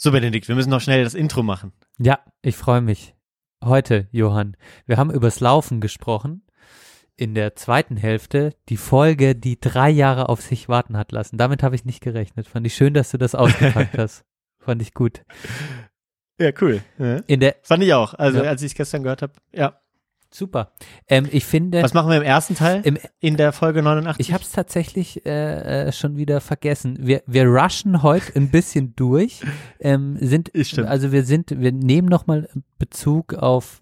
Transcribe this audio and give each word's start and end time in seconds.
So, 0.00 0.12
Benedikt, 0.12 0.46
wir 0.46 0.54
müssen 0.54 0.70
noch 0.70 0.80
schnell 0.80 1.02
das 1.02 1.14
Intro 1.14 1.42
machen. 1.42 1.72
Ja, 1.98 2.20
ich 2.40 2.56
freue 2.56 2.80
mich. 2.80 3.16
Heute, 3.64 4.06
Johann, 4.12 4.56
wir 4.86 4.96
haben 4.96 5.10
übers 5.10 5.40
Laufen 5.40 5.80
gesprochen. 5.80 6.42
In 7.16 7.34
der 7.34 7.56
zweiten 7.56 7.96
Hälfte 7.96 8.54
die 8.68 8.76
Folge, 8.76 9.34
die 9.34 9.58
drei 9.58 9.90
Jahre 9.90 10.28
auf 10.28 10.40
sich 10.40 10.68
warten 10.68 10.96
hat 10.96 11.10
lassen. 11.10 11.36
Damit 11.36 11.64
habe 11.64 11.74
ich 11.74 11.84
nicht 11.84 12.00
gerechnet. 12.00 12.46
Fand 12.46 12.64
ich 12.64 12.76
schön, 12.76 12.94
dass 12.94 13.10
du 13.10 13.18
das 13.18 13.34
ausgepackt 13.34 13.98
hast. 13.98 14.24
Fand 14.60 14.80
ich 14.82 14.94
gut. 14.94 15.24
Ja, 16.38 16.52
cool. 16.60 16.80
Ja. 16.98 17.16
In 17.26 17.40
der, 17.40 17.56
Fand 17.62 17.82
ich 17.82 17.92
auch. 17.92 18.14
Also, 18.14 18.38
Ja. 18.44 18.50
als 18.50 18.62
ich 18.62 18.70
es 18.72 18.76
gestern 18.76 19.02
gehört 19.02 19.22
habe. 19.22 19.32
Ja. 19.52 19.80
Super. 20.30 20.72
Ähm, 21.08 21.28
ich 21.30 21.44
finde, 21.44 21.82
Was 21.82 21.94
machen 21.94 22.10
wir 22.10 22.16
im 22.16 22.22
ersten 22.22 22.54
Teil? 22.54 22.82
im, 22.84 22.98
in 23.20 23.36
der 23.36 23.52
Folge 23.52 23.82
89? 23.82 24.26
ich 24.26 24.32
habe 24.32 24.42
es 24.42 24.50
tatsächlich 24.50 25.24
äh, 25.26 25.88
äh, 25.88 25.92
schon 25.92 26.16
wieder 26.16 26.40
vergessen. 26.40 26.98
Wir, 27.00 27.22
wir 27.26 27.46
rushen 27.46 28.02
heute 28.02 28.36
ein 28.36 28.50
bisschen 28.50 28.94
durch. 28.96 29.40
Ähm, 29.80 30.16
sind, 30.20 30.52
also 30.86 31.12
wir 31.12 31.24
sind, 31.24 31.60
wir 31.60 31.72
nehmen 31.72 32.08
nochmal 32.08 32.48
Bezug 32.78 33.34
auf 33.34 33.80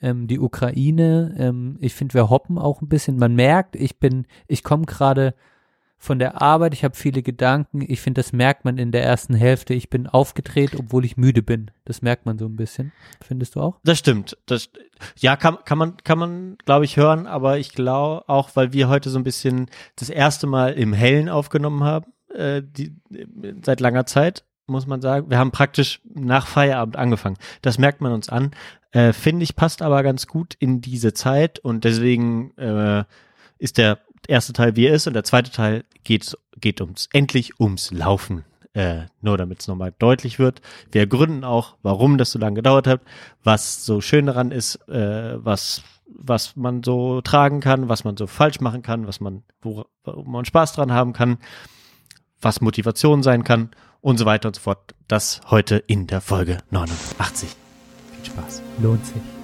ähm, 0.00 0.26
die 0.26 0.40
Ukraine. 0.40 1.34
Ähm, 1.38 1.78
ich 1.80 1.94
finde, 1.94 2.14
wir 2.14 2.28
hoppen 2.28 2.58
auch 2.58 2.82
ein 2.82 2.88
bisschen. 2.88 3.16
Man 3.16 3.34
merkt, 3.34 3.76
ich 3.76 3.98
bin, 3.98 4.26
ich 4.48 4.64
komme 4.64 4.84
gerade 4.84 5.34
von 6.02 6.18
der 6.18 6.42
Arbeit, 6.42 6.74
ich 6.74 6.82
habe 6.82 6.96
viele 6.96 7.22
Gedanken. 7.22 7.80
Ich 7.86 8.00
finde, 8.00 8.20
das 8.20 8.32
merkt 8.32 8.64
man 8.64 8.76
in 8.76 8.90
der 8.90 9.04
ersten 9.04 9.34
Hälfte. 9.34 9.72
Ich 9.72 9.88
bin 9.88 10.08
aufgedreht, 10.08 10.72
obwohl 10.76 11.04
ich 11.04 11.16
müde 11.16 11.42
bin. 11.42 11.70
Das 11.84 12.02
merkt 12.02 12.26
man 12.26 12.38
so 12.38 12.46
ein 12.46 12.56
bisschen. 12.56 12.90
Findest 13.24 13.54
du 13.54 13.60
auch? 13.60 13.78
Das 13.84 14.00
stimmt. 14.00 14.36
Das, 14.46 14.68
ja, 15.16 15.36
kann, 15.36 15.58
kann 15.64 15.78
man, 15.78 15.96
kann 15.98 16.18
man, 16.18 16.58
glaube 16.64 16.86
ich, 16.86 16.96
hören, 16.96 17.28
aber 17.28 17.58
ich 17.58 17.72
glaube 17.72 18.28
auch, 18.28 18.50
weil 18.54 18.72
wir 18.72 18.88
heute 18.88 19.10
so 19.10 19.18
ein 19.18 19.22
bisschen 19.22 19.70
das 19.94 20.10
erste 20.10 20.48
Mal 20.48 20.72
im 20.72 20.92
Hellen 20.92 21.28
aufgenommen 21.28 21.84
haben, 21.84 22.12
äh, 22.34 22.62
die, 22.64 22.96
seit 23.62 23.78
langer 23.78 24.04
Zeit, 24.04 24.44
muss 24.66 24.88
man 24.88 25.00
sagen. 25.02 25.30
Wir 25.30 25.38
haben 25.38 25.52
praktisch 25.52 26.00
nach 26.12 26.48
Feierabend 26.48 26.96
angefangen. 26.96 27.36
Das 27.62 27.78
merkt 27.78 28.00
man 28.00 28.12
uns 28.12 28.28
an. 28.28 28.50
Äh, 28.90 29.12
Finde 29.12 29.44
ich, 29.44 29.54
passt 29.54 29.82
aber 29.82 30.02
ganz 30.02 30.26
gut 30.26 30.54
in 30.58 30.80
diese 30.80 31.14
Zeit 31.14 31.60
und 31.60 31.84
deswegen 31.84 32.58
äh, 32.58 33.04
ist 33.58 33.78
der 33.78 34.00
erste 34.28 34.52
Teil, 34.52 34.76
wie 34.76 34.86
er 34.86 34.94
ist, 34.94 35.06
und 35.06 35.14
der 35.14 35.24
zweite 35.24 35.50
Teil 35.50 35.84
geht, 36.04 36.36
geht 36.60 36.80
ums, 36.80 37.08
endlich 37.12 37.60
ums 37.60 37.90
Laufen. 37.90 38.44
Äh, 38.74 39.02
nur 39.20 39.36
damit 39.36 39.60
es 39.60 39.68
nochmal 39.68 39.92
deutlich 39.98 40.38
wird. 40.38 40.62
Wir 40.90 41.02
ergründen 41.02 41.44
auch, 41.44 41.76
warum 41.82 42.16
das 42.16 42.32
so 42.32 42.38
lange 42.38 42.54
gedauert 42.54 42.86
hat, 42.86 43.02
was 43.44 43.84
so 43.84 44.00
schön 44.00 44.24
daran 44.24 44.50
ist, 44.50 44.76
äh, 44.88 45.44
was, 45.44 45.82
was 46.06 46.56
man 46.56 46.82
so 46.82 47.20
tragen 47.20 47.60
kann, 47.60 47.90
was 47.90 48.04
man 48.04 48.16
so 48.16 48.26
falsch 48.26 48.60
machen 48.60 48.80
kann, 48.80 49.06
was 49.06 49.20
man, 49.20 49.42
wo, 49.60 49.84
wo 50.04 50.22
man 50.22 50.46
Spaß 50.46 50.72
dran 50.72 50.90
haben 50.90 51.12
kann, 51.12 51.36
was 52.40 52.62
Motivation 52.62 53.22
sein 53.22 53.44
kann 53.44 53.70
und 54.00 54.16
so 54.16 54.24
weiter 54.24 54.48
und 54.48 54.56
so 54.56 54.62
fort. 54.62 54.94
Das 55.06 55.42
heute 55.50 55.76
in 55.76 56.06
der 56.06 56.22
Folge 56.22 56.58
89. 56.70 57.50
Viel 58.16 58.24
Spaß. 58.24 58.62
Lohnt 58.80 59.04
sich. 59.04 59.41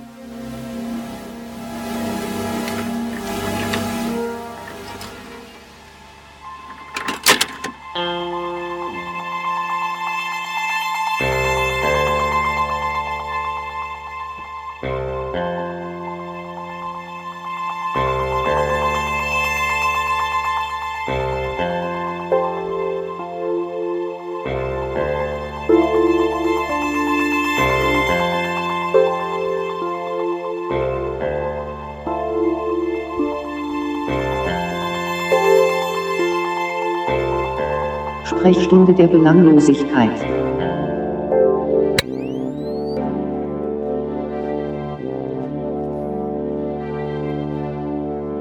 Sprechstunde 38.68 38.92
der 38.92 39.06
Belanglosigkeit. 39.06 40.10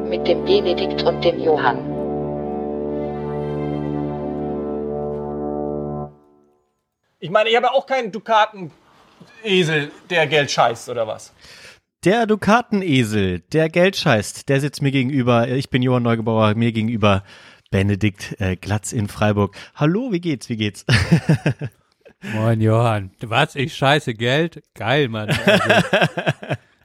mit 0.09 0.27
dem 0.27 0.45
Benedikt 0.45 1.03
und 1.03 1.23
dem 1.23 1.39
Johann. 1.39 1.77
Ich 7.19 7.29
meine, 7.29 7.49
ich 7.49 7.55
habe 7.55 7.67
ja 7.67 7.71
auch 7.71 7.85
keinen 7.85 8.11
Dukaten-Esel, 8.11 9.91
der 10.09 10.27
Geld 10.27 10.51
scheißt 10.51 10.89
oder 10.89 11.07
was. 11.07 11.33
Der 12.03 12.25
Dukatenesel, 12.25 13.39
der 13.51 13.69
Geld 13.69 13.95
scheißt, 13.95 14.49
der 14.49 14.59
sitzt 14.61 14.81
mir 14.81 14.91
gegenüber. 14.91 15.47
Ich 15.47 15.69
bin 15.69 15.81
Johann 15.81 16.03
Neugebauer, 16.03 16.55
mir 16.55 16.71
gegenüber 16.71 17.23
Benedikt 17.71 18.39
äh, 18.39 18.55
Glatz 18.55 18.91
in 18.91 19.07
Freiburg. 19.07 19.55
Hallo, 19.75 20.11
wie 20.11 20.21
geht's, 20.21 20.49
wie 20.49 20.57
geht's? 20.57 20.85
Moin 22.33 22.61
Johann. 22.61 23.11
Was? 23.21 23.55
Ich 23.55 23.75
scheiße 23.75 24.13
Geld? 24.13 24.63
Geil, 24.73 25.07
Mann. 25.07 25.29
Also, 25.29 25.87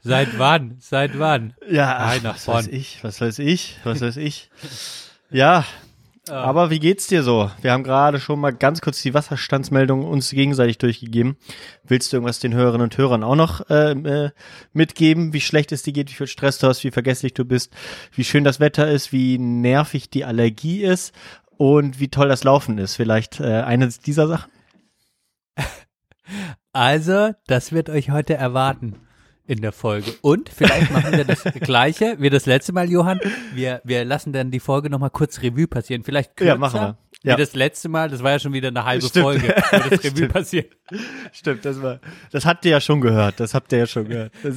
seit 0.03 0.39
wann? 0.39 0.77
Seit 0.81 1.19
wann? 1.19 1.55
Ja, 1.71 1.97
ach, 1.99 2.25
was 2.25 2.49
weiß 2.49 2.67
ich, 2.69 3.03
was 3.03 3.21
weiß 3.21 3.39
ich, 3.39 3.79
was 3.85 4.01
weiß 4.01 4.17
ich. 4.19 4.51
Ja, 5.31 5.65
aber 6.29 6.71
wie 6.71 6.79
geht's 6.79 7.09
dir 7.09 7.23
so? 7.23 7.51
Wir 7.61 7.73
haben 7.73 7.83
gerade 7.83 8.21
schon 8.21 8.39
mal 8.39 8.53
ganz 8.53 8.81
kurz 8.81 9.03
die 9.03 9.13
Wasserstandsmeldung 9.13 10.05
uns 10.05 10.31
gegenseitig 10.31 10.79
durchgegeben. 10.79 11.37
Willst 11.83 12.13
du 12.13 12.17
irgendwas 12.17 12.39
den 12.39 12.55
Hörerinnen 12.55 12.85
und 12.85 12.97
Hörern 12.97 13.25
auch 13.25 13.35
noch 13.35 13.69
äh, 13.69 13.93
äh, 13.93 14.31
mitgeben, 14.73 15.33
wie 15.33 15.41
schlecht 15.41 15.73
es 15.73 15.83
dir 15.83 15.93
geht, 15.93 16.11
wie 16.11 16.15
viel 16.15 16.29
Stress 16.29 16.59
du 16.59 16.69
hast, 16.69 16.85
wie 16.85 16.93
vergesslich 16.93 17.35
du 17.35 17.45
bist, 17.45 17.73
wie 18.15 18.25
schön 18.25 18.45
das 18.45 18.61
Wetter 18.61 18.89
ist, 18.89 19.13
wie 19.13 19.39
nervig 19.39 20.11
die 20.11 20.25
Allergie 20.25 20.85
ist 20.85 21.13
und 21.57 21.99
wie 21.99 22.09
toll 22.09 22.29
das 22.29 22.45
Laufen 22.45 22.79
ist? 22.79 22.95
Vielleicht 22.95 23.41
äh, 23.41 23.63
eine 23.63 23.89
dieser 23.89 24.29
Sachen? 24.29 24.51
Also, 26.75 27.33
das 27.49 27.73
wird 27.73 27.91
euch 27.91 28.09
heute 28.09 28.33
erwarten 28.33 28.97
in 29.47 29.61
der 29.61 29.73
Folge. 29.73 30.13
Und 30.23 30.49
vielleicht 30.49 30.91
machen 30.93 31.13
wir 31.13 31.25
das 31.25 31.43
gleiche 31.61 32.17
wie 32.19 32.31
das 32.31 32.47
letzte 32.47 32.73
Mal, 32.73 32.91
Johann. 32.91 33.21
Wir, 33.55 33.81
wir 33.85 34.05
lassen 34.05 34.33
dann 34.33 34.51
die 34.51 34.61
Folge 34.61 34.89
nochmal 34.91 35.11
kurz 35.11 35.43
Revue 35.43 35.67
passieren. 35.67 36.05
Vielleicht 36.05 36.37
kürzer, 36.37 36.53
Ja, 36.53 36.59
machen 36.59 36.81
wir. 36.81 36.97
Ja. 37.25 37.37
Wie 37.37 37.41
das 37.41 37.55
letzte 37.55 37.89
Mal, 37.89 38.09
das 38.11 38.23
war 38.23 38.33
ja 38.33 38.39
schon 38.41 38.53
wieder 38.53 38.69
eine 38.69 38.85
halbe 38.85 39.07
Stimmt. 39.07 39.23
Folge, 39.25 39.55
wo 39.71 39.79
das 39.91 40.03
Revue 40.05 40.29
passiert. 40.29 40.73
Stimmt, 41.33 41.65
das 41.65 41.81
war, 41.81 42.01
das 42.33 42.45
habt 42.45 42.65
ihr 42.65 42.73
ja 42.73 42.81
schon 42.81 43.01
gehört, 43.01 43.39
das 43.39 43.55
habt 43.55 43.71
ihr 43.73 43.79
ja 43.79 43.87
schon 43.87 44.09
gehört. 44.09 44.33
Das, 44.43 44.57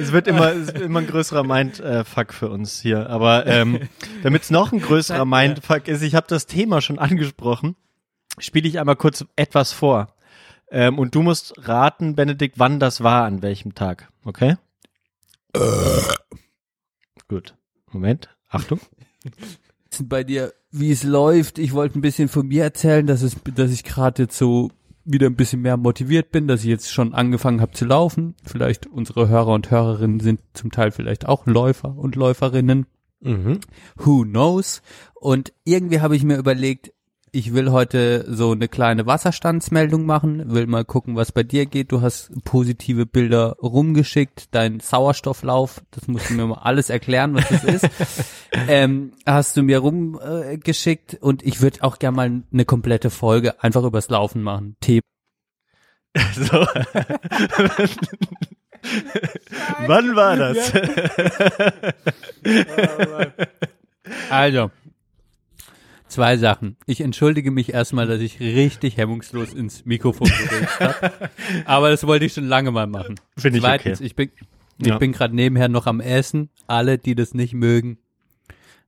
es 0.00 0.12
wird 0.12 0.28
immer, 0.28 0.52
es 0.52 0.68
wird 0.68 0.82
immer 0.82 1.00
ein 1.00 1.08
größerer 1.08 1.42
Mindfuck 1.42 2.32
für 2.32 2.48
uns 2.48 2.80
hier. 2.80 3.10
Aber 3.10 3.46
ähm, 3.46 3.88
damit 4.22 4.42
es 4.42 4.50
noch 4.50 4.70
ein 4.72 4.80
größerer 4.80 5.24
Mindfuck 5.24 5.88
ist, 5.88 6.02
ich 6.02 6.14
habe 6.14 6.26
das 6.28 6.46
Thema 6.46 6.80
schon 6.80 7.00
angesprochen, 7.00 7.74
spiele 8.38 8.68
ich 8.68 8.78
einmal 8.78 8.96
kurz 8.96 9.24
etwas 9.34 9.72
vor. 9.72 10.08
Ähm, 10.70 10.98
und 10.98 11.14
du 11.14 11.22
musst 11.22 11.54
raten, 11.68 12.16
Benedikt, 12.16 12.58
wann 12.58 12.80
das 12.80 13.02
war, 13.02 13.24
an 13.24 13.42
welchem 13.42 13.74
Tag. 13.74 14.08
Okay? 14.24 14.56
Gut. 17.28 17.54
Moment. 17.92 18.28
Achtung. 18.48 18.80
bei 20.04 20.24
dir, 20.24 20.52
wie 20.70 20.90
es 20.90 21.02
läuft. 21.04 21.58
Ich 21.58 21.72
wollte 21.72 21.98
ein 21.98 22.02
bisschen 22.02 22.28
von 22.28 22.46
mir 22.46 22.62
erzählen, 22.64 23.06
dass 23.06 23.22
es, 23.22 23.36
dass 23.54 23.70
ich 23.70 23.84
gerade 23.84 24.22
jetzt 24.22 24.36
so 24.36 24.70
wieder 25.04 25.26
ein 25.26 25.36
bisschen 25.36 25.62
mehr 25.62 25.76
motiviert 25.76 26.32
bin, 26.32 26.48
dass 26.48 26.60
ich 26.60 26.66
jetzt 26.66 26.92
schon 26.92 27.14
angefangen 27.14 27.60
habe 27.60 27.72
zu 27.72 27.84
laufen. 27.84 28.34
Vielleicht 28.44 28.86
unsere 28.86 29.28
Hörer 29.28 29.52
und 29.52 29.70
Hörerinnen 29.70 30.20
sind 30.20 30.40
zum 30.52 30.72
Teil 30.72 30.90
vielleicht 30.90 31.26
auch 31.26 31.46
Läufer 31.46 31.96
und 31.96 32.16
Läuferinnen. 32.16 32.86
Mhm. 33.20 33.60
Who 33.96 34.24
knows? 34.24 34.82
Und 35.14 35.52
irgendwie 35.64 36.00
habe 36.00 36.16
ich 36.16 36.24
mir 36.24 36.36
überlegt, 36.36 36.92
ich 37.36 37.52
will 37.52 37.70
heute 37.70 38.24
so 38.26 38.52
eine 38.52 38.66
kleine 38.66 39.04
Wasserstandsmeldung 39.04 40.06
machen, 40.06 40.54
will 40.54 40.66
mal 40.66 40.86
gucken, 40.86 41.16
was 41.16 41.32
bei 41.32 41.42
dir 41.42 41.66
geht. 41.66 41.92
Du 41.92 42.00
hast 42.00 42.30
positive 42.44 43.04
Bilder 43.04 43.56
rumgeschickt, 43.62 44.54
dein 44.54 44.80
Sauerstofflauf, 44.80 45.82
das 45.90 46.08
musst 46.08 46.30
du 46.30 46.34
mir 46.34 46.46
mal 46.46 46.60
alles 46.62 46.88
erklären, 46.88 47.34
was 47.34 47.46
das 47.50 47.64
ist. 47.64 47.90
ähm, 48.68 49.12
hast 49.26 49.54
du 49.58 49.62
mir 49.62 49.80
rumgeschickt 49.80 51.14
äh, 51.14 51.18
und 51.18 51.44
ich 51.44 51.60
würde 51.60 51.82
auch 51.82 51.98
gerne 51.98 52.16
mal 52.16 52.42
eine 52.50 52.64
komplette 52.64 53.10
Folge 53.10 53.62
einfach 53.62 53.84
übers 53.84 54.08
Laufen 54.08 54.42
machen. 54.42 54.76
Thema. 54.80 55.02
So. 56.32 56.50
wann 59.86 60.16
war 60.16 60.36
das? 60.36 60.72
Also, 64.30 64.70
zwei 66.16 66.36
Sachen. 66.36 66.76
Ich 66.86 67.00
entschuldige 67.00 67.50
mich 67.50 67.72
erstmal, 67.72 68.06
dass 68.06 68.20
ich 68.20 68.40
richtig 68.40 68.96
hemmungslos 68.96 69.52
ins 69.52 69.84
Mikrofon 69.84 70.28
geredet 70.28 70.80
habe. 70.80 71.30
Aber 71.64 71.90
das 71.90 72.06
wollte 72.06 72.24
ich 72.24 72.32
schon 72.32 72.48
lange 72.48 72.70
mal 72.70 72.86
machen. 72.86 73.14
Finde 73.36 73.58
ich 73.58 73.64
Zweitens, 73.64 73.98
okay. 73.98 74.06
ich 74.06 74.16
bin, 74.16 74.30
ich 74.80 74.86
Ja. 74.88 74.98
bin 74.98 75.12
gerade 75.12 75.34
nebenher 75.36 75.68
noch 75.68 75.86
am 75.86 76.00
Essen. 76.00 76.50
Alle, 76.66 76.98
die 76.98 77.14
das 77.14 77.34
nicht 77.34 77.54
mögen, 77.54 77.98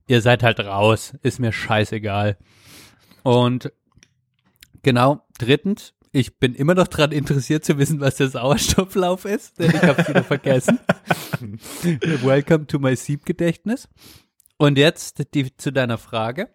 ihr 0.07 0.21
seid 0.21 0.43
halt 0.43 0.59
raus. 0.59 1.13
Ist 1.21 1.39
mir 1.39 1.51
scheißegal. 1.51 2.37
Und 3.23 3.71
genau, 4.83 5.25
drittens, 5.37 5.93
Ich 6.11 6.39
bin 6.39 6.55
immer 6.55 6.73
noch 6.73 6.87
dran 6.87 7.11
interessiert 7.11 7.63
zu 7.63 7.77
wissen, 7.77 7.99
was 7.99 8.15
der 8.15 8.29
Sauerstofflauf 8.29 9.25
ist, 9.25 9.59
denn 9.59 9.69
ich 9.69 9.83
habe 9.83 10.01
es 10.01 10.09
wieder 10.09 10.23
vergessen. 10.23 10.79
Welcome 12.23 12.65
to 12.65 12.79
my 12.79 12.95
Siebgedächtnis. 12.95 13.87
Und 14.57 14.79
jetzt 14.79 15.23
die, 15.35 15.55
zu 15.55 15.71
deiner 15.71 15.99
Frage. 15.99 16.49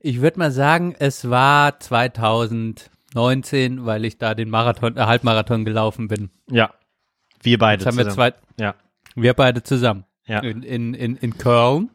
Ich 0.00 0.20
würde 0.22 0.38
mal 0.38 0.50
sagen, 0.50 0.94
es 0.98 1.28
war 1.28 1.78
2019, 1.78 3.84
weil 3.86 4.04
ich 4.04 4.18
da 4.18 4.34
den 4.34 4.50
Marathon, 4.50 4.96
äh, 4.96 5.00
Halbmarathon 5.00 5.64
gelaufen 5.64 6.08
bin. 6.08 6.30
Ja. 6.50 6.70
Wir 7.42 7.58
beide 7.58 7.84
haben 7.84 7.96
wir 7.96 8.04
zusammen. 8.08 8.32
zwei, 8.56 8.62
Ja. 8.64 8.74
wir 9.14 9.34
beide 9.34 9.62
zusammen. 9.62 10.04
Ja. 10.26 10.40
In, 10.40 10.62
in, 10.62 10.94
in, 10.94 11.16
in 11.16 11.38
Köln. 11.38 11.90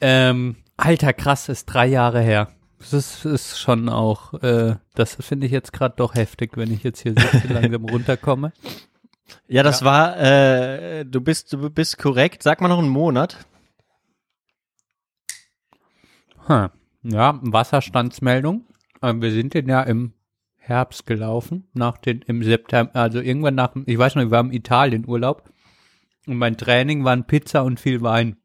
Ähm, 0.00 0.56
alter, 0.76 1.12
krass, 1.12 1.48
ist 1.48 1.66
drei 1.66 1.86
Jahre 1.86 2.20
her. 2.20 2.48
Das 2.78 2.92
ist, 2.92 3.24
ist 3.24 3.58
schon 3.58 3.88
auch, 3.88 4.34
äh, 4.42 4.76
das 4.94 5.16
finde 5.20 5.46
ich 5.46 5.52
jetzt 5.52 5.72
gerade 5.72 5.94
doch 5.96 6.14
heftig, 6.14 6.56
wenn 6.56 6.72
ich 6.72 6.84
jetzt 6.84 7.00
hier 7.00 7.14
sitze, 7.18 7.48
langsam 7.52 7.84
runterkomme. 7.86 8.52
Ja, 9.48 9.62
das 9.62 9.84
war, 9.84 10.16
äh, 10.18 11.04
du 11.04 11.20
bist, 11.20 11.52
du 11.52 11.70
bist 11.70 11.98
korrekt. 11.98 12.42
Sag 12.42 12.60
mal 12.60 12.68
noch 12.68 12.78
einen 12.78 12.88
Monat. 12.88 13.38
Hm. 16.48 16.70
Ja, 17.02 17.38
Wasserstandsmeldung. 17.42 18.64
Ähm, 19.02 19.22
wir 19.22 19.30
sind 19.30 19.54
den 19.54 19.68
ja 19.68 19.82
im 19.82 20.14
Herbst 20.56 21.06
gelaufen, 21.06 21.68
nach 21.72 21.98
den, 21.98 22.22
im 22.22 22.42
September, 22.42 22.94
also 22.94 23.20
irgendwann 23.20 23.54
nach, 23.54 23.74
ich 23.86 23.96
weiß 23.96 24.16
noch, 24.16 24.24
wir 24.24 24.30
waren 24.30 24.46
im 24.46 24.52
Italien-Urlaub 24.52 25.50
und 26.26 26.36
mein 26.36 26.58
Training 26.58 27.04
waren 27.04 27.26
Pizza 27.26 27.64
und 27.64 27.80
viel 27.80 28.02
Wein. 28.02 28.36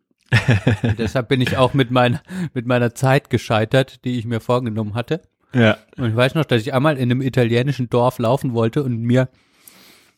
und 0.83 0.99
deshalb 0.99 1.27
bin 1.27 1.41
ich 1.41 1.57
auch 1.57 1.73
mit, 1.73 1.91
mein, 1.91 2.19
mit 2.53 2.65
meiner 2.65 2.95
Zeit 2.95 3.29
gescheitert, 3.29 4.05
die 4.05 4.17
ich 4.17 4.25
mir 4.25 4.39
vorgenommen 4.39 4.95
hatte. 4.95 5.21
Ja. 5.53 5.77
Und 5.97 6.11
ich 6.11 6.15
weiß 6.15 6.35
noch, 6.35 6.45
dass 6.45 6.61
ich 6.61 6.73
einmal 6.73 6.97
in 6.97 7.11
einem 7.11 7.21
italienischen 7.21 7.89
Dorf 7.89 8.19
laufen 8.19 8.53
wollte 8.53 8.83
und 8.83 9.01
mir, 9.01 9.29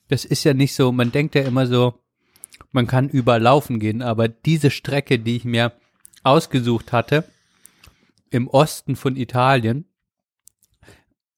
das 0.08 0.26
ist 0.26 0.44
ja 0.44 0.54
nicht 0.54 0.76
so, 0.76 0.92
man 0.92 1.12
denkt 1.12 1.34
ja 1.34 1.42
immer 1.42 1.66
so, 1.66 1.96
man 2.72 2.88
kann 2.88 3.10
überall 3.10 3.42
laufen 3.42 3.80
gehen, 3.80 4.02
aber 4.02 4.28
diese 4.28 4.70
Strecke, 4.70 5.18
die 5.18 5.38
ich 5.38 5.46
mir 5.46 5.74
ausgesucht 6.24 6.92
hatte, 6.92 7.26
im 8.30 8.48
Osten 8.48 8.96
von 8.96 9.16
Italien, 9.16 9.86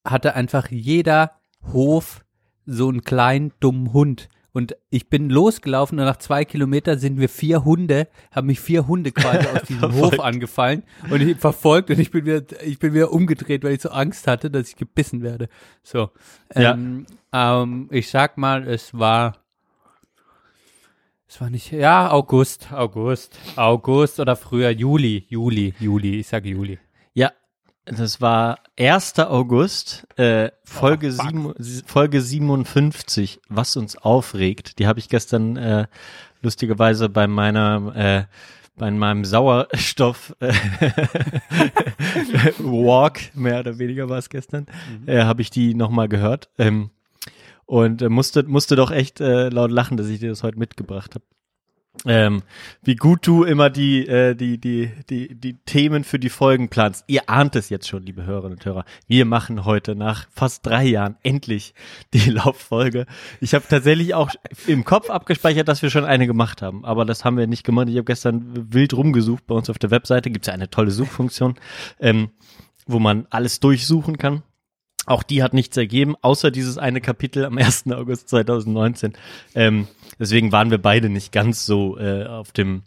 hatte 0.05 0.35
einfach 0.35 0.69
jeder 0.69 1.39
Hof 1.73 2.23
so 2.65 2.89
einen 2.89 3.01
kleinen 3.01 3.53
dummen 3.59 3.93
Hund. 3.93 4.29
Und 4.57 4.75
ich 4.89 5.07
bin 5.07 5.29
losgelaufen 5.29 5.99
und 5.99 6.05
nach 6.05 6.17
zwei 6.17 6.43
Kilometern 6.43 6.97
sind 6.97 7.19
wir 7.19 7.29
vier 7.29 7.63
Hunde, 7.63 8.07
haben 8.31 8.47
mich 8.47 8.59
vier 8.59 8.87
Hunde 8.87 9.11
quasi 9.11 9.47
aus 9.55 9.63
diesem 9.67 9.93
Hof 9.93 10.19
angefallen 10.19 10.81
und 11.11 11.21
ich 11.21 11.37
verfolgt 11.37 11.91
und 11.91 11.99
ich 11.99 12.09
bin 12.09 12.25
wieder, 12.25 12.41
ich 12.65 12.79
bin 12.79 12.95
wieder 12.95 13.11
umgedreht, 13.11 13.63
weil 13.63 13.73
ich 13.73 13.81
so 13.81 13.89
Angst 13.89 14.25
hatte, 14.25 14.49
dass 14.49 14.69
ich 14.69 14.75
gebissen 14.75 15.21
werde. 15.21 15.47
So. 15.83 16.09
Ja. 16.55 16.73
Ähm, 16.73 17.05
ähm, 17.31 17.87
ich 17.91 18.09
sag 18.09 18.39
mal, 18.39 18.67
es 18.67 18.97
war, 18.97 19.45
es 21.27 21.41
war 21.41 21.49
nicht, 21.49 21.71
ja, 21.71 22.09
August, 22.09 22.71
August, 22.71 23.37
August 23.55 24.19
oder 24.19 24.35
früher 24.35 24.69
Juli, 24.69 25.25
Juli, 25.29 25.73
Juli, 25.79 26.19
ich 26.19 26.27
sage 26.27 26.49
Juli. 26.49 26.79
Ja, 27.13 27.31
das 27.85 28.21
war 28.21 28.59
1. 28.79 29.19
August, 29.19 30.07
äh, 30.17 30.51
Folge, 30.63 31.07
Oh, 31.07 31.11
sieben, 31.11 31.53
Folge 31.85 32.21
57, 32.21 33.41
was 33.49 33.75
uns 33.75 33.97
aufregt. 33.97 34.79
Die 34.79 34.87
habe 34.87 34.99
ich 34.99 35.09
gestern 35.09 35.57
äh, 35.57 35.87
lustigerweise 36.41 37.09
bei 37.09 37.27
meiner 37.27 37.95
äh, 37.95 38.23
bei 38.77 38.91
meinem 38.91 39.25
Sauerstoff 39.25 40.35
äh, 40.39 40.53
Walk, 42.59 43.35
mehr 43.35 43.59
oder 43.61 43.79
weniger 43.79 44.07
war 44.07 44.19
es 44.19 44.29
gestern, 44.29 44.67
äh, 45.07 45.23
habe 45.23 45.41
ich 45.41 45.49
die 45.49 45.73
nochmal 45.73 46.07
gehört 46.07 46.49
ähm, 46.59 46.91
und 47.67 48.01
äh, 48.01 48.09
musste 48.09 48.43
musste 48.43 48.75
doch 48.75 48.89
echt 48.89 49.21
äh, 49.21 49.49
laut 49.49 49.71
lachen, 49.71 49.97
dass 49.97 50.07
ich 50.07 50.19
dir 50.19 50.29
das 50.29 50.41
heute 50.41 50.57
mitgebracht 50.57 51.13
habe. 51.13 51.23
Ähm, 52.05 52.43
wie 52.83 52.95
gut 52.95 53.25
du 53.25 53.43
immer 53.43 53.69
die, 53.69 54.07
äh, 54.07 54.35
die, 54.35 54.59
die, 54.59 54.91
die, 55.09 55.35
die 55.35 55.53
Themen 55.65 56.03
für 56.03 56.19
die 56.19 56.29
Folgen 56.29 56.69
planst. 56.69 57.03
Ihr 57.07 57.29
ahnt 57.29 57.55
es 57.55 57.69
jetzt 57.69 57.87
schon, 57.87 58.05
liebe 58.05 58.23
Hörerinnen 58.23 58.57
und 58.57 58.65
Hörer. 58.65 58.85
Wir 59.07 59.25
machen 59.25 59.65
heute 59.65 59.95
nach 59.95 60.27
fast 60.29 60.65
drei 60.65 60.85
Jahren 60.85 61.17
endlich 61.23 61.73
die 62.13 62.29
Lauffolge. 62.29 63.05
Ich 63.41 63.53
habe 63.53 63.65
tatsächlich 63.67 64.13
auch 64.13 64.29
im 64.67 64.85
Kopf 64.85 65.09
abgespeichert, 65.09 65.67
dass 65.67 65.81
wir 65.81 65.89
schon 65.89 66.05
eine 66.05 66.27
gemacht 66.27 66.61
haben, 66.61 66.85
aber 66.85 67.03
das 67.03 67.25
haben 67.25 67.37
wir 67.37 67.47
nicht 67.47 67.63
gemacht. 67.63 67.89
Ich 67.89 67.95
habe 67.95 68.05
gestern 68.05 68.71
wild 68.71 68.93
rumgesucht. 68.93 69.47
Bei 69.47 69.55
uns 69.55 69.69
auf 69.69 69.79
der 69.79 69.91
Webseite 69.91 70.29
gibt 70.29 70.45
es 70.45 70.47
ja 70.47 70.53
eine 70.53 70.69
tolle 70.69 70.91
Suchfunktion, 70.91 71.55
ähm, 71.99 72.29
wo 72.85 72.99
man 72.99 73.25
alles 73.29 73.59
durchsuchen 73.59 74.17
kann. 74.17 74.43
Auch 75.07 75.23
die 75.23 75.41
hat 75.41 75.53
nichts 75.53 75.77
ergeben, 75.77 76.15
außer 76.21 76.51
dieses 76.51 76.77
eine 76.77 76.99
Kapitel 76.99 77.45
am 77.45 77.57
1. 77.57 77.85
August 77.91 78.27
2019. 78.27 79.13
Ähm, 79.55 79.87
deswegen 80.19 80.51
waren 80.51 80.69
wir 80.69 80.79
beide 80.79 81.09
nicht 81.09 81.31
ganz 81.31 81.65
so 81.65 81.97
äh, 81.97 82.25
auf 82.25 82.51
dem 82.51 82.83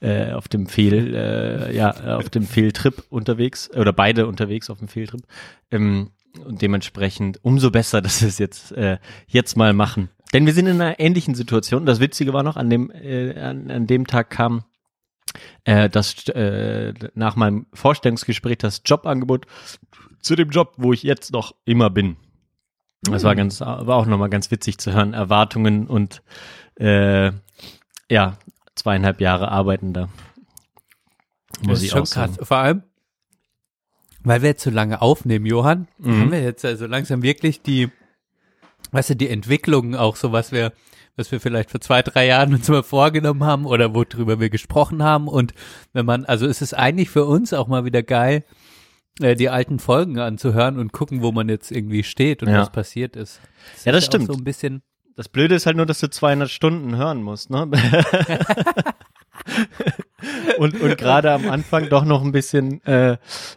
äh, 0.00 0.30
auf 0.30 0.46
dem 0.46 0.68
Fehl, 0.68 1.16
äh, 1.16 1.76
ja, 1.76 2.16
auf 2.16 2.30
dem 2.30 2.44
Fehltrip 2.44 3.02
unterwegs 3.10 3.68
oder 3.74 3.92
beide 3.92 4.28
unterwegs 4.28 4.70
auf 4.70 4.78
dem 4.78 4.86
Fehltrip. 4.86 5.22
Ähm, 5.72 6.10
und 6.44 6.62
dementsprechend 6.62 7.40
umso 7.42 7.72
besser, 7.72 8.00
dass 8.02 8.22
wir 8.22 8.28
es 8.28 8.38
jetzt 8.38 8.70
äh, 8.72 8.98
jetzt 9.26 9.56
mal 9.56 9.72
machen. 9.72 10.10
Denn 10.32 10.46
wir 10.46 10.52
sind 10.52 10.68
in 10.68 10.80
einer 10.80 11.00
ähnlichen 11.00 11.34
Situation. 11.34 11.86
Das 11.86 11.98
Witzige 11.98 12.32
war 12.32 12.44
noch, 12.44 12.56
an 12.56 12.70
dem 12.70 12.92
äh, 12.92 13.36
an, 13.40 13.68
an 13.70 13.88
dem 13.88 14.06
Tag 14.06 14.30
kam 14.30 14.62
äh, 15.64 15.88
das 15.88 16.26
äh, 16.28 16.92
nach 17.14 17.36
meinem 17.36 17.66
Vorstellungsgespräch 17.72 18.58
das 18.58 18.82
Jobangebot 18.84 19.46
zu 20.20 20.36
dem 20.36 20.50
Job, 20.50 20.74
wo 20.76 20.92
ich 20.92 21.02
jetzt 21.02 21.32
noch 21.32 21.54
immer 21.64 21.90
bin. 21.90 22.16
Das 23.02 23.22
war 23.22 23.36
ganz, 23.36 23.60
war 23.60 23.90
auch 23.90 24.06
nochmal 24.06 24.28
ganz 24.28 24.50
witzig 24.50 24.78
zu 24.78 24.92
hören. 24.92 25.14
Erwartungen 25.14 25.86
und 25.86 26.22
äh, 26.80 27.30
ja, 28.10 28.36
zweieinhalb 28.74 29.20
Jahre 29.20 29.50
arbeiten 29.52 29.92
da. 29.92 30.08
Muss 31.60 31.68
Das 31.68 31.78
ich 31.82 31.84
ist 31.86 31.92
schon 31.92 32.04
krass. 32.04 32.38
Vor 32.42 32.56
allem, 32.56 32.82
weil 34.24 34.42
wir 34.42 34.50
jetzt 34.50 34.64
so 34.64 34.70
lange 34.70 35.00
aufnehmen, 35.00 35.46
Johann, 35.46 35.88
Mhm. 35.98 36.20
haben 36.20 36.32
wir 36.32 36.42
jetzt 36.42 36.64
also 36.64 36.86
langsam 36.86 37.22
wirklich 37.22 37.62
die, 37.62 37.88
weißt 38.90 39.10
du, 39.10 39.16
die 39.16 39.28
Entwicklungen 39.28 39.94
auch 39.94 40.16
so, 40.16 40.32
was 40.32 40.50
wir, 40.52 40.72
was 41.18 41.30
wir 41.32 41.40
vielleicht 41.40 41.70
vor 41.70 41.80
zwei, 41.80 42.02
drei 42.02 42.26
Jahren 42.26 42.54
uns 42.54 42.68
mal 42.68 42.82
vorgenommen 42.82 43.44
haben 43.44 43.66
oder 43.66 43.94
worüber 43.94 44.40
wir 44.40 44.50
gesprochen 44.50 45.02
haben. 45.02 45.28
Und 45.28 45.52
wenn 45.92 46.06
man, 46.06 46.24
also 46.24 46.46
es 46.46 46.62
ist 46.62 46.74
eigentlich 46.74 47.10
für 47.10 47.24
uns 47.26 47.52
auch 47.52 47.66
mal 47.68 47.84
wieder 47.84 48.02
geil, 48.02 48.44
äh, 49.20 49.34
die 49.34 49.48
alten 49.50 49.80
Folgen 49.80 50.18
anzuhören 50.20 50.78
und 50.78 50.92
gucken, 50.92 51.22
wo 51.22 51.32
man 51.32 51.48
jetzt 51.48 51.72
irgendwie 51.72 52.04
steht 52.04 52.42
und 52.42 52.48
Ja. 52.50 52.60
was 52.60 52.70
passiert 52.70 53.16
ist. 53.16 53.40
Ja, 53.84 53.92
das 53.92 54.04
ist 54.04 54.06
stimmt. 54.06 54.28
So 54.28 54.34
ein 54.34 54.44
bisschen, 54.44 54.82
Das 55.16 55.28
Blöde 55.28 55.56
ist 55.56 55.66
halt 55.66 55.76
nur, 55.76 55.86
dass 55.86 55.98
du 55.98 56.08
200 56.08 56.48
Stunden 56.48 56.96
hören 56.96 57.22
musst, 57.22 57.50
ne? 57.50 57.66
und 60.58 60.80
und 60.80 60.98
gerade 60.98 61.32
am 61.32 61.48
Anfang 61.48 61.88
doch 61.88 62.04
noch 62.04 62.22
ein 62.22 62.32
bisschen 62.32 62.84
äh, 62.86 63.16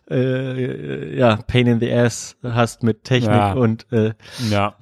äh, 0.09 1.17
ja 1.17 1.37
Pain 1.47 1.67
in 1.67 1.79
the 1.79 1.91
Ass 1.91 2.37
hast 2.43 2.83
mit 2.83 3.03
Technik 3.03 3.31
Ja. 3.35 3.53
und 3.53 3.91
äh, 3.91 4.13
ja, 4.49 4.75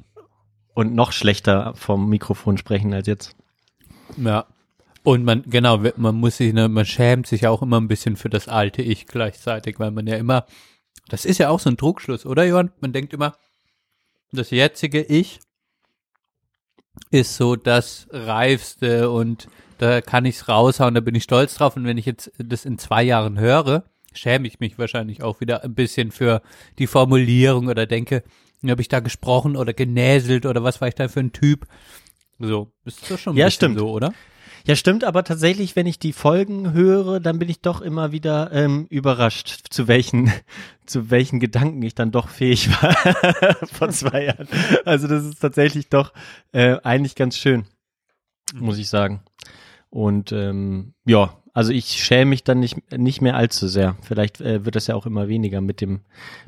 und 0.79 0.95
noch 0.95 1.11
schlechter 1.11 1.73
vom 1.75 2.07
Mikrofon 2.07 2.57
sprechen 2.57 2.93
als 2.93 3.05
jetzt. 3.05 3.35
Ja. 4.15 4.45
Und 5.03 5.25
man, 5.25 5.43
genau, 5.45 5.83
man 5.97 6.15
muss 6.15 6.37
sich, 6.37 6.53
ne, 6.53 6.69
man 6.69 6.85
schämt 6.85 7.27
sich 7.27 7.47
auch 7.47 7.61
immer 7.61 7.81
ein 7.81 7.89
bisschen 7.89 8.15
für 8.15 8.29
das 8.29 8.47
alte 8.47 8.81
Ich 8.81 9.05
gleichzeitig, 9.05 9.77
weil 9.79 9.91
man 9.91 10.07
ja 10.07 10.15
immer, 10.15 10.45
das 11.09 11.25
ist 11.25 11.37
ja 11.37 11.49
auch 11.49 11.59
so 11.59 11.69
ein 11.69 11.75
Druckschluss, 11.75 12.25
oder 12.25 12.45
Johann? 12.45 12.71
Man 12.79 12.93
denkt 12.93 13.13
immer, 13.13 13.35
das 14.31 14.51
jetzige 14.51 15.01
Ich 15.01 15.41
ist 17.11 17.35
so 17.35 17.57
das 17.57 18.07
Reifste 18.11 19.09
und 19.09 19.49
da 19.79 19.99
kann 19.99 20.23
ich's 20.23 20.47
raushauen, 20.47 20.95
da 20.95 21.01
bin 21.01 21.15
ich 21.15 21.23
stolz 21.23 21.55
drauf. 21.55 21.75
Und 21.75 21.83
wenn 21.83 21.97
ich 21.97 22.05
jetzt 22.05 22.31
das 22.37 22.63
in 22.63 22.77
zwei 22.77 23.03
Jahren 23.03 23.37
höre, 23.37 23.83
schäme 24.13 24.47
ich 24.47 24.61
mich 24.61 24.79
wahrscheinlich 24.79 25.23
auch 25.23 25.41
wieder 25.41 25.63
ein 25.65 25.75
bisschen 25.75 26.11
für 26.11 26.41
die 26.77 26.87
Formulierung 26.87 27.67
oder 27.67 27.85
denke, 27.85 28.23
habe 28.67 28.81
ich 28.81 28.87
da 28.87 28.99
gesprochen 28.99 29.55
oder 29.55 29.73
genäselt 29.73 30.45
oder 30.45 30.63
was 30.63 30.81
war 30.81 30.87
ich 30.87 30.95
da 30.95 31.07
für 31.07 31.19
ein 31.21 31.31
Typ? 31.31 31.65
So, 32.39 32.71
ist 32.85 33.09
das 33.09 33.19
schon 33.21 33.33
ein 33.33 33.37
Ja, 33.37 33.45
bisschen 33.45 33.55
stimmt. 33.55 33.79
so, 33.79 33.89
oder? 33.91 34.13
Ja, 34.65 34.75
stimmt, 34.75 35.03
aber 35.05 35.23
tatsächlich, 35.23 35.75
wenn 35.75 35.87
ich 35.87 35.99
die 35.99 36.11
Folgen 36.13 36.73
höre, 36.73 37.19
dann 37.21 37.39
bin 37.39 37.49
ich 37.49 37.61
doch 37.61 37.81
immer 37.81 38.11
wieder 38.11 38.51
ähm, 38.51 38.87
überrascht, 38.89 39.67
zu 39.69 39.87
welchen, 39.87 40.31
zu 40.85 41.09
welchen 41.09 41.39
Gedanken 41.39 41.81
ich 41.81 41.95
dann 41.95 42.11
doch 42.11 42.27
fähig 42.29 42.69
war 42.81 42.93
vor 43.71 43.89
zwei 43.89 44.25
Jahren. 44.25 44.47
Also 44.85 45.07
das 45.07 45.23
ist 45.25 45.39
tatsächlich 45.39 45.89
doch 45.89 46.13
äh, 46.51 46.77
eigentlich 46.83 47.15
ganz 47.15 47.37
schön, 47.37 47.65
muss 48.53 48.77
ich 48.77 48.89
sagen. 48.89 49.21
Und 49.89 50.31
ähm, 50.33 50.93
ja, 51.05 51.38
also 51.53 51.71
ich 51.71 52.03
schäme 52.03 52.29
mich 52.29 52.43
dann 52.43 52.59
nicht, 52.59 52.91
nicht 52.91 53.21
mehr 53.21 53.35
allzu 53.35 53.67
sehr. 53.67 53.97
Vielleicht 54.01 54.41
äh, 54.41 54.65
wird 54.65 54.75
das 54.75 54.87
ja 54.87 54.95
auch 54.95 55.05
immer 55.05 55.27
weniger 55.27 55.61
mit 55.61 55.81
dem, 55.81 56.01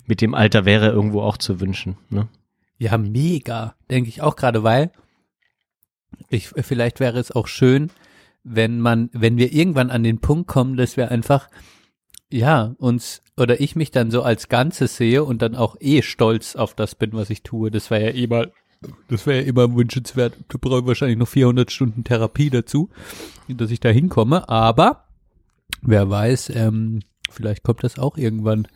mit 0.05 0.22
dem 0.22 0.34
Alter 0.34 0.65
wäre 0.65 0.89
irgendwo 0.89 1.22
auch 1.22 1.38
zu 1.38 1.60
wünschen. 1.60 1.98
Ne? 2.10 2.27
Ja, 2.77 2.98
mega, 2.98 3.75
denke 3.89 4.10
ich 4.10 4.22
auch 4.22 4.36
gerade, 4.36 4.63
weil 4.63 4.91
ich 6.29 6.50
vielleicht 6.50 7.00
wäre 7.00 7.20
es 7.20 7.31
auch 7.31 7.48
schön, 7.48 7.91
wenn 8.43 8.79
man, 8.79 9.10
wenn 9.13 9.38
wir 9.38 9.53
irgendwann 9.53 9.91
an 9.91 10.03
den 10.03 10.20
Punkt 10.20 10.48
kommen, 10.48 10.77
dass 10.77 10.98
wir 10.98 11.12
einfach 11.12 11.50
ja, 12.31 12.74
uns 12.77 13.22
oder 13.38 13.60
ich 13.60 13.75
mich 13.75 13.91
dann 13.91 14.10
so 14.10 14.24
als 14.24 14.48
Ganzes 14.48 14.96
sehe 14.96 15.24
und 15.24 15.41
dann 15.41 15.55
auch 15.55 15.75
eh 15.79 16.01
stolz 16.01 16.55
auf 16.55 16.74
das 16.74 16.96
bin, 16.96 17.12
was 17.13 17.29
ich 17.29 17.43
tue. 17.43 17.72
Das 17.72 17.91
wäre 17.91 18.05
ja 18.05 18.13
eh 18.13 18.27
mal, 18.27 18.51
das 19.07 19.25
wäre 19.27 19.41
ja 19.41 19.47
immer 19.47 19.73
wünschenswert. 19.75 20.33
Du 20.50 20.57
brauchst 20.57 20.88
wahrscheinlich 20.88 21.17
noch 21.17 21.27
400 21.27 21.71
Stunden 21.71 22.03
Therapie 22.03 22.50
dazu, 22.50 22.89
dass 23.47 23.71
ich 23.71 23.79
da 23.79 23.89
hinkomme. 23.89 24.47
Aber 24.50 25.05
wer 25.81 26.09
weiß, 26.09 26.51
ähm, 26.55 27.01
vielleicht 27.29 27.63
kommt 27.63 27.83
das 27.83 28.00
auch 28.00 28.17
irgendwann. 28.17 28.67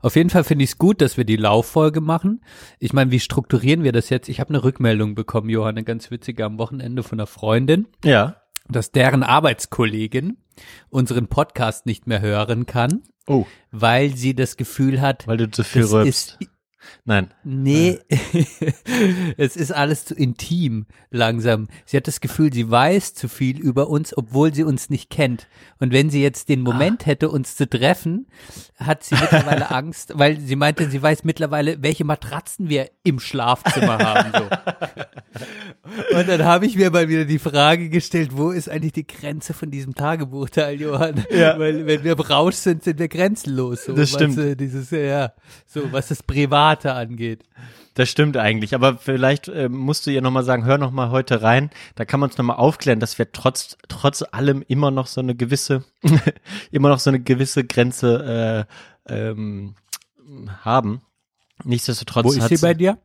Auf 0.00 0.16
jeden 0.16 0.30
Fall 0.30 0.44
finde 0.44 0.64
ich 0.64 0.70
es 0.70 0.78
gut, 0.78 1.00
dass 1.00 1.16
wir 1.16 1.24
die 1.24 1.36
Lauffolge 1.36 2.00
machen. 2.00 2.42
Ich 2.78 2.92
meine, 2.92 3.10
wie 3.10 3.20
strukturieren 3.20 3.82
wir 3.84 3.92
das 3.92 4.10
jetzt? 4.10 4.28
Ich 4.28 4.38
habe 4.40 4.50
eine 4.50 4.62
Rückmeldung 4.64 5.14
bekommen, 5.14 5.48
Johann, 5.48 5.70
eine 5.76 5.84
ganz 5.84 6.10
witzige 6.10 6.44
am 6.44 6.58
Wochenende 6.58 7.02
von 7.02 7.18
einer 7.18 7.26
Freundin 7.26 7.86
Ja. 8.04 8.36
dass 8.68 8.92
deren 8.92 9.22
Arbeitskollegin 9.24 10.36
unseren 10.90 11.26
Podcast 11.28 11.86
nicht 11.86 12.06
mehr 12.06 12.20
hören 12.20 12.66
kann, 12.66 13.02
Oh, 13.26 13.46
weil 13.70 14.16
sie 14.16 14.34
das 14.34 14.56
Gefühl 14.56 15.00
hat, 15.00 15.26
weil 15.28 15.36
du 15.36 15.50
zu 15.50 15.62
viel 15.64 15.84
rülpst. 15.84 16.38
ist 16.40 16.48
Nein. 17.04 17.32
nee, 17.44 17.98
es 19.36 19.56
ist 19.56 19.72
alles 19.72 20.04
zu 20.04 20.14
intim 20.14 20.86
langsam. 21.10 21.68
Sie 21.84 21.96
hat 21.96 22.06
das 22.06 22.20
Gefühl, 22.20 22.52
sie 22.52 22.70
weiß 22.70 23.14
zu 23.14 23.28
viel 23.28 23.58
über 23.58 23.88
uns, 23.88 24.16
obwohl 24.16 24.54
sie 24.54 24.64
uns 24.64 24.90
nicht 24.90 25.10
kennt. 25.10 25.48
Und 25.78 25.92
wenn 25.92 26.10
sie 26.10 26.22
jetzt 26.22 26.48
den 26.48 26.60
Moment 26.60 27.06
hätte, 27.06 27.28
uns 27.30 27.56
zu 27.56 27.68
treffen, 27.68 28.26
hat 28.76 29.04
sie 29.04 29.14
mittlerweile 29.14 29.70
Angst, 29.72 30.12
weil 30.16 30.38
sie 30.40 30.56
meinte, 30.56 30.88
sie 30.90 31.02
weiß 31.02 31.24
mittlerweile, 31.24 31.82
welche 31.82 32.04
Matratzen 32.04 32.68
wir 32.68 32.90
im 33.02 33.20
Schlafzimmer 33.20 33.98
haben. 33.98 34.32
So. 34.32 34.48
Und 36.18 36.28
dann 36.28 36.44
habe 36.44 36.66
ich 36.66 36.76
mir 36.76 36.90
mal 36.90 37.08
wieder 37.08 37.24
die 37.24 37.38
Frage 37.38 37.88
gestellt, 37.88 38.30
wo 38.34 38.50
ist 38.50 38.68
eigentlich 38.68 38.92
die 38.92 39.06
Grenze 39.06 39.54
von 39.54 39.70
diesem 39.70 39.94
Tagebuchteil, 39.94 40.80
Johann? 40.80 41.24
Ja. 41.30 41.58
Weil 41.58 41.86
wenn 41.86 42.04
wir 42.04 42.14
Brausch 42.16 42.54
sind, 42.56 42.84
sind 42.84 42.98
wir 42.98 43.08
grenzenlos. 43.08 43.84
So, 43.84 43.92
Das 43.94 44.10
stimmt. 44.10 44.36
weißt 44.36 44.48
du, 44.50 44.56
dieses, 44.56 44.90
ja, 44.90 45.32
so 45.66 45.92
was 45.92 46.08
das 46.08 46.22
Private 46.72 46.94
angeht. 46.94 47.44
Das 47.94 48.08
stimmt 48.08 48.36
eigentlich, 48.38 48.74
aber 48.74 48.96
vielleicht 48.96 49.48
äh, 49.48 49.68
musst 49.68 50.06
du 50.06 50.10
ihr 50.10 50.22
nochmal 50.22 50.44
sagen, 50.44 50.64
hör 50.64 50.78
nochmal 50.78 51.10
heute 51.10 51.42
rein, 51.42 51.70
da 51.94 52.06
kann 52.06 52.20
man 52.20 52.30
uns 52.30 52.38
nochmal 52.38 52.56
aufklären, 52.56 53.00
dass 53.00 53.18
wir 53.18 53.32
trotz, 53.32 53.76
trotz 53.88 54.24
allem 54.32 54.64
immer 54.66 54.90
noch 54.90 55.06
so 55.06 55.20
eine 55.20 55.34
gewisse, 55.34 55.84
immer 56.70 56.88
noch 56.88 56.98
so 56.98 57.10
eine 57.10 57.20
gewisse 57.20 57.64
Grenze 57.64 58.66
äh, 59.06 59.14
ähm, 59.14 59.74
haben. 60.62 61.02
Nichtsdestotrotz 61.64 62.24
Wo 62.24 62.32
ist 62.32 62.48
sie 62.48 62.56
bei 62.56 62.72
dir? 62.72 62.98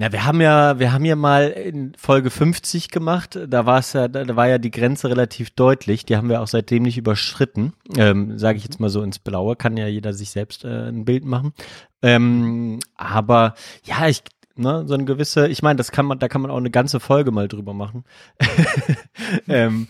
Na, 0.00 0.10
wir 0.12 0.24
haben 0.24 0.40
ja, 0.40 0.78
wir 0.78 0.94
haben 0.94 1.04
ja 1.04 1.14
mal 1.14 1.48
in 1.48 1.92
Folge 1.94 2.30
50 2.30 2.88
gemacht. 2.88 3.38
Da 3.46 3.66
war 3.66 3.80
es 3.80 3.92
ja, 3.92 4.08
da, 4.08 4.34
war 4.34 4.48
ja 4.48 4.56
die 4.56 4.70
Grenze 4.70 5.10
relativ 5.10 5.50
deutlich. 5.50 6.06
Die 6.06 6.16
haben 6.16 6.30
wir 6.30 6.40
auch 6.40 6.46
seitdem 6.46 6.84
nicht 6.84 6.96
überschritten. 6.96 7.74
Ähm, 7.98 8.38
Sage 8.38 8.56
ich 8.56 8.64
jetzt 8.64 8.80
mal 8.80 8.88
so 8.88 9.02
ins 9.02 9.18
Blaue. 9.18 9.56
Kann 9.56 9.76
ja 9.76 9.88
jeder 9.88 10.14
sich 10.14 10.30
selbst 10.30 10.64
äh, 10.64 10.88
ein 10.88 11.04
Bild 11.04 11.26
machen. 11.26 11.52
Ähm, 12.00 12.78
aber 12.96 13.52
ja, 13.84 14.08
ich, 14.08 14.22
ne, 14.56 14.84
so 14.86 14.94
eine 14.94 15.04
gewisse, 15.04 15.48
ich 15.48 15.60
meine, 15.60 15.76
das 15.76 15.92
kann 15.92 16.06
man, 16.06 16.18
da 16.18 16.28
kann 16.28 16.40
man 16.40 16.50
auch 16.50 16.56
eine 16.56 16.70
ganze 16.70 16.98
Folge 16.98 17.30
mal 17.30 17.46
drüber 17.46 17.74
machen. 17.74 18.04
ähm, 19.48 19.86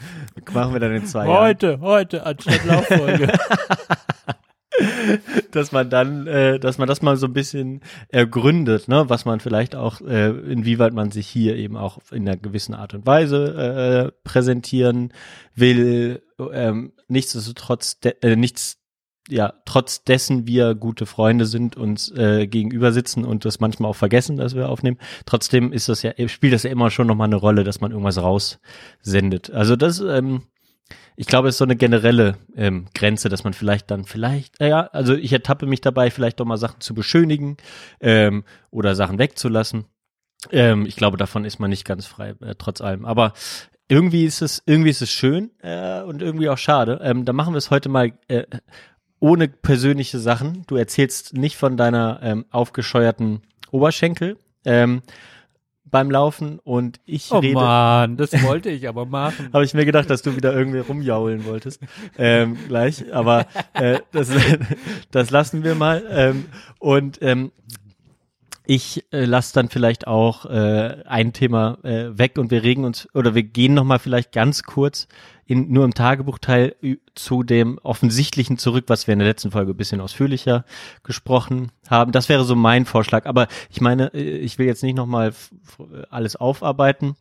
machen 0.53 0.73
wir 0.73 0.81
dann 0.81 0.93
in 0.93 1.07
zwei 1.07 1.29
Jahren. 1.29 1.39
Heute, 1.41 1.81
heute, 1.83 2.27
anstatt 2.27 2.65
Lauffolge. 2.65 3.33
dass 5.57 5.73
man 5.73 5.91
dann, 5.91 6.27
äh, 6.27 6.59
dass 6.59 6.79
man 6.79 6.89
das 6.89 7.03
mal 7.03 7.17
so 7.17 7.27
ein 7.27 7.33
bisschen 7.33 7.81
ergründet, 8.09 8.89
ne, 8.89 9.09
was 9.09 9.25
man 9.25 9.41
vielleicht 9.41 9.75
auch, 9.75 10.01
äh, 10.01 10.31
inwieweit 10.31 10.93
man 10.93 11.11
sich 11.11 11.27
hier 11.27 11.57
eben 11.57 11.77
auch 11.77 11.99
in 12.11 12.29
einer 12.29 12.37
gewissen 12.37 12.75
Art 12.75 12.95
und 12.95 13.07
Weise 13.07 14.13
äh, 14.13 14.13
präsentieren 14.25 15.13
will. 15.55 16.23
Ähm, 16.53 16.93
nichtsdestotrotz, 17.09 18.01
de 18.01 18.15
äh, 18.23 18.37
nichts, 18.37 18.79
ja, 19.29 19.53
trotz 19.65 20.03
dessen 20.05 20.47
wir 20.47 20.75
gute 20.75 21.07
Freunde 21.07 21.47
sind, 21.47 21.77
uns 21.77 22.11
äh, 22.13 22.47
gegenüber 22.47 22.93
sitzen 22.93 23.25
und 23.25 23.45
das 23.45 23.61
manchmal 23.61 23.91
auch 23.91 23.97
vergessen, 23.97 24.37
dass 24.37 24.55
wir 24.55 24.69
aufnehmen. 24.69 24.99
Trotzdem 25.27 25.73
ist 25.73 25.89
das 25.89 26.03
ja, 26.03 26.13
spielt 26.29 26.53
das 26.53 26.65
ja 26.65 26.71
immer 26.71 26.91
schon 26.91 27.07
nochmal 27.07 27.29
eine 27.29 27.37
Rolle, 27.37 27.65
dass 27.65 27.81
man 27.81 27.93
irgendwas 27.93 28.19
raussendet. 28.19 29.51
Also 29.51 29.77
das, 29.77 30.01
ähm, 30.01 30.43
ich 31.17 31.27
glaube, 31.27 31.49
es 31.49 31.55
ist 31.55 31.59
so 31.59 31.65
eine 31.65 31.77
generelle 31.77 32.37
ähm, 32.57 32.87
Grenze, 32.95 33.29
dass 33.29 33.45
man 33.45 33.53
vielleicht 33.53 33.91
dann 33.91 34.05
vielleicht, 34.05 34.61
äh, 34.61 34.69
ja, 34.69 34.81
also 34.93 35.15
ich 35.15 35.33
ertappe 35.33 35.67
mich 35.67 35.81
dabei, 35.81 36.11
vielleicht 36.11 36.41
doch 36.41 36.47
mal 36.47 36.57
Sachen 36.57 36.81
zu 36.81 36.95
beschönigen 36.95 37.57
ähm, 38.01 38.45
oder 38.71 38.95
Sachen 38.95 39.19
wegzulassen. 39.19 39.85
Ähm, 40.51 40.87
ich 40.87 40.97
glaube, 40.97 41.17
davon 41.17 41.45
ist 41.45 41.59
man 41.59 41.71
nicht 41.71 41.85
ganz 41.85 42.07
frei, 42.07 42.35
äh, 42.41 42.55
trotz 42.57 42.81
allem. 42.81 43.05
Aber 43.05 43.35
irgendwie 43.89 44.25
ist 44.25 44.41
es, 44.41 44.63
irgendwie 44.67 44.91
ist 44.91 45.03
es 45.03 45.11
schön 45.11 45.51
äh, 45.63 46.01
und 46.03 46.23
irgendwie 46.23 46.49
auch 46.49 46.59
schade. 46.59 47.01
Ähm, 47.03 47.25
da 47.25 47.33
machen 47.33 47.53
wir 47.53 47.59
es 47.59 47.71
heute 47.71 47.89
mal 47.89 48.13
äh, 48.29 48.45
ohne 49.19 49.49
persönliche 49.49 50.19
Sachen. 50.19 50.65
Du 50.67 50.77
erzählst 50.77 51.35
nicht 51.35 51.57
von 51.57 51.77
deiner 51.77 52.21
ähm, 52.23 52.47
aufgescheuerten 52.51 53.43
Oberschenkel 53.71 54.39
ähm, 54.65 55.03
beim 55.91 56.11
Laufen 56.11 56.59
und 56.61 57.01
ich 57.05 57.31
Oh 57.33 57.39
rede. 57.39 57.55
Mann, 57.55 58.17
das 58.17 58.33
wollte 58.43 58.71
ich 58.71 58.89
aber 58.89 59.07
machen. 59.07 59.51
Habe 59.53 59.65
ich 59.65 59.75
mir 59.75 59.85
gedacht, 59.85 60.09
dass 60.11 60.23
du 60.23 60.37
wieder 60.37 60.53
irgendwie 60.55 60.79
rumjaulen 60.79 61.45
wolltest. 61.45 61.81
Ähm, 62.19 62.57
gleich, 62.69 63.13
aber 63.13 63.47
äh, 63.75 64.01
das, 64.13 64.31
das 65.11 65.31
lassen 65.31 65.65
wir 65.65 65.75
mal. 65.75 66.03
Ähm, 66.11 66.45
und 66.79 67.19
ähm, 67.23 67.53
ich 68.73 69.05
äh, 69.13 69.25
lasse 69.25 69.53
dann 69.53 69.69
vielleicht 69.69 70.07
auch 70.07 70.47
äh, 70.47 71.03
ein 71.05 71.33
Thema 71.33 71.79
äh, 71.83 72.17
weg 72.17 72.39
und 72.39 72.53
wir 72.53 72.63
regen 72.63 72.85
uns 72.85 73.09
oder 73.15 73.35
wir 73.35 73.43
gehen 73.43 73.75
noch 73.75 73.83
mal 73.83 73.99
vielleicht 73.99 74.31
ganz 74.31 74.63
kurz 74.63 75.09
in, 75.45 75.73
nur 75.73 75.85
im 75.85 75.93
Tagebuchteil 75.93 76.77
zu 77.17 77.43
dem 77.43 77.79
Offensichtlichen 77.83 78.59
zurück, 78.59 78.85
was 78.87 79.09
wir 79.09 79.13
in 79.15 79.19
der 79.19 79.27
letzten 79.27 79.51
Folge 79.51 79.73
ein 79.73 79.77
bisschen 79.77 80.01
ausführlicher 80.01 80.65
gesprochen 81.03 81.73
haben. 81.89 82.13
Das 82.13 82.29
wäre 82.29 82.45
so 82.45 82.55
mein 82.55 82.85
Vorschlag. 82.85 83.27
Aber 83.27 83.49
ich 83.71 83.81
meine, 83.81 84.15
äh, 84.15 84.39
ich 84.39 84.57
will 84.61 84.67
jetzt 84.67 84.85
nicht 84.85 84.95
noch 84.95 85.07
mal 85.07 85.31
f- 85.31 85.51
f- 85.67 86.07
alles 86.09 86.37
aufarbeiten. 86.37 87.17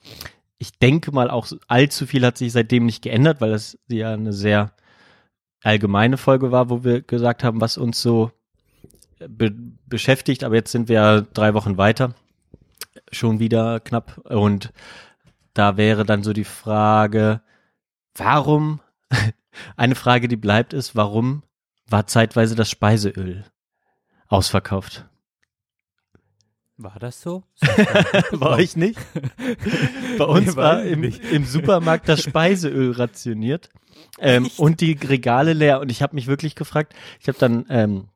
Ich 0.59 0.77
denke 0.77 1.11
mal 1.11 1.31
auch 1.31 1.47
allzu 1.67 2.05
viel 2.05 2.23
hat 2.23 2.37
sich 2.37 2.51
seitdem 2.51 2.85
nicht 2.85 3.01
geändert, 3.01 3.41
weil 3.41 3.49
das 3.49 3.75
ja 3.87 4.13
eine 4.13 4.33
sehr 4.33 4.71
allgemeine 5.63 6.17
Folge 6.17 6.51
war, 6.51 6.69
wo 6.69 6.83
wir 6.83 7.01
gesagt 7.01 7.43
haben, 7.43 7.59
was 7.59 7.79
uns 7.79 7.99
so 7.99 8.29
be 9.27 9.51
beschäftigt, 9.87 10.43
aber 10.43 10.55
jetzt 10.55 10.71
sind 10.71 10.87
wir 10.87 10.95
ja 10.95 11.21
drei 11.21 11.53
Wochen 11.53 11.77
weiter, 11.77 12.13
schon 13.11 13.39
wieder 13.39 13.79
knapp. 13.79 14.17
Und 14.25 14.71
da 15.53 15.77
wäre 15.77 16.05
dann 16.05 16.23
so 16.23 16.33
die 16.33 16.45
Frage, 16.45 17.41
warum, 18.15 18.81
eine 19.75 19.95
Frage, 19.95 20.27
die 20.27 20.37
bleibt, 20.37 20.73
ist, 20.73 20.95
warum 20.95 21.43
war 21.87 22.07
zeitweise 22.07 22.55
das 22.55 22.69
Speiseöl 22.69 23.45
ausverkauft? 24.27 25.05
War 26.77 26.97
das 26.97 27.19
so? 27.21 27.43
Bei 28.31 28.51
euch 28.57 28.77
nicht? 28.77 28.97
Bei 30.17 30.23
uns 30.23 30.47
Nee, 30.47 30.55
war 30.55 30.85
ich 30.85 30.91
im, 30.93 31.03
im 31.03 31.45
Supermarkt 31.45 32.07
das 32.07 32.23
Speiseöl 32.23 32.93
rationiert 32.93 33.69
ähm, 34.17 34.49
und 34.55 34.79
die 34.79 34.93
Regale 34.93 35.51
leer. 35.51 35.81
Und 35.81 35.91
ich 35.91 36.01
habe 36.01 36.15
mich 36.15 36.27
wirklich 36.27 36.55
gefragt, 36.55 36.95
ich 37.19 37.27
habe 37.27 37.37
dann 37.37 37.65
ähm, 37.69 38.07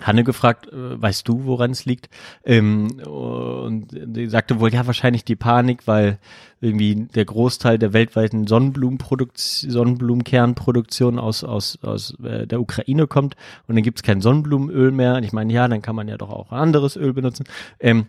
Hanne 0.00 0.24
gefragt, 0.24 0.68
äh, 0.68 1.00
weißt 1.00 1.28
du, 1.28 1.44
woran 1.44 1.70
es 1.70 1.84
liegt? 1.84 2.08
Ähm, 2.44 2.88
und 3.06 3.88
die 3.90 4.26
sagte 4.26 4.58
wohl, 4.58 4.72
ja, 4.72 4.86
wahrscheinlich 4.86 5.24
die 5.24 5.36
Panik, 5.36 5.86
weil 5.86 6.18
irgendwie 6.60 6.94
der 7.14 7.26
Großteil 7.26 7.78
der 7.78 7.92
weltweiten 7.92 8.46
Sonnenblumenproduktion, 8.46 9.70
Sonnenblumenkernproduktion 9.70 11.18
aus, 11.18 11.44
aus, 11.44 11.78
aus 11.82 12.18
äh, 12.20 12.46
der 12.46 12.60
Ukraine 12.60 13.06
kommt 13.06 13.36
und 13.66 13.74
dann 13.74 13.84
gibt's 13.84 14.02
kein 14.02 14.22
Sonnenblumenöl 14.22 14.92
mehr. 14.92 15.16
Und 15.16 15.24
ich 15.24 15.32
meine, 15.32 15.52
ja, 15.52 15.68
dann 15.68 15.82
kann 15.82 15.96
man 15.96 16.08
ja 16.08 16.16
doch 16.16 16.30
auch 16.30 16.52
anderes 16.52 16.96
Öl 16.96 17.12
benutzen. 17.12 17.44
Ähm, 17.78 18.06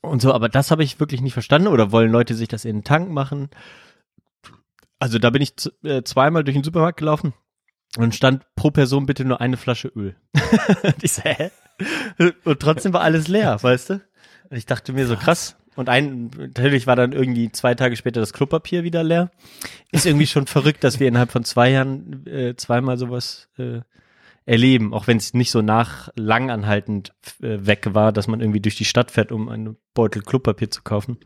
und 0.00 0.22
so, 0.22 0.32
aber 0.32 0.48
das 0.48 0.70
habe 0.70 0.82
ich 0.82 0.98
wirklich 0.98 1.20
nicht 1.20 1.34
verstanden. 1.34 1.68
Oder 1.68 1.92
wollen 1.92 2.10
Leute 2.10 2.34
sich 2.34 2.48
das 2.48 2.64
in 2.64 2.78
den 2.78 2.84
Tank 2.84 3.10
machen? 3.10 3.50
Also 4.98 5.18
da 5.18 5.28
bin 5.28 5.42
ich 5.42 5.52
äh, 5.82 6.02
zweimal 6.04 6.42
durch 6.42 6.54
den 6.54 6.64
Supermarkt 6.64 6.98
gelaufen 6.98 7.34
und 7.96 8.14
stand 8.14 8.44
pro 8.54 8.70
Person 8.70 9.06
bitte 9.06 9.24
nur 9.24 9.40
eine 9.40 9.56
Flasche 9.56 9.88
Öl. 9.88 10.14
und 10.82 10.94
ich 11.02 11.12
so, 11.12 11.22
hä? 11.22 11.50
Und 12.44 12.60
trotzdem 12.60 12.92
war 12.92 13.02
alles 13.02 13.28
leer, 13.28 13.58
weißt 13.62 13.90
du? 13.90 13.94
Und 14.50 14.56
ich 14.56 14.66
dachte 14.66 14.92
mir 14.92 15.06
so, 15.06 15.16
krass. 15.16 15.56
Und 15.74 15.90
ein, 15.90 16.30
natürlich 16.38 16.86
war 16.86 16.96
dann 16.96 17.12
irgendwie 17.12 17.52
zwei 17.52 17.74
Tage 17.74 17.96
später 17.96 18.20
das 18.20 18.32
Klopapier 18.32 18.82
wieder 18.82 19.04
leer. 19.04 19.30
Ist 19.92 20.06
irgendwie 20.06 20.26
schon 20.26 20.46
verrückt, 20.46 20.82
dass 20.84 21.00
wir 21.00 21.08
innerhalb 21.08 21.30
von 21.30 21.44
zwei 21.44 21.70
Jahren 21.70 22.26
äh, 22.26 22.56
zweimal 22.56 22.96
sowas 22.96 23.48
äh, 23.58 23.80
erleben, 24.46 24.94
auch 24.94 25.08
wenn 25.08 25.16
es 25.16 25.34
nicht 25.34 25.50
so 25.50 25.60
nach 25.60 26.08
langanhaltend 26.14 27.12
äh, 27.42 27.58
weg 27.66 27.88
war, 27.94 28.12
dass 28.12 28.28
man 28.28 28.40
irgendwie 28.40 28.60
durch 28.60 28.76
die 28.76 28.84
Stadt 28.84 29.10
fährt, 29.10 29.32
um 29.32 29.48
einen 29.48 29.76
Beutel 29.92 30.22
Klopapier 30.22 30.70
zu 30.70 30.82
kaufen. 30.82 31.18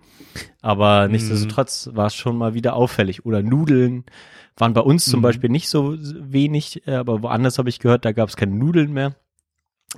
Aber 0.62 1.07
nichtsdestotrotz 1.09 1.91
war 1.93 2.07
es 2.07 2.15
schon 2.15 2.37
mal 2.39 2.55
wieder 2.55 2.75
auffällig. 2.75 3.27
Oder 3.27 3.43
Nudeln 3.43 4.05
waren 4.57 4.73
bei 4.73 4.81
uns 4.81 5.05
zum 5.05 5.21
Mhm. 5.21 5.25
Beispiel 5.25 5.50
nicht 5.50 5.69
so 5.69 5.97
wenig, 6.00 6.87
äh, 6.89 6.95
aber 6.95 7.23
woanders 7.23 7.59
habe 7.59 7.69
ich 7.69 7.79
gehört, 7.79 8.05
da 8.07 8.12
gab 8.12 8.31
es 8.31 8.37
keine 8.37 8.55
Nudeln 8.57 8.93
mehr. 8.93 9.15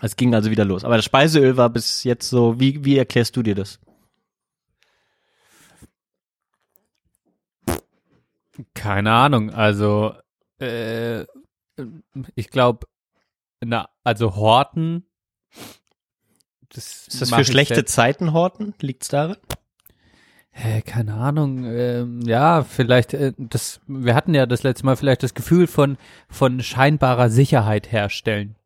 Es 0.00 0.16
ging 0.16 0.34
also 0.34 0.50
wieder 0.50 0.64
los. 0.64 0.84
Aber 0.84 0.96
das 0.96 1.04
Speiseöl 1.04 1.56
war 1.56 1.70
bis 1.70 2.02
jetzt 2.02 2.28
so, 2.28 2.58
wie, 2.58 2.84
wie 2.84 2.96
erklärst 2.98 3.36
du 3.36 3.42
dir 3.42 3.54
das? 3.54 3.78
Keine 8.74 9.12
Ahnung, 9.12 9.50
also 9.50 10.12
äh, 10.60 11.24
ich 12.34 12.50
glaube, 12.50 12.86
na, 13.64 13.88
also 14.04 14.36
Horten. 14.36 15.06
Das 16.70 17.06
Ist 17.08 17.20
das 17.20 17.30
für 17.30 17.44
schlechte 17.44 17.74
selbst- 17.76 17.94
Zeiten 17.94 18.32
horten? 18.32 18.74
Liegt's 18.80 19.08
daran? 19.08 19.36
Hä, 20.50 20.82
keine 20.82 21.14
Ahnung. 21.14 21.64
Ähm, 21.64 22.20
ja, 22.22 22.62
vielleicht, 22.62 23.14
äh, 23.14 23.32
das, 23.38 23.80
wir 23.86 24.14
hatten 24.14 24.34
ja 24.34 24.44
das 24.46 24.62
letzte 24.62 24.84
Mal 24.86 24.96
vielleicht 24.96 25.22
das 25.22 25.34
Gefühl 25.34 25.66
von, 25.66 25.96
von 26.28 26.62
scheinbarer 26.62 27.30
Sicherheit 27.30 27.90
herstellen. 27.90 28.56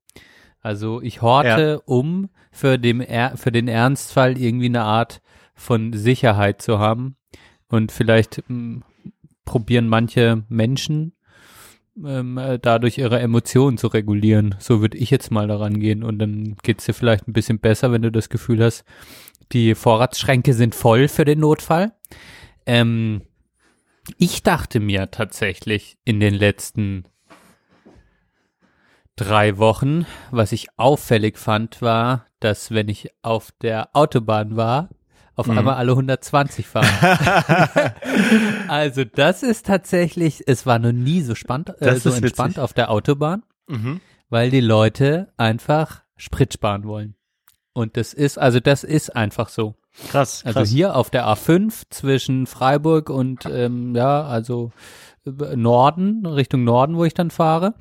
Also 0.61 1.00
ich 1.00 1.23
horte, 1.23 1.81
um 1.83 2.29
für, 2.50 2.79
dem, 2.79 3.00
Er- 3.00 3.37
für 3.37 3.53
den 3.53 3.69
Ernstfall 3.69 4.37
irgendwie 4.38 4.67
eine 4.67 4.83
Art 4.83 5.21
von 5.55 5.93
Sicherheit 5.93 6.61
zu 6.61 6.79
haben. 6.81 7.17
Und 7.69 7.93
vielleicht 7.93 8.43
ähm, 8.49 8.83
probieren 9.45 9.88
manche 9.88 10.45
Menschen 10.49 11.12
ähm, 12.05 12.38
äh, 12.38 12.59
dadurch 12.59 12.99
ihre 12.99 13.21
Emotionen 13.21 13.79
zu 13.79 13.88
regulieren. 13.88 14.55
So 14.59 14.81
würde 14.81 14.99
ich 14.99 15.11
jetzt 15.11 15.31
mal 15.31 15.49
daran 15.49 15.81
gehen. 15.81 16.03
Und 16.03 16.19
dann 16.19 16.57
geht's 16.62 16.85
dir 16.85 16.95
vielleicht 16.95 17.29
ein 17.29 17.33
bisschen 17.33 17.59
besser, 17.59 17.93
wenn 17.93 18.03
du 18.03 18.12
das 18.12 18.29
Gefühl 18.29 18.62
hast, 18.62 18.85
die 19.53 19.75
Vorratsschränke 19.75 20.55
sind 20.55 20.75
voll 20.75 21.09
für 21.09 21.25
den 21.25 21.41
Notfall. 21.41 21.93
Ähm, 22.67 23.23
ich 24.19 24.43
dachte 24.43 24.81
mir 24.81 25.11
tatsächlich 25.11 25.99
in 26.05 26.21
den 26.21 26.35
letzten 26.35 27.05
drei 29.17 29.59
Wochen, 29.59 30.07
was 30.31 30.53
ich 30.53 30.69
auffällig 30.76 31.38
fand, 31.38 31.81
war, 31.81 32.26
dass 32.41 32.71
wenn 32.71 32.88
ich 32.88 33.11
auf 33.23 33.50
der 33.62 33.97
Autobahn 33.97 34.57
war, 34.57 34.91
auf 35.37 35.47
Mhm. 35.47 35.59
einmal 35.59 35.75
alle 35.76 35.93
120 35.93 36.66
fahren. 36.66 36.88
also 38.69 39.05
das 39.05 39.43
ist 39.43 39.66
tatsächlich, 39.66 40.43
es 40.47 40.66
war 40.66 40.78
noch 40.78 40.93
nie 40.93 41.23
so 41.23 41.35
spannend, 41.35 41.71
äh, 41.81 41.97
so 41.97 42.11
entspannt 42.11 42.52
witzig. 42.55 42.62
auf 42.62 42.73
der 42.73 42.90
Autobahn 42.90 43.43
Mhm. 43.69 44.00
weil 44.28 44.50
die 44.50 44.61
Leute 44.61 45.33
einfach 45.37 46.02
Sprit 46.16 46.52
sparen 46.55 46.85
wollen. 46.85 47.14
Und 47.73 47.97
das 47.97 48.14
ist, 48.14 48.38
also 48.38 48.59
das 48.61 48.85
ist 48.85 49.14
einfach 49.14 49.49
so. 49.50 49.75
Krass, 50.11 50.43
krass. 50.43 50.57
Also 50.57 50.73
hier 50.75 50.95
auf 50.97 51.11
der 51.11 51.26
A5 51.26 51.83
zwischen 51.90 52.47
Freiburg 52.47 53.11
und 53.11 53.45
ähm, 53.47 53.95
ja, 53.95 54.23
also 54.25 54.73
äh, 55.26 55.57
Norden, 55.57 56.25
Richtung 56.26 56.64
Norden, 56.64 56.97
wo 56.97 57.05
ich 57.05 57.14
dann 57.14 57.31
fahre, 57.31 57.75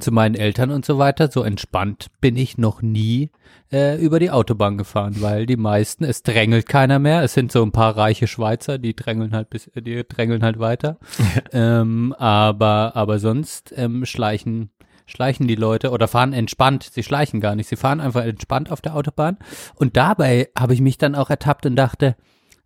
zu 0.00 0.12
meinen 0.12 0.34
Eltern 0.34 0.70
und 0.70 0.84
so 0.84 0.98
weiter, 0.98 1.30
so 1.30 1.42
entspannt 1.42 2.08
bin 2.20 2.36
ich 2.36 2.58
noch 2.58 2.82
nie 2.82 3.30
äh, 3.72 4.00
über 4.00 4.18
die 4.18 4.30
Autobahn 4.30 4.78
gefahren, 4.78 5.16
weil 5.20 5.46
die 5.46 5.56
meisten, 5.56 6.04
es 6.04 6.22
drängelt 6.22 6.68
keiner 6.68 6.98
mehr, 6.98 7.22
es 7.22 7.34
sind 7.34 7.52
so 7.52 7.62
ein 7.62 7.72
paar 7.72 7.96
reiche 7.96 8.26
Schweizer, 8.26 8.78
die 8.78 8.94
drängeln 8.94 9.32
halt 9.32 9.50
bis, 9.50 9.70
die 9.74 10.06
drängeln 10.06 10.42
halt 10.42 10.58
weiter. 10.58 10.98
ähm, 11.52 12.14
aber, 12.18 12.92
aber 12.94 13.18
sonst 13.18 13.72
ähm, 13.76 14.04
schleichen 14.04 14.70
schleichen 15.06 15.48
die 15.48 15.54
Leute 15.54 15.90
oder 15.90 16.06
fahren 16.06 16.34
entspannt. 16.34 16.90
Sie 16.92 17.02
schleichen 17.02 17.40
gar 17.40 17.54
nicht. 17.54 17.68
Sie 17.68 17.76
fahren 17.76 18.00
einfach 18.00 18.24
entspannt 18.24 18.70
auf 18.70 18.82
der 18.82 18.94
Autobahn. 18.94 19.38
Und 19.74 19.96
dabei 19.96 20.50
habe 20.56 20.74
ich 20.74 20.82
mich 20.82 20.98
dann 20.98 21.14
auch 21.14 21.30
ertappt 21.30 21.64
und 21.64 21.76
dachte, 21.76 22.14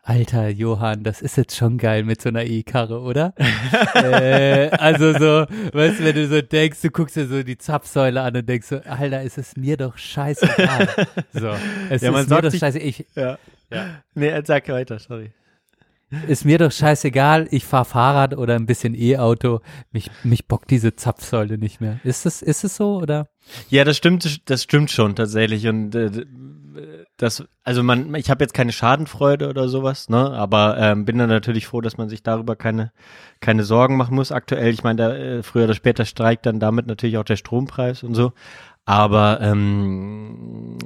Alter, 0.04 0.49
Johann, 0.49 1.04
das 1.04 1.23
ist 1.23 1.37
jetzt 1.37 1.54
schon 1.56 1.78
geil 1.78 2.02
mit 2.02 2.21
so 2.21 2.28
einer 2.28 2.44
E-Karre, 2.44 3.00
oder? 3.00 3.35
äh, 3.94 4.68
also 4.71 5.12
so, 5.12 5.47
weißt 5.73 6.00
du, 6.00 6.04
wenn 6.04 6.16
du 6.16 6.26
so 6.26 6.42
denkst, 6.42 6.80
du 6.82 6.90
guckst 6.90 7.14
dir 7.14 7.28
so 7.28 7.44
die 7.44 7.56
Zapfsäule 7.56 8.21
an 8.21 8.37
und 8.37 8.49
denkst 8.49 8.66
so, 8.66 8.80
Alter, 8.80 9.23
ist 9.23 9.38
es 9.38 9.56
mir 9.56 9.76
doch 9.76 9.97
scheißegal. 9.97 10.88
So, 11.32 11.52
es 11.88 12.02
Ja, 12.02 12.11
man 12.11 12.23
ist 12.23 12.28
mir 12.30 12.35
sorgt 12.35 12.44
doch 12.47 12.59
scheiße, 12.59 12.80
ich, 12.80 13.06
ja. 13.14 13.38
Ja. 13.71 14.02
Nee, 14.14 14.32
sag 14.44 14.68
weiter, 14.68 14.99
sorry. 14.99 15.30
ist 16.26 16.44
mir 16.44 16.59
doch 16.59 16.73
scheißegal, 16.73 17.47
ich 17.52 17.64
fahr 17.64 17.85
Fahrrad 17.85 18.37
oder 18.37 18.56
ein 18.56 18.66
bisschen 18.66 18.94
E-Auto, 18.94 19.61
mich, 19.92 20.11
mich 20.25 20.47
bockt 20.47 20.71
diese 20.73 20.97
Zapfsäule 20.97 21.59
nicht 21.59 21.80
mehr. 21.80 22.00
Ist 22.02 22.26
es, 22.26 22.42
ist 22.42 22.64
es 22.64 22.76
so, 22.76 22.97
oder? 22.97 23.28
Ja, 23.71 23.85
das 23.85 23.99
stimmt, 23.99 24.50
das 24.50 24.64
stimmt 24.64 24.90
schon 24.90 25.14
tatsächlich 25.14 25.68
und 25.68 25.94
äh, 25.94 26.11
das, 27.23 27.45
also 27.62 27.83
man, 27.83 28.14
ich 28.17 28.31
habe 28.31 28.43
jetzt 28.43 28.52
keine 28.55 28.73
Schadenfreude 28.73 29.49
oder 29.49 29.69
sowas, 29.69 30.08
ne, 30.08 30.32
aber 30.32 30.76
ähm, 30.78 31.04
bin 31.04 31.19
dann 31.19 31.28
natürlich 31.28 31.67
froh, 31.67 31.80
dass 31.80 31.97
man 31.97 32.08
sich 32.08 32.23
darüber 32.23 32.56
keine 32.56 32.93
keine 33.41 33.63
Sorgen 33.65 33.97
machen 33.97 34.17
muss. 34.17 34.32
Aktuell, 34.32 34.73
ich 34.73 34.82
meine, 34.82 35.17
äh, 35.17 35.43
früher 35.43 35.65
oder 35.65 35.75
später 35.75 36.04
steigt 36.04 36.47
dann 36.47 36.58
damit 36.58 36.87
natürlich 36.87 37.19
auch 37.19 37.25
der 37.25 37.37
Strompreis 37.37 38.02
und 38.02 38.15
so, 38.15 38.32
aber 38.85 39.41
ähm, 39.41 40.78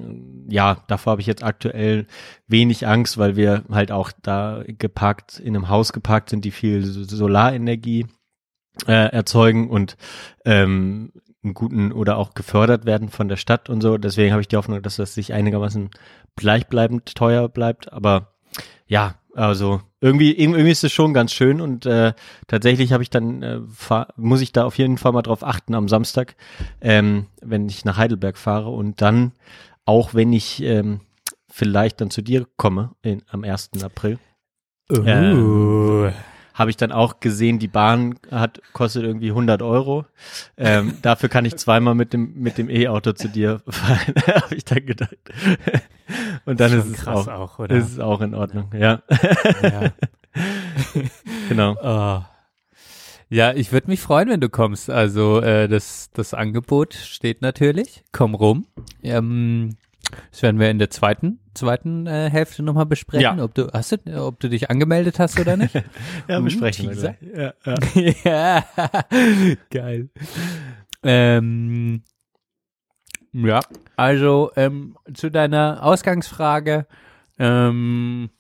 ja, 0.49 0.85
davor 0.89 1.13
habe 1.13 1.23
ich 1.23 1.27
jetzt 1.27 1.43
aktuell 1.43 2.07
wenig 2.47 2.87
Angst, 2.87 3.17
weil 3.17 3.37
wir 3.37 3.65
halt 3.71 3.91
auch 3.91 4.13
da 4.23 4.63
geparkt 4.67 5.39
in 5.39 5.57
einem 5.57 5.69
Haus 5.71 5.93
geparkt 5.93 6.31
sind, 6.31 6.45
die 6.45 6.51
viel 6.51 6.85
So- 6.85 7.05
Solarenergie 7.05 8.07
äh, 8.87 8.93
erzeugen. 8.93 9.71
Und 9.71 9.97
ähm, 10.45 11.13
einen 11.47 11.55
guten 11.55 11.93
oder 11.93 12.19
auch 12.19 12.35
gefördert 12.35 12.85
werden 12.85 13.09
von 13.09 13.29
der 13.29 13.37
Stadt 13.37 13.71
und 13.71 13.81
so. 13.81 13.97
Deswegen 13.97 14.33
habe 14.33 14.43
ich 14.43 14.49
die 14.49 14.57
Hoffnung, 14.57 14.83
dass 14.83 14.97
das 14.97 15.15
sich 15.15 15.33
einigermaßen 15.33 15.91
gleichbleibend 16.37 17.15
teuer 17.15 17.49
bleibt. 17.49 17.93
Aber 17.93 18.35
ja, 18.87 19.15
also 19.35 19.81
irgendwie 20.01 20.33
irgendwie 20.33 20.71
ist 20.71 20.85
es 20.85 20.93
schon 20.93 21.13
ganz 21.13 21.33
schön 21.33 21.61
und 21.61 21.85
äh, 21.85 22.15
tatsächlich 22.47 22.93
habe 22.93 23.03
ich 23.03 23.11
dann 23.11 23.43
äh, 23.43 23.61
fahr, 23.73 24.09
muss 24.17 24.41
ich 24.41 24.53
da 24.53 24.65
auf 24.65 24.79
jeden 24.79 24.99
Fall 24.99 25.13
mal 25.13 25.23
drauf 25.23 25.43
achten 25.43 25.75
am 25.75 25.89
Samstag, 25.89 26.37
ähm, 26.81 27.27
wenn 27.43 27.69
ich 27.69 27.85
nach 27.85 27.97
Heidelberg 27.97 28.39
fahre 28.39 28.71
und 28.71 29.03
dann 29.03 29.33
auch 29.85 30.15
wenn 30.15 30.33
ich 30.33 30.63
ähm, 30.63 31.01
vielleicht 31.49 32.01
dann 32.01 32.11
zu 32.11 32.23
dir 32.23 32.47
komme 32.57 32.93
in, 33.03 33.23
am 33.29 33.45
1. 33.45 33.71
April 33.83 34.19
Ähm, 36.11 36.13
habe 36.57 36.71
ich 36.71 36.77
dann 36.79 36.91
auch 36.91 37.21
gesehen, 37.21 37.59
die 37.59 37.69
Bahn 37.69 38.19
hat 38.31 38.63
kostet 38.73 39.05
irgendwie 39.05 39.29
100 39.29 39.61
Euro. 39.61 40.07
Ähm, 40.57 40.95
dafür 41.03 41.29
kann 41.29 41.45
ich 41.45 41.57
zweimal 41.57 41.95
mit 41.95 42.15
dem 42.15 42.33
mit 42.41 42.57
dem 42.57 42.71
E-Auto 42.71 43.13
zu 43.13 43.29
dir 43.29 43.61
fahren, 43.69 44.15
habe 44.27 44.55
ich 44.55 44.65
dann 44.65 44.85
gedacht. 44.87 45.17
Und 46.47 46.59
dann 46.59 46.71
Schon 46.71 46.81
ist 46.81 46.99
es 46.99 47.07
auch, 47.07 47.29
auch, 47.29 47.59
oder? 47.59 47.77
ist 47.77 47.93
es 47.93 47.99
auch 48.01 48.23
in 48.23 48.35
Ordnung, 48.35 48.71
ja, 48.73 49.03
ja. 49.63 49.93
genau. 51.49 51.77
Oh. 51.83 52.25
Ja, 53.29 53.53
ich 53.53 53.73
würde 53.73 53.89
mich 53.89 54.01
freuen, 54.01 54.29
wenn 54.29 54.41
du 54.41 54.49
kommst. 54.49 54.89
Also 54.89 55.41
äh, 55.41 55.69
das, 55.69 56.11
das 56.13 56.33
Angebot 56.33 56.95
steht 56.95 57.43
natürlich. 57.43 58.05
Komm 58.13 58.35
rum. 58.35 58.67
Ähm, 59.03 59.77
das 60.31 60.43
werden 60.43 60.61
wir 60.61 60.71
in 60.71 60.79
der 60.79 60.91
zweiten, 60.91 61.41
zweiten 61.55 62.07
äh, 62.07 62.31
Hälfte 62.31 62.63
nochmal 62.63 62.87
besprechen, 62.87 63.23
Ja. 63.39 63.45
ob 63.45 63.55
du 63.55 63.69
hast 63.73 63.93
du, 63.93 64.25
ob 64.27 64.39
du 64.41 64.49
dich 64.49 64.71
angemeldet 64.71 65.19
hast 65.19 65.39
oder 65.41 65.57
nicht. 65.57 65.75
Ja, 66.29 66.39
Uh, 66.39 66.45
besprechen 66.45 66.89
wir 66.91 66.97
gleich. 66.97 67.17
Ja, 67.35 67.55
ja. 68.25 68.65
ja, 68.75 69.55
geil. 69.71 70.09
Ähm, 71.03 72.03
ja, 73.33 73.61
also 73.97 74.51
ähm, 74.57 74.97
zu 75.15 75.31
deiner 75.31 75.83
Ausgangsfrage. 75.83 76.87
Ähm, 77.39 78.31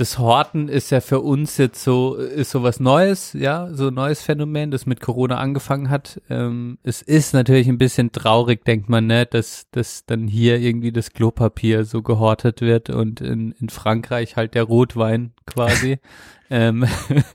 das 0.00 0.18
Horten 0.18 0.70
ist 0.70 0.90
ja 0.90 1.02
für 1.02 1.20
uns 1.20 1.58
jetzt 1.58 1.84
so, 1.84 2.14
ist 2.14 2.52
so 2.52 2.62
was 2.62 2.80
Neues, 2.80 3.34
ja, 3.34 3.68
so 3.74 3.88
ein 3.88 3.94
neues 3.94 4.22
Phänomen, 4.22 4.70
das 4.70 4.86
mit 4.86 5.00
Corona 5.00 5.36
angefangen 5.36 5.90
hat. 5.90 6.22
Ähm, 6.30 6.78
es 6.82 7.02
ist 7.02 7.34
natürlich 7.34 7.68
ein 7.68 7.76
bisschen 7.76 8.10
traurig, 8.10 8.64
denkt 8.64 8.88
man, 8.88 9.06
ne, 9.06 9.26
dass, 9.26 9.68
dass 9.72 10.06
dann 10.06 10.26
hier 10.26 10.58
irgendwie 10.58 10.90
das 10.90 11.12
Klopapier 11.12 11.84
so 11.84 12.00
gehortet 12.00 12.62
wird 12.62 12.88
und 12.88 13.20
in, 13.20 13.52
in 13.60 13.68
Frankreich 13.68 14.36
halt 14.36 14.54
der 14.54 14.62
Rotwein 14.62 15.34
quasi. 15.44 15.98
ähm, 16.50 16.86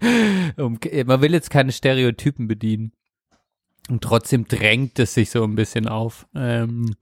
man 0.57 1.21
will 1.21 1.33
jetzt 1.33 1.51
keine 1.51 1.71
Stereotypen 1.71 2.47
bedienen. 2.47 2.93
Und 3.89 4.03
trotzdem 4.03 4.47
drängt 4.47 4.97
es 4.97 5.13
sich 5.13 5.29
so 5.29 5.43
ein 5.43 5.53
bisschen 5.53 5.87
auf. 5.87 6.25
Ähm, 6.33 6.95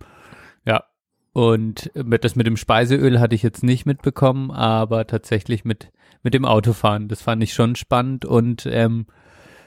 und 1.34 1.92
mit, 1.96 2.24
das 2.24 2.36
mit 2.36 2.48
dem 2.48 2.58
Speiseöl 2.58 3.20
hatte 3.20 3.36
ich 3.36 3.44
jetzt 3.44 3.64
nicht 3.64 3.86
mitbekommen, 3.86 4.52
aber 4.52 5.08
tatsächlich 5.08 5.66
mit, 5.66 5.92
mit 6.22 6.34
dem 6.36 6.46
Autofahren. 6.46 7.08
Das 7.08 7.24
fand 7.24 7.44
ich 7.44 7.54
schon 7.54 7.76
spannend 7.76 8.24
und 8.24 8.68
ähm, 8.72 9.08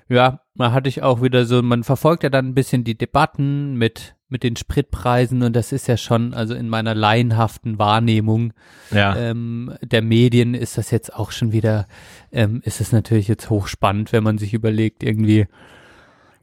ja, 0.09 0.41
da 0.55 0.71
hatte 0.71 0.89
ich 0.89 1.03
auch 1.03 1.21
wieder 1.21 1.45
so, 1.45 1.63
man 1.63 1.83
verfolgt 1.83 2.23
ja 2.23 2.31
dann 2.31 2.47
ein 2.47 2.55
bisschen 2.55 2.85
die 2.85 2.97
Debatten 2.97 3.75
mit, 3.75 4.15
mit 4.29 4.45
den 4.45 4.55
Spritpreisen 4.55 5.43
und 5.43 5.57
das 5.57 5.73
ist 5.73 5.89
ja 5.89 5.97
schon, 5.97 6.33
also 6.33 6.55
in 6.55 6.69
meiner 6.69 6.95
laienhaften 6.95 7.81
Wahrnehmung 7.81 8.53
ja. 8.93 9.17
ähm, 9.17 9.75
der 9.83 10.03
Medien 10.03 10.55
ist 10.55 10.79
das 10.79 10.93
jetzt 10.93 11.13
auch 11.13 11.33
schon 11.33 11.51
wieder, 11.51 11.89
ähm, 12.31 12.61
ist 12.65 12.81
es 12.81 12.93
natürlich 12.93 13.27
jetzt 13.27 13.51
hochspannend, 13.51 14.13
wenn 14.13 14.23
man 14.23 14.39
sich 14.39 14.55
überlegt, 14.55 15.03
irgendwie, 15.03 15.49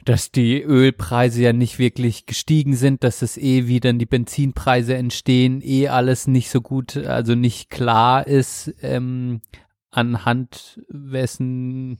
dass 0.06 0.32
die 0.32 0.62
Ölpreise 0.62 1.44
ja 1.44 1.54
nicht 1.54 1.80
wirklich 1.80 2.26
gestiegen 2.26 2.76
sind, 2.76 3.04
dass 3.04 3.22
es 3.22 3.38
eh 3.38 3.68
wieder 3.68 3.94
die 3.94 4.06
Benzinpreise 4.06 4.96
entstehen, 4.96 5.62
eh 5.64 5.88
alles 5.88 6.28
nicht 6.28 6.50
so 6.50 6.62
gut, 6.62 6.98
also 6.98 7.36
nicht 7.36 7.70
klar 7.70 8.28
ist, 8.28 8.74
ähm, 8.82 9.42
anhand 9.92 10.82
wessen 10.90 12.00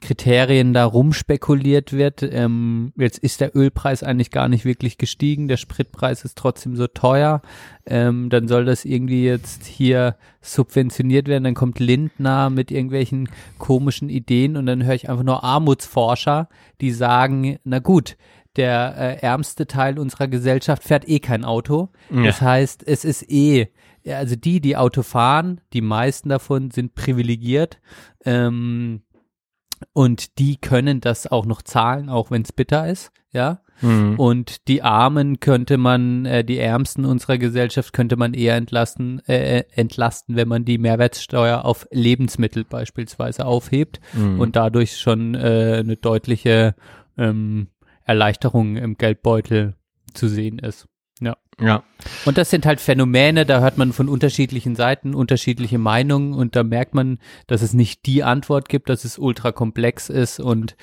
Kriterien 0.00 0.72
da 0.72 0.84
rumspekuliert 0.84 1.92
wird. 1.92 2.22
Ähm, 2.22 2.92
jetzt 2.96 3.18
ist 3.18 3.40
der 3.40 3.56
Ölpreis 3.56 4.02
eigentlich 4.02 4.30
gar 4.30 4.48
nicht 4.48 4.64
wirklich 4.64 4.98
gestiegen, 4.98 5.48
der 5.48 5.56
Spritpreis 5.56 6.24
ist 6.24 6.36
trotzdem 6.36 6.76
so 6.76 6.86
teuer. 6.86 7.42
Ähm, 7.86 8.30
dann 8.30 8.48
soll 8.48 8.64
das 8.64 8.84
irgendwie 8.84 9.24
jetzt 9.24 9.64
hier 9.66 10.16
subventioniert 10.40 11.28
werden. 11.28 11.44
Dann 11.44 11.54
kommt 11.54 11.78
Lindner 11.78 12.50
mit 12.50 12.70
irgendwelchen 12.70 13.28
komischen 13.58 14.08
Ideen 14.08 14.56
und 14.56 14.66
dann 14.66 14.84
höre 14.84 14.94
ich 14.94 15.08
einfach 15.08 15.24
nur 15.24 15.44
Armutsforscher, 15.44 16.48
die 16.80 16.90
sagen, 16.90 17.58
na 17.64 17.78
gut, 17.78 18.16
der 18.56 18.94
äh, 18.96 19.16
ärmste 19.20 19.66
Teil 19.66 19.98
unserer 19.98 20.28
Gesellschaft 20.28 20.82
fährt 20.82 21.08
eh 21.08 21.20
kein 21.20 21.44
Auto. 21.44 21.90
Ja. 22.10 22.24
Das 22.24 22.40
heißt, 22.40 22.86
es 22.86 23.04
ist 23.04 23.30
eh, 23.30 23.68
also 24.06 24.36
die, 24.36 24.60
die 24.60 24.76
Auto 24.76 25.02
fahren, 25.02 25.60
die 25.72 25.80
meisten 25.80 26.28
davon 26.28 26.70
sind 26.70 26.94
privilegiert. 26.94 27.78
Ähm, 28.24 29.02
und 29.92 30.38
die 30.38 30.56
können 30.56 31.00
das 31.00 31.26
auch 31.26 31.46
noch 31.46 31.62
zahlen, 31.62 32.08
auch 32.08 32.30
wenn 32.30 32.42
es 32.42 32.52
bitter 32.52 32.88
ist, 32.88 33.10
ja. 33.32 33.60
Mhm. 33.82 34.18
Und 34.18 34.68
die 34.68 34.82
Armen 34.82 35.38
könnte 35.38 35.76
man, 35.76 36.24
äh, 36.24 36.42
die 36.44 36.58
Ärmsten 36.58 37.04
unserer 37.04 37.36
Gesellschaft 37.36 37.92
könnte 37.92 38.16
man 38.16 38.32
eher 38.32 38.56
entlasten, 38.56 39.20
äh, 39.28 39.64
entlasten, 39.74 40.34
wenn 40.34 40.48
man 40.48 40.64
die 40.64 40.78
Mehrwertsteuer 40.78 41.64
auf 41.64 41.86
Lebensmittel 41.90 42.64
beispielsweise 42.64 43.44
aufhebt 43.44 44.00
Mhm. 44.14 44.40
und 44.40 44.56
dadurch 44.56 44.96
schon 44.98 45.34
äh, 45.34 45.76
eine 45.80 45.96
deutliche 45.96 46.74
ähm, 47.18 47.68
Erleichterung 48.04 48.76
im 48.76 48.96
Geldbeutel 48.96 49.74
zu 50.14 50.28
sehen 50.28 50.58
ist. 50.58 50.86
Ja. 51.60 51.84
Und 52.26 52.36
das 52.36 52.50
sind 52.50 52.66
halt 52.66 52.80
Phänomene, 52.80 53.46
da 53.46 53.60
hört 53.60 53.78
man 53.78 53.94
von 53.94 54.10
unterschiedlichen 54.10 54.76
Seiten 54.76 55.14
unterschiedliche 55.14 55.78
Meinungen 55.78 56.34
und 56.34 56.54
da 56.54 56.62
merkt 56.62 56.94
man, 56.94 57.18
dass 57.46 57.62
es 57.62 57.72
nicht 57.72 58.04
die 58.04 58.22
Antwort 58.22 58.68
gibt, 58.68 58.90
dass 58.90 59.04
es 59.04 59.18
ultra 59.18 59.52
komplex 59.52 60.10
ist 60.10 60.38
und 60.38 60.76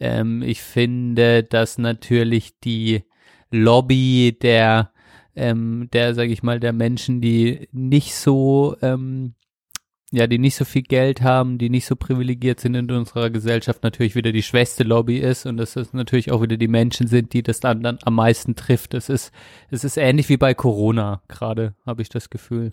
ähm, 0.00 0.40
ich 0.40 0.62
finde, 0.62 1.42
dass 1.42 1.76
natürlich 1.76 2.58
die 2.60 3.04
Lobby 3.50 4.38
der 4.40 4.92
ähm, 5.36 5.88
der, 5.92 6.14
sage 6.14 6.32
ich 6.32 6.42
mal, 6.42 6.60
der 6.60 6.72
Menschen, 6.72 7.20
die 7.20 7.68
nicht 7.72 8.14
so 8.14 8.76
ähm, 8.82 9.34
ja, 10.14 10.26
die 10.26 10.38
nicht 10.38 10.54
so 10.54 10.64
viel 10.64 10.82
Geld 10.82 11.22
haben, 11.22 11.58
die 11.58 11.70
nicht 11.70 11.86
so 11.86 11.96
privilegiert 11.96 12.60
sind 12.60 12.74
in 12.76 12.90
unserer 12.90 13.30
Gesellschaft, 13.30 13.82
natürlich 13.82 14.14
wieder 14.14 14.30
die 14.30 14.42
schwächste 14.42 14.84
Lobby 14.84 15.18
ist 15.18 15.44
und 15.44 15.56
dass 15.56 15.74
es 15.74 15.92
natürlich 15.92 16.30
auch 16.30 16.40
wieder 16.40 16.56
die 16.56 16.68
Menschen 16.68 17.08
sind, 17.08 17.32
die 17.32 17.42
das 17.42 17.58
dann, 17.58 17.82
dann 17.82 17.98
am 18.04 18.14
meisten 18.14 18.54
trifft. 18.54 18.94
Es 18.94 19.08
ist, 19.08 19.32
es 19.70 19.82
ist 19.82 19.96
ähnlich 19.96 20.28
wie 20.28 20.36
bei 20.36 20.54
Corona 20.54 21.22
gerade, 21.26 21.74
habe 21.84 22.02
ich 22.02 22.08
das 22.08 22.30
Gefühl. 22.30 22.72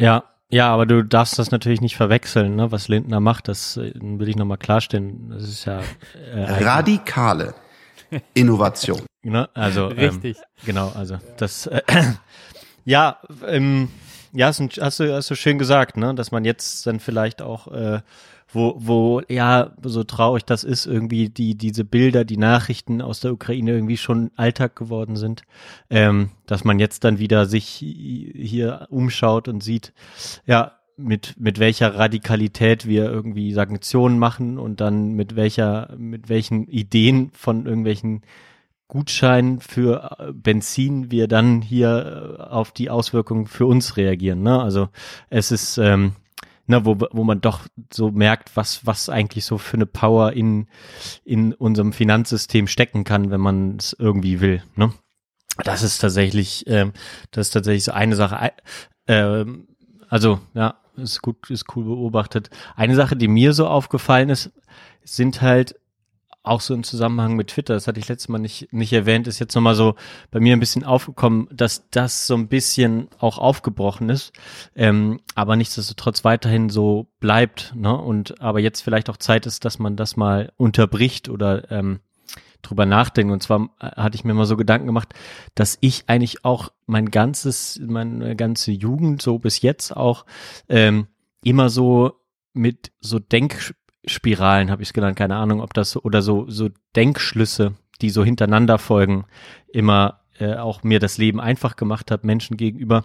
Ja, 0.00 0.24
ja, 0.48 0.72
aber 0.72 0.86
du 0.86 1.04
darfst 1.04 1.38
das 1.38 1.50
natürlich 1.50 1.80
nicht 1.80 1.96
verwechseln, 1.96 2.56
ne, 2.56 2.70
was 2.72 2.88
Lindner 2.88 3.20
macht. 3.20 3.48
Das 3.48 3.76
äh, 3.76 3.92
will 3.94 4.28
ich 4.28 4.36
nochmal 4.36 4.58
klarstellen. 4.58 5.30
Das 5.30 5.42
ist 5.42 5.64
ja 5.64 5.80
äh, 6.32 6.64
Radikale 6.64 7.54
Innovation. 8.34 9.02
Ne? 9.22 9.48
Also 9.54 9.90
ähm, 9.90 9.98
Richtig. 9.98 10.36
genau, 10.64 10.92
also 10.94 11.18
das 11.36 11.66
äh, 11.66 11.82
ja, 12.84 13.18
ähm, 13.46 13.88
ja, 14.34 14.46
hast, 14.48 14.60
du- 14.60 14.68
hast 14.82 15.00
du 15.00 15.14
hast 15.14 15.30
du 15.30 15.34
schön 15.34 15.58
gesagt, 15.58 15.96
ne, 15.96 16.14
dass 16.14 16.30
man 16.32 16.44
jetzt 16.44 16.86
dann 16.86 17.00
vielleicht 17.00 17.42
auch 17.42 17.68
äh, 17.68 18.00
wo 18.52 18.74
wo 18.78 19.22
ja 19.28 19.72
so 19.82 20.04
traurig 20.04 20.44
das 20.44 20.64
ist 20.64 20.86
irgendwie 20.86 21.28
die 21.28 21.56
diese 21.56 21.84
Bilder, 21.84 22.24
die 22.24 22.36
Nachrichten 22.36 23.00
aus 23.02 23.20
der 23.20 23.32
Ukraine 23.32 23.72
irgendwie 23.72 23.96
schon 23.96 24.30
Alltag 24.36 24.76
geworden 24.76 25.16
sind, 25.16 25.42
ähm, 25.90 26.30
dass 26.46 26.64
man 26.64 26.78
jetzt 26.78 27.04
dann 27.04 27.18
wieder 27.18 27.46
sich 27.46 27.66
hier 27.66 28.86
umschaut 28.90 29.48
und 29.48 29.62
sieht, 29.62 29.92
ja 30.46 30.72
mit 30.96 31.34
mit 31.40 31.58
welcher 31.58 31.96
Radikalität 31.96 32.86
wir 32.86 33.10
irgendwie 33.10 33.52
Sanktionen 33.52 34.18
machen 34.18 34.58
und 34.58 34.80
dann 34.80 35.12
mit 35.14 35.34
welcher 35.34 35.92
mit 35.98 36.28
welchen 36.28 36.68
Ideen 36.68 37.30
von 37.32 37.66
irgendwelchen 37.66 38.22
Gutschein 38.88 39.60
für 39.60 40.16
äh, 40.18 40.32
Benzin 40.32 41.10
wir 41.10 41.28
dann 41.28 41.62
hier 41.62 42.36
äh, 42.38 42.42
auf 42.42 42.72
die 42.72 42.90
Auswirkungen 42.90 43.46
für 43.46 43.66
uns 43.66 43.96
reagieren. 43.96 44.42
Ne? 44.42 44.60
Also 44.60 44.88
es 45.30 45.50
ist, 45.50 45.78
ähm, 45.78 46.14
ne, 46.66 46.84
wo, 46.84 46.98
wo 47.10 47.24
man 47.24 47.40
doch 47.40 47.60
so 47.92 48.10
merkt, 48.10 48.56
was, 48.56 48.86
was 48.86 49.08
eigentlich 49.08 49.44
so 49.44 49.58
für 49.58 49.76
eine 49.76 49.86
Power 49.86 50.32
in, 50.32 50.68
in 51.24 51.54
unserem 51.54 51.92
Finanzsystem 51.92 52.66
stecken 52.66 53.04
kann, 53.04 53.30
wenn 53.30 53.40
man 53.40 53.76
es 53.76 53.96
irgendwie 53.98 54.40
will. 54.40 54.62
Ne? 54.76 54.92
Das 55.62 55.82
ist 55.82 55.98
tatsächlich, 55.98 56.64
ähm, 56.66 56.92
das 57.30 57.48
ist 57.48 57.52
tatsächlich 57.52 57.84
so 57.84 57.92
eine 57.92 58.16
Sache. 58.16 58.52
Ähm, 59.06 59.68
also, 60.08 60.40
ja, 60.52 60.80
ist 60.96 61.22
gut, 61.22 61.50
ist 61.50 61.74
cool 61.76 61.84
beobachtet. 61.84 62.50
Eine 62.76 62.94
Sache, 62.94 63.16
die 63.16 63.28
mir 63.28 63.52
so 63.52 63.66
aufgefallen 63.66 64.30
ist, 64.30 64.52
sind 65.04 65.42
halt 65.42 65.76
auch 66.44 66.60
so 66.60 66.74
im 66.74 66.84
Zusammenhang 66.84 67.34
mit 67.34 67.48
Twitter, 67.48 67.74
das 67.74 67.88
hatte 67.88 67.98
ich 67.98 68.08
letztes 68.08 68.28
Mal 68.28 68.38
nicht, 68.38 68.72
nicht 68.72 68.92
erwähnt, 68.92 69.26
ist 69.26 69.38
jetzt 69.38 69.54
nochmal 69.54 69.74
so 69.74 69.96
bei 70.30 70.40
mir 70.40 70.54
ein 70.54 70.60
bisschen 70.60 70.84
aufgekommen, 70.84 71.48
dass 71.50 71.88
das 71.90 72.26
so 72.26 72.34
ein 72.34 72.48
bisschen 72.48 73.08
auch 73.18 73.38
aufgebrochen 73.38 74.10
ist, 74.10 74.32
ähm, 74.76 75.20
aber 75.34 75.56
nichtsdestotrotz 75.56 76.22
weiterhin 76.22 76.68
so 76.68 77.08
bleibt, 77.18 77.74
ne? 77.74 77.96
Und 77.96 78.40
aber 78.40 78.60
jetzt 78.60 78.82
vielleicht 78.82 79.08
auch 79.10 79.16
Zeit 79.16 79.46
ist, 79.46 79.64
dass 79.64 79.78
man 79.78 79.96
das 79.96 80.16
mal 80.16 80.52
unterbricht 80.56 81.28
oder 81.28 81.70
ähm, 81.72 82.00
drüber 82.60 82.86
nachdenkt. 82.86 83.32
Und 83.32 83.42
zwar 83.42 83.70
äh, 83.80 83.86
hatte 83.96 84.16
ich 84.16 84.24
mir 84.24 84.34
mal 84.34 84.46
so 84.46 84.56
Gedanken 84.56 84.86
gemacht, 84.86 85.14
dass 85.54 85.78
ich 85.80 86.04
eigentlich 86.08 86.44
auch 86.44 86.72
mein 86.86 87.10
ganzes, 87.10 87.80
meine 87.84 88.36
ganze 88.36 88.72
Jugend 88.72 89.22
so 89.22 89.38
bis 89.38 89.62
jetzt 89.62 89.96
auch 89.96 90.26
ähm, 90.68 91.06
immer 91.42 91.70
so 91.70 92.20
mit 92.52 92.92
so 93.00 93.18
Denkspiralen, 94.04 94.70
habe 94.70 94.82
ich 94.82 94.88
es 94.88 94.92
genannt, 94.92 95.16
keine 95.16 95.36
Ahnung, 95.36 95.60
ob 95.60 95.74
das 95.74 95.90
so, 95.90 96.02
oder 96.02 96.22
so, 96.22 96.44
so 96.48 96.68
Denkschlüsse, 96.94 97.74
die 98.00 98.10
so 98.10 98.24
hintereinander 98.24 98.78
folgen, 98.78 99.24
immer 99.72 100.20
äh, 100.38 100.54
auch 100.54 100.82
mir 100.82 101.00
das 101.00 101.18
Leben 101.18 101.40
einfach 101.40 101.76
gemacht 101.76 102.10
hat, 102.10 102.24
Menschen 102.24 102.56
gegenüber. 102.56 103.04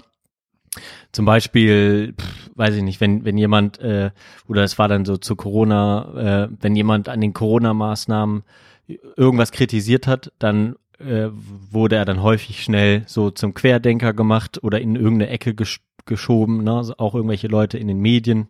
Zum 1.12 1.25
Beispiel, 1.25 2.13
pff, 2.19 2.51
weiß 2.55 2.75
ich 2.75 2.83
nicht, 2.83 3.01
wenn, 3.01 3.25
wenn 3.25 3.38
jemand, 3.38 3.79
äh, 3.79 4.12
oder 4.47 4.63
es 4.63 4.77
war 4.77 4.88
dann 4.88 5.05
so 5.05 5.17
zu 5.17 5.35
Corona, 5.35 6.45
äh, 6.45 6.49
wenn 6.59 6.75
jemand 6.75 7.09
an 7.09 7.21
den 7.21 7.33
Corona-Maßnahmen 7.33 8.43
irgendwas 9.15 9.51
kritisiert 9.51 10.07
hat, 10.07 10.31
dann 10.39 10.75
äh, 10.99 11.29
wurde 11.31 11.95
er 11.97 12.05
dann 12.05 12.21
häufig 12.23 12.63
schnell 12.63 13.03
so 13.07 13.31
zum 13.31 13.53
Querdenker 13.53 14.13
gemacht 14.13 14.63
oder 14.63 14.81
in 14.81 14.95
irgendeine 14.95 15.29
Ecke 15.31 15.53
gesch 15.55 15.81
geschoben, 16.05 16.63
ne? 16.63 16.73
Also 16.77 16.95
auch 16.97 17.13
irgendwelche 17.13 17.47
Leute 17.47 17.77
in 17.77 17.88
den 17.88 17.99
Medien. 17.99 18.47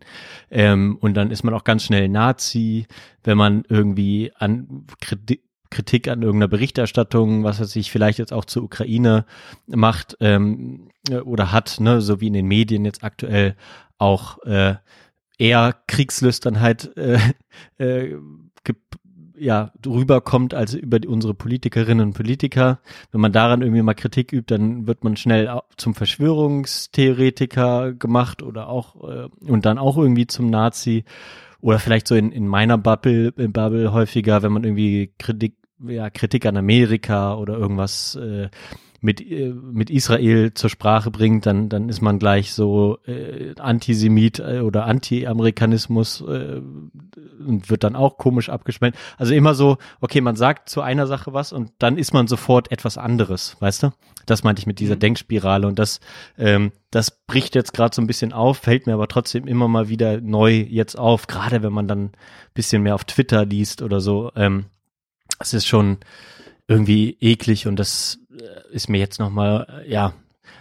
Ähm, 0.49 0.97
und 1.01 1.15
dann 1.15 1.29
ist 1.29 1.43
man 1.43 1.53
auch 1.53 1.65
ganz 1.65 1.83
schnell 1.83 2.07
Nazi, 2.07 2.87
wenn 3.23 3.37
man 3.37 3.63
irgendwie 3.67 4.31
an 4.35 4.85
Kritik 5.01 5.43
Kritik 5.71 6.07
an 6.07 6.23
irgendeiner 6.23 6.47
Berichterstattung, 6.47 7.43
was 7.43 7.59
er 7.59 7.65
sich 7.65 7.91
vielleicht 7.91 8.17
jetzt 8.17 8.33
auch 8.33 8.45
zur 8.45 8.63
Ukraine 8.63 9.25
macht 9.67 10.17
ähm, 10.19 10.89
äh, 11.09 11.17
oder 11.17 11.51
hat, 11.51 11.79
ne, 11.79 12.01
so 12.01 12.21
wie 12.21 12.27
in 12.27 12.33
den 12.33 12.47
Medien 12.47 12.85
jetzt 12.85 13.03
aktuell 13.03 13.55
auch 13.99 14.41
äh, 14.45 14.75
eher 15.37 15.75
Kriegslüsternheit 15.87 16.95
äh, 16.97 17.19
äh, 17.77 18.15
ge- 18.63 18.75
ja, 19.39 19.71
rüberkommt 19.85 20.53
als 20.53 20.73
über 20.73 20.99
unsere 21.07 21.33
Politikerinnen 21.33 22.07
und 22.07 22.13
Politiker. 22.13 22.79
Wenn 23.11 23.21
man 23.21 23.31
daran 23.31 23.61
irgendwie 23.61 23.81
mal 23.81 23.93
Kritik 23.93 24.33
übt, 24.33 24.53
dann 24.53 24.87
wird 24.87 25.03
man 25.03 25.15
schnell 25.15 25.49
zum 25.77 25.95
Verschwörungstheoretiker 25.95 27.93
gemacht 27.93 28.43
oder 28.43 28.69
auch 28.69 28.95
äh, 29.09 29.27
und 29.41 29.65
dann 29.65 29.77
auch 29.77 29.97
irgendwie 29.97 30.27
zum 30.27 30.49
Nazi 30.49 31.05
oder 31.61 31.79
vielleicht 31.79 32.07
so 32.07 32.15
in, 32.15 32.31
in 32.31 32.47
meiner 32.47 32.77
Bubble, 32.77 33.33
in 33.37 33.51
Bubble 33.51 33.91
häufiger, 33.93 34.43
wenn 34.43 34.51
man 34.51 34.63
irgendwie 34.63 35.11
Kritik, 35.17 35.55
ja, 35.85 36.09
Kritik 36.09 36.45
an 36.45 36.57
Amerika 36.57 37.35
oder 37.35 37.57
irgendwas 37.57 38.15
äh, 38.15 38.49
mit, 39.01 39.21
äh, 39.21 39.53
mit 39.53 39.89
Israel 39.89 40.53
zur 40.53 40.69
Sprache 40.69 41.11
bringt, 41.11 41.45
dann, 41.45 41.69
dann 41.69 41.89
ist 41.89 42.01
man 42.01 42.19
gleich 42.19 42.53
so 42.53 42.97
äh, 43.05 43.53
Antisemit 43.57 44.39
äh, 44.39 44.59
oder 44.59 44.85
Anti-Amerikanismus 44.85 46.21
äh, 46.21 46.61
und 47.45 47.69
wird 47.69 47.83
dann 47.83 47.95
auch 47.95 48.17
komisch 48.17 48.49
abgeschmelzt. 48.49 48.99
Also 49.17 49.33
immer 49.33 49.53
so, 49.53 49.77
okay, 50.01 50.21
man 50.21 50.35
sagt 50.35 50.69
zu 50.69 50.81
einer 50.81 51.07
Sache 51.07 51.33
was 51.33 51.53
und 51.53 51.71
dann 51.79 51.97
ist 51.97 52.13
man 52.13 52.27
sofort 52.27 52.71
etwas 52.71 52.97
anderes, 52.97 53.55
weißt 53.59 53.83
du? 53.83 53.89
Das 54.25 54.43
meinte 54.43 54.59
ich 54.59 54.67
mit 54.67 54.79
dieser 54.79 54.95
Denkspirale 54.95 55.65
und 55.65 55.79
das, 55.79 55.99
ähm, 56.37 56.71
das 56.91 57.11
bricht 57.25 57.55
jetzt 57.55 57.73
gerade 57.73 57.95
so 57.95 58.01
ein 58.01 58.07
bisschen 58.07 58.33
auf, 58.33 58.57
fällt 58.57 58.85
mir 58.85 58.93
aber 58.93 59.07
trotzdem 59.07 59.47
immer 59.47 59.67
mal 59.67 59.89
wieder 59.89 60.21
neu 60.21 60.51
jetzt 60.69 60.97
auf, 60.99 61.27
gerade 61.27 61.63
wenn 61.63 61.73
man 61.73 61.87
dann 61.87 62.05
ein 62.05 62.11
bisschen 62.53 62.83
mehr 62.83 62.95
auf 62.95 63.05
Twitter 63.05 63.45
liest 63.45 63.81
oder 63.81 64.01
so. 64.01 64.31
Ähm, 64.35 64.65
es 65.39 65.53
ist 65.53 65.67
schon 65.67 65.97
irgendwie 66.67 67.17
eklig 67.19 67.65
und 67.65 67.77
das 67.77 68.18
ist 68.71 68.89
mir 68.89 68.99
jetzt 68.99 69.19
nochmal, 69.19 69.83
ja, 69.87 70.13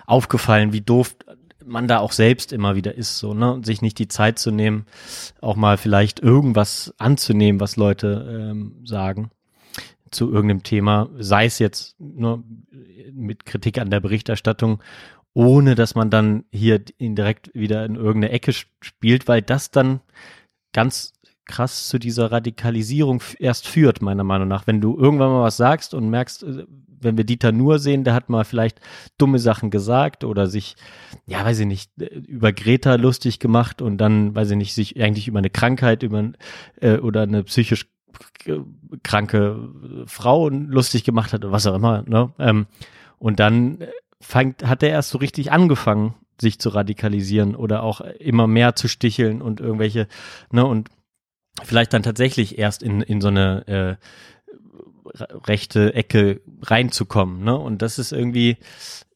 aufgefallen, 0.06 0.72
wie 0.72 0.80
doof 0.80 1.16
man 1.64 1.86
da 1.86 1.98
auch 1.98 2.12
selbst 2.12 2.52
immer 2.52 2.76
wieder 2.76 2.94
ist, 2.94 3.18
so, 3.18 3.34
ne, 3.34 3.52
und 3.52 3.66
sich 3.66 3.82
nicht 3.82 3.98
die 3.98 4.08
Zeit 4.08 4.38
zu 4.38 4.50
nehmen, 4.50 4.86
auch 5.40 5.56
mal 5.56 5.76
vielleicht 5.76 6.20
irgendwas 6.20 6.94
anzunehmen, 6.98 7.60
was 7.60 7.76
Leute 7.76 8.50
ähm, 8.50 8.84
sagen 8.84 9.30
zu 10.10 10.32
irgendeinem 10.32 10.62
Thema, 10.62 11.10
sei 11.18 11.44
es 11.44 11.58
jetzt 11.58 12.00
nur 12.00 12.42
mit 13.12 13.44
Kritik 13.44 13.78
an 13.78 13.90
der 13.90 14.00
Berichterstattung, 14.00 14.82
ohne 15.34 15.74
dass 15.74 15.94
man 15.94 16.10
dann 16.10 16.44
hier 16.50 16.82
ihn 16.98 17.14
direkt 17.14 17.54
wieder 17.54 17.84
in 17.84 17.96
irgendeine 17.96 18.32
Ecke 18.32 18.52
spielt, 18.80 19.28
weil 19.28 19.42
das 19.42 19.70
dann 19.70 20.00
ganz 20.72 21.12
krass 21.44 21.88
zu 21.88 21.98
dieser 21.98 22.30
Radikalisierung 22.30 23.22
erst 23.38 23.66
führt, 23.66 24.02
meiner 24.02 24.24
Meinung 24.24 24.48
nach. 24.48 24.66
Wenn 24.66 24.80
du 24.80 24.96
irgendwann 24.96 25.30
mal 25.30 25.42
was 25.42 25.56
sagst 25.56 25.94
und 25.94 26.10
merkst, 26.10 26.42
äh, 26.42 26.66
wenn 27.00 27.16
wir 27.16 27.24
Dieter 27.24 27.52
Nur 27.52 27.78
sehen, 27.78 28.04
der 28.04 28.14
hat 28.14 28.28
mal 28.28 28.44
vielleicht 28.44 28.80
dumme 29.18 29.38
Sachen 29.38 29.70
gesagt 29.70 30.24
oder 30.24 30.46
sich, 30.46 30.76
ja, 31.26 31.44
weiß 31.44 31.60
ich 31.60 31.66
nicht, 31.66 31.90
über 31.96 32.52
Greta 32.52 32.94
lustig 32.96 33.38
gemacht 33.38 33.82
und 33.82 33.98
dann, 33.98 34.34
weiß 34.34 34.50
ich 34.50 34.56
nicht, 34.56 34.74
sich 34.74 35.00
eigentlich 35.00 35.28
über 35.28 35.38
eine 35.38 35.50
Krankheit, 35.50 36.02
über 36.02 36.32
äh, 36.80 36.98
oder 36.98 37.22
eine 37.22 37.44
psychisch 37.44 37.86
kranke 39.02 39.68
Frau 40.06 40.48
lustig 40.48 41.04
gemacht 41.04 41.32
hat 41.32 41.44
oder 41.44 41.52
was 41.52 41.66
auch 41.66 41.74
immer, 41.74 42.02
ne? 42.06 42.32
Ähm, 42.38 42.66
und 43.18 43.40
dann 43.40 43.78
fängt, 44.20 44.64
hat 44.66 44.82
er 44.82 44.90
erst 44.90 45.10
so 45.10 45.18
richtig 45.18 45.52
angefangen, 45.52 46.14
sich 46.40 46.58
zu 46.58 46.68
radikalisieren 46.70 47.54
oder 47.54 47.82
auch 47.82 48.00
immer 48.00 48.46
mehr 48.46 48.74
zu 48.76 48.88
sticheln 48.88 49.42
und 49.42 49.60
irgendwelche, 49.60 50.06
ne, 50.50 50.64
und 50.64 50.88
vielleicht 51.62 51.92
dann 51.92 52.02
tatsächlich 52.02 52.58
erst 52.58 52.82
in, 52.82 53.00
in 53.00 53.20
so 53.20 53.28
eine 53.28 53.66
äh, 53.66 53.96
rechte 55.20 55.94
Ecke 55.94 56.40
reinzukommen, 56.62 57.44
ne? 57.44 57.56
Und 57.56 57.82
das 57.82 57.98
ist 57.98 58.12
irgendwie, 58.12 58.56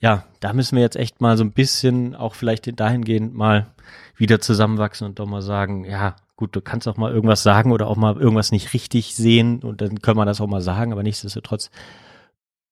ja, 0.01 0.25
da 0.41 0.53
müssen 0.53 0.77
wir 0.77 0.83
jetzt 0.83 0.97
echt 0.97 1.21
mal 1.21 1.37
so 1.37 1.45
ein 1.45 1.53
bisschen 1.53 2.15
auch 2.15 2.35
vielleicht 2.35 2.79
dahingehend 2.79 3.35
mal 3.35 3.69
wieder 4.17 4.41
zusammenwachsen 4.41 5.07
und 5.07 5.19
doch 5.19 5.27
mal 5.27 5.43
sagen, 5.43 5.85
ja, 5.85 6.17
gut, 6.37 6.57
du 6.57 6.61
kannst 6.61 6.88
auch 6.88 6.97
mal 6.97 7.12
irgendwas 7.12 7.43
sagen 7.43 7.73
oder 7.73 7.87
auch 7.87 7.97
mal 7.97 8.17
irgendwas 8.17 8.53
nicht 8.53 8.75
richtig 8.75 9.15
sehen 9.15 9.62
und 9.62 9.81
dann 9.81 10.01
können 10.01 10.19
wir 10.19 10.25
das 10.25 10.41
auch 10.41 10.47
mal 10.49 10.61
sagen, 10.61 10.93
aber 10.93 11.03
nichtsdestotrotz 11.03 11.71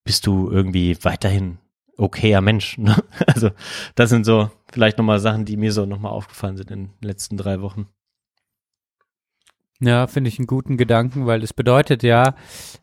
bist 0.05 0.27
du 0.27 0.51
irgendwie 0.51 0.97
weiterhin 1.03 1.59
okayer 1.97 2.41
Mensch. 2.41 2.79
Ne? 2.79 2.97
Also 3.27 3.51
das 3.95 4.11
sind 4.11 4.25
so 4.25 4.51
vielleicht 4.73 4.99
nochmal 4.99 5.21
Sachen, 5.21 5.45
die 5.45 5.57
mir 5.57 5.73
so 5.73 5.87
nochmal 5.87 6.13
aufgefallen 6.13 6.57
sind 6.57 6.71
in 6.71 6.87
den 6.87 7.09
letzten 7.09 7.37
drei 7.37 7.61
Wochen. 7.61 7.87
Ja, 9.81 10.07
finde 10.07 10.29
ich 10.29 10.39
einen 10.39 10.47
guten 10.47 10.77
Gedanken, 10.77 11.27
weil 11.27 11.41
das 11.41 11.55
bedeutet 11.55 12.03
ja, 12.03 12.35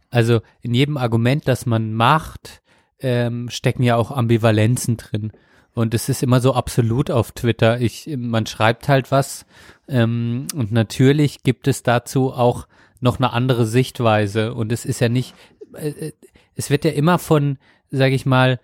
also 0.09 0.41
in 0.61 0.73
jedem 0.73 0.97
Argument, 0.97 1.47
das 1.47 1.65
man 1.65 1.93
macht, 1.93 2.61
ähm, 2.99 3.49
stecken 3.49 3.83
ja 3.83 3.95
auch 3.95 4.09
Ambivalenzen 4.11 4.97
drin. 4.97 5.31
Und 5.73 5.93
es 5.93 6.09
ist 6.09 6.23
immer 6.23 6.41
so 6.41 6.53
absolut 6.53 7.11
auf 7.11 7.33
Twitter. 7.33 7.79
Ich, 7.79 8.09
man 8.17 8.47
schreibt 8.47 8.89
halt 8.89 9.11
was 9.11 9.45
ähm, 9.87 10.47
und 10.55 10.71
natürlich 10.71 11.43
gibt 11.43 11.67
es 11.67 11.83
dazu 11.83 12.33
auch 12.33 12.67
noch 12.99 13.19
eine 13.19 13.31
andere 13.31 13.67
Sichtweise. 13.67 14.55
Und 14.55 14.71
es 14.71 14.85
ist 14.85 14.99
ja 14.99 15.07
nicht, 15.09 15.35
äh, 15.75 15.89
äh, 15.89 16.13
es 16.55 16.71
wird 16.71 16.83
ja 16.83 16.91
immer 16.91 17.19
von, 17.19 17.59
sage 17.91 18.15
ich 18.15 18.25
mal, 18.25 18.59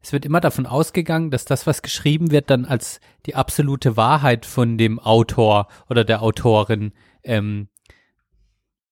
es 0.00 0.12
wird 0.14 0.24
immer 0.24 0.40
davon 0.40 0.64
ausgegangen, 0.64 1.30
dass 1.30 1.44
das, 1.44 1.66
was 1.66 1.82
geschrieben 1.82 2.30
wird, 2.30 2.48
dann 2.48 2.64
als 2.64 3.00
die 3.26 3.34
absolute 3.34 3.98
Wahrheit 3.98 4.46
von 4.46 4.78
dem 4.78 4.98
Autor 4.98 5.68
oder 5.90 6.04
der 6.04 6.22
Autorin 6.22 6.92
ähm, 7.24 7.68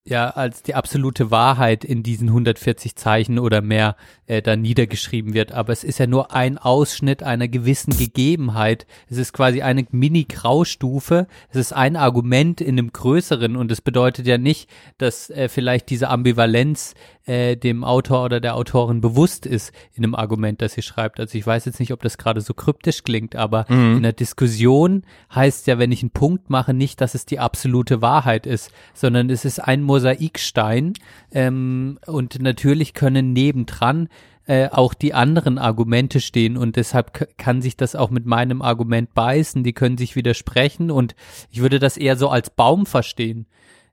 ja 0.08 0.30
als 0.30 0.62
die 0.62 0.74
absolute 0.74 1.30
Wahrheit 1.30 1.84
in 1.84 2.02
diesen 2.02 2.28
140 2.28 2.96
Zeichen 2.96 3.38
oder 3.38 3.60
mehr 3.60 3.96
äh, 4.26 4.42
da 4.42 4.56
niedergeschrieben 4.56 5.34
wird. 5.34 5.52
Aber 5.52 5.72
es 5.72 5.84
ist 5.84 5.98
ja 5.98 6.06
nur 6.06 6.32
ein 6.32 6.58
Ausschnitt 6.58 7.22
einer 7.22 7.48
gewissen 7.48 7.96
Gegebenheit. 7.96 8.86
Es 9.08 9.18
ist 9.18 9.32
quasi 9.32 9.62
eine 9.62 9.86
Mini-Graustufe. 9.90 11.26
Es 11.50 11.56
ist 11.56 11.72
ein 11.72 11.96
Argument 11.96 12.60
in 12.60 12.78
einem 12.78 12.92
größeren 12.92 13.56
und 13.56 13.70
es 13.70 13.80
bedeutet 13.80 14.26
ja 14.26 14.38
nicht, 14.38 14.68
dass 14.98 15.30
äh, 15.30 15.48
vielleicht 15.48 15.90
diese 15.90 16.08
Ambivalenz 16.08 16.94
äh, 17.26 17.56
dem 17.56 17.84
Autor 17.84 18.24
oder 18.24 18.40
der 18.40 18.54
Autorin 18.54 19.00
bewusst 19.00 19.46
ist 19.46 19.72
in 19.94 20.04
einem 20.04 20.14
Argument, 20.14 20.62
das 20.62 20.74
sie 20.74 20.82
schreibt. 20.82 21.18
Also 21.18 21.36
ich 21.36 21.46
weiß 21.46 21.64
jetzt 21.64 21.80
nicht, 21.80 21.92
ob 21.92 22.02
das 22.02 22.18
gerade 22.18 22.40
so 22.40 22.54
kryptisch 22.54 23.02
klingt, 23.02 23.34
aber 23.34 23.66
in 23.68 24.02
der 24.02 24.12
Diskussion 24.12 25.02
heißt 25.34 25.66
ja, 25.66 25.78
wenn 25.78 25.90
ich 25.90 26.02
einen 26.02 26.10
Punkt 26.10 26.50
mache, 26.50 26.72
nicht, 26.72 27.00
dass 27.00 27.14
es 27.14 27.26
die 27.26 27.38
absolute 27.40 28.00
Wahrheit 28.00 28.46
ist, 28.46 28.70
sondern 28.94 29.28
es 29.28 29.44
ist 29.44 29.58
ein 29.58 29.82
Mosaikstein 29.96 30.92
ähm, 31.32 31.98
und 32.06 32.40
natürlich 32.40 32.92
können 32.92 33.32
nebendran 33.32 34.08
äh, 34.46 34.68
auch 34.68 34.94
die 34.94 35.14
anderen 35.14 35.58
Argumente 35.58 36.20
stehen 36.20 36.56
und 36.56 36.76
deshalb 36.76 37.36
kann 37.38 37.62
sich 37.62 37.76
das 37.76 37.96
auch 37.96 38.10
mit 38.10 38.26
meinem 38.26 38.62
Argument 38.62 39.12
beißen, 39.14 39.64
die 39.64 39.72
können 39.72 39.96
sich 39.98 40.14
widersprechen 40.16 40.90
und 40.90 41.16
ich 41.50 41.60
würde 41.62 41.78
das 41.78 41.96
eher 41.96 42.16
so 42.16 42.28
als 42.28 42.50
Baum 42.50 42.86
verstehen. 42.86 43.46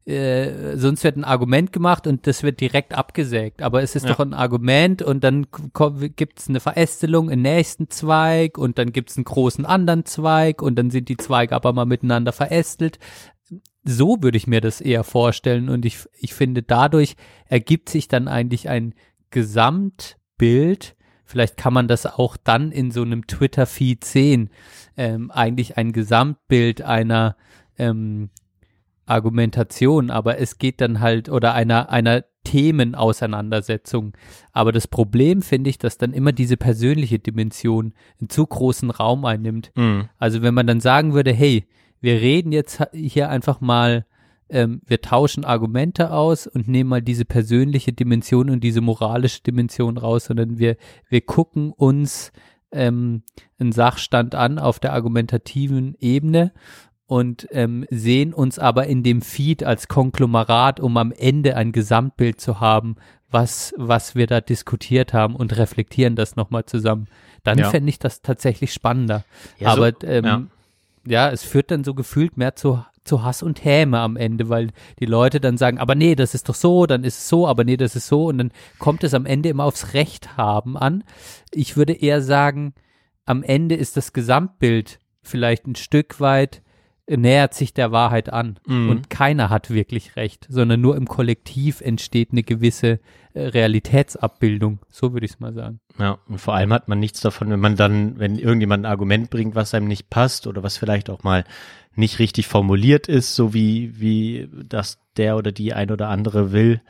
Äh, 0.06 0.76
sonst 0.76 1.06
wird 1.06 1.16
ein 1.16 1.24
Argument 1.24 1.72
gemacht 1.72 2.08
und 2.08 2.28
das 2.28 2.44
wird 2.44 2.60
direkt 2.60 2.94
abgesägt. 2.94 3.62
Aber 3.62 3.82
es 3.82 3.96
ist 3.96 4.04
Ja. 4.04 4.12
doch 4.12 4.20
ein 4.20 4.34
Argument 4.34 5.02
und 5.02 5.24
dann 5.24 5.48
gibt 6.18 6.40
es 6.40 6.50
eine 6.50 6.60
Verästelung 6.60 7.30
im 7.30 7.42
nächsten 7.42 7.90
Zweig 7.90 8.58
und 8.58 8.78
dann 8.78 8.92
gibt 8.92 9.12
es 9.12 9.16
einen 9.18 9.24
großen 9.24 9.66
anderen 9.66 10.04
Zweig 10.04 10.62
und 10.62 10.76
dann 10.76 10.92
sind 10.92 11.08
die 11.08 11.16
Zweige 11.16 11.56
aber 11.56 11.72
mal 11.72 11.86
miteinander 11.86 12.34
verästelt. 12.34 13.00
So 13.84 14.18
würde 14.22 14.38
ich 14.38 14.48
mir 14.48 14.62
das 14.62 14.82
eher 14.82 15.04
vorstellen 15.04 15.70
und 15.70 15.86
ich, 15.86 16.00
ich 16.18 16.34
finde, 16.34 16.64
dadurch 16.64 17.16
ergibt 17.48 17.90
sich 17.90 18.08
dann 18.08 18.28
eigentlich 18.28 18.70
ein 18.70 18.94
Gesamtbild. 19.30 20.96
Vielleicht 21.26 21.58
kann 21.58 21.74
man 21.74 21.88
das 21.88 22.06
auch 22.06 22.38
dann 22.38 22.72
in 22.72 22.92
so 22.92 23.02
einem 23.02 23.28
Twitter-Feed 23.28 24.06
sehen. 24.06 24.50
Ähm, 24.96 25.32
eigentlich 25.32 25.78
ein 25.78 25.92
Gesamtbild 25.92 26.82
einer 26.82 27.36
ähm, 27.78 28.30
Argumentation, 29.06 30.12
aber 30.12 30.40
es 30.40 30.58
geht 30.58 30.80
dann 30.80 31.00
halt 31.00 31.30
oder 31.30 31.54
einer 31.54 31.90
einer 31.90 32.24
Themenauseinandersetzung. 32.44 34.14
Aber 34.52 34.72
das 34.72 34.88
Problem 34.88 35.42
finde 35.42 35.70
ich, 35.70 35.78
dass 35.78 35.98
dann 35.98 36.14
immer 36.14 36.32
diese 36.32 36.58
persönliche 36.58 37.20
Dimension 37.20 37.94
einen 38.20 38.30
zu 38.30 38.46
großen 38.46 38.90
Raum 38.92 39.26
einnimmt. 39.26 39.72
Mhm. 39.76 40.10
Also 40.18 40.42
wenn 40.42 40.54
man 40.54 40.68
dann 40.68 40.80
sagen 40.80 41.14
würde, 41.14 41.34
hey, 41.34 41.68
wir 42.04 42.20
reden 42.22 42.52
jetzt 42.52 42.84
hier 42.94 43.30
einfach 43.30 43.62
mal, 43.62 44.06
ähm, 44.50 44.82
wir 44.86 45.00
tauschen 45.02 45.46
Argumente 45.46 46.12
aus 46.12 46.48
und 46.48 46.68
nehmen 46.68 46.90
mal 46.90 47.02
diese 47.02 47.24
persönliche 47.26 47.94
Dimension 47.94 48.50
und 48.50 48.60
diese 48.64 48.82
moralische 48.82 49.42
Dimension 49.42 49.98
raus, 49.98 50.26
sondern 50.26 50.60
wir, 50.60 50.76
wir 51.10 51.22
gucken 51.22 51.72
uns 51.72 52.32
ähm, 52.74 53.24
einen 53.58 53.72
Sachstand 53.72 54.36
an 54.36 54.60
auf 54.60 54.80
der 54.80 54.92
argumentativen 54.94 55.96
Ebene 56.00 56.52
und 57.06 57.48
ähm, 57.52 57.86
sehen 57.90 58.34
uns 58.34 58.60
aber 58.60 58.88
in 58.88 59.04
dem 59.04 59.22
Feed 59.22 59.64
als 59.64 59.88
Konglomerat, 59.88 60.80
um 60.82 60.98
am 60.98 61.12
Ende 61.12 61.56
ein 61.56 61.72
Gesamtbild 61.72 62.42
zu 62.42 62.60
haben, 62.60 62.96
was, 63.30 63.74
was 63.78 64.14
wir 64.16 64.28
da 64.28 64.42
diskutiert 64.42 65.14
haben 65.14 65.36
und 65.36 65.56
reflektieren 65.58 66.16
das 66.16 66.36
nochmal 66.36 66.66
zusammen. 66.66 67.08
Dann 67.44 67.60
Ja. 67.60 67.70
fände 67.70 67.90
ich 67.90 68.00
das 68.00 68.22
tatsächlich 68.22 68.74
spannender. 68.74 69.24
Ja, 69.58 69.76
so- 69.76 69.84
aber 69.84 70.04
ähm, 70.04 70.26
ja. 70.26 70.42
Ja. 71.06 71.30
es 71.30 71.44
führt 71.44 71.72
dann 71.72 71.84
so 71.84 71.94
gefühlt 71.94 72.38
mehr 72.38 72.56
zu, 72.56 72.84
zu 73.04 73.24
Hass 73.24 73.44
und 73.44 73.64
Häme 73.64 74.00
am 74.00 74.16
Ende, 74.16 74.50
weil 74.50 74.70
die 75.00 75.06
Leute 75.06 75.40
dann 75.40 75.58
sagen, 75.58 75.78
aber 75.78 75.96
nee, 75.96 76.16
das 76.16 76.34
ist 76.34 76.50
doch 76.50 76.56
so, 76.56 76.86
dann 76.86 77.04
ist 77.04 77.18
es 77.18 77.30
so, 77.30 77.48
aber 77.48 77.64
nee, 77.64 77.78
das 77.78 77.96
ist 77.96 78.08
so 78.08 78.28
und 78.28 78.38
dann 78.38 78.52
kommt 78.80 79.04
es 79.04 79.14
am 79.14 79.26
Ende 79.26 79.50
immer 79.50 79.66
aufs 79.66 79.94
Recht 79.94 80.38
haben 80.38 80.78
an. 80.78 81.04
Ich 81.52 81.78
würde 81.78 81.94
eher 81.94 82.22
sagen, 82.22 82.74
am 83.26 83.44
Ende 83.44 83.76
ist 83.76 83.98
das 83.98 84.14
Gesamtbild 84.14 85.00
vielleicht 85.22 85.68
ein 85.68 85.76
Stück 85.76 86.20
weit 86.20 86.62
nähert 87.08 87.54
sich 87.54 87.74
der 87.74 87.92
Wahrheit 87.92 88.32
an 88.32 88.60
Mhm. 88.66 88.90
und 88.90 89.10
keiner 89.10 89.50
hat 89.50 89.70
wirklich 89.70 90.16
recht, 90.16 90.48
sondern 90.50 90.80
nur 90.82 90.96
im 90.96 91.08
Kollektiv 91.08 91.82
entsteht 91.82 92.30
eine 92.32 92.44
gewisse 92.44 93.00
äh, 93.34 93.42
Realitätsabbildung. 93.48 94.80
So 94.90 95.14
würde 95.14 95.26
ich 95.26 95.34
es 95.34 95.40
mal 95.40 95.54
sagen. 95.54 95.80
Ja, 96.00 96.18
und 96.28 96.40
vor 96.40 96.54
allem 96.56 96.72
hat 96.74 96.88
man 96.88 97.00
nichts 97.00 97.20
davon, 97.22 97.50
wenn 97.50 97.60
man 97.60 97.76
dann, 97.76 98.20
wenn 98.20 98.38
irgendjemand 98.38 98.86
ein 98.86 98.92
Argument 98.92 99.30
bringt, 99.30 99.56
was 99.56 99.74
einem 99.74 99.88
nicht 99.88 100.10
passt 100.10 100.48
oder 100.48 100.64
was 100.64 100.78
vielleicht 100.78 101.10
auch 101.10 101.24
mal 101.24 101.44
nicht 101.96 102.20
richtig 102.20 102.48
formuliert 102.48 103.08
ist, 103.08 103.36
so 103.36 103.54
wie, 103.54 104.00
wie 104.00 104.50
das 104.68 105.00
der 105.18 105.36
oder 105.38 105.52
die 105.52 105.74
ein 105.74 105.92
oder 105.92 106.10
andere 106.10 106.52
will, 106.52 106.82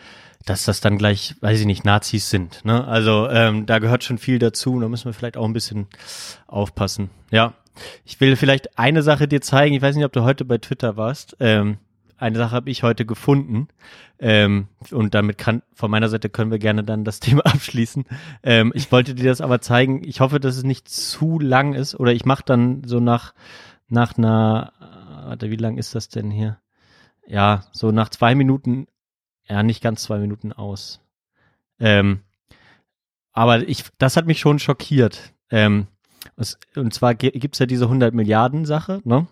dass 0.45 0.65
das 0.65 0.79
dann 0.81 0.97
gleich, 0.97 1.35
weiß 1.41 1.59
ich 1.61 1.65
nicht, 1.65 1.85
Nazis 1.85 2.29
sind. 2.29 2.63
Ne? 2.65 2.85
Also 2.85 3.29
ähm, 3.29 3.65
da 3.65 3.79
gehört 3.79 4.03
schon 4.03 4.17
viel 4.17 4.39
dazu 4.39 4.73
und 4.73 4.81
da 4.81 4.89
müssen 4.89 5.05
wir 5.05 5.13
vielleicht 5.13 5.37
auch 5.37 5.45
ein 5.45 5.53
bisschen 5.53 5.87
aufpassen. 6.47 7.09
Ja, 7.31 7.53
ich 8.05 8.19
will 8.19 8.35
vielleicht 8.35 8.77
eine 8.77 9.03
Sache 9.03 9.27
dir 9.27 9.41
zeigen. 9.41 9.75
Ich 9.75 9.81
weiß 9.81 9.95
nicht, 9.95 10.05
ob 10.05 10.13
du 10.13 10.23
heute 10.23 10.45
bei 10.45 10.57
Twitter 10.57 10.97
warst. 10.97 11.35
Ähm, 11.39 11.77
eine 12.17 12.37
Sache 12.37 12.51
habe 12.51 12.69
ich 12.69 12.83
heute 12.83 13.05
gefunden. 13.05 13.67
Ähm, 14.19 14.67
und 14.91 15.13
damit 15.13 15.37
kann, 15.37 15.61
von 15.73 15.91
meiner 15.91 16.07
Seite 16.07 16.29
können 16.29 16.51
wir 16.51 16.59
gerne 16.59 16.83
dann 16.83 17.03
das 17.03 17.19
Thema 17.21 17.45
abschließen. 17.45 18.05
Ähm, 18.43 18.71
ich 18.75 18.91
wollte 18.91 19.15
dir 19.15 19.29
das 19.29 19.41
aber 19.41 19.61
zeigen. 19.61 20.03
Ich 20.05 20.21
hoffe, 20.21 20.39
dass 20.39 20.57
es 20.57 20.63
nicht 20.63 20.87
zu 20.87 21.39
lang 21.39 21.73
ist. 21.73 21.95
Oder 21.95 22.13
ich 22.13 22.25
mache 22.25 22.43
dann 22.45 22.83
so 22.85 22.99
nach, 22.99 23.33
nach 23.89 24.17
einer, 24.17 24.71
äh, 24.79 25.27
warte, 25.27 25.51
wie 25.51 25.57
lang 25.57 25.77
ist 25.77 25.95
das 25.95 26.09
denn 26.09 26.31
hier? 26.31 26.59
Ja, 27.27 27.65
so 27.71 27.91
nach 27.91 28.09
zwei 28.09 28.35
Minuten, 28.35 28.87
ja, 29.47 29.63
nicht 29.63 29.81
ganz 29.81 30.03
zwei 30.03 30.19
Minuten 30.19 30.53
aus. 30.53 31.01
Ähm, 31.79 32.21
aber 33.33 33.67
ich, 33.67 33.85
das 33.97 34.15
hat 34.15 34.27
mich 34.27 34.39
schon 34.39 34.59
schockiert. 34.59 35.33
Ähm, 35.49 35.87
es, 36.35 36.57
und 36.75 36.93
zwar 36.93 37.15
gibt's 37.15 37.59
ja 37.59 37.65
diese 37.65 37.85
100 37.85 38.13
Milliarden 38.13 38.65
Sache, 38.65 39.01
ne? 39.03 39.27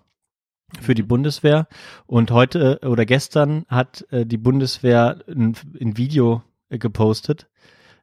Für 0.79 0.95
die 0.95 1.03
Bundeswehr. 1.03 1.67
Und 2.05 2.31
heute 2.31 2.79
äh, 2.81 2.85
oder 2.87 3.05
gestern 3.05 3.65
hat 3.67 4.05
äh, 4.11 4.25
die 4.25 4.37
Bundeswehr 4.37 5.19
ein, 5.27 5.55
ein 5.79 5.97
Video 5.97 6.43
äh, 6.69 6.77
gepostet. 6.77 7.47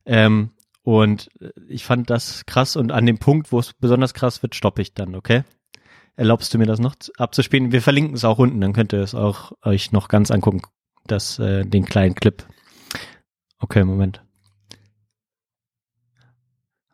Ähm, 0.04 0.50
und 0.82 1.30
äh, 1.40 1.50
ich 1.66 1.84
fand 1.84 2.10
das 2.10 2.44
krass 2.44 2.76
und 2.76 2.92
an 2.92 3.06
dem 3.06 3.18
Punkt, 3.18 3.52
wo 3.52 3.58
es 3.58 3.72
besonders 3.72 4.12
krass 4.12 4.42
wird, 4.42 4.54
stoppe 4.54 4.82
ich 4.82 4.92
dann, 4.94 5.14
okay? 5.14 5.44
erlaubst 6.16 6.52
du 6.52 6.58
mir 6.58 6.66
das 6.66 6.80
noch 6.80 6.96
zu- 6.96 7.12
abzuspielen? 7.16 7.70
Wir 7.72 7.80
verlinken 7.80 8.14
es 8.14 8.24
auch 8.24 8.38
unten, 8.38 8.60
dann 8.60 8.72
könnt 8.72 8.92
ihr 8.92 9.00
es 9.00 9.14
auch 9.14 9.52
euch 9.62 9.92
noch 9.92 10.08
ganz 10.08 10.30
angucken, 10.30 10.62
das, 11.06 11.38
äh, 11.38 11.64
den 11.64 11.84
kleinen 11.84 12.16
Clip. 12.16 12.44
Okay, 13.60 13.84
Moment. 13.84 14.20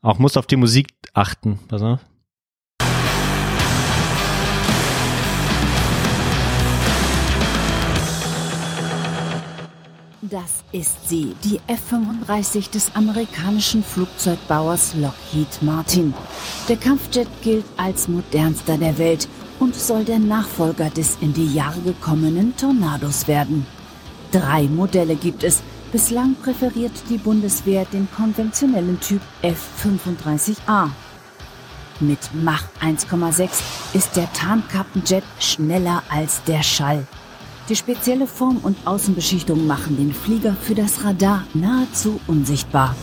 Auch 0.05 0.19
muss 0.19 0.37
auf 0.37 0.47
die 0.47 0.57
Musik 0.57 0.88
achten, 1.14 1.59
pass 1.67 1.81
auf. 1.81 2.01
Das 10.21 10.62
ist 10.73 11.09
sie, 11.09 11.35
die 11.43 11.59
F-35 11.67 12.71
des 12.71 12.95
amerikanischen 12.95 13.83
Flugzeugbauers 13.83 14.95
Lockheed 14.95 15.62
Martin. 15.62 16.12
Der 16.69 16.77
Kampfjet 16.77 17.29
gilt 17.43 17.64
als 17.79 18.07
modernster 18.07 18.77
der 18.77 18.99
Welt 18.99 19.27
und 19.59 19.75
soll 19.75 20.05
der 20.05 20.19
Nachfolger 20.19 20.90
des 20.90 21.17
in 21.23 21.33
die 21.33 21.55
Jahre 21.55 21.81
gekommenen 21.81 22.55
Tornados 22.59 23.27
werden. 23.27 23.67
Drei 24.33 24.64
Modelle 24.64 25.17
gibt 25.17 25.45
es. 25.45 25.62
Bislang 25.94 26.35
präferiert 26.35 27.04
die 27.09 27.18
Bundeswehr 27.18 27.85
den 27.85 28.09
konventionellen 28.11 28.98
Typ 28.98 29.20
F-35A. 29.42 30.88
Mit 32.00 32.18
Mach 32.33 32.64
1,6 32.83 33.62
ist 33.92 34.16
der 34.16 34.28
Tarnkappenjet 34.33 35.22
schneller 35.38 36.02
als 36.09 36.42
der 36.48 36.64
Schall. 36.64 37.07
Die 37.68 37.76
spezielle 37.76 38.26
Form 38.26 38.57
und 38.64 38.76
Außenbeschichtung 38.85 39.68
machen 39.68 39.96
den 39.96 40.12
Flieger 40.12 40.54
für 40.54 40.74
das 40.74 41.04
Radar 41.04 41.44
nahezu 41.54 42.20
unsichtbar. 42.26 42.96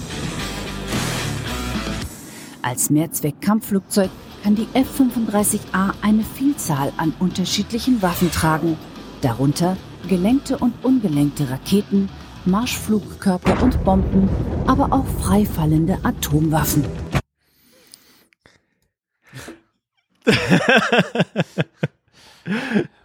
Als 2.61 2.89
Mehrzweck-Kampfflugzeug 2.89 4.09
kann 4.43 4.55
die 4.55 4.67
F-35A 4.73 5.93
eine 6.01 6.25
Vielzahl 6.25 6.91
an 6.97 7.13
unterschiedlichen 7.19 8.01
Waffen 8.01 8.29
tragen, 8.31 8.77
darunter 9.21 9.77
gelenkte 10.09 10.57
und 10.57 10.73
ungelenkte 10.83 11.49
Raketen, 11.49 12.09
Marschflugkörper 12.45 13.61
und 13.61 13.83
Bomben, 13.83 14.27
aber 14.67 14.91
auch 14.91 15.05
freifallende 15.05 15.99
Atomwaffen. 16.03 16.83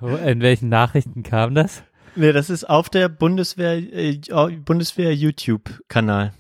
In 0.01 0.41
welchen 0.41 0.69
Nachrichten 0.69 1.23
kam 1.23 1.55
das? 1.55 1.85
Nee, 2.15 2.33
das 2.33 2.51
ist 2.51 2.65
auf 2.65 2.89
der 2.89 3.09
Bundeswehr, 3.09 3.77
äh, 3.77 4.19
Bundeswehr 4.65 5.15
YouTube-Kanal. 5.15 6.33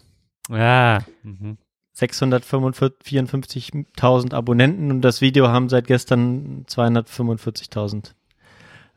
Ja. 0.48 1.00
Mhm. 1.22 1.58
654.000 1.94 4.34
Abonnenten 4.34 4.90
und 4.90 5.02
das 5.02 5.20
Video 5.20 5.46
haben 5.48 5.68
seit 5.68 5.86
gestern 5.86 6.64
245.000 6.66 8.14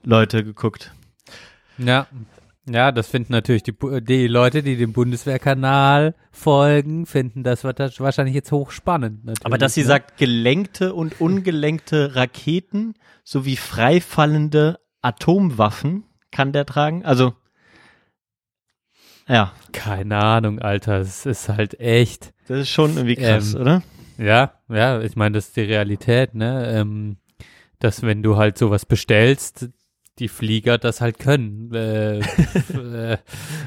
Leute 0.04 0.44
geguckt. 0.44 0.94
Ja. 1.78 2.08
Ja, 2.72 2.92
das 2.92 3.08
finden 3.08 3.34
natürlich 3.34 3.64
die, 3.64 3.72
Bu- 3.72 4.00
die 4.00 4.28
Leute, 4.28 4.62
die 4.64 4.78
dem 4.78 4.94
Bundeswehrkanal 4.94 6.14
folgen, 6.32 7.06
finden 7.06 7.44
das 7.44 7.64
wa- 7.64 7.74
das 7.74 8.00
wahrscheinlich 8.00 8.36
jetzt 8.36 8.52
hochspannend. 8.52 9.26
Natürlich, 9.26 9.46
Aber 9.46 9.58
dass 9.58 9.74
sie 9.74 9.82
ne? 9.82 9.88
sagt, 9.88 10.18
gelenkte 10.18 10.94
und 10.94 11.20
ungelenkte 11.20 12.16
Raketen 12.16 12.94
sowie 13.24 13.56
freifallende 13.58 14.80
Atomwaffen 15.02 16.04
kann 16.32 16.52
der 16.54 16.66
tragen. 16.66 17.04
Also, 17.06 17.34
ja, 19.28 19.52
Keine 19.72 20.18
Ahnung, 20.18 20.60
Alter. 20.60 21.00
Es 21.00 21.26
ist 21.26 21.50
halt 21.50 21.80
echt. 21.80 22.34
das 22.48 22.60
ist 22.62 22.70
schon 22.70 22.92
irgendwie 22.96 23.16
krass, 23.16 23.54
Ähm, 23.54 23.62
oder? 23.62 23.84
Ja, 24.18 24.54
ja, 24.70 25.00
ich 25.02 25.16
meine, 25.16 25.36
das 25.36 25.48
ist 25.50 25.56
die 25.58 25.62
Realität, 25.62 26.36
ne? 26.36 26.68
Ähm, 26.74 27.18
dass 27.80 28.02
wenn 28.02 28.22
du 28.24 28.36
halt 28.38 28.58
sowas 28.58 28.86
bestellst, 28.86 29.70
die 30.20 30.28
Flieger 30.28 30.78
das 30.78 31.02
halt 31.02 31.20
können. 31.20 31.74
Äh, 31.74 32.20
äh, 32.20 33.18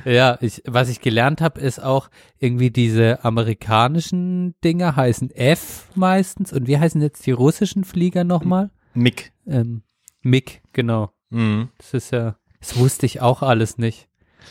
ja, 0.05 0.39
ich, 0.41 0.63
was 0.67 0.89
ich 0.89 1.01
gelernt 1.01 1.41
habe, 1.41 1.61
ist 1.61 1.83
auch 1.83 2.09
irgendwie 2.39 2.71
diese 2.71 3.25
amerikanischen 3.25 4.55
Dinger 4.63 4.97
heißen 4.97 5.31
F 5.31 5.89
meistens. 5.95 6.53
Und 6.53 6.67
wie 6.67 6.79
heißen 6.79 7.01
jetzt 7.01 7.27
die 7.27 7.33
russischen 7.33 7.85
Flieger 7.85 8.25
nochmal? 8.25 8.71
Mick. 8.95 9.33
Ähm, 9.47 9.83
MiG, 10.23 10.63
genau. 10.73 11.13
Mhm. 11.31 11.71
Das 11.79 11.95
ist 11.95 12.13
ja, 12.13 12.37
das 12.61 12.77
wusste 12.77 13.07
ich 13.07 13.21
auch 13.21 13.43
alles 13.43 13.79
nicht. 13.79 14.09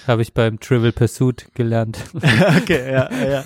Habe 0.08 0.22
ich 0.22 0.34
beim 0.34 0.60
Trivial 0.60 0.92
Pursuit 0.92 1.50
gelernt. 1.54 2.00
okay, 2.14 2.92
ja, 2.92 3.10
ja. 3.12 3.46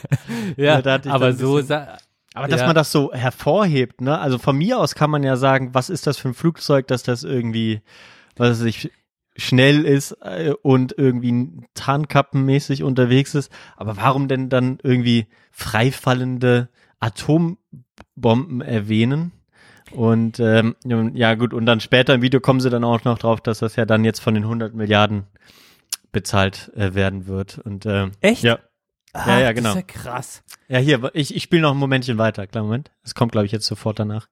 ja, 0.57 0.79
Ja, 0.79 0.99
aber 1.11 1.33
so, 1.33 1.57
Aber 1.57 2.47
dass 2.47 2.61
Ja. 2.61 2.67
man 2.67 2.75
das 2.75 2.91
so 2.91 3.11
hervorhebt, 3.13 4.01
ne? 4.01 4.17
Also 4.19 4.37
von 4.37 4.57
mir 4.57 4.79
aus 4.79 4.95
kann 4.95 5.09
man 5.09 5.23
ja 5.23 5.37
sagen, 5.37 5.73
was 5.73 5.89
ist 5.89 6.07
das 6.07 6.17
für 6.17 6.29
ein 6.29 6.33
Flugzeug, 6.33 6.87
dass 6.87 7.03
das 7.03 7.23
irgendwie, 7.23 7.81
was 8.35 8.59
weiß 8.59 8.65
ich, 8.65 8.91
schnell 9.35 9.85
ist 9.85 10.11
äh, 10.21 10.53
und 10.61 10.95
irgendwie 10.97 11.51
tarnkappenmäßig 11.73 12.83
unterwegs 12.83 13.35
ist. 13.35 13.51
Aber 13.75 13.97
warum 13.97 14.27
denn 14.27 14.49
dann 14.49 14.79
irgendwie 14.81 15.27
freifallende 15.51 16.69
Atombomben 16.99 18.61
erwähnen? 18.61 19.31
Und 19.91 20.39
ähm, 20.39 20.75
ja 21.13 21.35
gut, 21.35 21.53
und 21.53 21.65
dann 21.65 21.79
später 21.79 22.15
im 22.15 22.21
Video 22.21 22.39
kommen 22.39 22.59
sie 22.59 22.69
dann 22.69 22.83
auch 22.83 23.03
noch 23.03 23.19
drauf, 23.19 23.39
dass 23.41 23.59
das 23.59 23.75
ja 23.75 23.85
dann 23.85 24.03
jetzt 24.03 24.19
von 24.19 24.33
den 24.33 24.43
100 24.43 24.73
Milliarden 24.73 25.25
bezahlt 26.11 26.71
äh, 26.75 26.93
werden 26.95 27.27
wird. 27.27 27.59
Und 27.59 27.85
ähm, 27.85 28.11
Echt? 28.21 28.43
Ja. 28.43 28.59
Ja, 29.13 29.39
ja, 29.39 29.53
das 29.53 29.55
genau. 29.55 29.69
ist 29.69 29.75
ja 29.75 29.81
krass. 29.83 30.43
Ja, 30.67 30.79
hier, 30.79 31.11
ich, 31.13 31.33
ich 31.35 31.43
spiele 31.43 31.61
noch 31.61 31.71
ein 31.71 31.77
Momentchen 31.77 32.17
weiter. 32.17 32.47
Klar, 32.47 32.65
Moment. 32.65 32.91
Es 33.03 33.15
kommt, 33.15 33.31
glaube 33.31 33.45
ich, 33.45 33.51
jetzt 33.53 33.65
sofort 33.65 33.97
danach. 33.99 34.27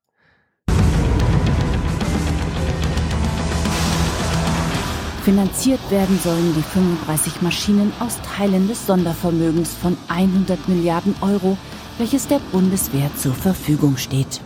Finanziert 5.23 5.79
werden 5.89 6.19
sollen 6.19 6.53
die 6.53 6.62
35 6.62 7.41
Maschinen 7.41 7.93
aus 8.01 8.19
Teilen 8.23 8.67
des 8.67 8.86
Sondervermögens 8.86 9.73
von 9.73 9.95
100 10.09 10.67
Milliarden 10.67 11.15
Euro, 11.21 11.57
welches 11.97 12.27
der 12.27 12.39
Bundeswehr 12.51 13.09
zur 13.15 13.33
Verfügung 13.33 13.95
steht. 13.95 14.41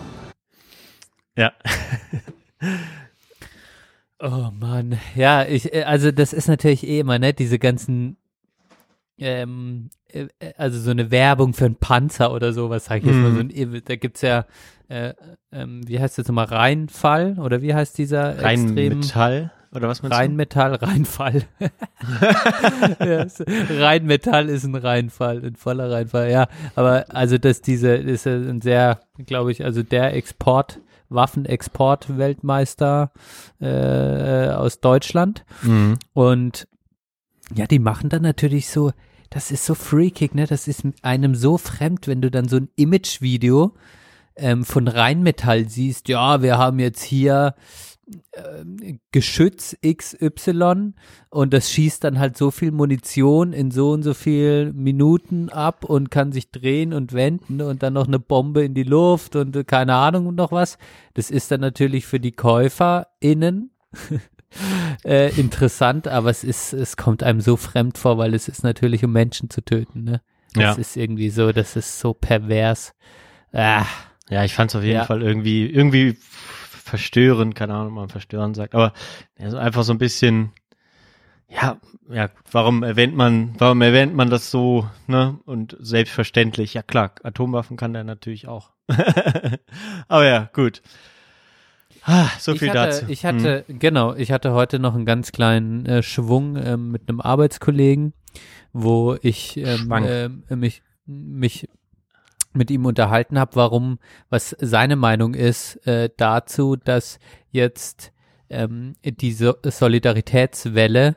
Ja. 1.36 1.52
Oh 4.20 4.50
Mann, 4.52 4.98
ja, 5.14 5.46
ich, 5.46 5.72
äh, 5.76 5.84
also 5.84 6.10
das 6.10 6.34
ist 6.34 6.48
natürlich 6.48 6.88
eh 6.88 7.02
immer, 7.02 7.20
ne, 7.20 7.36
diese 7.36 7.60
ganzen, 7.60 8.18
ähm, 9.20 9.92
äh, 10.12 10.26
äh, 10.40 10.54
also 10.58 10.80
so 10.80 10.90
eine 10.90 11.12
Werbung 11.12 11.54
für 11.54 11.66
einen 11.66 11.76
Panzer 11.76 12.34
oder 12.34 12.52
sowas, 12.52 12.86
sag 12.86 13.02
ich 13.02 13.06
jetzt 13.06 13.16
mal, 13.16 13.32
so 13.32 13.40
ein, 13.42 13.52
E, 13.52 13.80
da 13.82 13.96
gibt's 13.96 14.22
ja, 14.22 14.48
äh, 14.88 15.14
ähm, 15.52 15.88
wie 15.88 16.00
heißt 16.00 16.18
das 16.18 16.28
nochmal, 16.28 16.46
Rheinfall, 16.46 17.38
oder 17.38 17.62
wie 17.62 17.76
heißt 17.76 17.96
dieser 18.00 18.42
Rein 18.42 18.64
extrem, 18.64 19.00
Metall, 19.02 19.52
oder 19.74 19.88
was 19.88 20.02
meinst 20.02 20.18
Rheinmetall, 20.18 20.76
Rheinfall. 20.76 21.44
ja, 23.00 23.22
es- 23.24 23.44
Rheinmetall 23.48 24.50
ist 24.50 24.64
ein 24.64 24.76
Rheinfall, 24.76 25.44
ein 25.46 25.56
voller 25.56 25.92
Rheinfall, 25.92 26.32
ja. 26.32 26.48
Aber 26.76 27.06
also, 27.10 27.38
dass 27.38 27.62
diese, 27.62 27.96
ist 27.96 28.26
ein 28.28 28.62
sehr, 28.62 29.00
glaube 29.26 29.52
ich, 29.52 29.64
also 29.66 29.84
der 29.84 30.14
Export, 30.16 30.80
Waffenexport-Weltmeister 31.10 33.12
äh, 33.62 34.50
aus 34.50 34.80
Deutschland. 34.80 35.46
du? 35.62 35.70
Mhm. 35.70 35.98
Und 36.14 36.68
ja, 37.56 37.66
die 37.66 37.80
machen 37.80 38.10
dann 38.10 38.24
natürlich 38.24 38.70
so, 38.70 38.92
das 39.30 39.52
ist 39.52 39.66
so 39.66 39.76
freakig, 39.76 40.36
ne? 40.36 40.48
Das 40.48 40.68
ist 40.68 40.84
einem 41.02 41.36
so 41.36 41.58
fremd, 41.58 42.08
wenn 42.08 42.22
du 42.22 42.32
dann 42.32 42.48
so 42.48 42.58
ein 42.58 42.70
Imagevideo 42.76 43.74
ähm, 44.36 44.66
von 44.66 44.88
Rheinmetall 44.88 45.68
siehst. 45.70 46.10
Ja, 46.10 46.42
wir 46.42 46.58
haben 46.58 46.80
jetzt 46.80 47.04
hier 47.04 47.56
Geschütz 49.12 49.76
XY 49.86 50.94
und 51.30 51.54
das 51.54 51.72
schießt 51.72 52.04
dann 52.04 52.20
halt 52.20 52.38
so 52.38 52.52
viel 52.52 52.72
Munition 52.72 53.52
in 53.54 53.72
so 53.72 53.92
und 53.92 54.04
so 54.04 54.14
viel 54.14 54.72
Minuten 54.74 55.50
ab 55.50 55.84
und 55.84 56.10
kann 56.12 56.32
sich 56.32 56.52
drehen 56.52 56.94
und 56.94 57.14
wenden 57.14 57.62
und 57.62 57.84
dann 57.84 57.94
noch 57.94 58.08
eine 58.08 58.20
Bombe 58.20 58.64
in 58.64 58.74
die 58.74 58.84
Luft 58.84 59.36
und 59.36 59.56
äh, 59.56 59.64
keine 59.64 59.96
Ahnung 59.96 60.28
und 60.28 60.36
noch 60.36 60.52
was. 60.52 60.78
Das 61.16 61.30
ist 61.32 61.52
dann 61.52 61.62
natürlich 61.62 62.06
für 62.06 62.20
die 62.20 62.32
KäuferInnen 62.32 63.72
äh, 65.06 65.38
interessant, 65.40 66.08
aber 66.08 66.30
es 66.30 66.44
ist, 66.44 66.74
es 66.74 66.96
kommt 66.98 67.24
einem 67.24 67.42
so 67.42 67.58
fremd 67.58 67.98
vor, 67.98 68.18
weil 68.18 68.34
es 68.34 68.48
ist 68.48 68.64
natürlich, 68.64 69.04
um 69.04 69.12
Menschen 69.12 69.50
zu 69.50 69.62
töten, 69.62 70.04
ne? 70.04 70.22
Das 70.54 70.64
Ja. 70.64 70.82
ist 70.82 70.96
irgendwie 70.98 71.30
so, 71.30 71.52
das 71.52 71.76
ist 71.76 72.00
so 72.00 72.14
pervers. 72.14 72.94
Ah, 73.52 73.86
Ja, 74.30 74.44
ich 74.44 74.54
fand 74.54 74.72
es 74.72 74.76
auf 74.76 74.84
jeden 74.84 74.96
Ja. 74.96 75.06
Fall 75.06 75.22
irgendwie, 75.22 75.66
irgendwie 75.68 76.18
verstörend, 76.88 77.56
keine 77.56 77.74
Ahnung, 77.74 77.90
ob 77.90 77.94
man 77.94 78.10
verstörend 78.10 78.56
sagt, 78.56 78.74
aber 78.74 78.94
ja, 79.38 79.50
so 79.50 79.58
einfach 79.58 79.84
so 79.84 79.94
ein 79.94 79.98
bisschen, 79.98 80.52
ja, 81.50 81.78
ja, 82.10 82.30
warum 82.52 82.84
erwähnt 82.84 83.16
man, 83.16 83.54
warum 83.58 83.82
erwähnt 83.82 84.14
man 84.14 84.30
das 84.30 84.52
so, 84.52 84.90
ne? 85.08 85.40
Und 85.46 85.78
selbstverständlich, 85.80 86.74
ja 86.74 86.82
klar, 86.82 87.12
Atomwaffen 87.24 87.78
kann 87.78 87.94
der 87.94 88.04
natürlich 88.04 88.48
auch. 88.48 88.72
aber 90.08 90.26
ja, 90.26 90.50
gut. 90.54 90.82
Ah, 92.04 92.30
so 92.40 92.54
ich 92.54 92.60
viel 92.60 92.70
hatte, 92.70 92.80
dazu. 92.80 93.06
Ich 93.10 93.26
hatte, 93.26 93.66
genau, 93.68 94.16
ich 94.16 94.32
hatte 94.32 94.54
heute 94.54 94.80
noch 94.80 94.96
einen 94.96 95.06
ganz 95.06 95.34
kleinen 95.34 95.86
äh, 95.86 96.02
Schwung 96.02 96.56
ähm, 96.56 96.90
mit 96.90 97.10
einem 97.10 97.20
Arbeitskollegen, 97.20 98.14
wo 98.72 99.18
ich 99.22 99.58
ähm, 99.58 99.92
ähm, 99.92 100.44
mich, 100.60 100.84
mich 101.06 101.68
mit 102.58 102.72
ihm 102.72 102.86
unterhalten 102.86 103.40
habe, 103.40 103.56
warum, 103.56 104.00
was 104.30 104.56
seine 104.60 104.96
Meinung 104.96 105.34
ist 105.34 105.76
äh, 105.88 106.10
dazu, 106.18 106.76
dass 106.76 107.20
jetzt 107.52 108.12
ähm, 108.50 108.96
diese 109.04 109.58
Solidaritätswelle 109.64 111.16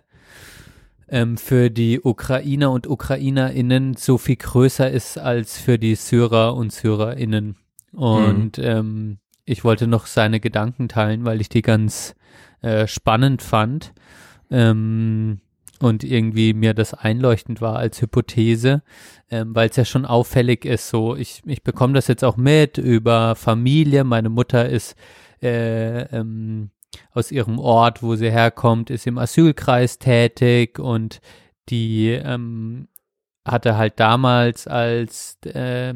ähm, 1.08 1.36
für 1.36 1.70
die 1.70 2.00
Ukrainer 2.00 2.70
und 2.70 2.86
Ukrainerinnen 2.86 3.94
so 3.94 4.18
viel 4.18 4.36
größer 4.36 4.90
ist 4.90 5.18
als 5.18 5.58
für 5.58 5.78
die 5.78 5.94
Syrer 5.94 6.54
und 6.54 6.72
Syrerinnen. 6.72 7.56
Und 7.92 8.58
ähm, 8.58 9.18
ich 9.44 9.64
wollte 9.64 9.86
noch 9.86 10.06
seine 10.06 10.38
Gedanken 10.38 10.88
teilen, 10.88 11.24
weil 11.24 11.40
ich 11.40 11.48
die 11.48 11.62
ganz 11.62 12.14
äh, 12.62 12.86
spannend 12.86 13.42
fand 13.42 13.92
ähm, 14.50 15.40
und 15.80 16.04
irgendwie 16.04 16.52
mir 16.52 16.74
das 16.74 16.94
einleuchtend 16.94 17.60
war 17.60 17.76
als 17.76 18.00
Hypothese, 18.00 18.82
ähm, 19.30 19.54
weil 19.54 19.70
es 19.70 19.76
ja 19.76 19.84
schon 19.84 20.04
auffällig 20.04 20.64
ist. 20.64 20.88
So, 20.88 21.16
ich, 21.16 21.42
ich 21.46 21.62
bekomme 21.62 21.94
das 21.94 22.08
jetzt 22.08 22.24
auch 22.24 22.36
mit 22.36 22.78
über 22.78 23.34
Familie. 23.34 24.04
Meine 24.04 24.28
Mutter 24.28 24.68
ist 24.68 24.94
äh, 25.42 26.02
ähm, 26.16 26.70
aus 27.12 27.32
ihrem 27.32 27.58
Ort, 27.58 28.02
wo 28.02 28.14
sie 28.14 28.30
herkommt, 28.30 28.90
ist 28.90 29.06
im 29.06 29.18
Asylkreis 29.18 29.98
tätig 29.98 30.78
und 30.78 31.20
die 31.68 32.08
ähm, 32.10 32.88
hatte 33.46 33.76
halt 33.76 33.98
damals, 33.98 34.66
als 34.66 35.38
äh, 35.44 35.94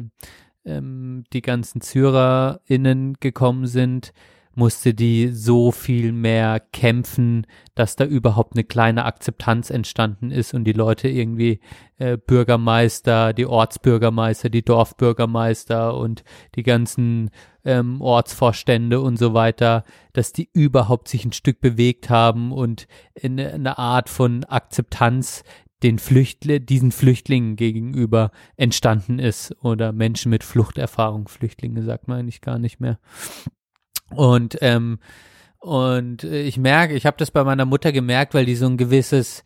ähm, 0.65 1.23
die 1.31 1.41
ganzen 1.41 1.81
SyrerInnen 1.81 3.17
gekommen 3.19 3.67
sind, 3.67 4.13
musste 4.55 4.93
die 4.93 5.27
so 5.27 5.71
viel 5.71 6.11
mehr 6.11 6.59
kämpfen, 6.59 7.45
dass 7.75 7.95
da 7.95 8.05
überhaupt 8.05 8.53
eine 8.55 8.63
kleine 8.63 9.05
Akzeptanz 9.05 9.69
entstanden 9.69 10.31
ist 10.31 10.53
und 10.53 10.63
die 10.63 10.73
Leute 10.73 11.07
irgendwie 11.07 11.59
äh, 11.97 12.17
Bürgermeister, 12.17 13.33
die 13.33 13.45
Ortsbürgermeister, 13.45 14.49
die 14.49 14.63
Dorfbürgermeister 14.63 15.95
und 15.95 16.23
die 16.55 16.63
ganzen 16.63 17.29
ähm, 17.65 18.01
Ortsvorstände 18.01 19.01
und 19.01 19.17
so 19.17 19.33
weiter, 19.33 19.83
dass 20.13 20.31
die 20.31 20.49
überhaupt 20.53 21.07
sich 21.07 21.25
ein 21.25 21.33
Stück 21.33 21.59
bewegt 21.59 22.09
haben 22.09 22.51
und 22.51 22.87
in 23.13 23.39
eine 23.39 23.77
Art 23.77 24.09
von 24.09 24.43
Akzeptanz 24.45 25.43
den 25.83 25.99
Flüchtl 25.99 26.59
diesen 26.59 26.91
Flüchtlingen 26.91 27.55
gegenüber 27.57 28.31
entstanden 28.55 29.19
ist 29.19 29.55
oder 29.63 29.91
Menschen 29.91 30.29
mit 30.29 30.43
Fluchterfahrung. 30.43 31.27
Flüchtlinge 31.27 31.83
sagt 31.83 32.07
man 32.07 32.19
eigentlich 32.19 32.41
gar 32.41 32.59
nicht 32.59 32.79
mehr. 32.79 32.97
Und 34.09 34.57
ähm, 34.61 34.99
und 35.65 36.23
ich 36.23 36.59
merke, 36.59 36.93
ich 36.93 37.07
habe 37.07 37.17
das 37.17 37.31
bei 37.31 37.43
meiner 37.43 37.65
Mutter 37.65 37.91
gemerkt, 37.91 38.35
weil 38.35 38.45
die 38.45 38.55
so 38.55 38.67
ein 38.67 38.77
gewisses, 38.77 39.43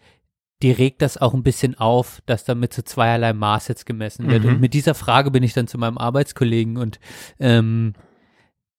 die 0.62 0.72
regt 0.72 1.02
das 1.02 1.16
auch 1.16 1.34
ein 1.34 1.44
bisschen 1.44 1.78
auf, 1.78 2.22
dass 2.26 2.44
damit 2.44 2.74
zu 2.74 2.84
zweierlei 2.84 3.32
Maß 3.32 3.70
jetzt 3.70 3.86
gemessen 3.86 4.30
wird. 4.30 4.44
Mhm. 4.44 4.50
Und 4.50 4.60
mit 4.60 4.74
dieser 4.74 4.96
Frage 4.96 5.32
bin 5.32 5.44
ich 5.44 5.54
dann 5.54 5.68
zu 5.68 5.78
meinem 5.78 5.98
Arbeitskollegen 5.98 6.76
und 6.76 7.00
ähm, 7.40 7.94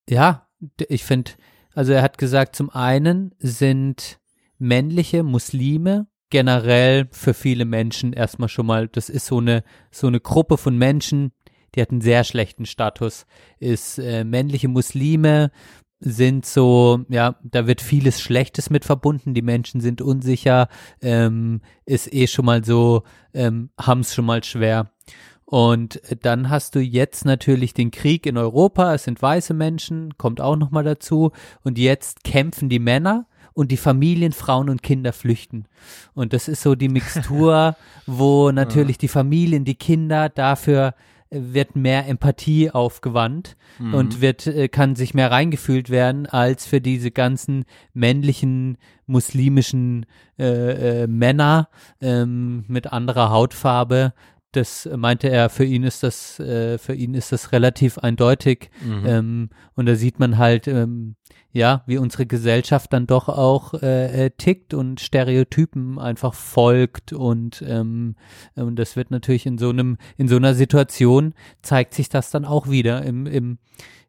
ja, 0.06 0.48
ich 0.88 1.04
finde, 1.04 1.30
also 1.74 1.94
er 1.94 2.02
hat 2.02 2.18
gesagt, 2.18 2.56
zum 2.56 2.68
einen 2.68 3.34
sind 3.38 4.20
männliche 4.58 5.22
Muslime 5.22 6.08
generell 6.28 7.08
für 7.10 7.32
viele 7.32 7.64
Menschen 7.64 8.12
erstmal 8.12 8.50
schon 8.50 8.66
mal, 8.66 8.86
das 8.86 9.08
ist 9.08 9.24
so 9.24 9.38
eine, 9.38 9.64
so 9.90 10.08
eine 10.08 10.20
Gruppe 10.20 10.58
von 10.58 10.76
Menschen, 10.76 11.32
die 11.74 11.82
hat 11.82 11.90
einen 11.90 12.00
sehr 12.00 12.24
schlechten 12.24 12.66
Status, 12.66 13.26
ist 13.58 13.98
äh, 13.98 14.24
männliche 14.24 14.68
Muslime, 14.68 15.50
sind 16.00 16.46
so, 16.46 17.04
ja, 17.10 17.36
da 17.42 17.66
wird 17.66 17.82
vieles 17.82 18.20
Schlechtes 18.20 18.70
mit 18.70 18.84
verbunden, 18.84 19.34
die 19.34 19.42
Menschen 19.42 19.80
sind 19.80 20.00
unsicher, 20.00 20.68
ähm, 21.02 21.60
ist 21.84 22.12
eh 22.12 22.26
schon 22.26 22.46
mal 22.46 22.64
so, 22.64 23.02
ähm, 23.34 23.70
haben 23.78 24.00
es 24.00 24.14
schon 24.14 24.24
mal 24.24 24.42
schwer. 24.42 24.90
Und 25.44 26.00
dann 26.22 26.48
hast 26.48 26.76
du 26.76 26.80
jetzt 26.80 27.24
natürlich 27.24 27.74
den 27.74 27.90
Krieg 27.90 28.24
in 28.24 28.38
Europa, 28.38 28.94
es 28.94 29.04
sind 29.04 29.20
weiße 29.20 29.52
Menschen, 29.52 30.16
kommt 30.16 30.40
auch 30.40 30.56
nochmal 30.56 30.84
dazu. 30.84 31.32
Und 31.64 31.76
jetzt 31.76 32.22
kämpfen 32.22 32.68
die 32.68 32.78
Männer 32.78 33.26
und 33.52 33.72
die 33.72 33.76
Familien, 33.76 34.32
Frauen 34.32 34.70
und 34.70 34.82
Kinder 34.84 35.12
flüchten. 35.12 35.66
Und 36.14 36.32
das 36.32 36.46
ist 36.46 36.62
so 36.62 36.76
die 36.76 36.88
Mixtur, 36.88 37.74
wo 38.06 38.52
natürlich 38.52 38.96
die 38.96 39.08
Familien, 39.08 39.64
die 39.64 39.74
Kinder 39.74 40.28
dafür 40.28 40.94
wird 41.30 41.76
mehr 41.76 42.08
Empathie 42.08 42.70
aufgewandt 42.70 43.56
und 43.94 44.20
wird 44.20 44.46
äh, 44.46 44.68
kann 44.68 44.96
sich 44.96 45.14
mehr 45.14 45.30
reingefühlt 45.30 45.88
werden 45.88 46.26
als 46.26 46.66
für 46.66 46.80
diese 46.80 47.10
ganzen 47.10 47.64
männlichen 47.94 48.78
muslimischen 49.06 50.06
äh, 50.38 51.02
äh, 51.02 51.06
Männer 51.06 51.68
ähm, 52.00 52.64
mit 52.68 52.88
anderer 52.92 53.30
Hautfarbe. 53.30 54.12
Das 54.52 54.88
meinte 54.96 55.28
er, 55.28 55.48
für 55.48 55.64
ihn 55.64 55.84
ist 55.84 56.02
das, 56.02 56.40
äh, 56.40 56.76
für 56.78 56.94
ihn 56.94 57.14
ist 57.14 57.30
das 57.30 57.52
relativ 57.52 57.98
eindeutig. 57.98 58.70
Ähm, 59.06 59.50
und 59.74 59.86
da 59.86 59.94
sieht 59.94 60.18
man 60.18 60.38
halt, 60.38 60.66
ähm, 60.66 61.14
ja, 61.52 61.82
wie 61.86 61.98
unsere 61.98 62.26
Gesellschaft 62.26 62.92
dann 62.92 63.06
doch 63.06 63.28
auch 63.28 63.74
äh, 63.74 64.26
äh, 64.26 64.30
tickt 64.30 64.74
und 64.74 65.00
Stereotypen 65.00 65.98
einfach 65.98 66.34
folgt 66.34 67.12
und 67.12 67.64
ähm, 67.66 68.14
und 68.54 68.76
das 68.76 68.96
wird 68.96 69.10
natürlich 69.10 69.46
in 69.46 69.58
so 69.58 69.70
einem 69.70 69.98
in 70.16 70.28
so 70.28 70.36
einer 70.36 70.54
Situation 70.54 71.34
zeigt 71.62 71.94
sich 71.94 72.08
das 72.08 72.30
dann 72.30 72.44
auch 72.44 72.68
wieder 72.68 73.02
im 73.02 73.26
im 73.26 73.58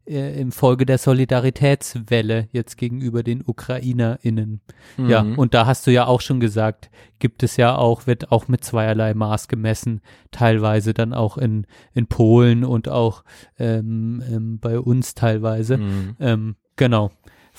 äh, 0.06 0.40
im 0.40 0.52
Folge 0.52 0.86
der 0.86 0.98
Solidaritätswelle 0.98 2.48
jetzt 2.52 2.78
gegenüber 2.78 3.24
den 3.24 3.44
UkrainerInnen. 3.46 4.62
Ja, 4.98 5.22
und 5.22 5.54
da 5.54 5.66
hast 5.66 5.86
du 5.88 5.92
ja 5.92 6.06
auch 6.06 6.22
schon 6.22 6.40
gesagt, 6.40 6.90
gibt 7.20 7.44
es 7.44 7.56
ja 7.58 7.76
auch, 7.76 8.08
wird 8.08 8.32
auch 8.32 8.48
mit 8.48 8.64
zweierlei 8.64 9.14
Maß 9.14 9.48
gemessen, 9.48 10.02
teilweise 10.32 10.94
dann 10.94 11.14
auch 11.14 11.38
in, 11.38 11.68
in 11.94 12.08
Polen 12.08 12.64
und 12.64 12.90
auch 12.90 13.24
ähm, 13.60 14.24
ähm, 14.28 14.60
bei 14.60 14.80
uns 14.80 15.14
teilweise. 15.14 15.78
Mhm. 15.78 16.16
Ähm, 16.20 16.56
genau. 16.76 17.12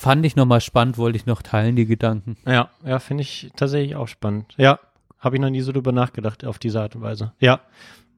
Fand 0.03 0.27
ich 0.27 0.35
nochmal 0.35 0.61
spannend, 0.61 0.99
wollte 0.99 1.15
ich 1.17 1.27
noch 1.27 1.43
teilen, 1.43 1.77
die 1.77 1.87
Gedanken. 1.87 2.37
Ja, 2.45 2.71
ja, 2.85 2.99
finde 2.99 3.23
ich 3.23 3.53
tatsächlich 3.55 3.95
auch 3.95 4.09
spannend. 4.09 4.53
Ja, 4.57 4.81
habe 5.21 5.37
ich 5.37 5.41
noch 5.41 5.49
nie 5.49 5.61
so 5.61 5.71
drüber 5.71 5.93
nachgedacht 5.93 6.45
auf 6.45 6.59
diese 6.59 6.81
Art 6.81 6.97
und 6.97 7.03
Weise. 7.03 7.33
Ja, 7.39 7.61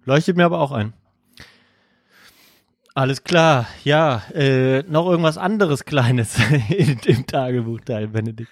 leuchtet 0.06 0.34
mir 0.38 0.46
aber 0.46 0.60
auch 0.60 0.72
ein. 0.72 0.94
Alles 2.94 3.22
klar, 3.22 3.66
ja, 3.84 4.22
äh, 4.32 4.82
noch 4.84 5.06
irgendwas 5.10 5.36
anderes 5.36 5.84
Kleines 5.84 6.38
in, 6.70 6.98
im 7.04 7.26
Tagebuchteil, 7.26 8.08
Benedikt. 8.08 8.50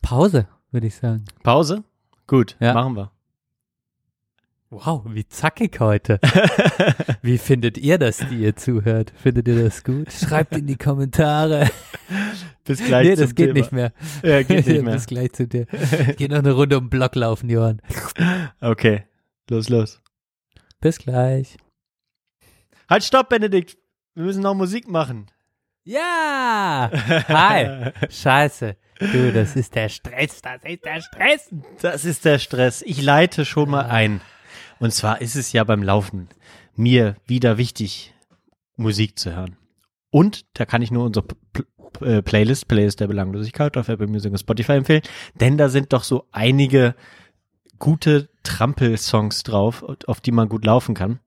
Pause, 0.00 0.46
würde 0.70 0.86
ich 0.86 0.94
sagen. 0.94 1.26
Pause? 1.42 1.84
Gut, 2.26 2.56
Ja. 2.60 2.72
machen 2.72 2.96
wir. 2.96 3.10
Wow, 4.74 5.02
wie 5.04 5.28
zackig 5.28 5.80
heute. 5.80 6.18
wie 7.22 7.36
findet 7.36 7.76
ihr 7.76 7.98
das, 7.98 8.26
die 8.30 8.36
ihr 8.36 8.56
zuhört? 8.56 9.12
Findet 9.14 9.46
ihr 9.46 9.64
das 9.64 9.84
gut? 9.84 10.10
Schreibt 10.10 10.56
in 10.56 10.66
die 10.66 10.78
Kommentare. 10.78 11.70
Bis 12.64 12.82
gleich 12.82 13.08
nee, 13.08 13.14
das 13.16 13.34
geht 13.34 13.48
Thema. 13.48 13.58
nicht 13.58 13.72
mehr. 13.72 13.92
Ja, 14.22 14.42
geht 14.42 14.66
nicht 14.66 14.82
mehr. 14.82 14.92
Bis 14.94 15.06
gleich 15.06 15.30
zu 15.34 15.46
dir. 15.46 15.66
Geh 16.16 16.26
noch 16.26 16.38
eine 16.38 16.52
Runde 16.52 16.78
um 16.78 16.84
den 16.84 16.88
Block 16.88 17.14
laufen, 17.16 17.50
Johann. 17.50 17.82
Okay, 18.62 19.04
los, 19.50 19.68
los. 19.68 20.00
Bis 20.80 20.96
gleich. 20.96 21.58
Halt, 22.88 23.04
stopp, 23.04 23.28
Benedikt. 23.28 23.76
Wir 24.14 24.24
müssen 24.24 24.42
noch 24.42 24.54
Musik 24.54 24.88
machen. 24.88 25.26
Ja! 25.84 26.90
Hi! 27.28 27.92
Scheiße. 28.08 28.78
Du, 28.98 29.32
das 29.34 29.54
ist 29.54 29.74
der 29.74 29.90
Stress, 29.90 30.40
das 30.40 30.62
ist 30.64 30.84
der 30.86 31.02
Stress. 31.02 31.50
Das 31.82 32.04
ist 32.06 32.24
der 32.24 32.38
Stress. 32.38 32.80
Ich 32.80 33.02
leite 33.02 33.44
schon 33.44 33.68
mal 33.68 33.84
ein. 33.84 34.22
Und 34.82 34.90
zwar 34.90 35.20
ist 35.20 35.36
es 35.36 35.52
ja 35.52 35.62
beim 35.62 35.80
Laufen 35.80 36.26
mir 36.74 37.14
wieder 37.24 37.56
wichtig, 37.56 38.14
Musik 38.74 39.16
zu 39.16 39.32
hören. 39.32 39.56
Und 40.10 40.44
da 40.54 40.66
kann 40.66 40.82
ich 40.82 40.90
nur 40.90 41.04
unsere 41.04 41.24
P 41.24 41.62
äh, 42.00 42.20
Playlist, 42.20 42.66
Playlist 42.66 42.98
der 42.98 43.06
Belanglosigkeit 43.06 43.76
auf 43.76 43.88
Apple 43.88 44.08
Music 44.08 44.32
und 44.32 44.38
Spotify 44.38 44.72
empfehlen, 44.72 45.02
denn 45.38 45.56
da 45.56 45.68
sind 45.68 45.92
doch 45.92 46.02
so 46.02 46.26
einige 46.32 46.96
gute 47.78 48.28
Trampelsongs 48.42 49.44
drauf, 49.44 49.84
auf 49.84 50.20
die 50.20 50.32
man 50.32 50.48
gut 50.48 50.64
laufen 50.64 50.96
kann. 50.96 51.20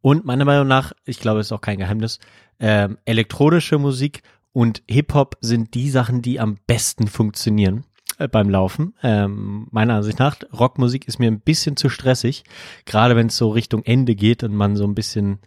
Und 0.00 0.24
meiner 0.24 0.44
Meinung 0.44 0.68
nach, 0.68 0.92
ich 1.04 1.18
glaube, 1.18 1.40
es 1.40 1.48
ist 1.48 1.52
auch 1.52 1.62
kein 1.62 1.78
Geheimnis, 1.78 2.20
ähm, 2.60 2.96
elektronische 3.06 3.78
Musik 3.78 4.22
und 4.52 4.84
Hip-Hop 4.88 5.36
sind 5.40 5.74
die 5.74 5.90
Sachen, 5.90 6.22
die 6.22 6.38
am 6.38 6.58
besten 6.68 7.08
funktionieren 7.08 7.86
beim 8.30 8.50
Laufen. 8.50 8.94
Ähm, 9.02 9.68
meiner 9.70 9.94
Ansicht 9.94 10.18
nach, 10.18 10.36
Rockmusik 10.52 11.08
ist 11.08 11.18
mir 11.18 11.30
ein 11.30 11.40
bisschen 11.40 11.76
zu 11.76 11.88
stressig, 11.88 12.44
gerade 12.84 13.16
wenn 13.16 13.28
es 13.28 13.36
so 13.36 13.50
Richtung 13.50 13.82
Ende 13.84 14.14
geht 14.14 14.42
und 14.42 14.54
man 14.54 14.76
so 14.76 14.84
ein 14.84 14.94
bisschen 14.94 15.38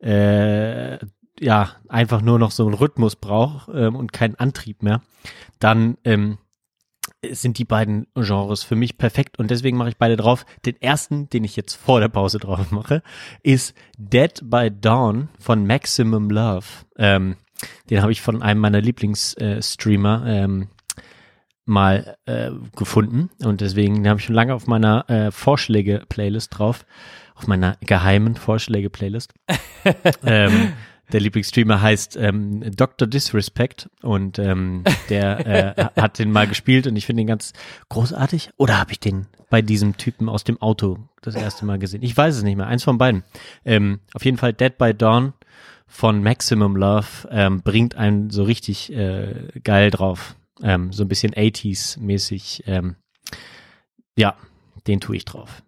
äh, 0.00 0.98
ja 1.40 1.70
einfach 1.88 2.20
nur 2.20 2.38
noch 2.38 2.50
so 2.50 2.64
einen 2.66 2.74
Rhythmus 2.74 3.16
braucht 3.16 3.68
ähm, 3.72 3.96
und 3.96 4.12
keinen 4.12 4.34
Antrieb 4.36 4.82
mehr, 4.82 5.02
dann 5.58 5.96
ähm, 6.04 6.38
sind 7.30 7.58
die 7.58 7.64
beiden 7.64 8.06
Genres 8.14 8.62
für 8.62 8.76
mich 8.76 8.96
perfekt 8.96 9.38
und 9.38 9.50
deswegen 9.50 9.76
mache 9.76 9.88
ich 9.90 9.96
beide 9.96 10.16
drauf. 10.16 10.46
Den 10.64 10.80
ersten, 10.80 11.28
den 11.30 11.44
ich 11.44 11.56
jetzt 11.56 11.74
vor 11.74 12.00
der 12.00 12.08
Pause 12.08 12.38
drauf 12.38 12.70
mache, 12.70 13.02
ist 13.42 13.74
Dead 13.96 14.32
by 14.44 14.70
Dawn 14.70 15.28
von 15.38 15.66
Maximum 15.66 16.30
Love. 16.30 16.66
Ähm, 16.96 17.36
den 17.90 18.02
habe 18.02 18.12
ich 18.12 18.22
von 18.22 18.42
einem 18.42 18.60
meiner 18.60 18.80
Lieblingsstreamer 18.80 20.24
ähm, 20.26 20.68
mal 21.68 22.16
äh, 22.26 22.50
gefunden 22.76 23.30
und 23.42 23.60
deswegen 23.60 24.08
habe 24.08 24.20
ich 24.20 24.26
schon 24.26 24.34
lange 24.34 24.54
auf 24.54 24.66
meiner 24.66 25.08
äh, 25.08 25.30
Vorschläge-Playlist 25.30 26.58
drauf. 26.58 26.84
auf 27.34 27.46
meiner 27.46 27.76
geheimen 27.80 28.34
Vorschläge-Playlist. 28.34 29.32
ähm, 30.24 30.72
der 31.12 31.20
Lieblingsstreamer 31.20 31.80
heißt 31.80 32.16
ähm, 32.16 32.62
Dr. 32.76 33.08
Disrespect 33.08 33.88
und 34.02 34.38
ähm, 34.38 34.84
der 35.08 35.46
äh, 35.76 35.84
hat 36.00 36.18
den 36.18 36.30
mal 36.30 36.46
gespielt 36.46 36.86
und 36.86 36.96
ich 36.96 37.06
finde 37.06 37.22
ihn 37.22 37.28
ganz 37.28 37.52
großartig. 37.88 38.50
Oder 38.56 38.78
habe 38.78 38.92
ich 38.92 39.00
den 39.00 39.26
bei 39.48 39.62
diesem 39.62 39.96
Typen 39.96 40.28
aus 40.28 40.44
dem 40.44 40.60
Auto 40.60 40.98
das 41.22 41.34
erste 41.34 41.64
Mal 41.64 41.78
gesehen? 41.78 42.02
Ich 42.02 42.16
weiß 42.16 42.36
es 42.36 42.42
nicht 42.42 42.56
mehr. 42.56 42.66
Eins 42.66 42.84
von 42.84 42.98
beiden. 42.98 43.24
Ähm, 43.64 44.00
auf 44.12 44.24
jeden 44.24 44.36
Fall 44.36 44.52
Dead 44.52 44.76
by 44.76 44.92
Dawn 44.92 45.32
von 45.86 46.22
Maximum 46.22 46.76
Love 46.76 47.28
ähm, 47.30 47.62
bringt 47.62 47.94
einen 47.94 48.28
so 48.28 48.42
richtig 48.42 48.92
äh, 48.92 49.48
geil 49.64 49.90
drauf. 49.90 50.36
Ähm, 50.62 50.92
so 50.92 51.04
ein 51.04 51.08
bisschen 51.08 51.32
80s-mäßig. 51.32 52.64
Ähm, 52.66 52.96
ja, 54.16 54.36
den 54.86 55.00
tue 55.00 55.16
ich 55.16 55.24
drauf. 55.24 55.62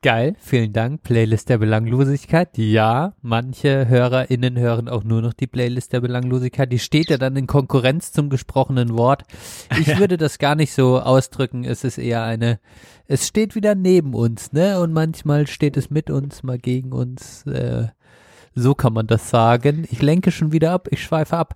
Geil, 0.00 0.36
vielen 0.38 0.72
Dank. 0.72 1.02
Playlist 1.02 1.48
der 1.48 1.58
Belanglosigkeit. 1.58 2.56
Ja, 2.56 3.14
manche 3.20 3.88
HörerInnen 3.88 4.56
hören 4.56 4.88
auch 4.88 5.02
nur 5.02 5.22
noch 5.22 5.32
die 5.32 5.48
Playlist 5.48 5.92
der 5.92 6.00
Belanglosigkeit. 6.00 6.70
Die 6.70 6.78
steht 6.78 7.10
ja 7.10 7.18
dann 7.18 7.34
in 7.34 7.48
Konkurrenz 7.48 8.12
zum 8.12 8.30
gesprochenen 8.30 8.96
Wort. 8.96 9.24
Ich 9.80 9.88
würde 9.98 10.16
das 10.16 10.38
gar 10.38 10.54
nicht 10.54 10.72
so 10.72 11.00
ausdrücken. 11.00 11.64
Es 11.64 11.82
ist 11.82 11.98
eher 11.98 12.22
eine, 12.22 12.60
es 13.08 13.26
steht 13.26 13.56
wieder 13.56 13.74
neben 13.74 14.14
uns, 14.14 14.52
ne? 14.52 14.78
Und 14.78 14.92
manchmal 14.92 15.48
steht 15.48 15.76
es 15.76 15.90
mit 15.90 16.10
uns, 16.10 16.44
mal 16.44 16.58
gegen 16.58 16.92
uns. 16.92 17.44
Äh, 17.46 17.88
so 18.54 18.76
kann 18.76 18.92
man 18.92 19.08
das 19.08 19.30
sagen. 19.30 19.84
Ich 19.90 20.00
lenke 20.00 20.30
schon 20.30 20.52
wieder 20.52 20.70
ab, 20.70 20.86
ich 20.92 21.02
schweife 21.02 21.36
ab. 21.36 21.54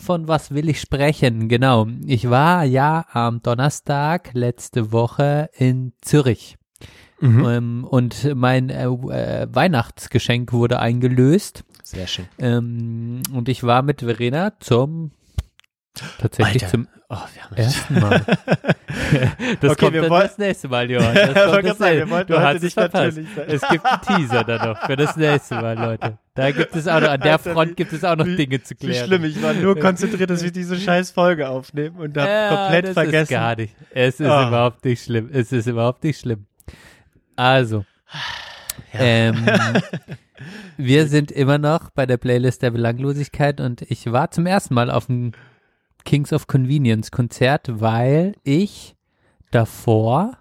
Von 0.00 0.28
was 0.28 0.50
will 0.52 0.68
ich 0.70 0.80
sprechen? 0.80 1.48
Genau. 1.48 1.86
Ich 2.06 2.30
war 2.30 2.64
ja 2.64 3.04
am 3.12 3.42
Donnerstag 3.42 4.30
letzte 4.32 4.92
Woche 4.92 5.50
in 5.52 5.92
Zürich. 6.00 6.56
Mhm. 7.20 7.44
Ähm, 7.44 7.84
und 7.84 8.34
mein 8.34 8.70
äh, 8.70 8.86
äh, 8.86 9.46
Weihnachtsgeschenk 9.52 10.54
wurde 10.54 10.78
eingelöst. 10.78 11.64
Sehr 11.82 12.06
schön. 12.06 12.24
Ähm, 12.38 13.20
und 13.32 13.50
ich 13.50 13.62
war 13.62 13.82
mit 13.82 14.00
Verena 14.00 14.58
zum 14.58 15.10
tatsächlich 16.18 16.62
Alter. 16.64 16.72
zum 16.72 16.88
Oh, 17.12 17.16
wir 17.34 17.42
haben 17.42 17.56
ersten 17.56 17.94
Mal. 17.98 18.20
das 19.60 19.72
Okay, 19.72 19.80
kommt 19.80 19.92
wir 19.94 20.02
dann 20.02 20.10
wollen- 20.10 20.22
das 20.22 20.38
nächste 20.38 20.68
Mal, 20.68 20.88
Johann. 20.88 21.12
Das 21.14 21.26
kommt 21.50 21.64
das 21.66 21.78
nächste- 21.80 22.08
wir 22.08 22.24
du 22.24 22.40
hast 22.40 22.62
es 22.62 22.72
verpasst. 22.74 23.16
sein. 23.16 23.26
Es 23.48 23.68
gibt 23.68 23.84
einen 23.84 24.00
Teaser 24.02 24.44
dann 24.44 24.68
noch 24.68 24.86
für 24.86 24.94
das 24.96 25.16
nächste 25.16 25.54
Mal, 25.56 25.76
Leute. 25.76 26.18
Da 26.34 26.50
gibt 26.52 26.76
es 26.76 26.86
auch 26.86 27.00
noch, 27.00 27.08
an 27.08 27.20
der 27.20 27.32
Alter, 27.32 27.52
Front 27.52 27.70
wie- 27.70 27.74
gibt 27.74 27.92
es 27.92 28.04
auch 28.04 28.14
noch 28.14 28.26
wie- 28.26 28.36
Dinge 28.36 28.62
zu 28.62 28.74
Wie 28.74 28.86
klären. 28.86 29.06
schlimm, 29.08 29.24
ich 29.24 29.42
war 29.42 29.54
nur 29.54 29.76
konzentriert, 29.76 30.30
dass 30.30 30.44
wir 30.44 30.52
diese 30.52 30.78
scheiß 30.78 31.10
Folge 31.10 31.48
aufnehmen 31.48 31.96
und 31.96 32.16
habe 32.16 32.30
Ja, 32.30 32.48
komplett 32.56 32.84
das 32.86 32.92
vergessen. 32.94 33.22
Ist 33.24 33.28
gar 33.30 33.56
nicht. 33.56 33.74
Es 33.90 34.20
ist 34.20 34.26
Ah. 34.28 34.46
überhaupt 34.48 34.84
nicht 34.84 35.02
schlimm. 35.04 35.28
Es 35.32 35.50
ist 35.50 35.66
überhaupt 35.66 36.04
nicht 36.04 36.20
schlimm. 36.20 36.46
Also. 37.34 37.84
Ähm, 38.92 39.34
wir 40.76 41.06
sind 41.08 41.32
immer 41.32 41.58
noch 41.58 41.90
bei 41.90 42.06
der 42.06 42.16
Playlist 42.16 42.62
der 42.62 42.70
Belanglosigkeit 42.70 43.60
und 43.60 43.82
ich 43.82 44.10
war 44.12 44.30
zum 44.30 44.46
ersten 44.46 44.74
Mal 44.74 44.90
auf 44.90 45.06
dem 45.06 45.32
Kings 46.04 46.32
of 46.32 46.46
Convenience 46.46 47.10
Konzert, 47.10 47.80
weil 47.80 48.34
ich 48.44 48.96
davor, 49.50 50.36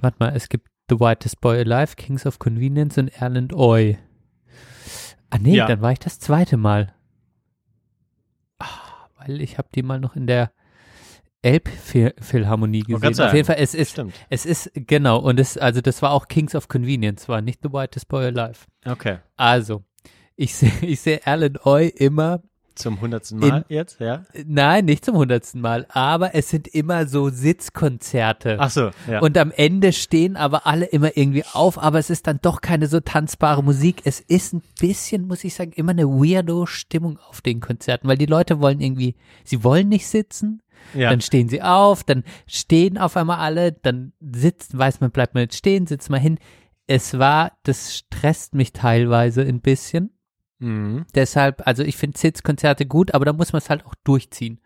warte 0.00 0.16
mal, 0.18 0.34
es 0.36 0.48
gibt 0.48 0.68
The 0.88 0.98
Whitest 1.00 1.40
Boy 1.40 1.60
Alive, 1.60 1.94
Kings 1.96 2.26
of 2.26 2.38
Convenience 2.38 2.98
und 2.98 3.08
Erland 3.08 3.52
Oi. 3.54 3.98
Ah 5.30 5.38
nee, 5.38 5.56
Ja. 5.56 5.66
dann 5.66 5.80
war 5.80 5.92
ich 5.92 5.98
das 6.00 6.18
zweite 6.18 6.56
Mal. 6.56 6.94
Ah, 8.58 8.66
weil 9.18 9.40
ich 9.40 9.56
habe 9.58 9.68
die 9.74 9.82
mal 9.82 9.98
noch 10.00 10.16
in 10.16 10.26
der 10.26 10.52
Elbphilharmonie 11.42 12.80
gesehen. 12.82 13.18
Auf 13.20 13.32
jeden 13.34 13.46
Fall, 13.46 13.56
es 13.58 13.74
ist, 13.74 13.92
Stimmt. 13.92 14.14
es 14.30 14.46
ist, 14.46 14.70
genau, 14.74 15.18
und 15.18 15.40
es, 15.40 15.56
also 15.58 15.80
das 15.80 16.00
war 16.02 16.12
auch 16.12 16.28
Kings 16.28 16.54
of 16.54 16.68
Convenience, 16.68 17.28
war 17.28 17.40
nicht 17.40 17.60
The 17.62 17.72
Whitest 17.72 18.08
Boy 18.08 18.26
Alive. 18.26 18.60
Okay. 18.84 19.18
Also, 19.36 19.82
ich 20.36 20.54
sehe, 20.54 20.70
ich 20.82 21.00
sehe 21.00 21.20
Alan 21.26 21.56
Oy 21.64 21.88
immer, 21.88 22.42
Zum 22.74 23.00
hundertsten 23.00 23.38
Mal 23.38 23.64
jetzt, 23.68 24.00
ja? 24.00 24.24
nein, 24.46 24.84
nicht 24.84 25.04
zum 25.04 25.16
hundertsten 25.16 25.60
Mal, 25.60 25.86
aber 25.88 26.34
es 26.34 26.48
sind 26.48 26.68
immer 26.68 27.06
so 27.06 27.28
Sitzkonzerte. 27.28 28.56
Ach 28.58 28.70
so, 28.70 28.90
ja. 29.10 29.20
Und 29.20 29.36
am 29.38 29.50
Ende 29.50 29.92
stehen 29.92 30.36
aber 30.36 30.66
alle 30.66 30.86
immer 30.86 31.16
irgendwie 31.16 31.44
auf, 31.52 31.78
aber 31.78 31.98
es 31.98 32.10
ist 32.10 32.26
dann 32.26 32.38
doch 32.42 32.60
keine 32.60 32.86
so 32.86 33.00
tanzbare 33.00 33.62
Musik. 33.62 34.02
Es 34.04 34.20
ist 34.20 34.54
ein 34.54 34.62
bisschen, 34.80 35.26
muss 35.26 35.44
ich 35.44 35.54
sagen, 35.54 35.72
immer 35.72 35.92
eine 35.92 36.06
weirdo 36.06 36.66
Stimmung 36.66 37.18
auf 37.28 37.40
den 37.40 37.60
Konzerten, 37.60 38.08
weil 38.08 38.18
die 38.18 38.26
Leute 38.26 38.60
wollen 38.60 38.80
irgendwie, 38.80 39.16
sie 39.44 39.62
wollen 39.64 39.88
nicht 39.88 40.06
sitzen, 40.06 40.62
ja. 40.94 41.10
dann 41.10 41.20
stehen 41.20 41.48
sie 41.48 41.62
auf, 41.62 42.04
dann 42.04 42.24
stehen 42.46 42.98
auf 42.98 43.16
einmal 43.16 43.38
alle, 43.38 43.72
dann 43.72 44.12
sitzt, 44.20 44.76
weiß 44.76 45.00
man, 45.00 45.10
bleibt 45.10 45.34
man 45.34 45.42
jetzt 45.42 45.56
stehen, 45.56 45.86
sitzt 45.86 46.10
mal 46.10 46.20
hin. 46.20 46.38
Es 46.86 47.18
war, 47.18 47.52
das 47.62 47.96
stresst 47.96 48.54
mich 48.54 48.72
teilweise 48.72 49.42
ein 49.42 49.60
bisschen. 49.60 50.10
Mhm. 50.62 51.04
Deshalb, 51.14 51.66
also 51.66 51.82
ich 51.82 51.96
finde 51.96 52.18
Sitzkonzerte 52.18 52.86
gut, 52.86 53.14
aber 53.14 53.24
da 53.24 53.32
muss 53.32 53.52
man 53.52 53.58
es 53.60 53.68
halt 53.70 53.84
auch 53.84 53.94
durchziehen. 54.04 54.60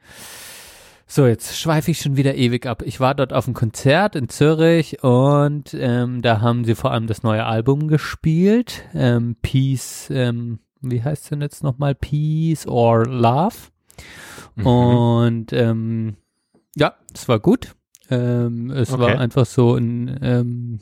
So, 1.09 1.27
jetzt 1.27 1.57
schweife 1.57 1.93
ich 1.93 2.01
schon 2.01 2.17
wieder 2.17 2.35
ewig 2.35 2.67
ab. 2.67 2.83
Ich 2.85 2.99
war 2.99 3.15
dort 3.15 3.33
auf 3.33 3.47
einem 3.47 3.55
Konzert 3.55 4.17
in 4.17 4.29
Zürich 4.29 5.05
und 5.05 5.73
ähm, 5.79 6.21
da 6.21 6.41
haben 6.41 6.65
sie 6.65 6.75
vor 6.75 6.91
allem 6.91 7.07
das 7.07 7.23
neue 7.23 7.47
Album 7.47 7.87
gespielt. 7.87 8.83
Ähm, 8.93 9.37
Peace, 9.41 10.09
ähm, 10.11 10.59
wie 10.81 11.03
heißt 11.05 11.25
es 11.25 11.29
denn 11.31 11.41
jetzt 11.43 11.63
nochmal? 11.63 11.95
Peace 11.95 12.67
or 12.67 13.07
Love. 13.07 13.57
Mhm. 14.57 14.67
Und 14.67 15.53
ähm, 15.53 16.17
ja, 16.75 16.95
es 17.15 17.29
war 17.29 17.39
gut. 17.39 17.77
Ähm, 18.11 18.71
es 18.71 18.91
Okay. 18.91 19.01
war 19.01 19.19
einfach 19.19 19.47
so 19.47 19.77
ein, 19.77 20.19
ähm, 20.23 20.81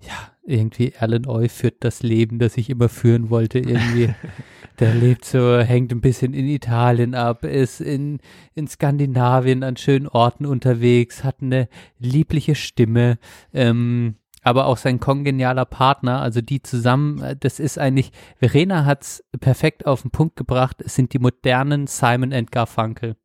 ja, 0.00 0.32
irgendwie 0.46 0.94
Alan 0.98 1.26
Oy 1.26 1.48
führt 1.48 1.76
das 1.80 2.02
Leben, 2.02 2.38
das 2.38 2.56
ich 2.56 2.70
immer 2.70 2.88
führen 2.88 3.30
wollte. 3.30 3.58
Irgendwie, 3.58 4.14
der 4.78 4.94
lebt 4.94 5.24
so, 5.24 5.58
hängt 5.58 5.92
ein 5.92 6.00
bisschen 6.00 6.34
in 6.34 6.46
Italien 6.46 7.14
ab, 7.14 7.44
ist 7.44 7.80
in, 7.80 8.18
in 8.54 8.68
Skandinavien 8.68 9.62
an 9.62 9.76
schönen 9.76 10.08
Orten 10.08 10.46
unterwegs, 10.46 11.24
hat 11.24 11.42
eine 11.42 11.68
liebliche 11.98 12.54
Stimme. 12.54 13.18
Ähm, 13.52 14.16
aber 14.42 14.66
auch 14.66 14.76
sein 14.76 15.00
kongenialer 15.00 15.64
Partner, 15.64 16.22
also 16.22 16.40
die 16.40 16.62
zusammen, 16.62 17.20
äh, 17.20 17.36
das 17.36 17.58
ist 17.58 17.78
eigentlich, 17.78 18.12
Verena 18.36 18.84
hat's 18.84 19.24
perfekt 19.40 19.86
auf 19.86 20.02
den 20.02 20.12
Punkt 20.12 20.36
gebracht, 20.36 20.80
es 20.80 20.94
sind 20.94 21.12
die 21.12 21.18
modernen 21.18 21.88
Simon 21.88 22.32
and 22.32 22.52
Garfunkel. 22.52 23.16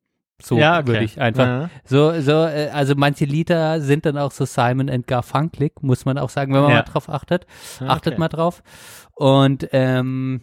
So 0.43 0.57
ja, 0.57 0.79
okay. 0.79 0.87
würde 0.87 1.03
ich 1.03 1.19
einfach 1.21 1.45
Ja. 1.45 1.69
so, 1.85 2.19
so, 2.21 2.31
äh, 2.45 2.69
also 2.73 2.93
manche 2.95 3.25
Lieder 3.25 3.81
sind 3.81 4.05
dann 4.05 4.17
auch 4.17 4.31
so 4.31 4.45
Simon 4.45 4.89
and 4.89 5.07
Garfunkel, 5.07 5.71
muss 5.81 6.05
man 6.05 6.17
auch 6.17 6.29
sagen, 6.29 6.53
wenn 6.53 6.61
man 6.61 6.71
Ja. 6.71 6.77
mal 6.77 6.81
drauf 6.83 7.09
achtet. 7.09 7.45
Okay. 7.79 7.87
Achtet 7.89 8.17
mal 8.19 8.27
drauf. 8.29 8.63
Und 9.13 9.67
ähm, 9.71 10.41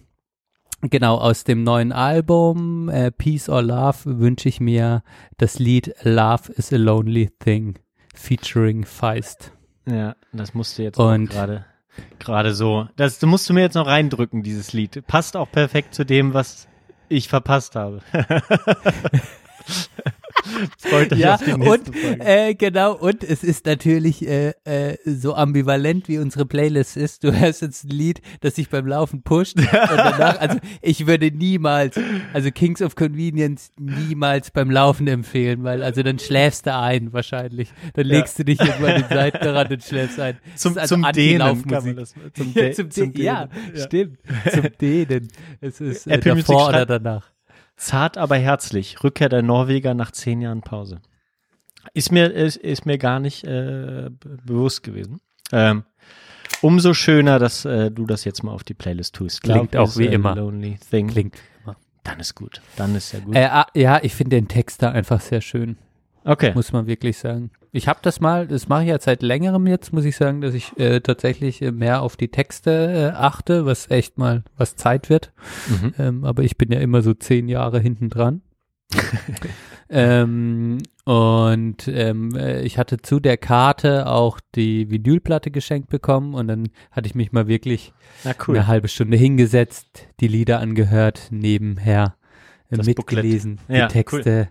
genau, 0.83 1.17
aus 1.17 1.45
dem 1.45 1.65
neuen 1.65 1.93
Album 1.93 2.89
äh, 2.89 3.11
Peace 3.11 3.49
or 3.49 3.63
Love 3.63 4.19
wünsche 4.19 4.49
ich 4.49 4.61
mir 4.61 5.03
das 5.37 5.59
Lied 5.59 5.95
Love 6.03 6.53
is 6.53 6.73
a 6.73 6.77
Lonely 6.77 7.31
Thing 7.39 7.79
featuring 8.15 8.85
Feist. 8.85 9.53
Ja, 9.87 10.15
das 10.33 10.55
musst 10.55 10.79
du 10.79 10.83
jetzt 10.83 10.97
gerade 10.97 11.65
gerade 12.21 12.55
so. 12.55 12.87
Das 12.97 13.21
musst 13.23 13.49
du 13.49 13.55
mir 13.55 13.63
jetzt 13.63 13.75
noch 13.75 13.87
reindrücken, 13.87 14.43
dieses 14.45 14.73
Lied. 14.73 15.03
Passt 15.09 15.37
auch 15.37 15.51
perfekt 15.51 15.95
zu 15.95 16.05
dem, 16.05 16.35
was 16.35 16.69
ich 17.09 17.29
verpasst 17.29 17.75
habe. 17.75 18.01
Freut 20.79 21.13
euch 21.13 21.19
Ja, 21.19 21.35
auf 21.35 21.43
die 21.43 21.53
nächste 21.53 21.91
und 21.91 21.99
Folge. 21.99 22.25
äh, 22.25 22.55
genau, 22.55 22.95
und 22.97 23.23
es 23.25 23.43
ist 23.45 23.67
natürlich 23.67 24.27
äh, 24.27 24.55
äh, 24.65 24.97
so 25.05 25.35
ambivalent, 25.35 26.09
wie 26.09 26.19
unsere 26.19 26.47
Playlist 26.47 26.97
ist. 26.97 27.25
Du 27.25 27.33
hörst 27.39 27.61
jetzt 27.63 27.85
ein 27.85 27.91
Lied, 27.91 28.21
das 28.41 28.55
sich 28.55 28.69
beim 28.71 28.87
Laufen 28.87 29.23
pusht 29.23 29.57
und 29.59 29.69
danach, 29.73 30.39
also 30.41 30.59
ich 30.81 31.07
würde 31.07 31.31
niemals, 31.33 31.99
also 32.33 32.51
Kings 32.51 32.81
of 32.83 32.95
Convenience 32.95 33.73
niemals 33.79 34.51
beim 34.51 34.71
Laufen 34.71 35.07
empfehlen, 35.09 35.65
weil 35.65 35.83
also 35.83 36.03
dann 36.03 36.19
schläfst 36.19 36.67
du 36.67 36.75
ein 36.75 37.13
wahrscheinlich. 37.13 37.69
Dann 37.95 38.07
Ja. 38.07 38.19
legst 38.19 38.39
du 38.39 38.45
dich 38.45 38.61
irgendwann 38.61 39.03
den 39.03 39.09
Seitenrand 39.09 39.71
und 39.71 39.83
schläfst 39.83 40.19
ein. 40.21 40.39
Zum, 40.55 40.79
also 40.79 40.95
zum 40.95 41.05
Dehnen 41.13 41.67
kann 41.67 41.85
man 41.85 41.97
das. 41.97 42.15
Zum, 42.35 42.53
Ja, 42.55 42.63
De 42.63 42.73
zum, 42.73 42.91
zum 42.91 43.13
De 43.13 43.25
ja, 43.25 43.47
Dehnen. 43.47 43.77
stimmt. 43.77 44.19
Zum 44.53 44.65
Dehnen. 44.81 45.29
Es 45.61 45.81
ist 45.81 46.07
äh, 46.07 46.19
davor 46.19 46.69
oder 46.69 46.87
danach. 46.87 47.27
Zart, 47.79 48.19
aber 48.19 48.37
herzlich. 48.37 49.03
Rückkehr 49.03 49.29
der 49.29 49.43
Norweger 49.43 49.95
nach 49.95 50.11
zehn 50.11 50.41
Jahren 50.43 50.61
Pause. 50.61 51.01
Ist 51.95 52.13
mir, 52.13 52.27
ist, 52.33 52.57
ist 52.57 52.85
mir 52.85 52.99
gar 52.99 53.21
nicht 53.21 53.45
äh, 53.45 54.11
be- 54.11 54.39
bewusst 54.45 54.83
gewesen. 54.83 55.21
Ähm, 55.53 55.85
umso 56.61 56.93
schöner, 56.93 57.39
dass 57.39 57.65
äh, 57.65 57.91
du 57.91 58.05
das 58.05 58.25
jetzt 58.25 58.43
mal 58.43 58.53
auf 58.53 58.65
die 58.65 58.75
Playlist 58.75 59.15
tust. 59.15 59.43
Klingt 59.43 59.75
Love 59.75 59.81
auch 59.85 59.97
wie 59.97 60.09
a 60.09 60.13
immer. 60.13 60.35
Lonely 60.35 60.79
thing. 60.91 61.09
Klingt 61.09 61.37
immer. 61.63 61.77
Dann 62.05 62.21
ist 62.21 62.35
gut. 62.35 62.61
Dann 62.77 62.95
ist 62.95 63.13
ja 63.13 63.21
gut. 63.21 63.35
Äh, 63.37 63.45
ah, 63.45 63.67
ja, 63.75 64.01
ich 64.03 64.15
finde 64.15 64.37
den 64.37 64.49
Text 64.49 64.83
da 64.83 64.91
einfach 64.91 65.21
sehr 65.21 65.41
schön. 65.41 65.79
okay. 66.25 66.53
muss 66.55 66.73
man 66.73 66.87
wirklich 66.87 67.17
sagen. 67.17 67.51
Ich 67.73 67.87
habe 67.89 68.01
das 68.03 68.21
mal, 68.21 68.47
das 68.47 68.69
mache 68.69 68.83
ich 68.83 68.89
ja 68.89 68.99
seit 69.01 69.23
längerem 69.23 69.67
jetzt, 69.67 69.93
muss 69.93 70.05
ich 70.05 70.17
sagen, 70.17 70.41
dass 70.41 70.55
ich 70.55 70.79
äh, 70.79 71.01
tatsächlich 71.01 71.61
äh, 71.63 71.71
mehr 71.71 72.03
auf 72.03 72.17
die 72.17 72.29
Texte 72.29 73.13
äh, 73.15 73.17
achte, 73.17 73.67
was 73.67 73.91
echt 73.91 74.19
mal 74.19 74.43
was 74.57 74.77
Zeit 74.77 75.11
wird. 75.11 75.33
Mhm. 75.69 75.95
Ähm, 75.99 76.25
aber 76.25 76.43
ich 76.43 76.57
bin 76.57 76.73
ja 76.73 76.81
immer 76.81 77.03
so 77.03 77.15
zehn 77.15 77.49
Jahre 77.49 77.79
hinten 77.81 78.09
dran. 78.09 78.43
ähm, 79.91 80.79
Und 81.05 81.89
ähm, 81.89 82.35
äh, 82.37 82.63
ich 82.63 82.79
hatte 82.79 82.99
zu 82.99 83.21
der 83.21 83.37
Karte 83.37 84.07
auch 84.07 84.41
die 84.55 84.91
Vinylplatte 84.91 85.51
geschenkt 85.51 85.89
bekommen 85.89 86.35
und 86.35 86.49
dann 86.49 86.69
hatte 86.91 87.07
ich 87.07 87.15
mich 87.15 87.33
mal 87.33 87.49
wirklich 87.49 87.93
cool. 88.47 88.57
eine 88.57 88.67
halbe 88.67 88.89
Stunde 88.89 89.17
hingesetzt, 89.17 90.09
die 90.21 90.29
Lieder 90.29 90.61
angehört, 90.61 91.29
nebenher 91.31 92.17
äh, 92.71 92.77
mitgelesen. 92.77 93.59
Ja, 93.69 93.87
die 93.87 93.93
Texte. 93.93 94.49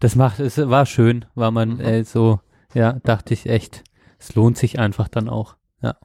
Das 0.00 0.16
macht, 0.16 0.40
es 0.40 0.56
war 0.58 0.86
schön, 0.86 1.26
war 1.34 1.50
man 1.50 1.74
Mhm. 1.74 1.80
äh, 1.80 2.04
so, 2.04 2.40
ja, 2.74 2.94
dachte 3.04 3.34
ich 3.34 3.46
echt, 3.46 3.84
es 4.18 4.34
lohnt 4.34 4.58
sich 4.58 4.78
einfach 4.78 5.08
dann 5.08 5.28
auch. 5.28 5.56
Ja. 5.82 5.96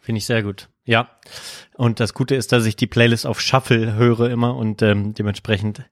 Finde 0.00 0.18
ich 0.18 0.26
sehr 0.26 0.42
gut. 0.42 0.68
Ja. 0.84 1.08
Und 1.76 2.00
das 2.00 2.14
Gute 2.14 2.34
ist, 2.34 2.52
dass 2.52 2.66
ich 2.66 2.76
die 2.76 2.86
Playlist 2.86 3.26
auf 3.26 3.40
Shuffle 3.40 3.94
höre 3.94 4.30
immer 4.30 4.56
und 4.56 4.82
ähm, 4.82 5.14
dementsprechend 5.14 5.84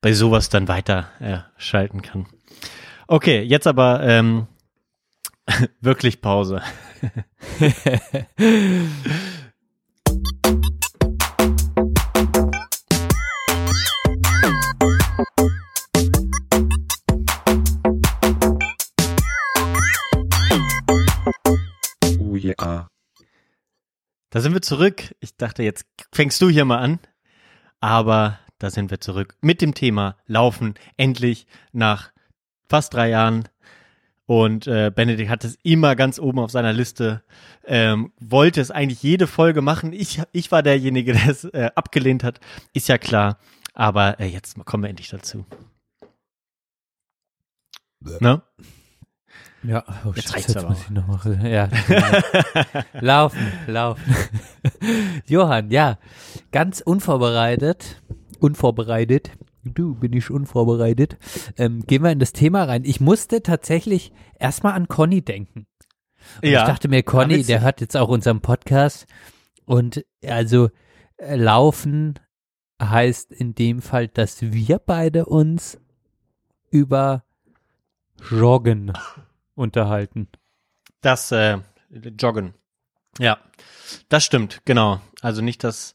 bei 0.00 0.12
sowas 0.12 0.48
dann 0.48 0.68
weiter 0.68 1.10
äh, 1.20 1.38
schalten 1.56 2.02
kann. 2.02 2.26
Okay, 3.06 3.42
jetzt 3.42 3.66
aber 3.66 4.02
ähm, 4.02 4.46
wirklich 5.80 6.20
Pause. 6.20 6.62
Da 24.36 24.42
sind 24.42 24.52
wir 24.52 24.60
zurück. 24.60 25.14
Ich 25.20 25.34
dachte, 25.38 25.62
jetzt 25.62 25.86
fängst 26.12 26.42
du 26.42 26.50
hier 26.50 26.66
mal 26.66 26.76
an. 26.76 26.98
Aber 27.80 28.38
da 28.58 28.68
sind 28.68 28.90
wir 28.90 29.00
zurück 29.00 29.34
mit 29.40 29.62
dem 29.62 29.72
Thema 29.72 30.18
Laufen. 30.26 30.74
Endlich 30.98 31.46
nach 31.72 32.12
fast 32.68 32.92
drei 32.92 33.08
Jahren. 33.08 33.48
Und 34.26 34.66
äh, 34.66 34.92
Benedikt 34.94 35.30
hat 35.30 35.42
es 35.44 35.56
immer 35.62 35.96
ganz 35.96 36.18
oben 36.18 36.38
auf 36.38 36.50
seiner 36.50 36.74
Liste. 36.74 37.22
Ähm, 37.64 38.12
wollte 38.20 38.60
es 38.60 38.70
eigentlich 38.70 39.02
jede 39.02 39.26
Folge 39.26 39.62
machen. 39.62 39.94
Ich, 39.94 40.20
ich 40.32 40.52
war 40.52 40.62
derjenige, 40.62 41.14
der 41.14 41.28
es 41.28 41.44
äh, 41.44 41.70
abgelehnt 41.74 42.22
hat. 42.22 42.38
Ist 42.74 42.88
ja 42.88 42.98
klar. 42.98 43.38
Aber 43.72 44.20
äh, 44.20 44.26
jetzt 44.26 44.62
kommen 44.66 44.82
wir 44.82 44.90
endlich 44.90 45.08
dazu. 45.08 45.46
Ne? 48.20 48.42
Ja, 49.66 49.84
oh, 50.04 50.12
Jetzt 50.14 50.34
reicht's 50.34 50.48
jetzt 50.48 50.58
aber 50.58 50.70
muss 50.70 50.82
ich 50.82 50.90
noch 50.90 51.06
mal, 51.06 51.44
ja. 51.44 51.68
laufen, 53.00 53.52
laufen. 53.66 54.14
Johann, 55.26 55.70
ja, 55.70 55.98
ganz 56.52 56.80
unvorbereitet, 56.80 58.02
unvorbereitet, 58.38 59.30
du 59.64 59.94
bin 59.94 60.12
ich 60.12 60.30
unvorbereitet, 60.30 61.16
ähm, 61.58 61.82
gehen 61.86 62.02
wir 62.02 62.12
in 62.12 62.18
das 62.18 62.32
Thema 62.32 62.64
rein. 62.64 62.84
Ich 62.84 63.00
musste 63.00 63.42
tatsächlich 63.42 64.12
erstmal 64.38 64.74
an 64.74 64.88
Conny 64.88 65.22
denken. 65.22 65.66
Und 66.42 66.48
Ja. 66.48 66.60
Ich 66.60 66.66
dachte 66.66 66.88
mir, 66.88 67.02
Conny, 67.02 67.42
der 67.42 67.60
hört 67.60 67.80
jetzt 67.80 67.96
auch 67.96 68.08
unseren 68.08 68.40
Podcast 68.40 69.06
und 69.64 70.04
also 70.24 70.70
äh, 71.16 71.36
laufen 71.36 72.14
heißt 72.80 73.32
in 73.32 73.54
dem 73.54 73.80
Fall, 73.80 74.08
dass 74.08 74.42
wir 74.42 74.78
beide 74.78 75.26
uns 75.26 75.80
über 76.70 77.24
Joggen 78.30 78.92
unterhalten. 79.56 80.28
Das 81.00 81.32
äh, 81.32 81.58
Joggen. 82.18 82.54
Ja, 83.18 83.38
das 84.08 84.24
stimmt, 84.24 84.60
genau. 84.64 85.00
Also 85.22 85.42
nicht 85.42 85.64
das, 85.64 85.94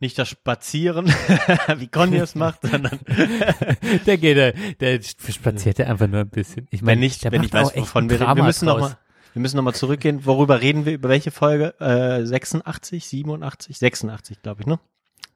nicht 0.00 0.18
das 0.18 0.28
Spazieren, 0.28 1.06
wie 1.76 1.88
Conny 1.88 2.16
es 2.18 2.34
macht, 2.34 2.62
sondern 2.62 2.98
der 4.06 4.18
geht, 4.18 4.36
der, 4.36 4.52
der 4.80 5.00
spaziert 5.02 5.78
ja 5.78 5.86
einfach 5.86 6.08
nur 6.08 6.20
ein 6.20 6.28
bisschen. 6.28 6.66
Ich 6.70 6.82
meine, 6.82 6.92
wenn 6.92 7.00
nicht, 7.00 7.24
wenn 7.30 7.42
ich 7.42 7.52
weiß, 7.52 7.76
wovon 7.76 8.10
wir 8.10 8.20
reden. 8.20 8.36
Wir 8.36 8.42
müssen 8.44 8.66
noch 8.66 8.78
draus. 8.78 8.90
mal, 8.90 8.98
wir 9.34 9.42
müssen 9.42 9.56
noch 9.56 9.62
mal 9.62 9.74
zurückgehen. 9.74 10.26
Worüber 10.26 10.60
reden 10.60 10.84
wir? 10.84 10.94
Über 10.94 11.08
welche 11.08 11.30
Folge? 11.30 11.74
Äh, 11.80 12.24
86, 12.26 13.06
87, 13.06 13.78
86, 13.78 14.42
glaube 14.42 14.62
ich, 14.62 14.66
ne? 14.66 14.80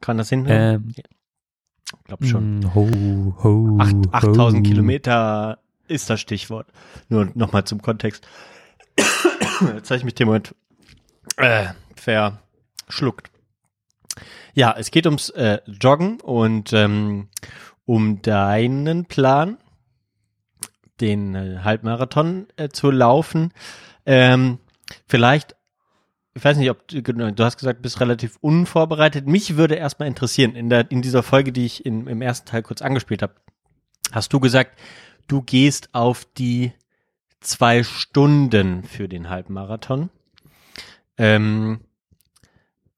Kann 0.00 0.18
das 0.18 0.28
hin? 0.30 0.44
Ähm, 0.48 0.92
Ich 0.96 2.04
glaube 2.04 2.26
schon. 2.26 2.58
mm, 2.60 2.74
ho, 2.74 2.88
ho, 3.44 3.78
Acht- 3.80 3.94
8000 4.12 4.66
ho. 4.66 4.68
Kilometer 4.68 5.58
ist 5.88 6.10
das 6.10 6.20
Stichwort. 6.20 6.66
Nur 7.08 7.30
noch 7.34 7.52
mal 7.52 7.64
zum 7.64 7.82
Kontext. 7.82 8.26
Jetzt 8.96 9.90
habe 9.90 9.98
ich 9.98 10.04
mich 10.04 10.14
dem 10.14 10.28
Moment 10.28 10.54
äh, 11.36 11.68
verschluckt. 11.96 13.30
Ja, 14.54 14.74
es 14.76 14.90
geht 14.90 15.06
ums 15.06 15.30
äh, 15.30 15.60
Joggen 15.66 16.20
und 16.20 16.72
ähm, 16.72 17.28
um 17.84 18.20
deinen 18.22 19.06
Plan, 19.06 19.56
den 21.00 21.34
äh, 21.34 21.58
Halbmarathon 21.62 22.46
äh, 22.56 22.68
zu 22.68 22.90
laufen. 22.90 23.52
Ähm, 24.04 24.58
vielleicht, 25.06 25.56
ich 26.34 26.44
weiß 26.44 26.58
nicht, 26.58 26.70
ob 26.70 26.86
du, 26.88 27.02
genau, 27.02 27.30
du 27.30 27.44
hast 27.44 27.56
gesagt, 27.56 27.82
bist 27.82 28.00
relativ 28.00 28.36
unvorbereitet. 28.40 29.26
Mich 29.26 29.56
würde 29.56 29.74
erstmal 29.74 30.08
interessieren, 30.08 30.54
in, 30.54 30.68
der, 30.68 30.90
in 30.90 31.02
dieser 31.02 31.22
Folge, 31.22 31.52
die 31.52 31.64
ich 31.64 31.86
in, 31.86 32.06
im 32.06 32.20
ersten 32.20 32.46
Teil 32.46 32.62
kurz 32.62 32.82
angespielt 32.82 33.22
habe, 33.22 33.34
hast 34.12 34.32
du 34.32 34.40
gesagt, 34.40 34.78
du 35.28 35.42
gehst 35.42 35.94
auf 35.94 36.24
die 36.24 36.72
zwei 37.40 37.82
Stunden 37.82 38.84
für 38.84 39.08
den 39.08 39.28
Halbmarathon. 39.28 40.10
Ähm, 41.18 41.80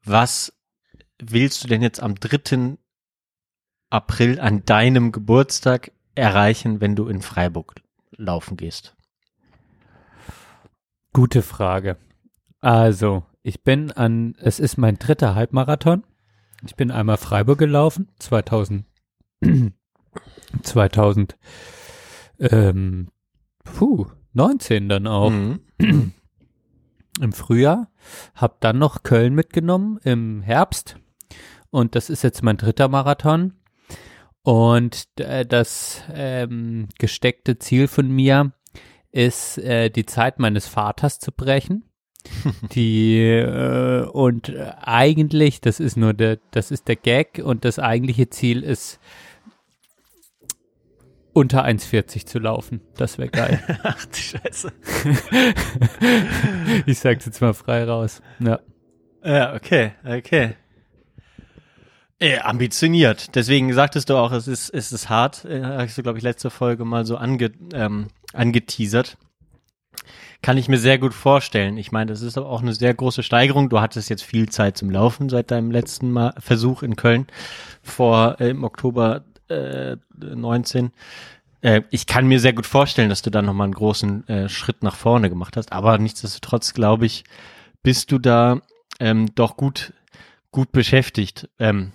was 0.04 0.52
willst 1.18 1.64
du 1.64 1.68
denn 1.68 1.82
jetzt 1.82 2.00
am 2.00 2.14
3. 2.14 2.76
April 3.90 4.40
an 4.40 4.64
deinem 4.64 5.12
Geburtstag 5.12 5.92
erreichen, 6.14 6.80
wenn 6.80 6.96
du 6.96 7.08
in 7.08 7.22
Freiburg 7.22 7.74
laufen 8.16 8.56
gehst? 8.56 8.96
Gute 11.12 11.42
Frage. 11.42 11.96
Also, 12.60 13.24
ich 13.42 13.62
bin 13.62 13.92
an, 13.92 14.36
es 14.40 14.58
ist 14.58 14.78
mein 14.78 14.98
dritter 14.98 15.34
Halbmarathon. 15.34 16.04
Ich 16.66 16.76
bin 16.76 16.90
einmal 16.90 17.18
Freiburg 17.18 17.58
gelaufen, 17.58 18.08
2000, 18.18 18.86
2000, 20.62 21.36
ähm, 22.38 23.08
puh, 23.64 24.06
19 24.32 24.88
dann 24.88 25.06
auch. 25.06 25.30
Mhm. 25.30 25.60
im 27.20 27.32
Frühjahr, 27.32 27.88
habe 28.34 28.56
dann 28.60 28.78
noch 28.78 29.02
Köln 29.02 29.34
mitgenommen 29.34 29.98
im 30.02 30.42
Herbst 30.42 30.96
und 31.70 31.94
das 31.94 32.10
ist 32.10 32.22
jetzt 32.22 32.42
mein 32.42 32.56
dritter 32.56 32.88
Marathon 32.88 33.54
und 34.42 35.06
äh, 35.18 35.46
das 35.46 36.02
ähm, 36.12 36.88
gesteckte 36.98 37.58
Ziel 37.58 37.88
von 37.88 38.10
mir 38.10 38.52
ist 39.12 39.58
äh, 39.58 39.90
die 39.90 40.06
Zeit 40.06 40.38
meines 40.38 40.66
Vaters 40.66 41.18
zu 41.18 41.30
brechen. 41.30 41.84
die 42.72 43.18
äh, 43.18 44.06
und 44.06 44.50
eigentlich, 44.80 45.60
das 45.60 45.78
ist 45.78 45.96
nur 45.96 46.14
der, 46.14 46.38
das 46.52 46.70
ist 46.70 46.88
der 46.88 46.96
Gag 46.96 47.40
und 47.44 47.66
das 47.66 47.78
eigentliche 47.78 48.30
Ziel 48.30 48.62
ist 48.62 48.98
unter 51.34 51.64
1,40 51.64 52.26
zu 52.26 52.38
laufen. 52.38 52.80
Das 52.96 53.18
wäre 53.18 53.28
geil. 53.28 53.62
Ach 53.82 54.04
du 54.06 54.16
Scheiße. 54.16 54.72
ich 56.86 56.98
sag's 56.98 57.26
jetzt 57.26 57.40
mal 57.40 57.52
frei 57.52 57.84
raus. 57.84 58.22
Ja. 58.38 58.60
Ja, 59.22 59.54
okay, 59.54 59.92
okay. 60.04 60.54
Äh, 62.20 62.38
ambitioniert. 62.38 63.34
Deswegen 63.34 63.72
sagtest 63.72 64.10
du 64.10 64.16
auch, 64.16 64.32
es 64.32 64.46
ist, 64.46 64.70
es 64.70 64.92
ist 64.92 65.08
hart. 65.08 65.44
Äh, 65.44 65.62
hast 65.62 65.98
du, 65.98 66.02
glaube 66.02 66.18
ich, 66.18 66.24
letzte 66.24 66.50
Folge 66.50 66.84
mal 66.84 67.04
so 67.04 67.16
ange, 67.16 67.52
ähm, 67.72 68.08
angeteasert. 68.32 69.16
Kann 70.42 70.58
ich 70.58 70.68
mir 70.68 70.78
sehr 70.78 70.98
gut 70.98 71.14
vorstellen. 71.14 71.78
Ich 71.78 71.90
meine, 71.90 72.12
das 72.12 72.20
ist 72.20 72.36
aber 72.36 72.50
auch 72.50 72.60
eine 72.60 72.74
sehr 72.74 72.92
große 72.92 73.22
Steigerung. 73.22 73.70
Du 73.70 73.80
hattest 73.80 74.10
jetzt 74.10 74.22
viel 74.22 74.50
Zeit 74.50 74.76
zum 74.76 74.90
Laufen 74.90 75.30
seit 75.30 75.50
deinem 75.50 75.70
letzten 75.70 76.12
Mal 76.12 76.34
Versuch 76.38 76.82
in 76.82 76.96
Köln 76.96 77.26
vor 77.82 78.36
äh, 78.40 78.50
im 78.50 78.62
Oktober 78.62 79.24
äh, 79.48 79.96
19. 80.18 80.92
Äh, 81.60 81.82
ich 81.90 82.06
kann 82.06 82.26
mir 82.26 82.40
sehr 82.40 82.52
gut 82.52 82.66
vorstellen, 82.66 83.08
dass 83.08 83.22
du 83.22 83.30
da 83.30 83.42
nochmal 83.42 83.66
einen 83.66 83.74
großen 83.74 84.28
äh, 84.28 84.48
Schritt 84.48 84.82
nach 84.82 84.96
vorne 84.96 85.30
gemacht 85.30 85.56
hast. 85.56 85.72
Aber 85.72 85.98
nichtsdestotrotz, 85.98 86.74
glaube 86.74 87.06
ich, 87.06 87.24
bist 87.82 88.12
du 88.12 88.18
da 88.18 88.60
ähm, 89.00 89.34
doch 89.34 89.56
gut, 89.56 89.92
gut 90.50 90.72
beschäftigt. 90.72 91.48
Ähm, 91.58 91.92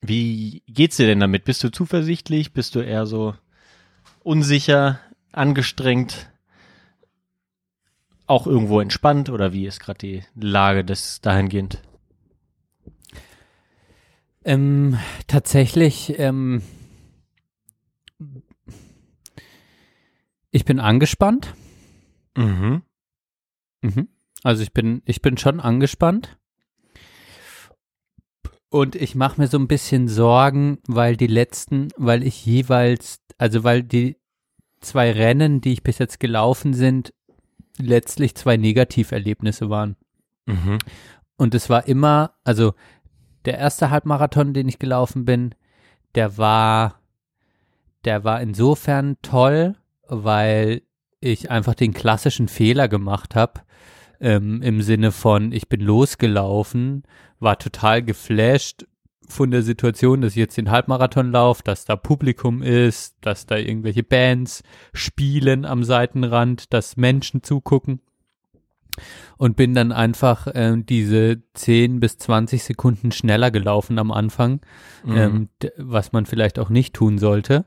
wie 0.00 0.62
geht's 0.66 0.96
dir 0.96 1.06
denn 1.06 1.20
damit? 1.20 1.44
Bist 1.44 1.62
du 1.62 1.70
zuversichtlich? 1.70 2.52
Bist 2.52 2.74
du 2.74 2.80
eher 2.80 3.06
so 3.06 3.34
unsicher, 4.22 5.00
angestrengt? 5.32 6.30
Auch 8.26 8.46
irgendwo 8.46 8.80
entspannt 8.80 9.28
oder 9.28 9.52
wie 9.52 9.66
ist 9.66 9.80
gerade 9.80 9.98
die 9.98 10.22
Lage 10.34 10.84
des 10.84 11.20
dahingehend? 11.20 11.82
Ähm, 14.44 14.98
tatsächlich, 15.26 16.18
ähm, 16.18 16.62
ich 20.50 20.64
bin 20.64 20.80
angespannt. 20.80 21.54
Mhm. 22.36 22.82
Mhm. 23.82 24.08
Also 24.42 24.62
ich 24.62 24.72
bin, 24.72 25.02
ich 25.04 25.20
bin 25.20 25.36
schon 25.36 25.60
angespannt. 25.60 26.38
Und 28.70 28.94
ich 28.94 29.14
mache 29.14 29.40
mir 29.40 29.48
so 29.48 29.58
ein 29.58 29.68
bisschen 29.68 30.06
Sorgen, 30.06 30.78
weil 30.86 31.16
die 31.16 31.26
letzten, 31.26 31.88
weil 31.96 32.22
ich 32.22 32.46
jeweils, 32.46 33.20
also 33.36 33.64
weil 33.64 33.82
die 33.82 34.16
zwei 34.80 35.10
Rennen, 35.10 35.60
die 35.60 35.72
ich 35.72 35.82
bis 35.82 35.98
jetzt 35.98 36.20
gelaufen 36.20 36.72
sind, 36.72 37.12
letztlich 37.78 38.36
zwei 38.36 38.56
Negativerlebnisse 38.56 39.70
waren. 39.70 39.96
Mhm. 40.46 40.78
Und 41.36 41.54
es 41.54 41.68
war 41.68 41.88
immer, 41.88 42.34
also 42.44 42.74
der 43.44 43.58
erste 43.58 43.90
Halbmarathon, 43.90 44.54
den 44.54 44.68
ich 44.68 44.78
gelaufen 44.78 45.24
bin, 45.24 45.54
der 46.14 46.38
war, 46.38 47.00
der 48.04 48.24
war 48.24 48.40
insofern 48.40 49.16
toll, 49.22 49.76
weil 50.06 50.82
ich 51.20 51.50
einfach 51.50 51.74
den 51.74 51.92
klassischen 51.92 52.48
Fehler 52.48 52.88
gemacht 52.88 53.34
habe. 53.34 53.60
Ähm, 54.20 54.62
Im 54.62 54.82
Sinne 54.82 55.12
von, 55.12 55.52
ich 55.52 55.68
bin 55.68 55.80
losgelaufen, 55.80 57.04
war 57.38 57.58
total 57.58 58.02
geflasht 58.02 58.86
von 59.26 59.50
der 59.50 59.62
Situation, 59.62 60.20
dass 60.20 60.32
ich 60.32 60.38
jetzt 60.38 60.56
den 60.56 60.70
Halbmarathon 60.70 61.30
laufe, 61.30 61.62
dass 61.62 61.84
da 61.84 61.96
Publikum 61.96 62.62
ist, 62.62 63.16
dass 63.20 63.46
da 63.46 63.56
irgendwelche 63.56 64.02
Bands 64.02 64.62
spielen 64.92 65.64
am 65.64 65.84
Seitenrand, 65.84 66.72
dass 66.72 66.96
Menschen 66.96 67.42
zugucken 67.42 68.00
und 69.40 69.56
bin 69.56 69.72
dann 69.72 69.90
einfach 69.90 70.46
äh, 70.48 70.76
diese 70.76 71.40
10 71.54 71.98
bis 71.98 72.18
20 72.18 72.62
Sekunden 72.62 73.10
schneller 73.10 73.50
gelaufen 73.50 73.98
am 73.98 74.12
Anfang, 74.12 74.60
Mhm. 75.02 75.16
ähm, 75.16 75.48
was 75.78 76.12
man 76.12 76.26
vielleicht 76.26 76.58
auch 76.58 76.68
nicht 76.68 76.92
tun 76.94 77.16
sollte. 77.16 77.64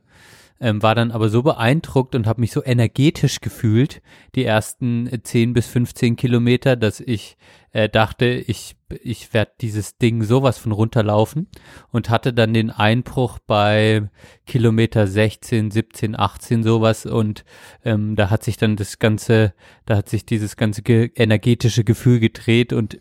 Ähm, 0.59 0.81
war 0.81 0.95
dann 0.95 1.11
aber 1.11 1.27
so 1.29 1.43
beeindruckt 1.43 2.15
und 2.15 2.25
habe 2.25 2.39
mich 2.39 2.51
so 2.51 2.63
energetisch 2.63 3.41
gefühlt, 3.41 4.01
die 4.35 4.45
ersten 4.45 5.07
äh, 5.07 5.21
10 5.21 5.53
bis 5.53 5.67
15 5.67 6.15
Kilometer, 6.15 6.75
dass 6.75 6.99
ich 7.01 7.37
äh, 7.71 7.89
dachte, 7.89 8.25
ich, 8.25 8.75
ich 9.01 9.33
werde 9.33 9.51
dieses 9.59 9.97
Ding 9.97 10.23
sowas 10.23 10.57
von 10.57 10.71
runterlaufen 10.71 11.47
und 11.91 12.09
hatte 12.09 12.31
dann 12.33 12.53
den 12.53 12.69
Einbruch 12.69 13.39
bei 13.39 14.09
Kilometer 14.45 15.07
16, 15.07 15.71
17, 15.71 16.17
18 16.17 16.63
sowas 16.63 17.05
und 17.05 17.43
ähm, 17.83 18.15
da 18.15 18.29
hat 18.29 18.43
sich 18.43 18.55
dann 18.57 18.75
das 18.75 18.99
ganze, 18.99 19.53
da 19.85 19.97
hat 19.97 20.07
sich 20.07 20.25
dieses 20.25 20.55
ganze 20.55 20.81
ge 20.81 21.11
energetische 21.15 21.83
Gefühl 21.83 22.19
gedreht 22.19 22.71
und 22.71 22.99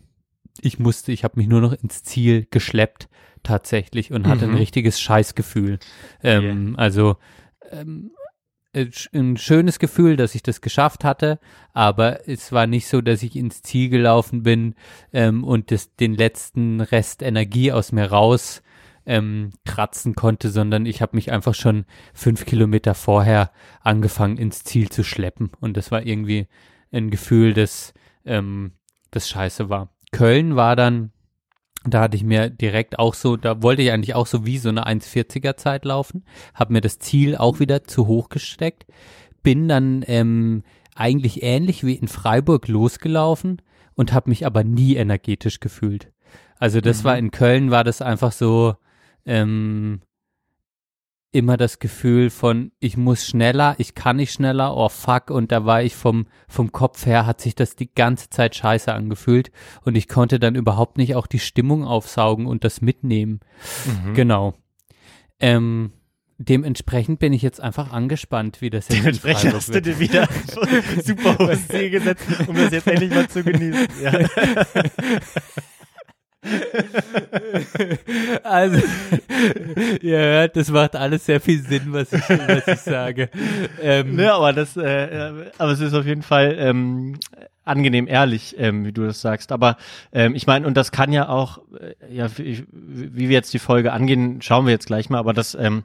ich 0.61 0.79
musste, 0.79 1.11
ich 1.11 1.23
habe 1.23 1.37
mich 1.37 1.47
nur 1.47 1.61
noch 1.61 1.73
ins 1.73 2.03
Ziel 2.03 2.47
geschleppt 2.51 3.07
tatsächlich 3.43 4.11
und 4.11 4.27
hatte 4.27 4.45
ein 4.45 4.51
Mhm. 4.51 4.57
richtiges 4.57 4.99
Scheißgefühl. 5.01 5.79
Ähm, 6.23 6.75
Also 6.77 7.17
ähm, 7.73 8.11
äh, 8.73 8.87
ein 9.13 9.37
schönes 9.37 9.79
Gefühl, 9.79 10.17
dass 10.17 10.35
ich 10.35 10.43
das 10.43 10.61
geschafft 10.61 11.03
hatte, 11.03 11.39
aber 11.73 12.27
es 12.27 12.51
war 12.51 12.67
nicht 12.67 12.87
so, 12.87 13.01
dass 13.01 13.23
ich 13.23 13.35
ins 13.35 13.61
Ziel 13.61 13.89
gelaufen 13.89 14.43
bin 14.43 14.75
ähm, 15.13 15.43
und 15.43 15.71
das, 15.71 15.95
den 15.95 16.15
letzten 16.15 16.81
Rest 16.81 17.21
Energie 17.21 17.71
aus 17.71 17.91
mir 17.91 18.05
raus 18.05 18.63
ähm, 19.05 19.51
kratzen 19.65 20.15
konnte, 20.15 20.49
sondern 20.49 20.85
ich 20.85 21.01
habe 21.01 21.15
mich 21.15 21.31
einfach 21.31 21.53
schon 21.53 21.85
fünf 22.13 22.45
Kilometer 22.45 22.95
vorher 22.95 23.51
angefangen 23.81 24.37
ins 24.37 24.63
Ziel 24.63 24.89
zu 24.89 25.03
schleppen 25.03 25.51
und 25.59 25.77
das 25.77 25.91
war 25.91 26.05
irgendwie 26.05 26.47
ein 26.91 27.11
Gefühl, 27.11 27.53
das, 27.53 27.93
ähm, 28.25 28.73
das 29.11 29.29
scheiße 29.29 29.69
war. 29.69 29.89
Köln 30.11 30.55
war 30.55 30.75
dann, 30.75 31.11
da 31.85 32.01
hatte 32.01 32.17
ich 32.17 32.23
mir 32.23 32.49
direkt 32.49 32.99
auch 32.99 33.13
so, 33.13 33.35
da 33.35 33.61
wollte 33.61 33.81
ich 33.81 33.91
eigentlich 33.91 34.15
auch 34.15 34.27
so 34.27 34.45
wie 34.45 34.57
so 34.57 34.69
eine 34.69 34.87
1,40er 34.87 35.57
Zeit 35.57 35.85
laufen, 35.85 36.23
habe 36.53 36.73
mir 36.73 36.81
das 36.81 36.99
Ziel 36.99 37.35
auch 37.35 37.59
wieder 37.59 37.83
zu 37.83 38.07
hoch 38.07 38.29
gesteckt, 38.29 38.85
bin 39.41 39.67
dann 39.67 40.03
ähm, 40.07 40.63
eigentlich 40.95 41.43
ähnlich 41.43 41.83
wie 41.83 41.95
in 41.95 42.07
Freiburg 42.07 42.67
losgelaufen 42.67 43.61
und 43.95 44.13
habe 44.13 44.29
mich 44.29 44.45
aber 44.45 44.63
nie 44.63 44.95
energetisch 44.95 45.59
gefühlt. 45.59 46.11
Also 46.57 46.79
das 46.79 47.03
war 47.03 47.17
in 47.17 47.31
Köln, 47.31 47.71
war 47.71 47.83
das 47.83 48.01
einfach 48.01 48.31
so 48.31 48.75
ähm, 49.25 50.01
immer 51.33 51.57
das 51.57 51.79
Gefühl 51.79 52.29
von, 52.29 52.71
ich 52.79 52.95
muss 52.95 53.25
schneller, 53.25 53.75
ich 53.79 53.95
kann 53.95 54.17
nicht 54.17 54.31
schneller, 54.31 54.77
oh 54.77 54.87
fuck, 54.87 55.31
und 55.31 55.51
da 55.51 55.65
war 55.65 55.81
ich 55.81 55.95
vom, 55.95 56.27
vom 56.47 56.71
Kopf 56.71 57.05
her, 57.05 57.25
hat 57.25 57.41
sich 57.41 57.55
das 57.55 57.75
die 57.75 57.93
ganze 57.93 58.29
Zeit 58.29 58.55
scheiße 58.55 58.93
angefühlt 58.93 59.51
und 59.83 59.95
ich 59.95 60.07
konnte 60.07 60.39
dann 60.39 60.55
überhaupt 60.55 60.97
nicht 60.97 61.15
auch 61.15 61.27
die 61.27 61.39
Stimmung 61.39 61.85
aufsaugen 61.85 62.45
und 62.45 62.63
das 62.63 62.81
mitnehmen. 62.81 63.39
Mhm. 63.85 64.13
Genau. 64.13 64.53
Ähm, 65.39 65.91
dementsprechend 66.37 67.19
bin 67.19 67.33
ich 67.33 67.41
jetzt 67.41 67.59
einfach 67.59 67.91
angespannt, 67.91 68.61
wie 68.61 68.69
das 68.69 68.87
jetzt 68.87 68.99
Dementsprechend 68.99 69.53
hast 69.55 69.73
du 69.73 69.81
dir 69.81 69.99
wieder 69.99 70.29
super 71.03 71.37
hohes 71.39 71.67
Ziel 71.67 71.89
gesetzt, 71.89 72.25
um 72.47 72.55
das 72.55 72.71
jetzt 72.71 72.87
endlich 72.87 73.09
mal 73.09 73.27
zu 73.27 73.43
genießen. 73.43 73.87
Ja. 74.01 74.19
Also, 78.43 78.81
ihr 80.01 80.17
hört, 80.17 80.55
das 80.55 80.69
macht 80.69 80.95
alles 80.95 81.25
sehr 81.25 81.41
viel 81.41 81.61
Sinn, 81.61 81.87
was 81.87 82.13
ich, 82.13 82.29
was 82.29 82.67
ich 82.67 82.81
sage. 82.81 83.29
Ähm, 83.81 84.15
Ne, 84.15 84.31
aber 84.31 84.53
das, 84.53 84.77
äh, 84.77 85.29
äh, 85.29 85.51
aber 85.57 85.71
es 85.71 85.79
ist 85.79 85.93
auf 85.93 86.05
jeden 86.05 86.21
Fall 86.21 86.55
ähm, 86.59 87.17
angenehm 87.65 88.07
ehrlich, 88.07 88.55
ähm, 88.57 88.85
wie 88.85 88.91
du 88.91 89.05
das 89.05 89.21
sagst. 89.21 89.51
Aber 89.51 89.77
ähm, 90.11 90.35
ich 90.35 90.47
meine, 90.47 90.67
und 90.67 90.75
das 90.75 90.91
kann 90.91 91.13
ja 91.13 91.29
auch, 91.29 91.59
äh, 91.79 92.13
ja, 92.13 92.27
wie, 92.37 92.65
wie 92.71 93.29
wir 93.29 93.35
jetzt 93.35 93.53
die 93.53 93.59
Folge 93.59 93.93
angehen, 93.93 94.41
schauen 94.41 94.65
wir 94.65 94.73
jetzt 94.73 94.87
gleich 94.87 95.09
mal. 95.09 95.19
Aber 95.19 95.33
das, 95.33 95.55
ähm, 95.55 95.83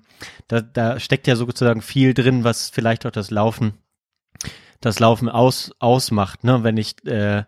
da, 0.49 0.61
da 0.61 1.01
steckt 1.01 1.27
ja 1.27 1.37
sozusagen 1.37 1.83
viel 1.83 2.15
drin, 2.15 2.45
was 2.45 2.71
vielleicht 2.71 3.07
auch 3.07 3.11
das 3.11 3.31
Laufen, 3.31 3.75
das 4.81 4.99
Laufen 4.99 5.29
aus 5.29 5.73
ausmacht. 5.79 6.45
Ne, 6.45 6.65
wenn 6.65 6.77
ich 6.77 7.05
äh, 7.07 7.45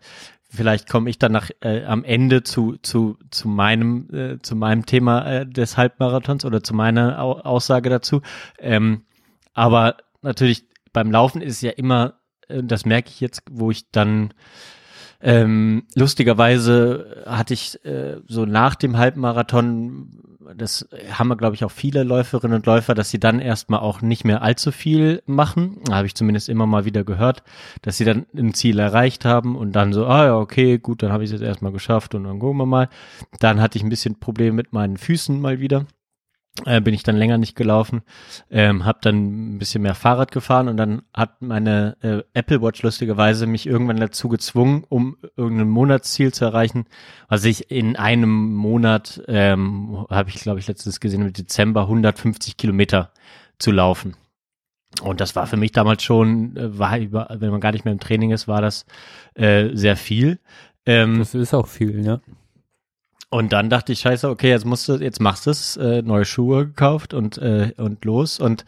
Vielleicht 0.52 0.88
komme 0.90 1.08
ich 1.08 1.18
dann 1.18 1.30
nach 1.30 1.48
äh, 1.60 1.84
am 1.84 2.02
Ende 2.02 2.42
zu 2.42 2.76
zu 2.82 3.16
zu 3.30 3.48
meinem 3.48 4.08
äh, 4.12 4.38
zu 4.42 4.56
meinem 4.56 4.84
Thema 4.84 5.24
äh, 5.24 5.46
des 5.46 5.76
Halbmarathons 5.76 6.44
oder 6.44 6.62
zu 6.62 6.74
meiner 6.74 7.22
Au 7.22 7.38
Aussage 7.40 7.88
dazu. 7.88 8.20
Ähm, 8.58 9.02
aber 9.54 9.96
natürlich 10.22 10.64
beim 10.92 11.12
Laufen 11.12 11.40
ist 11.40 11.54
es 11.54 11.60
ja 11.60 11.70
immer, 11.70 12.14
äh, 12.48 12.64
das 12.64 12.84
merke 12.84 13.10
ich 13.10 13.20
jetzt, 13.20 13.44
wo 13.48 13.70
ich 13.70 13.90
dann 13.92 14.34
ähm, 15.20 15.84
lustigerweise 15.94 17.24
hatte 17.26 17.54
ich 17.54 17.84
äh, 17.84 18.16
so 18.26 18.44
nach 18.44 18.74
dem 18.74 18.96
Halbmarathon, 18.96 20.08
das 20.56 20.88
haben 21.12 21.28
wir 21.28 21.36
glaube 21.36 21.54
ich 21.54 21.64
auch 21.64 21.70
viele 21.70 22.02
Läuferinnen 22.02 22.56
und 22.56 22.66
Läufer, 22.66 22.94
dass 22.94 23.10
sie 23.10 23.20
dann 23.20 23.40
erstmal 23.40 23.80
auch 23.80 24.02
nicht 24.02 24.24
mehr 24.24 24.42
allzu 24.42 24.72
viel 24.72 25.22
machen. 25.26 25.80
Habe 25.90 26.06
ich 26.06 26.14
zumindest 26.14 26.48
immer 26.48 26.66
mal 26.66 26.84
wieder 26.84 27.04
gehört, 27.04 27.42
dass 27.82 27.96
sie 27.96 28.04
dann 28.04 28.26
ein 28.36 28.54
Ziel 28.54 28.78
erreicht 28.78 29.24
haben 29.24 29.56
und 29.56 29.72
dann 29.72 29.92
so, 29.92 30.06
ah 30.06 30.26
ja, 30.26 30.36
okay, 30.36 30.78
gut, 30.78 31.02
dann 31.02 31.12
habe 31.12 31.24
ich 31.24 31.30
es 31.30 31.40
jetzt 31.40 31.46
erstmal 31.46 31.72
geschafft 31.72 32.14
und 32.14 32.24
dann 32.24 32.38
gucken 32.38 32.58
wir 32.58 32.66
mal. 32.66 32.88
Dann 33.38 33.60
hatte 33.60 33.78
ich 33.78 33.84
ein 33.84 33.90
bisschen 33.90 34.18
Probleme 34.18 34.52
mit 34.52 34.72
meinen 34.72 34.96
Füßen 34.96 35.40
mal 35.40 35.60
wieder 35.60 35.86
äh, 36.66 36.80
bin 36.80 36.94
ich 36.94 37.02
dann 37.02 37.16
länger 37.16 37.38
nicht 37.38 37.56
gelaufen, 37.56 38.02
ähm, 38.50 38.84
habe 38.84 38.98
dann 39.02 39.54
ein 39.54 39.58
bisschen 39.58 39.82
mehr 39.82 39.94
Fahrrad 39.94 40.32
gefahren 40.32 40.68
und 40.68 40.76
dann 40.76 41.02
hat 41.14 41.42
meine 41.42 41.96
äh, 42.02 42.22
Apple 42.34 42.62
Watch 42.62 42.82
lustigerweise 42.82 43.46
mich 43.46 43.66
irgendwann 43.66 43.98
dazu 43.98 44.28
gezwungen, 44.28 44.84
um 44.88 45.16
irgendein 45.36 45.68
Monatsziel 45.68 46.32
zu 46.32 46.44
erreichen, 46.44 46.86
was 47.28 47.44
ich 47.44 47.70
in 47.70 47.96
einem 47.96 48.54
Monat, 48.54 49.22
ähm, 49.28 50.06
habe 50.10 50.30
ich 50.30 50.36
glaube 50.36 50.60
ich 50.60 50.68
letztens 50.68 51.00
gesehen, 51.00 51.22
im 51.22 51.32
Dezember 51.32 51.82
150 51.82 52.56
Kilometer 52.56 53.12
zu 53.58 53.70
laufen. 53.72 54.16
Und 55.02 55.20
das 55.20 55.36
war 55.36 55.46
für 55.46 55.56
mich 55.56 55.72
damals 55.72 56.02
schon, 56.02 56.56
äh, 56.56 56.78
war 56.78 56.98
wenn 57.00 57.50
man 57.50 57.60
gar 57.60 57.72
nicht 57.72 57.84
mehr 57.84 57.92
im 57.92 58.00
Training 58.00 58.32
ist, 58.32 58.48
war 58.48 58.60
das 58.60 58.86
äh, 59.34 59.70
sehr 59.74 59.96
viel. 59.96 60.40
Ähm, 60.86 61.18
das 61.18 61.34
ist 61.34 61.54
auch 61.54 61.66
viel, 61.66 62.00
ne? 62.00 62.20
Und 63.30 63.52
dann 63.52 63.70
dachte 63.70 63.92
ich, 63.92 64.00
scheiße, 64.00 64.28
okay, 64.28 64.50
jetzt 64.50 64.66
musst 64.66 64.88
du, 64.88 64.96
jetzt 64.96 65.20
machst 65.20 65.46
du 65.46 65.50
es, 65.50 65.76
äh, 65.76 66.02
neue 66.02 66.24
Schuhe 66.24 66.66
gekauft 66.66 67.14
und, 67.14 67.38
äh, 67.38 67.72
und 67.76 68.04
los 68.04 68.40
und, 68.40 68.64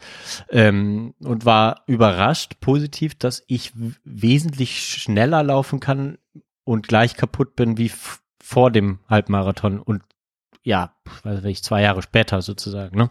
ähm, 0.49 1.13
und 1.19 1.45
war 1.45 1.83
überrascht, 1.85 2.61
positiv, 2.61 3.15
dass 3.15 3.43
ich 3.47 3.73
wesentlich 4.05 4.79
schneller 4.79 5.43
laufen 5.43 5.81
kann 5.81 6.17
und 6.63 6.87
gleich 6.87 7.17
kaputt 7.17 7.57
bin 7.57 7.77
wie 7.77 7.91
vor 8.41 8.71
dem 8.71 8.99
Halbmarathon 9.09 9.79
und 9.79 10.01
ja, 10.65 10.93
weiß 11.23 11.43
ich, 11.43 11.61
zwei 11.61 11.81
Jahre 11.81 12.01
später 12.01 12.41
sozusagen. 12.41 12.97
Ne? 12.97 13.09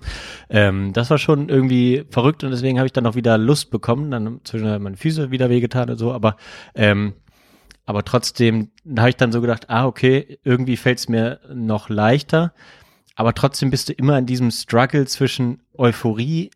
Ähm, 0.48 0.94
das 0.94 1.11
war 1.11 1.18
schon 1.18 1.50
irgendwie 1.50 2.07
verrückt 2.09 2.44
und 2.44 2.50
deswegen 2.50 2.78
habe 2.78 2.86
ich 2.86 2.94
dann 2.94 3.05
auch 3.05 3.14
wieder 3.14 3.36
Lust 3.36 3.70
bekommen. 3.70 4.11
Dann 4.11 4.40
zwischen 4.44 4.82
meine 4.82 4.96
Füße 4.96 5.30
wieder 5.30 5.50
wehgetan 5.50 5.90
und 5.90 5.98
so, 5.98 6.14
aber 6.14 6.36
ähm, 6.74 7.12
aber 7.85 8.05
trotzdem 8.05 8.70
habe 8.97 9.11
ich 9.11 9.16
dann 9.16 9.33
so 9.33 9.41
gedacht, 9.41 9.68
ah, 9.68 9.87
okay, 9.87 10.39
irgendwie 10.45 10.76
fällt 10.76 10.99
es 10.99 11.09
mir 11.09 11.41
noch 11.53 11.89
leichter. 11.89 12.53
Aber 13.16 13.35
trotzdem 13.35 13.70
bist 13.70 13.89
du 13.89 13.93
immer 13.93 14.18
in 14.18 14.26
diesem 14.26 14.51
Struggle 14.51 15.07
zwischen 15.07 15.62
Euphorie. 15.76 16.51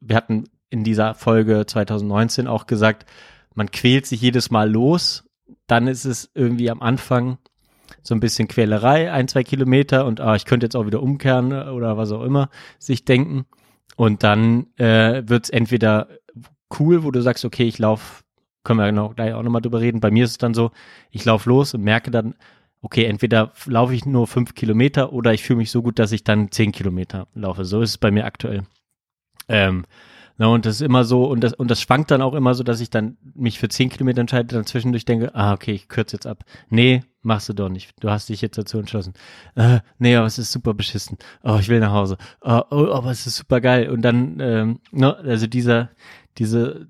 Wir 0.00 0.16
hatten 0.16 0.44
in 0.70 0.84
dieser 0.84 1.14
Folge 1.14 1.66
2019 1.66 2.46
auch 2.46 2.66
gesagt, 2.66 3.06
man 3.54 3.70
quält 3.70 4.06
sich 4.06 4.20
jedes 4.20 4.50
Mal 4.50 4.70
los. 4.70 5.24
Dann 5.66 5.88
ist 5.88 6.04
es 6.04 6.30
irgendwie 6.34 6.70
am 6.70 6.82
Anfang 6.82 7.38
so 8.02 8.14
ein 8.14 8.20
bisschen 8.20 8.48
Quälerei, 8.48 9.12
ein, 9.12 9.28
zwei 9.28 9.42
Kilometer 9.42 10.06
und 10.06 10.20
ah, 10.20 10.36
ich 10.36 10.44
könnte 10.44 10.66
jetzt 10.66 10.76
auch 10.76 10.86
wieder 10.86 11.02
umkehren 11.02 11.52
oder 11.52 11.96
was 11.96 12.12
auch 12.12 12.22
immer 12.22 12.50
sich 12.78 13.04
denken. 13.04 13.46
Und 13.96 14.22
dann 14.22 14.66
äh, 14.76 15.22
wird 15.26 15.44
es 15.44 15.50
entweder 15.50 16.08
cool, 16.78 17.04
wo 17.04 17.10
du 17.10 17.20
sagst, 17.22 17.44
okay, 17.44 17.64
ich 17.64 17.78
laufe 17.78 18.24
können 18.66 18.80
wir 18.80 18.92
noch, 18.92 19.16
gleich 19.16 19.32
auch 19.32 19.42
nochmal 19.42 19.62
drüber 19.62 19.80
reden. 19.80 20.00
Bei 20.00 20.10
mir 20.10 20.24
ist 20.24 20.32
es 20.32 20.38
dann 20.38 20.52
so, 20.52 20.72
ich 21.10 21.24
laufe 21.24 21.48
los 21.48 21.72
und 21.72 21.82
merke 21.82 22.10
dann, 22.10 22.34
okay, 22.82 23.04
entweder 23.04 23.52
laufe 23.64 23.94
ich 23.94 24.04
nur 24.04 24.26
fünf 24.26 24.54
Kilometer 24.54 25.12
oder 25.12 25.32
ich 25.32 25.42
fühle 25.42 25.58
mich 25.58 25.70
so 25.70 25.82
gut, 25.82 25.98
dass 25.98 26.12
ich 26.12 26.24
dann 26.24 26.50
zehn 26.50 26.72
Kilometer 26.72 27.28
laufe. 27.34 27.64
So 27.64 27.80
ist 27.80 27.90
es 27.90 27.98
bei 27.98 28.10
mir 28.10 28.26
aktuell. 28.26 28.64
Ähm, 29.48 29.86
Na, 30.38 30.48
und 30.48 30.66
das 30.66 30.76
ist 30.76 30.80
immer 30.82 31.04
so, 31.04 31.24
und 31.24 31.40
das, 31.40 31.54
und 31.54 31.70
das 31.70 31.80
schwankt 31.80 32.10
dann 32.10 32.20
auch 32.20 32.34
immer 32.34 32.54
so, 32.54 32.62
dass 32.62 32.80
ich 32.80 32.90
dann 32.90 33.16
mich 33.34 33.58
für 33.58 33.68
zehn 33.68 33.88
Kilometer 33.88 34.20
entscheide, 34.20 34.54
dann 34.54 34.66
zwischendurch 34.66 35.06
denke, 35.06 35.34
ah, 35.34 35.54
okay, 35.54 35.72
ich 35.72 35.88
kürze 35.88 36.16
jetzt 36.16 36.26
ab. 36.26 36.44
Nee, 36.68 37.02
machst 37.22 37.48
du 37.48 37.54
doch 37.54 37.70
nicht. 37.70 37.94
Du 38.00 38.10
hast 38.10 38.28
dich 38.28 38.42
jetzt 38.42 38.58
dazu 38.58 38.78
entschlossen. 38.78 39.14
Äh, 39.54 39.80
nee, 39.98 40.14
aber 40.14 40.26
es 40.26 40.38
ist 40.38 40.52
super 40.52 40.74
beschissen. 40.74 41.16
Oh, 41.42 41.56
ich 41.58 41.68
will 41.68 41.80
nach 41.80 41.92
Hause. 41.92 42.18
Oh, 42.42 42.60
oh 42.70 42.92
aber 42.92 43.10
es 43.10 43.26
ist 43.26 43.36
super 43.36 43.60
geil. 43.62 43.88
Und 43.88 44.02
dann, 44.02 44.38
ähm, 44.40 44.80
ne, 44.92 45.16
also 45.16 45.46
dieser, 45.46 45.90
diese, 46.36 46.86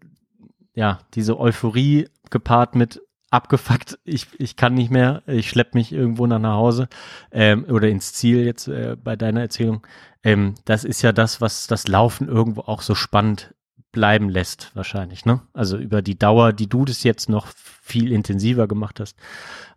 ja, 0.77 1.01
diese 1.15 1.41
Euphorie 1.41 2.09
gepaart 2.31 2.77
mit 2.77 3.03
abgefuckt, 3.31 3.99
ich, 4.05 4.29
ich 4.39 4.55
kann 4.55 4.75
nicht 4.75 4.91
mehr, 4.91 5.23
ich 5.27 5.51
schlepp 5.51 5.75
mich 5.75 5.93
irgendwo 5.93 6.27
nach 6.29 6.39
nach 6.39 6.55
Hause 6.55 6.89
ähm, 7.33 7.65
oder 7.69 7.89
ins 7.89 8.13
Ziel 8.13 8.45
jetzt 8.45 8.69
äh, 8.69 8.97
bei 9.03 9.17
deiner 9.17 9.41
Erzählung. 9.41 9.85
Ähm, 10.23 10.55
das 10.65 10.85
ist 10.85 11.03
ja 11.03 11.13
das, 11.13 11.41
was 11.41 11.67
das 11.67 11.89
Laufen 11.89 12.29
irgendwo 12.29 12.61
auch 12.63 12.83
so 12.83 12.95
spannend 12.95 13.55
bleiben 13.91 14.29
lässt, 14.29 14.71
wahrscheinlich, 14.77 15.25
ne? 15.25 15.41
Also 15.55 15.79
über 15.79 16.03
die 16.03 16.19
Dauer, 16.19 16.53
die 16.53 16.69
du 16.69 16.85
das 16.85 17.03
jetzt 17.03 17.29
noch 17.29 17.47
viel 17.47 18.13
intensiver 18.13 18.69
gemacht 18.69 19.01
hast, 19.01 19.17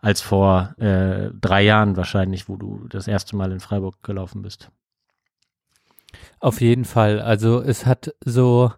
als 0.02 0.22
vor 0.22 0.76
äh, 0.78 1.32
drei 1.40 1.64
Jahren 1.64 1.96
wahrscheinlich, 1.96 2.50
wo 2.50 2.58
du 2.58 2.88
das 2.90 3.08
erste 3.08 3.36
Mal 3.36 3.52
in 3.52 3.62
Freiburg 3.62 4.04
gelaufen 4.04 4.42
bist. 4.42 4.70
Auf 6.40 6.60
jeden 6.62 6.86
Fall. 6.86 7.22
Also 7.22 7.62
es 7.62 7.86
hat 7.86 8.14
so, 8.26 8.74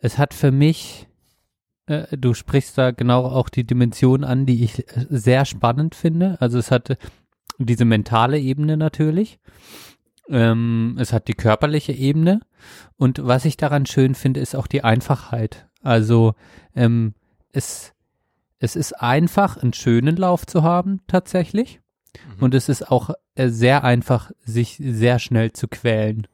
es 0.00 0.18
hat 0.18 0.34
für 0.34 0.50
mich, 0.50 1.08
äh, 1.88 2.16
du 2.16 2.34
sprichst 2.34 2.78
da 2.78 2.90
genau 2.90 3.24
auch 3.24 3.48
die 3.48 3.64
Dimension 3.64 4.24
an, 4.24 4.46
die 4.46 4.62
ich 4.64 4.78
äh, 4.78 5.06
sehr 5.08 5.44
spannend 5.44 5.94
finde. 5.94 6.36
Also 6.40 6.58
es 6.58 6.70
hat 6.70 6.96
diese 7.58 7.84
mentale 7.84 8.38
Ebene 8.38 8.76
natürlich. 8.76 9.38
Ähm, 10.28 10.96
es 10.98 11.12
hat 11.12 11.28
die 11.28 11.34
körperliche 11.34 11.92
Ebene. 11.92 12.40
Und 12.96 13.24
was 13.24 13.44
ich 13.44 13.56
daran 13.56 13.86
schön 13.86 14.14
finde, 14.14 14.40
ist 14.40 14.54
auch 14.54 14.66
die 14.66 14.84
Einfachheit. 14.84 15.66
Also 15.82 16.34
ähm, 16.74 17.14
es, 17.52 17.94
es 18.58 18.76
ist 18.76 18.92
einfach, 19.00 19.56
einen 19.56 19.72
schönen 19.72 20.16
Lauf 20.16 20.46
zu 20.46 20.62
haben, 20.62 21.00
tatsächlich. 21.06 21.80
Mhm. 22.36 22.42
Und 22.42 22.54
es 22.54 22.68
ist 22.68 22.90
auch 22.90 23.10
äh, 23.34 23.48
sehr 23.48 23.84
einfach, 23.84 24.30
sich 24.44 24.76
sehr 24.82 25.18
schnell 25.18 25.52
zu 25.52 25.68
quälen. 25.68 26.26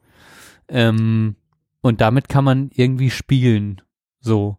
Ähm, 0.67 1.35
und 1.81 2.01
damit 2.01 2.27
kann 2.29 2.43
man 2.43 2.69
irgendwie 2.73 3.11
spielen. 3.11 3.81
So. 4.19 4.57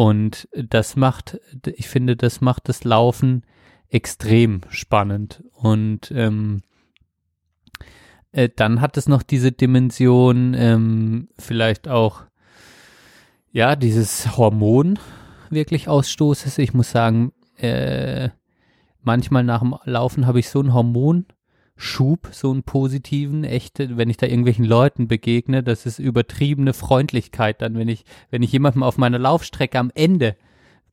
Und 0.00 0.48
das 0.54 0.96
macht, 0.96 1.38
ich 1.62 1.90
finde, 1.90 2.16
das 2.16 2.40
macht 2.40 2.70
das 2.70 2.84
Laufen 2.84 3.42
extrem 3.90 4.62
spannend. 4.70 5.44
Und 5.52 6.10
ähm, 6.16 6.62
äh, 8.32 8.48
dann 8.48 8.80
hat 8.80 8.96
es 8.96 9.08
noch 9.08 9.22
diese 9.22 9.52
Dimension, 9.52 10.54
ähm, 10.54 11.28
vielleicht 11.38 11.86
auch, 11.86 12.22
ja, 13.52 13.76
dieses 13.76 14.38
Hormon 14.38 14.98
wirklich 15.50 15.86
Ausstoßes. 15.86 16.56
Ich 16.56 16.72
muss 16.72 16.90
sagen, 16.90 17.34
äh, 17.58 18.30
manchmal 19.02 19.44
nach 19.44 19.60
dem 19.60 19.74
Laufen 19.84 20.26
habe 20.26 20.40
ich 20.40 20.48
so 20.48 20.60
einen 20.60 20.72
Hormonschub, 21.80 22.28
so 22.32 22.50
einen 22.50 22.62
positiven, 22.62 23.44
echte, 23.44 23.96
wenn 23.96 24.10
ich 24.10 24.18
da 24.18 24.26
irgendwelchen 24.26 24.64
Leuten 24.64 25.08
begegne, 25.08 25.62
das 25.62 25.86
ist 25.86 25.98
übertriebene 25.98 26.74
Freundlichkeit 26.74 27.62
dann, 27.62 27.74
wenn 27.74 27.88
ich, 27.88 28.04
wenn 28.30 28.42
ich 28.42 28.52
jemandem 28.52 28.82
auf 28.82 28.98
meiner 28.98 29.18
Laufstrecke 29.18 29.78
am 29.78 29.90
Ende 29.94 30.36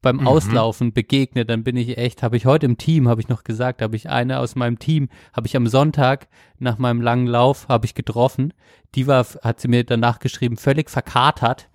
beim 0.02 0.18
Mhm. 0.18 0.28
Auslaufen 0.28 0.94
begegne, 0.94 1.46
dann 1.46 1.64
bin 1.64 1.76
ich 1.76 1.98
echt, 1.98 2.24
habe 2.24 2.38
ich 2.38 2.46
heute 2.46 2.66
im 2.66 2.78
Team, 2.78 3.10
habe 3.10 3.20
ich 3.20 3.28
noch 3.28 3.44
gesagt, 3.44 3.82
habe 3.82 3.96
ich 3.96 4.10
eine 4.10 4.40
aus 4.40 4.56
meinem 4.56 4.80
Team, 4.80 5.10
habe 5.34 5.48
ich 5.48 5.58
am 5.58 5.68
Sonntag 5.68 6.28
nach 6.58 6.78
meinem 6.78 7.02
langen 7.02 7.28
Lauf, 7.28 7.68
habe 7.68 7.86
ich 7.86 7.94
getroffen, 7.94 8.54
die 8.96 9.08
war, 9.08 9.26
hat 9.42 9.60
sie 9.60 9.68
mir 9.68 9.84
danach 9.84 10.20
geschrieben, 10.20 10.56
völlig 10.56 10.90
verkatert 10.90 11.68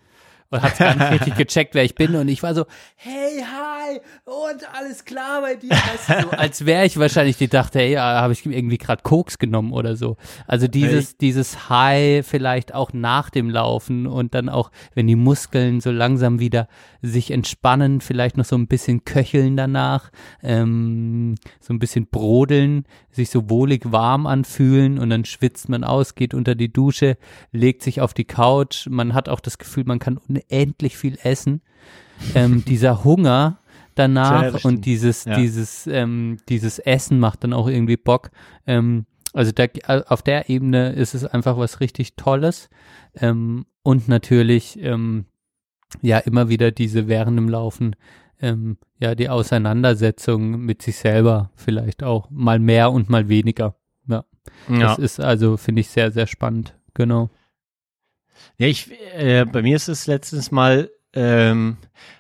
und 0.52 0.62
hat 0.62 0.78
gar 0.78 0.94
nicht 0.94 1.10
richtig 1.10 1.34
gecheckt, 1.38 1.74
wer 1.74 1.82
ich 1.82 1.94
bin. 1.94 2.14
Und 2.14 2.28
ich 2.28 2.42
war 2.42 2.54
so, 2.54 2.66
hey, 2.96 3.42
hi, 3.42 4.00
und 4.24 4.74
alles 4.74 5.04
klar 5.04 5.40
bei 5.40 5.54
dir, 5.56 5.70
weißt 5.70 6.10
du, 6.10 6.22
so, 6.22 6.30
als 6.30 6.66
wäre 6.66 6.84
ich 6.84 6.98
wahrscheinlich, 6.98 7.38
die 7.38 7.48
dachte, 7.48 7.78
hey, 7.78 7.92
ja, 7.92 8.20
habe 8.20 8.34
ich 8.34 8.44
irgendwie 8.44 8.78
gerade 8.78 9.02
Koks 9.02 9.38
genommen 9.38 9.72
oder 9.72 9.96
so. 9.96 10.16
Also 10.46 10.68
dieses, 10.68 11.16
dieses 11.16 11.70
High 11.70 12.26
vielleicht 12.26 12.74
auch 12.74 12.92
nach 12.92 13.30
dem 13.30 13.48
Laufen 13.48 14.06
und 14.06 14.34
dann 14.34 14.48
auch, 14.48 14.70
wenn 14.94 15.06
die 15.06 15.16
Muskeln 15.16 15.80
so 15.80 15.90
langsam 15.90 16.38
wieder 16.38 16.68
sich 17.00 17.30
entspannen, 17.30 18.00
vielleicht 18.00 18.36
noch 18.36 18.44
so 18.44 18.56
ein 18.56 18.68
bisschen 18.68 19.04
köcheln 19.04 19.56
danach, 19.56 20.10
ähm, 20.42 21.36
so 21.60 21.72
ein 21.72 21.78
bisschen 21.78 22.06
brodeln, 22.06 22.84
sich 23.10 23.30
so 23.30 23.48
wohlig 23.50 23.90
warm 23.90 24.26
anfühlen 24.26 24.98
und 24.98 25.10
dann 25.10 25.24
schwitzt 25.24 25.68
man 25.68 25.82
aus, 25.82 26.14
geht 26.14 26.34
unter 26.34 26.54
die 26.54 26.72
Dusche, 26.72 27.16
legt 27.50 27.82
sich 27.82 28.00
auf 28.00 28.14
die 28.14 28.24
Couch, 28.24 28.86
man 28.88 29.14
hat 29.14 29.28
auch 29.28 29.40
das 29.40 29.58
Gefühl, 29.58 29.84
man 29.86 29.98
kann 29.98 30.20
unendlich 30.50 30.96
viel 30.96 31.18
essen. 31.22 31.62
Ähm, 32.34 32.64
dieser 32.66 33.04
Hunger 33.04 33.58
danach 33.94 34.52
das 34.52 34.64
und 34.64 34.84
dieses, 34.86 35.24
Ja. 35.24 35.36
dieses, 35.36 35.86
ähm, 35.86 36.38
dieses 36.48 36.78
Essen 36.78 37.18
macht 37.20 37.44
dann 37.44 37.52
auch 37.52 37.68
irgendwie 37.68 37.96
Bock. 37.96 38.30
Ähm, 38.66 39.06
also 39.34 39.50
da, 39.52 39.64
auf 40.08 40.22
der 40.22 40.48
Ebene 40.50 40.92
ist 40.92 41.14
es 41.14 41.24
einfach 41.24 41.56
was 41.56 41.80
richtig 41.80 42.16
Tolles. 42.16 42.68
Ähm, 43.14 43.66
und 43.82 44.08
natürlich, 44.08 44.78
ähm, 44.82 45.26
ja, 46.00 46.18
immer 46.18 46.48
wieder 46.48 46.70
diese 46.70 47.08
während 47.08 47.36
dem 47.38 47.48
Laufen, 47.48 47.96
ähm, 48.40 48.76
ja, 48.98 49.14
die 49.14 49.28
Auseinandersetzung 49.28 50.60
mit 50.60 50.82
sich 50.82 50.96
selber 50.96 51.50
vielleicht 51.54 52.02
auch 52.02 52.28
mal 52.30 52.58
mehr 52.58 52.90
und 52.92 53.08
mal 53.10 53.28
weniger. 53.28 53.76
Ja, 54.08 54.24
Ja. 54.68 54.78
das 54.78 54.98
ist 54.98 55.20
also, 55.20 55.56
finde 55.56 55.80
ich 55.80 55.88
sehr, 55.88 56.10
sehr 56.12 56.26
spannend. 56.26 56.74
Genau. 56.94 57.30
Ja, 58.58 58.66
ich, 58.66 58.90
äh, 59.16 59.44
bei 59.44 59.62
mir 59.62 59.76
ist 59.76 59.88
es 59.88 60.06
letztens 60.06 60.50
mal 60.50 60.90
ähm, 61.14 61.76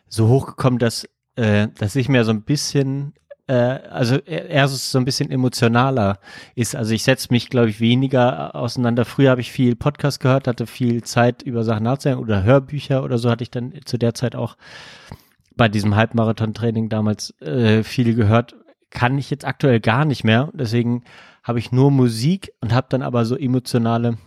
so 0.08 0.28
hochgekommen, 0.28 0.78
dass, 0.78 1.08
äh, 1.36 1.68
dass 1.78 1.96
ich 1.96 2.08
mir 2.08 2.24
so 2.24 2.32
ein 2.32 2.42
bisschen, 2.42 3.14
äh, 3.46 3.54
also 3.54 4.16
eher 4.16 4.68
so 4.68 4.98
ein 4.98 5.04
bisschen 5.04 5.30
emotionaler 5.30 6.18
ist. 6.54 6.74
Also 6.74 6.94
ich 6.94 7.02
setze 7.02 7.28
mich, 7.30 7.48
glaube 7.48 7.70
ich, 7.70 7.80
weniger 7.80 8.54
auseinander. 8.54 9.04
Früher 9.04 9.30
habe 9.30 9.40
ich 9.40 9.52
viel 9.52 9.76
Podcast 9.76 10.20
gehört, 10.20 10.48
hatte 10.48 10.66
viel 10.66 11.02
Zeit 11.02 11.42
über 11.42 11.64
Sachen 11.64 11.84
nachzudenken 11.84 12.22
oder 12.22 12.42
Hörbücher 12.42 13.02
oder 13.02 13.18
so 13.18 13.30
hatte 13.30 13.42
ich 13.42 13.50
dann 13.50 13.72
zu 13.84 13.98
der 13.98 14.14
Zeit 14.14 14.34
auch 14.34 14.56
bei 15.56 15.68
diesem 15.68 15.96
Halbmarathon-Training 15.96 16.88
damals 16.88 17.38
äh, 17.40 17.82
viel 17.82 18.14
gehört. 18.14 18.56
Kann 18.90 19.18
ich 19.18 19.30
jetzt 19.30 19.44
aktuell 19.46 19.80
gar 19.80 20.04
nicht 20.04 20.24
mehr. 20.24 20.50
Deswegen 20.54 21.04
habe 21.42 21.58
ich 21.58 21.72
nur 21.72 21.90
Musik 21.90 22.52
und 22.60 22.72
habe 22.72 22.86
dann 22.90 23.02
aber 23.02 23.24
so 23.24 23.36
emotionale 23.36 24.18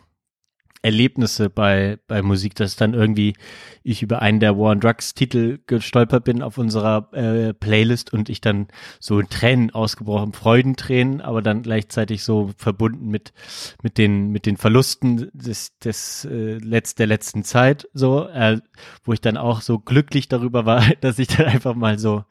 Erlebnisse 0.86 1.50
bei, 1.50 1.98
bei 2.08 2.22
Musik, 2.22 2.54
dass 2.54 2.76
dann 2.76 2.94
irgendwie 2.94 3.34
ich 3.82 4.04
über 4.04 4.22
einen 4.22 4.40
der 4.40 4.56
War 4.56 4.72
on 4.72 4.80
Drugs 4.80 5.16
Titel 5.16 5.58
gestolpert 5.66 6.24
bin 6.24 6.44
auf 6.44 6.60
unserer 6.60 7.10
äh, 7.12 7.54
Playlist 7.56 8.14
und 8.14 8.30
ich 8.30 8.40
dann 8.40 8.68
so 9.00 9.20
in 9.20 9.28
Tränen 9.28 9.72
ausgebrochen, 9.72 10.34
Freudentränen, 10.34 11.22
aber 11.22 11.42
dann 11.42 11.64
gleichzeitig 11.64 12.24
so 12.24 12.52
verbunden 12.58 13.08
mit, 13.08 13.34
mit 13.82 13.98
den, 13.98 14.30
mit 14.30 14.46
den 14.46 14.58
Verlusten 14.58 15.32
des, 15.34 15.78
des, 15.80 16.26
äh, 16.26 16.60
Letz, 16.60 16.94
der 16.94 17.08
letzten 17.08 17.44
Zeit, 17.44 17.88
so, 17.94 18.28
äh, 18.28 18.60
wo 19.04 19.14
ich 19.14 19.22
dann 19.22 19.38
auch 19.38 19.62
so 19.62 19.80
glücklich 19.80 20.28
darüber 20.28 20.68
war, 20.68 20.84
dass 21.02 21.18
ich 21.18 21.30
dann 21.30 21.48
einfach 21.48 21.74
mal 21.74 21.98
so, 21.98 22.24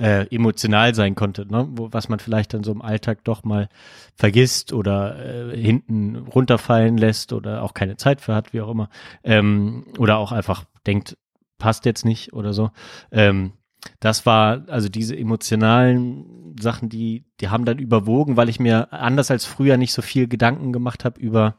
äh, 0.00 0.26
emotional 0.34 0.94
sein 0.94 1.14
konnte, 1.14 1.46
ne? 1.46 1.68
Wo, 1.72 1.92
was 1.92 2.08
man 2.08 2.20
vielleicht 2.20 2.54
dann 2.54 2.64
so 2.64 2.72
im 2.72 2.80
Alltag 2.80 3.22
doch 3.24 3.44
mal 3.44 3.68
vergisst 4.16 4.72
oder 4.72 5.52
äh, 5.52 5.56
hinten 5.56 6.16
runterfallen 6.16 6.96
lässt 6.96 7.34
oder 7.34 7.62
auch 7.62 7.74
keine 7.74 7.96
Zeit 7.96 8.22
für 8.22 8.34
hat, 8.34 8.54
wie 8.54 8.62
auch 8.62 8.70
immer. 8.70 8.88
Ähm, 9.22 9.84
oder 9.98 10.16
auch 10.16 10.32
einfach 10.32 10.64
denkt, 10.86 11.18
passt 11.58 11.84
jetzt 11.84 12.06
nicht 12.06 12.32
oder 12.32 12.54
so. 12.54 12.70
Ähm, 13.12 13.52
das 13.98 14.24
war, 14.24 14.64
also 14.68 14.88
diese 14.88 15.16
emotionalen 15.16 16.56
Sachen, 16.58 16.88
die, 16.88 17.26
die 17.40 17.50
haben 17.50 17.66
dann 17.66 17.78
überwogen, 17.78 18.38
weil 18.38 18.48
ich 18.48 18.58
mir 18.58 18.92
anders 18.92 19.30
als 19.30 19.44
früher 19.44 19.76
nicht 19.76 19.92
so 19.92 20.00
viel 20.00 20.28
Gedanken 20.28 20.72
gemacht 20.72 21.04
habe 21.04 21.20
über, 21.20 21.56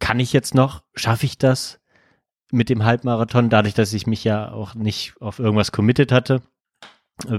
kann 0.00 0.18
ich 0.18 0.32
jetzt 0.32 0.54
noch, 0.54 0.82
schaffe 0.94 1.26
ich 1.26 1.38
das 1.38 1.80
mit 2.50 2.68
dem 2.68 2.84
Halbmarathon, 2.84 3.48
dadurch, 3.48 3.74
dass 3.74 3.92
ich 3.92 4.08
mich 4.08 4.24
ja 4.24 4.50
auch 4.50 4.74
nicht 4.74 5.14
auf 5.20 5.38
irgendwas 5.38 5.70
committed 5.70 6.10
hatte 6.10 6.42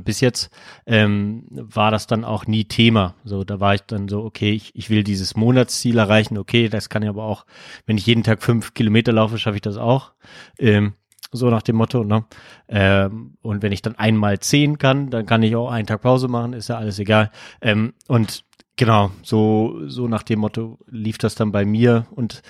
bis 0.03 0.19
jetzt 0.19 0.49
ähm, 0.85 1.45
war 1.49 1.91
das 1.91 2.07
dann 2.07 2.23
auch 2.23 2.45
nie 2.45 2.65
Thema. 2.65 3.15
So, 3.23 3.43
da 3.43 3.59
war 3.59 3.75
ich 3.75 3.81
dann 3.81 4.07
so, 4.07 4.23
okay, 4.23 4.51
ich, 4.51 4.75
ich 4.75 4.89
will 4.89 5.03
dieses 5.03 5.35
Monatsziel 5.35 5.97
erreichen, 5.97 6.37
okay, 6.37 6.69
das 6.69 6.89
kann 6.89 7.03
ich 7.03 7.09
aber 7.09 7.23
auch, 7.23 7.45
wenn 7.85 7.97
ich 7.97 8.05
jeden 8.05 8.23
Tag 8.23 8.43
fünf 8.43 8.73
Kilometer 8.73 9.11
laufe, 9.11 9.37
schaffe 9.37 9.57
ich 9.57 9.61
das 9.61 9.77
auch. 9.77 10.13
Ähm, 10.59 10.93
so 11.31 11.49
nach 11.49 11.61
dem 11.61 11.77
Motto, 11.77 12.03
ne? 12.03 12.25
Ähm, 12.67 13.37
und 13.41 13.61
wenn 13.61 13.71
ich 13.71 13.81
dann 13.81 13.95
einmal 13.95 14.39
zehn 14.39 14.77
kann, 14.77 15.09
dann 15.09 15.25
kann 15.25 15.43
ich 15.43 15.55
auch 15.55 15.71
einen 15.71 15.87
Tag 15.87 16.01
Pause 16.01 16.27
machen, 16.27 16.53
ist 16.53 16.67
ja 16.67 16.77
alles 16.77 16.99
egal. 16.99 17.31
Ähm, 17.61 17.93
und 18.07 18.43
genau, 18.75 19.11
so, 19.23 19.79
so 19.87 20.07
nach 20.07 20.23
dem 20.23 20.39
Motto 20.39 20.79
lief 20.87 21.17
das 21.17 21.35
dann 21.35 21.51
bei 21.51 21.65
mir 21.65 22.05
und 22.11 22.41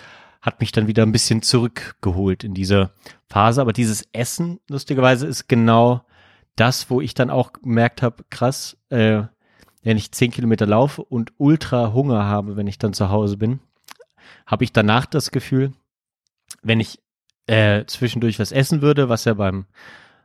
hat 0.42 0.60
mich 0.60 0.72
dann 0.72 0.88
wieder 0.88 1.04
ein 1.04 1.12
bisschen 1.12 1.44
zurückgeholt 1.44 2.44
in 2.44 2.56
diese 2.56 2.92
Phase. 3.28 3.62
Aber 3.62 3.74
dieses 3.74 4.08
Essen, 4.12 4.60
lustigerweise, 4.68 5.28
ist 5.28 5.48
genau 5.48 6.02
das, 6.56 6.90
wo 6.90 7.02
ich 7.02 7.14
dann 7.14 7.30
auch 7.30 7.54
gemerkt 7.54 8.02
habe, 8.02 8.24
krass, 8.30 8.78
äh, 8.90 9.24
wenn 9.84 9.98
ich 9.98 10.12
zehn 10.12 10.32
Kilometer 10.32 10.66
laufe 10.66 11.04
und 11.04 11.34
ultra 11.38 11.94
Hunger 11.94 12.26
habe, 12.26 12.56
wenn 12.56 12.68
ich 12.68 12.78
dann 12.78 12.94
zu 12.94 13.10
Hause 13.10 13.38
bin, 13.38 13.60
habe 14.46 14.64
ich 14.64 14.72
danach 14.72 15.06
das 15.06 15.32
Gefühl, 15.32 15.74
wenn 16.62 16.80
ich 16.80 17.00
äh, 17.48 17.86
zwischendurch 17.86 18.40
was 18.40 18.52
essen 18.52 18.82
würde, 18.82 19.10
was 19.10 19.26
ja 19.26 19.34
beim 19.34 19.66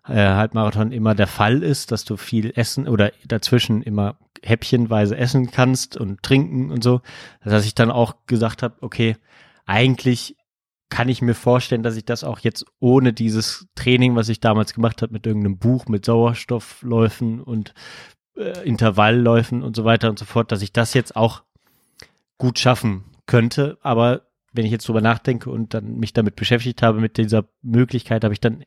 äh, 0.06 0.14
Halbmarathon 0.14 0.92
immer 0.92 1.14
der 1.14 1.26
Fall 1.26 1.62
ist, 1.62 1.90
dass 1.90 2.04
du 2.04 2.16
viel 2.16 2.52
essen 2.54 2.86
oder 2.86 3.12
dazwischen 3.26 3.82
immer 3.82 4.16
häppchenweise 4.42 5.16
essen 5.16 5.50
kannst 5.50 5.96
und 5.96 6.22
trinken 6.22 6.70
und 6.70 6.84
so, 6.84 7.00
dass 7.44 7.64
ich 7.64 7.74
dann 7.74 7.90
auch 7.90 8.14
gesagt 8.26 8.62
habe, 8.62 8.76
okay, 8.82 9.16
eigentlich 9.64 10.36
kann 10.88 11.08
ich 11.08 11.22
mir 11.22 11.34
vorstellen, 11.34 11.82
dass 11.82 11.96
ich 11.96 12.04
das 12.04 12.24
auch 12.24 12.38
jetzt 12.38 12.64
ohne 12.78 13.12
dieses 13.12 13.66
Training, 13.74 14.14
was 14.14 14.28
ich 14.28 14.40
damals 14.40 14.72
gemacht 14.72 15.02
habe, 15.02 15.12
mit 15.12 15.26
irgendeinem 15.26 15.58
Buch, 15.58 15.86
mit 15.86 16.04
Sauerstoffläufen 16.04 17.40
und 17.40 17.74
äh, 18.36 18.66
Intervallläufen 18.66 19.62
und 19.62 19.74
so 19.74 19.84
weiter 19.84 20.08
und 20.08 20.18
so 20.18 20.24
fort, 20.24 20.52
dass 20.52 20.62
ich 20.62 20.72
das 20.72 20.94
jetzt 20.94 21.16
auch 21.16 21.42
gut 22.38 22.58
schaffen 22.58 23.04
könnte. 23.26 23.78
Aber 23.82 24.22
wenn 24.52 24.64
ich 24.64 24.70
jetzt 24.70 24.88
drüber 24.88 25.00
nachdenke 25.00 25.50
und 25.50 25.74
dann 25.74 25.98
mich 25.98 26.12
damit 26.12 26.36
beschäftigt 26.36 26.82
habe, 26.82 27.00
mit 27.00 27.16
dieser 27.16 27.44
Möglichkeit, 27.62 28.24
habe 28.24 28.34
ich 28.34 28.40
dann 28.40 28.64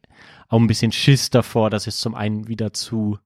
auch 0.49 0.59
ein 0.59 0.67
bisschen 0.67 0.91
Schiss 0.91 1.29
davor, 1.29 1.69
dass 1.69 1.87
es 1.87 1.97
zum 1.97 2.15
einen 2.15 2.47
wieder 2.47 2.73
zu 2.73 3.17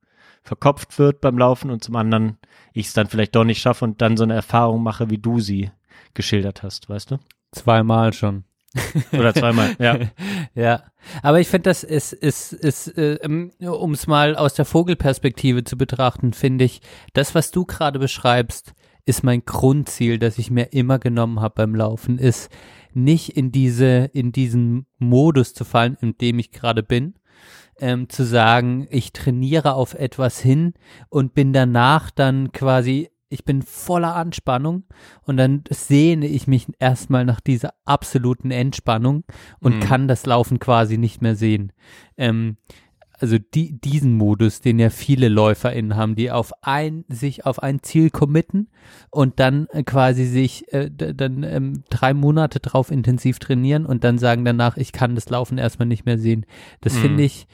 verkopft 0.44 1.00
wird 1.00 1.22
beim 1.22 1.38
Laufen 1.38 1.72
und 1.72 1.84
zum 1.84 1.96
anderen 1.96 2.38
ich 2.74 2.88
es 2.88 2.94
dann 2.94 3.08
vielleicht 3.08 3.36
doch 3.36 3.46
nicht 3.46 3.62
schaffe 3.62 3.86
und 3.86 4.02
dann 4.02 4.18
so 4.18 4.24
eine 4.24 4.34
Erfahrung 4.34 4.84
mache, 4.84 5.10
wie 5.10 5.18
du 5.18 5.40
sie 5.40 5.72
geschildert 6.14 6.64
hast, 6.64 6.90
weißt 6.90 7.12
du? 7.12 7.20
Zweimal 7.52 8.14
schon. 8.14 8.44
Oder 9.12 9.34
zweimal, 9.34 9.76
ja. 9.80 10.00
ja, 10.56 10.84
aber 11.22 11.40
ich 11.40 11.48
finde, 11.48 11.70
das 11.70 11.84
ist, 11.84 12.14
ist, 12.14 12.54
ist 12.54 12.88
äh, 12.98 13.20
um 13.26 13.92
es 13.92 14.08
mal 14.08 14.36
aus 14.36 14.56
der 14.56 14.66
Vogelperspektive 14.66 15.64
zu 15.64 15.78
betrachten, 15.78 16.34
finde 16.34 16.66
ich, 16.66 16.82
das, 17.14 17.36
was 17.36 17.52
du 17.52 17.66
gerade 17.66 18.00
beschreibst, 18.00 18.74
ist 19.06 19.24
mein 19.24 19.46
Grundziel, 19.46 20.18
das 20.18 20.38
ich 20.38 20.50
mir 20.50 20.74
immer 20.74 20.98
genommen 20.98 21.42
habe 21.42 21.56
beim 21.56 21.76
Laufen, 21.76 22.18
ist 22.18 22.50
nicht 22.94 23.36
in 23.36 23.52
diese, 23.52 24.10
in 24.14 24.32
diesen 24.32 24.86
Modus 24.98 25.54
zu 25.54 25.66
fallen, 25.66 25.98
in 26.02 26.18
dem 26.18 26.40
ich 26.40 26.52
gerade 26.52 26.84
bin, 26.84 27.16
ähm, 27.80 28.08
zu 28.10 28.24
sagen, 28.24 28.88
ich 28.90 29.12
trainiere 29.14 29.74
auf 29.74 29.94
etwas 29.94 30.40
hin 30.40 30.74
und 31.10 31.34
bin 31.34 31.54
danach 31.54 32.12
dann 32.12 32.52
quasi 32.52 33.10
ich 33.34 33.46
bin 33.46 33.64
voller 33.64 34.16
Anspannung 34.16 34.84
und 35.24 35.38
dann 35.38 35.64
sehne 35.70 36.28
ich 36.28 36.48
mich 36.48 36.68
erstmal 36.80 37.26
nach 37.26 37.42
dieser 37.42 37.74
absoluten 37.84 38.52
Entspannung 38.52 39.24
und 39.60 39.78
mhm. 39.78 39.80
kann 39.82 40.08
das 40.08 40.26
Laufen 40.26 40.60
quasi 40.60 40.98
nicht 40.98 41.22
mehr 41.22 41.36
sehen. 41.36 41.74
Ähm, 42.16 42.58
also 43.20 43.38
die, 43.38 43.80
diesen 43.80 44.18
Modus, 44.18 44.62
den 44.62 44.80
ja 44.80 44.90
viele 44.90 45.30
LäuferInnen 45.30 45.96
haben, 45.96 46.16
die 46.16 46.30
auf 46.30 46.52
ein, 46.62 47.06
sich 47.08 47.46
auf 47.46 47.64
ein 47.64 47.82
Ziel 47.82 48.10
committen 48.10 48.70
und 49.12 49.40
dann 49.40 49.68
äh, 49.72 49.84
quasi 49.84 50.26
sich 50.26 50.72
äh, 50.74 50.90
dann 50.92 51.44
ähm, 51.44 51.84
drei 51.90 52.14
Monate 52.14 52.60
drauf 52.60 52.92
intensiv 52.92 53.40
trainieren 53.40 53.86
und 53.86 54.04
dann 54.04 54.18
sagen 54.18 54.46
danach, 54.46 54.78
ich 54.78 54.92
kann 54.92 55.16
das 55.16 55.30
Laufen 55.30 55.58
erstmal 55.58 55.88
nicht 55.88 56.06
mehr 56.06 56.20
sehen. 56.20 56.46
Das 56.82 56.96
mhm. 56.96 57.00
finde 57.00 57.24
ich, 57.24 57.48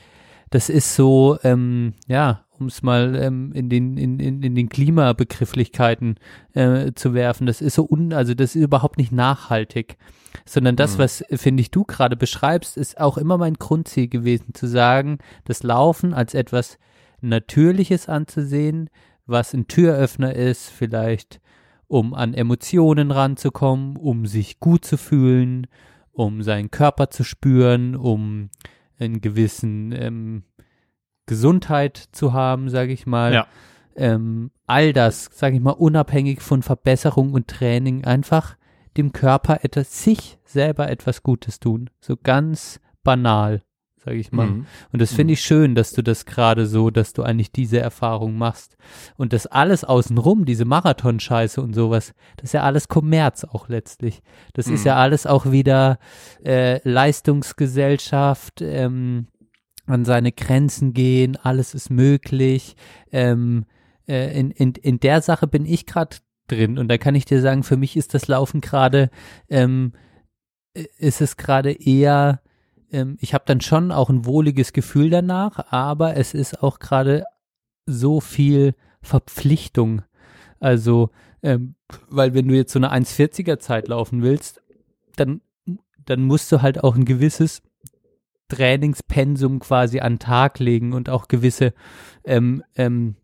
das 0.49 0.69
ist 0.69 0.95
so, 0.95 1.37
ähm, 1.43 1.93
ja, 2.07 2.45
um 2.59 2.67
es 2.67 2.83
mal 2.83 3.15
ähm, 3.15 3.51
in 3.53 3.69
den 3.69 3.97
in, 3.97 4.19
in, 4.19 4.43
in 4.43 4.55
den 4.55 4.69
Klimabegrifflichkeiten 4.69 6.15
äh, 6.53 6.93
zu 6.93 7.13
werfen. 7.13 7.47
Das 7.47 7.61
ist 7.61 7.75
so 7.75 7.87
un, 7.89 8.13
also 8.13 8.33
das 8.33 8.55
ist 8.55 8.63
überhaupt 8.63 8.97
nicht 8.97 9.11
nachhaltig, 9.11 9.97
sondern 10.45 10.75
das, 10.75 10.95
mhm. 10.95 10.99
was 10.99 11.23
finde 11.31 11.61
ich 11.61 11.71
du 11.71 11.83
gerade 11.83 12.15
beschreibst, 12.15 12.77
ist 12.77 12.99
auch 12.99 13.17
immer 13.17 13.37
mein 13.37 13.55
Grundziel 13.55 14.07
gewesen, 14.07 14.53
zu 14.53 14.67
sagen, 14.67 15.19
das 15.45 15.63
Laufen 15.63 16.13
als 16.13 16.33
etwas 16.33 16.77
Natürliches 17.21 18.07
anzusehen, 18.09 18.89
was 19.25 19.53
ein 19.53 19.67
Türöffner 19.67 20.35
ist, 20.35 20.69
vielleicht 20.69 21.39
um 21.87 22.13
an 22.13 22.33
Emotionen 22.33 23.11
ranzukommen, 23.11 23.97
um 23.97 24.25
sich 24.25 24.59
gut 24.59 24.85
zu 24.85 24.97
fühlen, 24.97 25.67
um 26.11 26.43
seinen 26.43 26.71
Körper 26.71 27.09
zu 27.09 27.23
spüren, 27.23 27.95
um 27.95 28.49
einen 28.99 29.21
gewissen 29.21 29.91
ähm, 29.93 30.43
Gesundheit 31.29 32.09
zu 32.11 32.33
haben, 32.33 32.69
sage 32.69 32.91
ich 32.91 33.05
mal. 33.05 33.33
Ja. 33.33 33.47
Ähm, 33.95 34.49
all 34.65 34.93
das, 34.93 35.29
sage 35.31 35.55
ich 35.55 35.61
mal, 35.61 35.71
unabhängig 35.71 36.41
von 36.41 36.63
Verbesserung 36.63 37.33
und 37.33 37.47
Training, 37.47 38.03
einfach 38.03 38.57
dem 38.97 39.13
Körper 39.13 39.63
etwas, 39.63 40.03
sich 40.03 40.39
selber 40.43 40.89
etwas 40.89 41.21
Gutes 41.21 41.59
tun. 41.59 41.91
So 42.01 42.15
ganz 42.21 42.79
banal, 43.03 43.61
sage 44.03 44.17
ich 44.17 44.31
mal. 44.31 44.47
Mhm. 44.47 44.65
Und 44.91 45.01
das 45.01 45.13
finde 45.13 45.33
ich 45.33 45.41
schön, 45.41 45.75
dass 45.75 45.91
du 45.91 46.01
das 46.01 46.25
gerade 46.25 46.65
so, 46.65 46.89
dass 46.89 47.13
du 47.13 47.21
eigentlich 47.21 47.51
diese 47.51 47.79
Erfahrung 47.79 48.35
machst. 48.35 48.75
Und 49.15 49.31
das 49.31 49.45
alles 49.45 49.83
außenrum, 49.83 50.45
diese 50.45 50.65
Marathonscheiße 50.65 51.61
und 51.61 51.75
sowas, 51.75 52.13
das 52.37 52.45
ist 52.45 52.53
ja 52.53 52.63
alles 52.63 52.87
Kommerz 52.87 53.43
auch 53.43 53.69
letztlich. 53.69 54.23
Das 54.53 54.65
mhm. 54.65 54.73
ist 54.73 54.85
ja 54.85 54.95
alles 54.95 55.27
auch 55.27 55.51
wieder 55.51 55.99
äh, 56.43 56.79
Leistungsgesellschaft, 56.89 58.61
ähm, 58.61 59.27
an 59.89 60.05
seine 60.05 60.31
Grenzen 60.31 60.93
gehen, 60.93 61.35
alles 61.35 61.73
ist 61.73 61.89
möglich. 61.89 62.75
Ähm, 63.11 63.65
äh, 64.07 64.39
in, 64.39 64.51
in, 64.51 64.73
in 64.73 64.99
der 64.99 65.21
Sache 65.21 65.47
bin 65.47 65.65
ich 65.65 65.85
gerade 65.85 66.17
drin 66.47 66.77
und 66.77 66.87
da 66.87 66.97
kann 66.97 67.15
ich 67.15 67.25
dir 67.25 67.41
sagen, 67.41 67.63
für 67.63 67.77
mich 67.77 67.97
ist 67.97 68.13
das 68.13 68.27
Laufen 68.27 68.61
gerade, 68.61 69.09
ähm, 69.49 69.93
ist 70.73 71.21
es 71.21 71.37
gerade 71.37 71.71
eher, 71.71 72.41
ähm, 72.91 73.17
ich 73.19 73.33
habe 73.33 73.43
dann 73.47 73.61
schon 73.61 73.91
auch 73.91 74.09
ein 74.09 74.25
wohliges 74.25 74.73
Gefühl 74.73 75.09
danach, 75.09 75.71
aber 75.71 76.17
es 76.17 76.33
ist 76.33 76.61
auch 76.63 76.79
gerade 76.79 77.25
so 77.85 78.19
viel 78.19 78.75
Verpflichtung. 79.01 80.03
Also, 80.59 81.09
ähm, 81.41 81.75
weil 82.09 82.33
wenn 82.33 82.47
du 82.47 82.55
jetzt 82.55 82.73
so 82.73 82.79
eine 82.79 82.91
1,40er 82.91 83.59
Zeit 83.59 83.87
laufen 83.87 84.21
willst, 84.21 84.61
dann, 85.15 85.41
dann 86.05 86.21
musst 86.21 86.51
du 86.51 86.61
halt 86.61 86.83
auch 86.83 86.95
ein 86.95 87.05
gewisses 87.05 87.61
Trainingspensum 88.49 89.59
quasi 89.59 89.99
an 89.99 90.19
Tag 90.19 90.59
legen 90.59 90.93
und 90.93 91.09
auch 91.09 91.27
gewisse 91.27 91.73
ähm, 92.25 92.63
ähm, 92.75 93.15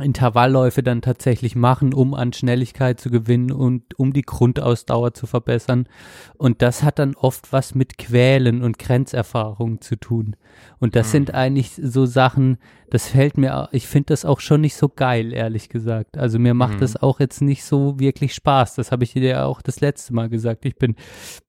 Intervallläufe 0.00 0.82
dann 0.82 1.02
tatsächlich 1.02 1.56
machen, 1.56 1.92
um 1.92 2.14
an 2.14 2.32
Schnelligkeit 2.32 3.00
zu 3.00 3.10
gewinnen 3.10 3.50
und 3.50 3.98
um 3.98 4.12
die 4.12 4.22
Grundausdauer 4.22 5.14
zu 5.14 5.26
verbessern. 5.26 5.88
Und 6.36 6.62
das 6.62 6.82
hat 6.82 6.98
dann 6.98 7.14
oft 7.14 7.52
was 7.52 7.74
mit 7.74 7.98
Quälen 7.98 8.62
und 8.62 8.78
Grenzerfahrungen 8.78 9.80
zu 9.80 9.96
tun. 9.96 10.36
Und 10.78 10.96
das 10.96 11.08
mhm. 11.08 11.12
sind 11.12 11.34
eigentlich 11.34 11.72
so 11.82 12.06
Sachen, 12.06 12.58
das 12.90 13.08
fällt 13.08 13.36
mir, 13.36 13.68
ich 13.72 13.86
finde 13.86 14.06
das 14.06 14.24
auch 14.24 14.40
schon 14.40 14.60
nicht 14.60 14.76
so 14.76 14.88
geil, 14.88 15.32
ehrlich 15.32 15.68
gesagt. 15.68 16.16
Also 16.16 16.38
mir 16.38 16.54
macht 16.54 16.74
mhm. 16.74 16.80
das 16.80 16.96
auch 16.96 17.20
jetzt 17.20 17.42
nicht 17.42 17.64
so 17.64 17.98
wirklich 17.98 18.34
Spaß. 18.34 18.76
Das 18.76 18.92
habe 18.92 19.04
ich 19.04 19.12
dir 19.12 19.22
ja 19.22 19.44
auch 19.44 19.62
das 19.62 19.80
letzte 19.80 20.14
Mal 20.14 20.28
gesagt. 20.28 20.64
Ich 20.64 20.76
bin 20.76 20.94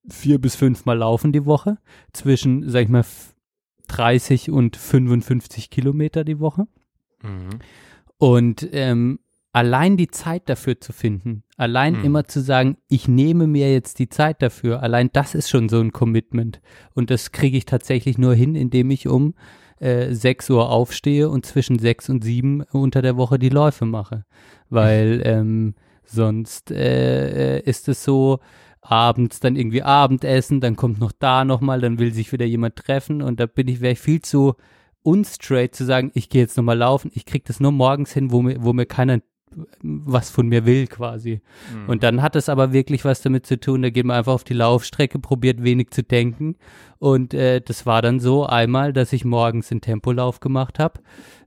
vier 0.08 0.40
bis 0.40 0.56
fünf 0.56 0.84
Mal 0.84 0.98
laufen 0.98 1.32
die 1.32 1.46
Woche 1.46 1.78
zwischen, 2.12 2.68
sag 2.68 2.82
ich 2.82 2.88
mal, 2.88 3.04
30 3.88 4.50
und 4.50 4.76
55 4.76 5.70
Kilometer 5.70 6.24
die 6.24 6.38
Woche. 6.38 6.66
Mhm. 7.22 7.58
Und 8.20 8.68
ähm, 8.72 9.18
allein 9.54 9.96
die 9.96 10.08
Zeit 10.08 10.48
dafür 10.50 10.78
zu 10.78 10.92
finden, 10.92 11.42
allein 11.56 11.98
mhm. 11.98 12.04
immer 12.04 12.24
zu 12.24 12.40
sagen, 12.40 12.76
ich 12.88 13.08
nehme 13.08 13.46
mir 13.46 13.72
jetzt 13.72 13.98
die 13.98 14.10
Zeit 14.10 14.42
dafür, 14.42 14.82
allein 14.82 15.08
das 15.14 15.34
ist 15.34 15.48
schon 15.48 15.70
so 15.70 15.80
ein 15.80 15.90
Commitment. 15.90 16.60
Und 16.94 17.10
das 17.10 17.32
kriege 17.32 17.56
ich 17.56 17.64
tatsächlich 17.64 18.18
nur 18.18 18.34
hin, 18.34 18.56
indem 18.56 18.90
ich 18.90 19.08
um 19.08 19.34
äh, 19.78 20.12
6 20.12 20.50
Uhr 20.50 20.68
aufstehe 20.68 21.30
und 21.30 21.46
zwischen 21.46 21.78
6 21.78 22.10
und 22.10 22.22
7 22.22 22.62
unter 22.72 23.00
der 23.00 23.16
Woche 23.16 23.38
die 23.38 23.48
Läufe 23.48 23.86
mache. 23.86 24.26
Weil 24.68 25.22
ähm, 25.24 25.74
sonst 26.04 26.70
äh, 26.70 27.56
äh, 27.56 27.60
ist 27.62 27.88
es 27.88 28.04
so, 28.04 28.40
abends 28.82 29.40
dann 29.40 29.56
irgendwie 29.56 29.82
Abendessen, 29.82 30.60
dann 30.60 30.76
kommt 30.76 31.00
noch 31.00 31.12
da 31.12 31.46
nochmal, 31.46 31.80
dann 31.80 31.98
will 31.98 32.12
sich 32.12 32.32
wieder 32.32 32.44
jemand 32.44 32.76
treffen 32.76 33.22
und 33.22 33.40
da 33.40 33.46
bin 33.46 33.66
ich, 33.68 33.80
wäre 33.80 33.94
ich 33.94 34.00
viel 34.00 34.20
zu 34.20 34.56
unstraight 35.02 35.74
zu 35.74 35.84
sagen, 35.84 36.10
ich 36.14 36.28
gehe 36.28 36.42
jetzt 36.42 36.56
nochmal 36.56 36.78
laufen, 36.78 37.10
ich 37.14 37.24
krieg 37.24 37.44
das 37.44 37.60
nur 37.60 37.72
morgens 37.72 38.12
hin, 38.12 38.30
wo 38.30 38.42
mir, 38.42 38.62
wo 38.62 38.72
mir 38.72 38.86
keiner 38.86 39.20
was 39.82 40.30
von 40.30 40.46
mir 40.46 40.64
will 40.64 40.86
quasi. 40.86 41.40
Mhm. 41.74 41.88
Und 41.88 42.02
dann 42.02 42.22
hat 42.22 42.36
es 42.36 42.48
aber 42.48 42.72
wirklich 42.72 43.04
was 43.04 43.20
damit 43.20 43.46
zu 43.46 43.58
tun, 43.58 43.82
da 43.82 43.90
geht 43.90 44.04
man 44.04 44.16
einfach 44.16 44.32
auf 44.32 44.44
die 44.44 44.54
Laufstrecke, 44.54 45.18
probiert 45.18 45.62
wenig 45.62 45.90
zu 45.90 46.02
denken 46.02 46.56
und 46.98 47.34
äh, 47.34 47.60
das 47.60 47.86
war 47.86 48.02
dann 48.02 48.20
so 48.20 48.46
einmal, 48.46 48.92
dass 48.92 49.12
ich 49.12 49.24
morgens 49.24 49.70
einen 49.70 49.80
Tempolauf 49.80 50.40
gemacht 50.40 50.78
habe, 50.78 51.00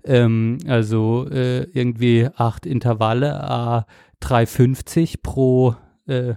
ähm, 0.04 0.58
also 0.68 1.28
äh, 1.30 1.64
irgendwie 1.72 2.28
acht 2.36 2.66
Intervalle, 2.66 3.50
a 3.50 3.86
350 4.20 5.22
pro 5.22 5.76
äh, 6.08 6.34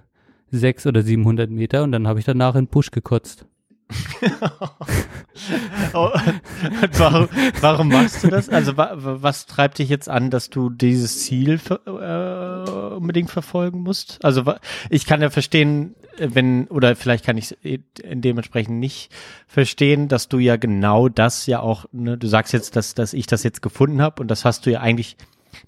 sechs 0.51 0.87
oder 0.87 1.03
700 1.03 1.51
Meter 1.51 1.83
und 1.83 1.93
dann 1.93 2.07
habe 2.07 2.19
ich 2.19 2.25
danach 2.25 2.55
in 2.55 2.69
Busch 2.69 2.91
gekotzt. 2.91 3.47
warum, 5.93 7.28
warum, 7.61 7.89
machst 7.89 8.24
du 8.24 8.28
das? 8.28 8.49
Also 8.49 8.76
wa, 8.76 8.93
was 8.97 9.47
treibt 9.47 9.78
dich 9.78 9.89
jetzt 9.89 10.09
an, 10.09 10.30
dass 10.30 10.51
du 10.51 10.70
dieses 10.70 11.22
Ziel 11.22 11.61
äh, 11.70 12.70
unbedingt 12.95 13.30
verfolgen 13.30 13.82
musst? 13.82 14.24
Also 14.24 14.43
ich 14.91 15.07
kann 15.07 15.22
ja 15.22 15.30
verstehen, 15.30 15.95
wenn, 16.18 16.66
oder 16.66 16.97
vielleicht 16.97 17.24
kann 17.24 17.37
ich 17.37 17.53
es 17.53 17.57
dementsprechend 17.95 18.80
nicht 18.80 19.12
verstehen, 19.47 20.09
dass 20.09 20.28
du 20.28 20.39
ja 20.39 20.57
genau 20.57 21.09
das 21.09 21.47
ja 21.47 21.61
auch, 21.61 21.87
ne, 21.93 22.18
du 22.18 22.26
sagst 22.26 22.53
jetzt, 22.53 22.74
dass, 22.74 22.95
dass 22.95 23.12
ich 23.12 23.26
das 23.26 23.45
jetzt 23.45 23.62
gefunden 23.62 24.03
habe 24.03 24.20
und 24.20 24.28
das 24.28 24.45
hast 24.45 24.66
du 24.66 24.72
ja 24.72 24.80
eigentlich 24.80 25.16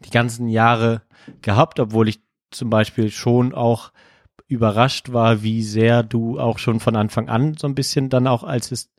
die 0.04 0.10
ganzen 0.10 0.48
Jahre 0.48 1.02
gehabt, 1.42 1.78
obwohl 1.78 2.08
ich 2.08 2.20
zum 2.50 2.70
Beispiel 2.70 3.10
schon 3.10 3.54
auch 3.54 3.92
überrascht 4.48 5.12
war, 5.12 5.42
wie 5.42 5.62
sehr 5.62 6.02
du 6.02 6.40
auch 6.40 6.58
schon 6.58 6.80
von 6.80 6.96
Anfang 6.96 7.28
an 7.28 7.54
so 7.56 7.66
ein 7.66 7.74
bisschen 7.74 8.08
dann 8.08 8.26
auch 8.26 8.42
als 8.42 8.72
es, 8.72 8.90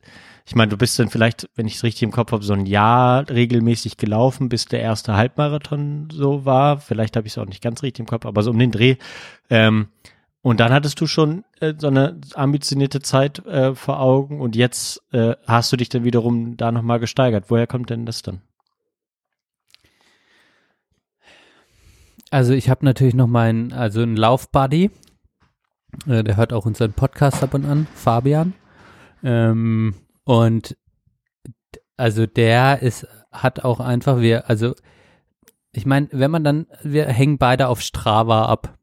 ich 0.46 0.56
meine, 0.56 0.70
du 0.70 0.78
bist 0.78 0.98
dann 1.00 1.10
vielleicht, 1.10 1.50
wenn 1.56 1.68
ich 1.68 1.76
es 1.76 1.84
richtig 1.84 2.04
im 2.04 2.12
Kopf 2.12 2.32
habe, 2.32 2.44
so 2.44 2.54
ein 2.54 2.66
Jahr 2.66 3.28
regelmäßig 3.30 3.98
gelaufen, 3.98 4.48
bis 4.48 4.66
der 4.66 4.82
erste 4.82 5.16
Halbmarathon 5.16 6.10
so 6.12 6.46
war. 6.46 6.80
Vielleicht 6.80 7.16
habe 7.16 7.28
ich 7.28 7.34
es 7.34 7.38
auch 7.40 7.46
nicht 7.46 7.64
ganz 7.64 7.84
richtig 7.84 8.02
im 8.02 8.06
Kopf, 8.06 8.26
aber 8.26 8.44
so 8.44 8.52
um 8.52 8.60
den 8.60 8.72
Dreh. 8.72 8.96
Ähm, 9.50 9.88
und 10.42 10.60
dann 10.60 10.72
hattest 10.72 11.02
du 11.02 11.08
schon 11.08 11.44
äh, 11.60 11.74
so 11.78 11.88
eine 11.88 12.20
ambitionierte 12.34 13.02
Zeit 13.02 13.46
äh, 13.46 13.76
vor 13.76 14.00
Augen 14.00 14.40
und 14.40 14.56
jetzt 14.56 15.02
äh, 15.12 15.36
hast 15.46 15.72
du 15.72 15.78
dich 15.78 15.90
dann 15.90 16.04
wiederum 16.04 16.58
da 16.58 16.72
nochmal 16.72 17.00
gesteigert. 17.00 17.46
Woher 17.50 17.68
kommt 17.68 17.90
denn 17.90 18.06
das 18.06 18.22
dann? 18.22 18.42
Also 22.32 22.54
ich 22.54 22.70
habe 22.70 22.86
natürlich 22.86 23.16
noch 23.16 23.28
meinen, 23.28 23.74
also 23.74 24.02
einen 24.02 24.16
Laufbuddy, 24.16 24.92
äh, 26.08 26.24
der 26.24 26.38
hört 26.38 26.54
auch 26.54 26.66
unseren 26.66 26.94
Podcast 26.94 27.44
ab 27.44 27.54
und 27.54 27.66
an, 27.66 27.88
Fabian. 27.94 28.54
Ähm, 29.24 29.96
und 30.24 30.78
also 31.98 32.26
der 32.26 32.82
ist, 32.82 33.08
hat 33.32 33.64
auch 33.64 33.80
einfach, 33.80 34.22
wir, 34.22 34.50
also 34.50 34.74
ich 35.72 35.86
meine, 35.86 36.08
wenn 36.12 36.32
man 36.32 36.44
dann, 36.44 36.68
wir 36.84 37.08
hängen 37.08 37.38
beide 37.38 37.68
auf 37.68 37.82
Strava 37.82 38.46
ab. 38.46 38.78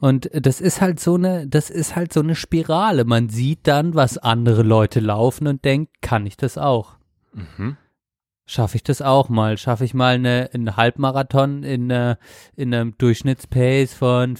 Und 0.00 0.30
das 0.32 0.60
ist 0.60 0.80
halt 0.80 1.00
so 1.00 1.16
eine, 1.16 1.46
das 1.46 1.68
ist 1.68 1.96
halt 1.96 2.12
so 2.12 2.20
eine 2.20 2.34
Spirale. 2.34 3.04
Man 3.04 3.28
sieht 3.28 3.66
dann, 3.66 3.94
was 3.94 4.16
andere 4.16 4.62
Leute 4.62 5.00
laufen 5.00 5.46
und 5.46 5.64
denkt, 5.64 6.00
kann 6.00 6.26
ich 6.26 6.36
das 6.36 6.56
auch? 6.56 6.96
Schaffe 8.46 8.76
ich 8.76 8.82
das 8.82 9.02
auch 9.02 9.28
mal? 9.28 9.58
Schaffe 9.58 9.84
ich 9.84 9.92
mal 9.92 10.14
eine, 10.14 10.48
einen 10.54 10.76
Halbmarathon 10.76 11.64
in, 11.64 11.90
äh, 11.90 12.16
in 12.56 12.72
einem 12.72 12.96
Durchschnittspace 12.96 13.92
von 13.92 14.36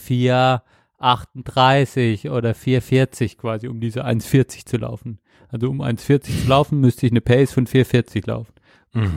4,38 1.01 2.31
oder 2.31 2.53
4,40 2.53 3.37
quasi, 3.37 3.69
um 3.69 3.81
diese 3.81 4.05
1,40 4.05 4.67
zu 4.67 4.77
laufen? 4.79 5.21
Also 5.49 5.71
um 5.71 5.81
1,40 5.81 6.43
zu 6.43 6.49
laufen, 6.49 6.81
müsste 6.81 7.07
ich 7.07 7.13
eine 7.13 7.21
Pace 7.21 7.53
von 7.53 7.67
4,40 7.67 8.27
laufen. 8.27 8.53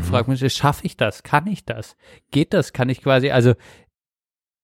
Frag 0.03 0.27
mich, 0.27 0.53
schaffe 0.53 0.85
ich 0.85 0.97
das? 0.97 1.23
Kann 1.23 1.47
ich 1.47 1.65
das? 1.65 1.95
Geht 2.29 2.53
das? 2.53 2.73
Kann 2.73 2.89
ich 2.89 3.01
quasi, 3.01 3.31
also, 3.31 3.53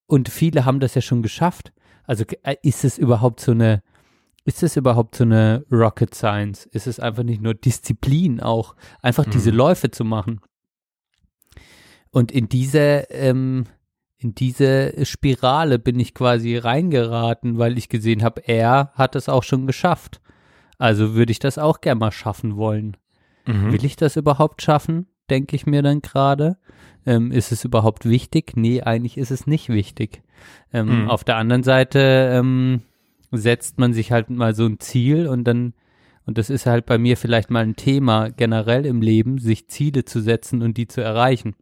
und 0.06 0.28
viele 0.28 0.64
haben 0.64 0.80
das 0.80 0.94
ja 0.94 1.00
schon 1.00 1.22
geschafft. 1.22 1.72
Also 2.04 2.24
äh, 2.42 2.56
ist 2.62 2.84
es 2.84 2.98
überhaupt 2.98 3.40
so 3.40 3.52
eine, 3.52 3.82
ist 4.44 4.62
es 4.62 4.76
überhaupt 4.76 5.16
so 5.16 5.24
eine 5.24 5.64
Rocket 5.70 6.14
Science? 6.14 6.66
Ist 6.66 6.86
es 6.86 7.00
einfach 7.00 7.22
nicht 7.22 7.42
nur 7.42 7.54
Disziplin 7.54 8.40
auch, 8.40 8.76
einfach 9.02 9.24
diese 9.24 9.50
Läufe 9.50 9.90
zu 9.90 10.04
machen? 10.04 10.40
Und 12.10 12.32
in 12.32 12.48
diese, 12.48 13.06
ähm, 13.10 13.66
in 14.18 14.34
diese 14.34 15.04
Spirale 15.04 15.78
bin 15.78 15.98
ich 16.00 16.12
quasi 16.12 16.56
reingeraten, 16.56 17.58
weil 17.58 17.78
ich 17.78 17.88
gesehen 17.88 18.22
habe, 18.22 18.42
er 18.46 18.90
hat 18.94 19.14
es 19.14 19.28
auch 19.28 19.42
schon 19.44 19.66
geschafft. 19.66 20.20
Also 20.76 21.14
würde 21.14 21.32
ich 21.32 21.38
das 21.38 21.56
auch 21.58 21.80
gerne 21.80 22.00
mal 22.00 22.12
schaffen 22.12 22.56
wollen. 22.56 22.96
Will 23.72 23.84
ich 23.84 23.96
das 23.96 24.16
überhaupt 24.16 24.60
schaffen? 24.62 25.06
Denke 25.30 25.56
ich 25.56 25.66
mir 25.66 25.82
dann 25.82 26.02
gerade. 26.02 26.56
Ähm, 27.06 27.32
ist 27.32 27.52
es 27.52 27.64
überhaupt 27.64 28.04
wichtig? 28.04 28.52
Nee, 28.56 28.82
eigentlich 28.82 29.16
ist 29.16 29.30
es 29.30 29.46
nicht 29.46 29.68
wichtig. 29.68 30.22
Ähm, 30.72 31.04
Mhm. 31.04 31.10
Auf 31.10 31.24
der 31.24 31.36
anderen 31.36 31.62
Seite 31.62 32.30
ähm, 32.32 32.82
setzt 33.32 33.78
man 33.78 33.92
sich 33.94 34.12
halt 34.12 34.30
mal 34.30 34.54
so 34.54 34.66
ein 34.66 34.80
Ziel 34.80 35.26
und 35.28 35.44
dann, 35.44 35.74
und 36.26 36.38
das 36.38 36.50
ist 36.50 36.66
halt 36.66 36.86
bei 36.86 36.98
mir 36.98 37.16
vielleicht 37.16 37.50
mal 37.50 37.64
ein 37.64 37.76
Thema 37.76 38.30
generell 38.30 38.84
im 38.84 39.00
Leben, 39.00 39.38
sich 39.38 39.68
Ziele 39.68 40.04
zu 40.04 40.20
setzen 40.20 40.60
und 40.62 40.76
die 40.76 40.88
zu 40.88 41.00
erreichen. 41.00 41.54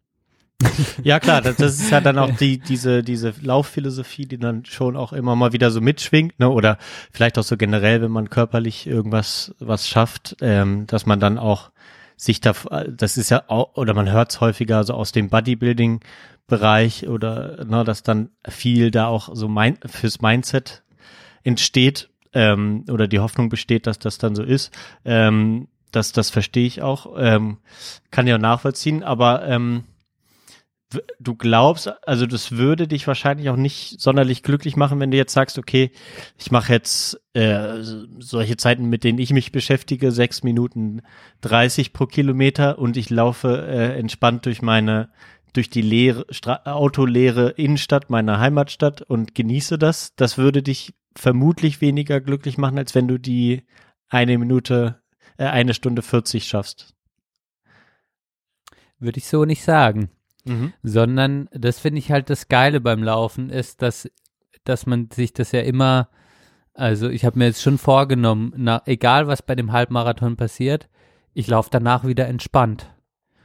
Ja 1.03 1.21
klar, 1.21 1.43
das, 1.43 1.57
das 1.57 1.79
ist 1.79 1.91
ja 1.91 2.01
dann 2.01 2.19
auch 2.19 2.35
die, 2.35 2.59
diese, 2.59 3.03
diese 3.03 3.35
Laufphilosophie, 3.43 4.27
die 4.27 4.39
dann 4.39 4.65
schon 4.65 4.97
auch 4.97 5.13
immer 5.13 5.37
mal 5.37 5.53
wieder 5.53 5.71
so 5.71 5.81
mitschwingt, 5.81 6.39
ne? 6.39 6.49
Oder 6.49 6.79
vielleicht 7.13 7.39
auch 7.39 7.43
so 7.43 7.57
generell, 7.57 8.01
wenn 8.01 8.11
man 8.11 8.31
körperlich 8.31 8.87
irgendwas 8.87 9.55
was 9.59 9.87
schafft, 9.89 10.37
ähm, 10.41 10.87
dass 10.87 11.05
man 11.05 11.21
dann 11.21 11.39
auch 11.39 11.71
sich 12.17 12.41
da, 12.41 12.55
das 12.89 13.19
ist 13.19 13.31
ja 13.31 13.45
auch, 13.49 13.77
oder 13.77 13.93
man 13.93 14.11
hört 14.11 14.33
es 14.33 14.41
häufiger 14.41 14.83
so 14.85 14.95
aus 14.95 15.13
dem 15.13 15.29
Bodybuilding-Bereich 15.29 17.07
oder 17.09 17.65
ne, 17.67 17.85
dass 17.85 18.03
dann 18.03 18.31
viel 18.49 18.91
da 18.91 19.07
auch 19.07 19.29
so 19.35 19.49
mein, 19.49 19.79
fürs 19.85 20.23
Mindset 20.23 20.83
entsteht 21.45 22.09
ähm, 22.33 22.85
oder 22.91 23.07
die 23.07 23.19
Hoffnung 23.19 23.51
besteht, 23.51 23.87
dass 23.87 23.99
das 23.99 24.17
dann 24.17 24.35
so 24.35 24.43
ist. 24.43 24.73
Ähm, 25.05 25.69
das, 25.93 26.13
das 26.13 26.31
verstehe 26.31 26.67
ich 26.67 26.81
auch, 26.81 27.15
ähm, 27.19 27.59
kann 28.11 28.27
ja 28.27 28.39
nachvollziehen, 28.39 29.03
aber 29.03 29.47
ähm, 29.47 29.85
du 31.18 31.34
glaubst, 31.34 31.91
also 32.07 32.26
das 32.26 32.53
würde 32.53 32.87
dich 32.87 33.07
wahrscheinlich 33.07 33.51
auch 33.51 33.57
nicht 33.57 34.01
sonderlich 34.01 34.43
glücklich 34.43 34.76
machen, 34.76 35.01
wenn 35.01 35.11
du 35.11 35.16
jetzt 35.16 35.32
sagst, 35.32 35.59
okay, 35.59 35.91
ich 36.39 36.51
mache 36.51 36.72
jetzt 36.72 37.20
äh, 37.34 37.82
solche 38.18 38.57
Zeiten, 38.57 38.87
mit 38.87 39.03
denen 39.03 39.18
ich 39.18 39.32
mich 39.32 39.53
beschäftige, 39.53 40.12
sechs 40.12 40.43
Minuten 40.43 41.03
30 41.41 41.93
pro 41.93 42.07
Kilometer 42.07 42.78
und 42.78 42.97
ich 42.97 43.11
laufe 43.11 43.66
äh, 43.66 43.99
entspannt 43.99 44.47
durch 44.47 44.62
meine 44.62 45.11
durch 45.53 45.70
die 45.70 45.82
leere 45.82 46.26
Stra 46.30 46.61
autoleere 46.66 47.51
Innenstadt 47.51 48.11
meiner 48.11 48.39
Heimatstadt 48.39 49.01
und 49.01 49.34
genieße 49.34 49.78
das. 49.78 50.14
Das 50.14 50.37
würde 50.37 50.62
dich 50.62 50.95
vermutlich 51.16 51.80
weniger 51.80 52.20
glücklich 52.20 52.59
machen, 52.59 52.76
als 52.76 52.95
wenn 52.95 53.09
du 53.09 53.18
die 53.18 53.66
eine 54.09 54.37
Minute, 54.37 55.01
äh, 55.39 55.47
eine 55.47 55.72
Stunde 55.72 56.03
40 56.03 56.47
schaffst. 56.47 56.95
Würde 58.99 59.18
ich 59.18 59.26
so 59.26 59.47
nicht 59.47 59.62
sagen. 59.62 60.11
Mhm. 60.47 60.73
sondern 60.83 61.49
das 61.53 61.79
finde 61.79 61.99
ich 61.99 62.11
halt 62.11 62.31
das 62.31 62.49
Geile 62.49 62.81
beim 62.81 63.03
Laufen 63.03 63.51
ist, 63.51 63.83
dass, 63.83 64.09
dass 64.65 64.87
man 64.87 65.11
sich 65.13 65.33
das 65.33 65.53
ja 65.53 65.61
immer, 65.61 66.09
also 66.75 67.09
ich 67.09 67.25
habe 67.25 67.39
mir 67.39 67.47
jetzt 67.47 67.63
schon 67.63 67.79
vorgenommen, 67.79 68.53
na, 68.57 68.83
egal 68.87 69.27
was 69.27 69.43
bei 69.43 69.55
dem 69.55 69.73
Halbmarathon 69.73 70.37
passiert, 70.37 70.89
ich 71.35 71.49
laufe 71.49 71.69
danach 71.71 72.07
wieder 72.07 72.27
entspannt. 72.27 72.91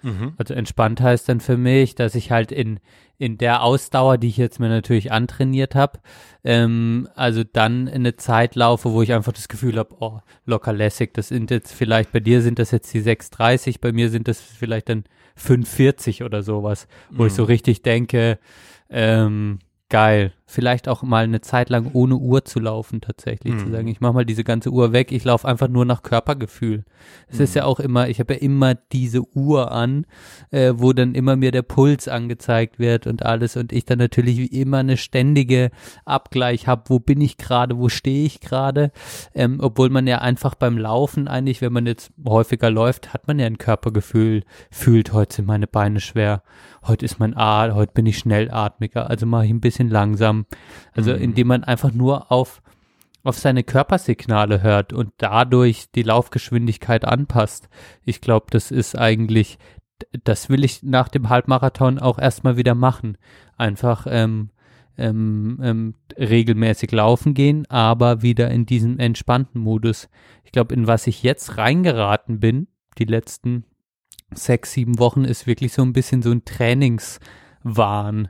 Mhm. 0.02 0.34
Also 0.38 0.54
entspannt 0.54 1.02
heißt 1.02 1.30
dann 1.30 1.40
für 1.40 1.58
mich, 1.58 1.96
dass 1.96 2.16
ich 2.16 2.32
halt 2.32 2.52
in, 2.52 2.80
in 3.18 3.38
der 3.38 3.64
Ausdauer, 3.64 4.18
die 4.18 4.28
ich 4.28 4.38
jetzt 4.38 4.60
mir 4.60 4.70
natürlich 4.70 5.12
antrainiert 5.12 5.76
habe, 5.76 6.00
ähm, 6.44 7.08
also 7.16 7.44
dann 7.44 7.88
in 7.88 8.02
eine 8.02 8.16
Zeit 8.16 8.56
laufe, 8.56 8.92
wo 8.92 9.02
ich 9.02 9.14
einfach 9.14 9.34
das 9.34 9.48
Gefühl 9.48 9.78
habe, 9.78 9.96
oh, 10.00 10.20
locker 10.46 10.74
lässig. 10.74 11.14
Das 11.14 11.28
sind 11.28 11.52
jetzt 11.52 11.74
vielleicht, 11.74 12.12
bei 12.12 12.20
dir 12.20 12.42
sind 12.42 12.60
das 12.60 12.72
jetzt 12.72 12.94
die 12.94 13.02
6,30, 13.02 13.80
bei 13.80 13.92
mir 13.92 14.10
sind 14.10 14.28
das 14.28 14.42
vielleicht 14.42 14.90
dann 14.90 15.04
5,40 15.38 16.26
oder 16.26 16.44
sowas, 16.44 16.88
wo 17.10 17.26
ich 17.26 17.34
so 17.34 17.44
richtig 17.44 17.84
denke, 17.84 18.38
ähm, 18.90 19.60
geil. 19.90 20.34
Vielleicht 20.52 20.90
auch 20.90 21.02
mal 21.02 21.24
eine 21.24 21.40
Zeit 21.40 21.70
lang 21.70 21.92
ohne 21.94 22.16
Uhr 22.18 22.44
zu 22.44 22.60
laufen 22.60 23.00
tatsächlich, 23.00 23.58
zu 23.58 23.68
Mhm. 23.68 23.72
sagen, 23.72 23.88
ich 23.88 24.02
mache 24.02 24.12
mal 24.14 24.26
diese 24.26 24.44
ganze 24.44 24.70
Uhr 24.70 24.92
weg, 24.92 25.14
ich 25.14 25.24
laufe 25.24 25.48
einfach 25.48 25.70
nur 25.70 25.86
nach 25.86 26.04
Körpergefühl. 26.04 26.84
Es 27.30 27.40
ist 27.40 27.56
ja 27.56 27.64
auch 27.64 27.80
immer, 27.80 28.10
ich 28.10 28.20
habe 28.20 28.34
ja 28.34 28.40
immer 28.42 28.76
diese 28.76 29.22
Uhr 29.34 29.72
an, 29.72 30.06
äh, 30.50 30.74
wo 30.76 30.92
dann 30.92 31.16
immer 31.16 31.38
mir 31.38 31.52
der 31.52 31.62
Puls 31.62 32.10
angezeigt 32.10 32.80
wird 32.80 33.08
und 33.08 33.24
alles 33.24 33.56
und 33.56 33.72
ich 33.72 33.86
dann 33.86 34.00
natürlich 34.00 34.38
wie 34.40 34.48
immer 34.62 34.80
eine 34.80 34.98
ständige 34.98 35.72
Abgleich 36.04 36.68
habe, 36.68 36.84
wo 36.88 37.00
bin 37.00 37.22
ich 37.22 37.38
gerade, 37.38 37.78
wo 37.78 37.88
stehe 37.88 38.26
ich 38.26 38.42
gerade, 38.42 38.92
ähm, 39.34 39.60
obwohl 39.62 39.90
man 39.90 40.06
ja 40.06 40.20
einfach 40.20 40.56
beim 40.56 40.78
Laufen 40.78 41.30
eigentlich, 41.30 41.62
wenn 41.62 41.72
man 41.72 41.86
jetzt 41.86 42.12
häufiger 42.26 42.70
läuft, 42.70 43.14
hat 43.14 43.26
man 43.28 43.40
ja 43.40 43.46
ein 43.46 43.58
Körpergefühl, 43.58 44.44
fühlt, 44.70 45.14
heute 45.14 45.38
sind 45.38 45.46
meine 45.48 45.68
Beine 45.68 46.02
schwer, 46.02 46.44
heute 46.86 47.06
ist 47.06 47.20
mein 47.20 47.38
A, 47.38 47.74
heute 47.74 47.94
bin 47.94 48.06
ich 48.06 48.18
schnellatmiger, 48.18 49.10
also 49.10 49.26
mache 49.26 49.46
ich 49.46 49.52
ein 49.52 49.62
bisschen 49.62 49.90
langsam, 49.90 50.41
also 50.94 51.14
indem 51.14 51.48
man 51.48 51.64
einfach 51.64 51.92
nur 51.92 52.32
auf 52.32 52.62
auf 53.24 53.38
seine 53.38 53.64
Körpersignale 53.64 54.64
hört 54.64 54.94
und 54.94 55.14
dadurch 55.18 55.92
die 55.92 56.04
Laufgeschwindigkeit 56.04 57.06
anpasst. 57.06 57.70
Ich 58.04 58.22
glaube, 58.22 58.48
das 58.50 58.72
ist 58.72 58.98
eigentlich, 58.98 59.60
das 60.24 60.50
will 60.50 60.64
ich 60.64 60.82
nach 60.84 61.08
dem 61.08 61.30
Halbmarathon 61.30 62.00
auch 62.00 62.18
erstmal 62.18 62.58
wieder 62.58 62.74
machen. 62.74 63.18
Einfach 63.58 64.08
ähm, 64.10 64.50
ähm, 64.98 65.60
ähm, 65.62 65.96
regelmäßig 66.18 66.92
laufen 66.92 67.34
gehen, 67.34 67.70
aber 67.70 68.22
wieder 68.22 68.50
in 68.50 68.66
diesem 68.66 69.00
entspannten 69.00 69.62
Modus. 69.62 70.10
Ich 70.44 70.52
glaube, 70.52 70.74
in 70.74 70.88
was 70.88 71.08
ich 71.08 71.24
jetzt 71.24 71.58
reingeraten 71.58 72.40
bin, 72.40 72.68
die 72.98 73.06
letzten 73.06 73.66
sechs, 74.34 74.74
sieben 74.74 75.00
Wochen, 75.00 75.26
ist 75.26 75.48
wirklich 75.48 75.74
so 75.74 75.82
ein 75.82 75.94
bisschen 75.94 76.22
so 76.22 76.32
ein 76.32 76.46
Trainingswahn. 76.46 78.30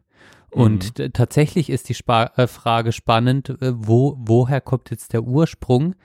Und 0.52 0.96
t- 0.96 1.10
tatsächlich 1.10 1.70
ist 1.70 1.90
die 1.90 1.94
Spa 1.94 2.32
äh, 2.36 2.48
Frage 2.48 2.92
spannend, 2.92 3.50
äh, 3.62 3.74
wo, 3.74 4.18
woher 4.20 4.62
kommt 4.62 4.92
jetzt 4.92 5.14
der 5.14 5.24
Ursprung? 5.24 5.96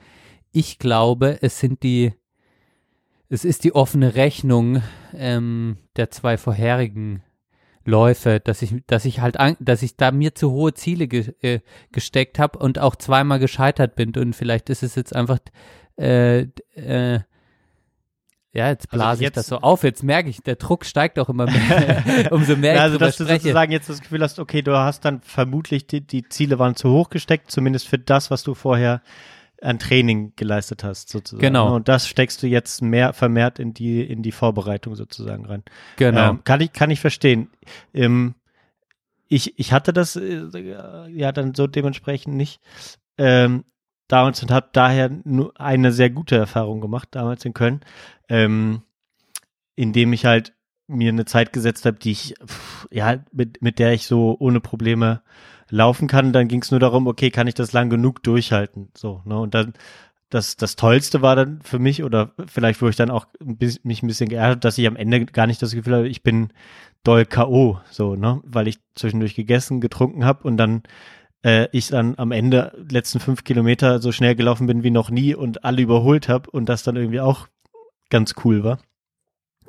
Ich 0.51 0.79
glaube, 0.79 1.39
es 1.41 1.59
sind 1.59 1.83
die, 1.83 2.13
es 3.29 3.43
ist 3.43 3.63
die 3.63 3.75
offene 3.75 4.15
Rechnung 4.15 4.81
ähm, 5.13 5.77
der 5.97 6.09
zwei 6.11 6.37
vorherigen 6.37 7.23
Läufe, 7.83 8.39
dass 8.39 8.61
ich, 8.61 8.75
dass 8.87 9.05
ich 9.05 9.21
halt, 9.21 9.39
an, 9.39 9.55
dass 9.59 9.81
ich 9.81 9.95
da 9.97 10.11
mir 10.11 10.35
zu 10.35 10.51
hohe 10.51 10.73
Ziele 10.73 11.07
ge, 11.07 11.33
äh, 11.41 11.59
gesteckt 11.91 12.39
habe 12.39 12.59
und 12.59 12.79
auch 12.79 12.95
zweimal 12.95 13.39
gescheitert 13.39 13.95
bin. 13.95 14.13
Und 14.15 14.33
vielleicht 14.33 14.69
ist 14.69 14.83
es 14.83 14.95
jetzt 14.95 15.15
einfach 15.15 15.39
äh, 15.97 16.47
äh, 16.75 17.19
Ja, 18.53 18.69
jetzt 18.69 18.87
Also 18.91 18.97
blase 19.03 19.21
ich 19.21 19.25
jetzt- 19.27 19.37
das 19.37 19.47
so 19.47 19.57
auf. 19.59 19.83
Jetzt 19.83 20.03
merke 20.03 20.29
ich, 20.29 20.41
der 20.41 20.55
Druck 20.55 20.85
steigt 20.85 21.19
auch 21.19 21.29
immer 21.29 21.45
mehr, 21.45 22.27
umso 22.31 22.55
mehr 22.55 22.75
ich 22.75 22.79
also, 22.81 22.93
drüber 22.95 23.05
dass 23.07 23.17
du 23.17 23.25
spreche. 23.25 23.41
sozusagen 23.41 23.71
jetzt 23.71 23.89
das 23.89 24.01
Gefühl 24.01 24.21
hast, 24.23 24.39
okay, 24.39 24.61
du 24.61 24.75
hast 24.75 25.05
dann 25.05 25.21
vermutlich 25.21 25.85
die, 25.87 26.01
die 26.01 26.27
Ziele 26.27 26.57
waren 26.57 26.75
zu 26.75 26.89
hoch 26.91 27.09
gesteckt, 27.09 27.51
zumindest 27.51 27.87
für 27.87 27.99
das, 27.99 28.31
was 28.31 28.43
du 28.43 28.53
vorher 28.55 29.01
an 29.61 29.79
Training 29.79 30.33
geleistet 30.35 30.83
hast, 30.83 31.09
sozusagen. 31.09 31.41
Genau. 31.41 31.75
Und 31.75 31.87
das 31.87 32.07
steckst 32.07 32.41
du 32.43 32.47
jetzt 32.47 32.81
mehr 32.81 33.13
vermehrt 33.13 33.57
in 33.59 33.73
die 33.73 34.01
in 34.01 34.21
die 34.21 34.31
Vorbereitung 34.31 34.95
sozusagen 34.95 35.45
rein. 35.45 35.63
Genau. 35.97 36.29
Ähm, 36.29 36.43
kann 36.43 36.61
ich 36.61 36.71
kann 36.73 36.91
ich 36.91 36.99
verstehen. 36.99 37.49
Ähm, 37.93 38.35
ich 39.27 39.57
ich 39.59 39.73
hatte 39.73 39.93
das 39.93 40.15
äh, 40.15 40.43
ja 41.09 41.31
dann 41.31 41.53
so 41.55 41.65
dementsprechend 41.67 42.35
nicht 42.35 42.61
ähm, 43.17 43.65
damals 44.07 44.41
und 44.41 44.51
habe 44.51 44.69
daher 44.71 45.09
nur 45.23 45.59
eine 45.59 45.91
sehr 45.91 46.09
gute 46.09 46.35
Erfahrung 46.35 46.81
gemacht 46.81 47.09
damals 47.11 47.45
in 47.45 47.53
Köln, 47.53 47.81
ähm, 48.29 48.81
indem 49.75 50.13
ich 50.13 50.25
halt 50.25 50.53
mir 50.87 51.09
eine 51.09 51.25
Zeit 51.25 51.51
gesetzt 51.51 51.85
habe, 51.85 51.99
die 51.99 52.11
ich 52.11 52.35
pff, 52.45 52.87
ja 52.91 53.17
mit 53.31 53.61
mit 53.61 53.79
der 53.79 53.93
ich 53.93 54.07
so 54.07 54.37
ohne 54.39 54.61
Probleme 54.61 55.21
laufen 55.69 56.07
kann. 56.07 56.31
Dann 56.31 56.47
ging 56.47 56.61
es 56.61 56.71
nur 56.71 56.79
darum, 56.79 57.07
okay, 57.07 57.29
kann 57.29 57.47
ich 57.47 57.55
das 57.55 57.73
lang 57.73 57.89
genug 57.89 58.23
durchhalten? 58.23 58.89
So 58.95 59.21
ne 59.25 59.37
und 59.37 59.53
dann 59.53 59.73
das, 60.29 60.57
das 60.57 60.75
Tollste 60.75 61.21
war 61.21 61.35
dann 61.35 61.61
für 61.61 61.79
mich, 61.79 62.03
oder 62.03 62.33
vielleicht, 62.47 62.81
wo 62.81 62.89
ich 62.89 62.95
dann 62.95 63.09
auch 63.09 63.27
ein 63.39 63.57
bisschen, 63.57 63.81
mich 63.85 64.03
ein 64.03 64.07
bisschen 64.07 64.29
geärgert, 64.29 64.65
dass 64.65 64.77
ich 64.77 64.87
am 64.87 64.97
Ende 64.97 65.25
gar 65.25 65.47
nicht 65.47 65.61
das 65.61 65.71
Gefühl 65.71 65.95
habe, 65.95 66.07
ich 66.09 66.21
bin 66.21 66.49
doll 67.03 67.25
K.O., 67.25 67.79
so, 67.89 68.15
ne, 68.15 68.41
weil 68.43 68.67
ich 68.67 68.79
zwischendurch 68.95 69.35
gegessen, 69.35 69.79
getrunken 69.79 70.25
habe 70.25 70.43
und 70.43 70.57
dann 70.57 70.83
äh, 71.43 71.67
ich 71.71 71.89
dann 71.89 72.15
am 72.17 72.31
Ende 72.31 72.73
letzten 72.89 73.19
fünf 73.19 73.43
Kilometer 73.43 73.99
so 73.99 74.11
schnell 74.11 74.35
gelaufen 74.35 74.67
bin 74.67 74.83
wie 74.83 74.91
noch 74.91 75.09
nie 75.09 75.35
und 75.35 75.63
alle 75.63 75.81
überholt 75.81 76.29
habe 76.29 76.49
und 76.49 76.67
das 76.67 76.83
dann 76.83 76.95
irgendwie 76.95 77.19
auch 77.19 77.47
ganz 78.09 78.35
cool 78.43 78.63
war. 78.63 78.79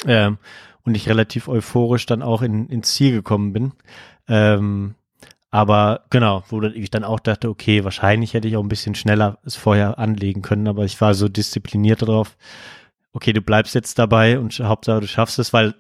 Ähm, 0.07 0.39
und 0.85 0.95
ich 0.95 1.09
relativ 1.09 1.49
euphorisch 1.49 2.07
dann 2.07 2.23
auch 2.23 2.43
in, 2.43 2.69
ins 2.69 2.95
Ziel 2.95 3.13
gekommen 3.13 3.53
bin. 3.53 3.73
Ähm, 4.29 4.95
aber 5.51 6.05
genau, 6.11 6.45
wo 6.49 6.63
ich 6.63 6.91
dann 6.91 7.05
auch 7.05 7.21
dachte, 7.21 7.49
okay, 7.49 7.85
wahrscheinlich 7.85 8.35
hätte 8.35 8.49
ich 8.49 8.57
auch 8.57 8.63
ein 8.63 8.69
bisschen 8.69 8.95
schneller 8.95 9.39
es 9.45 9.57
vorher 9.57 9.99
anlegen 9.99 10.43
können, 10.43 10.69
aber 10.69 10.85
ich 10.85 11.01
war 11.01 11.15
so 11.15 11.29
diszipliniert 11.29 12.03
darauf, 12.03 12.37
okay, 13.13 13.33
du 13.33 13.41
bleibst 13.41 13.75
jetzt 13.75 13.99
dabei 13.99 14.39
und 14.39 14.59
Hauptsache 14.61 15.01
du 15.01 15.07
schaffst 15.07 15.39
es, 15.39 15.53
weil 15.53 15.75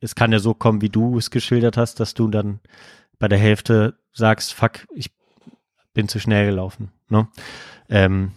es 0.00 0.14
kann 0.14 0.32
ja 0.32 0.38
so 0.38 0.54
kommen, 0.54 0.80
wie 0.80 0.88
du 0.88 1.18
es 1.18 1.30
geschildert 1.30 1.76
hast, 1.76 2.00
dass 2.00 2.14
du 2.14 2.28
dann 2.28 2.60
bei 3.18 3.28
der 3.28 3.38
Hälfte 3.38 3.98
sagst, 4.12 4.54
fuck, 4.54 4.86
ich 4.94 5.10
bin 5.94 6.08
zu 6.08 6.18
schnell 6.20 6.46
gelaufen. 6.46 6.90
Ne? 7.08 7.28
Ähm, 7.88 8.32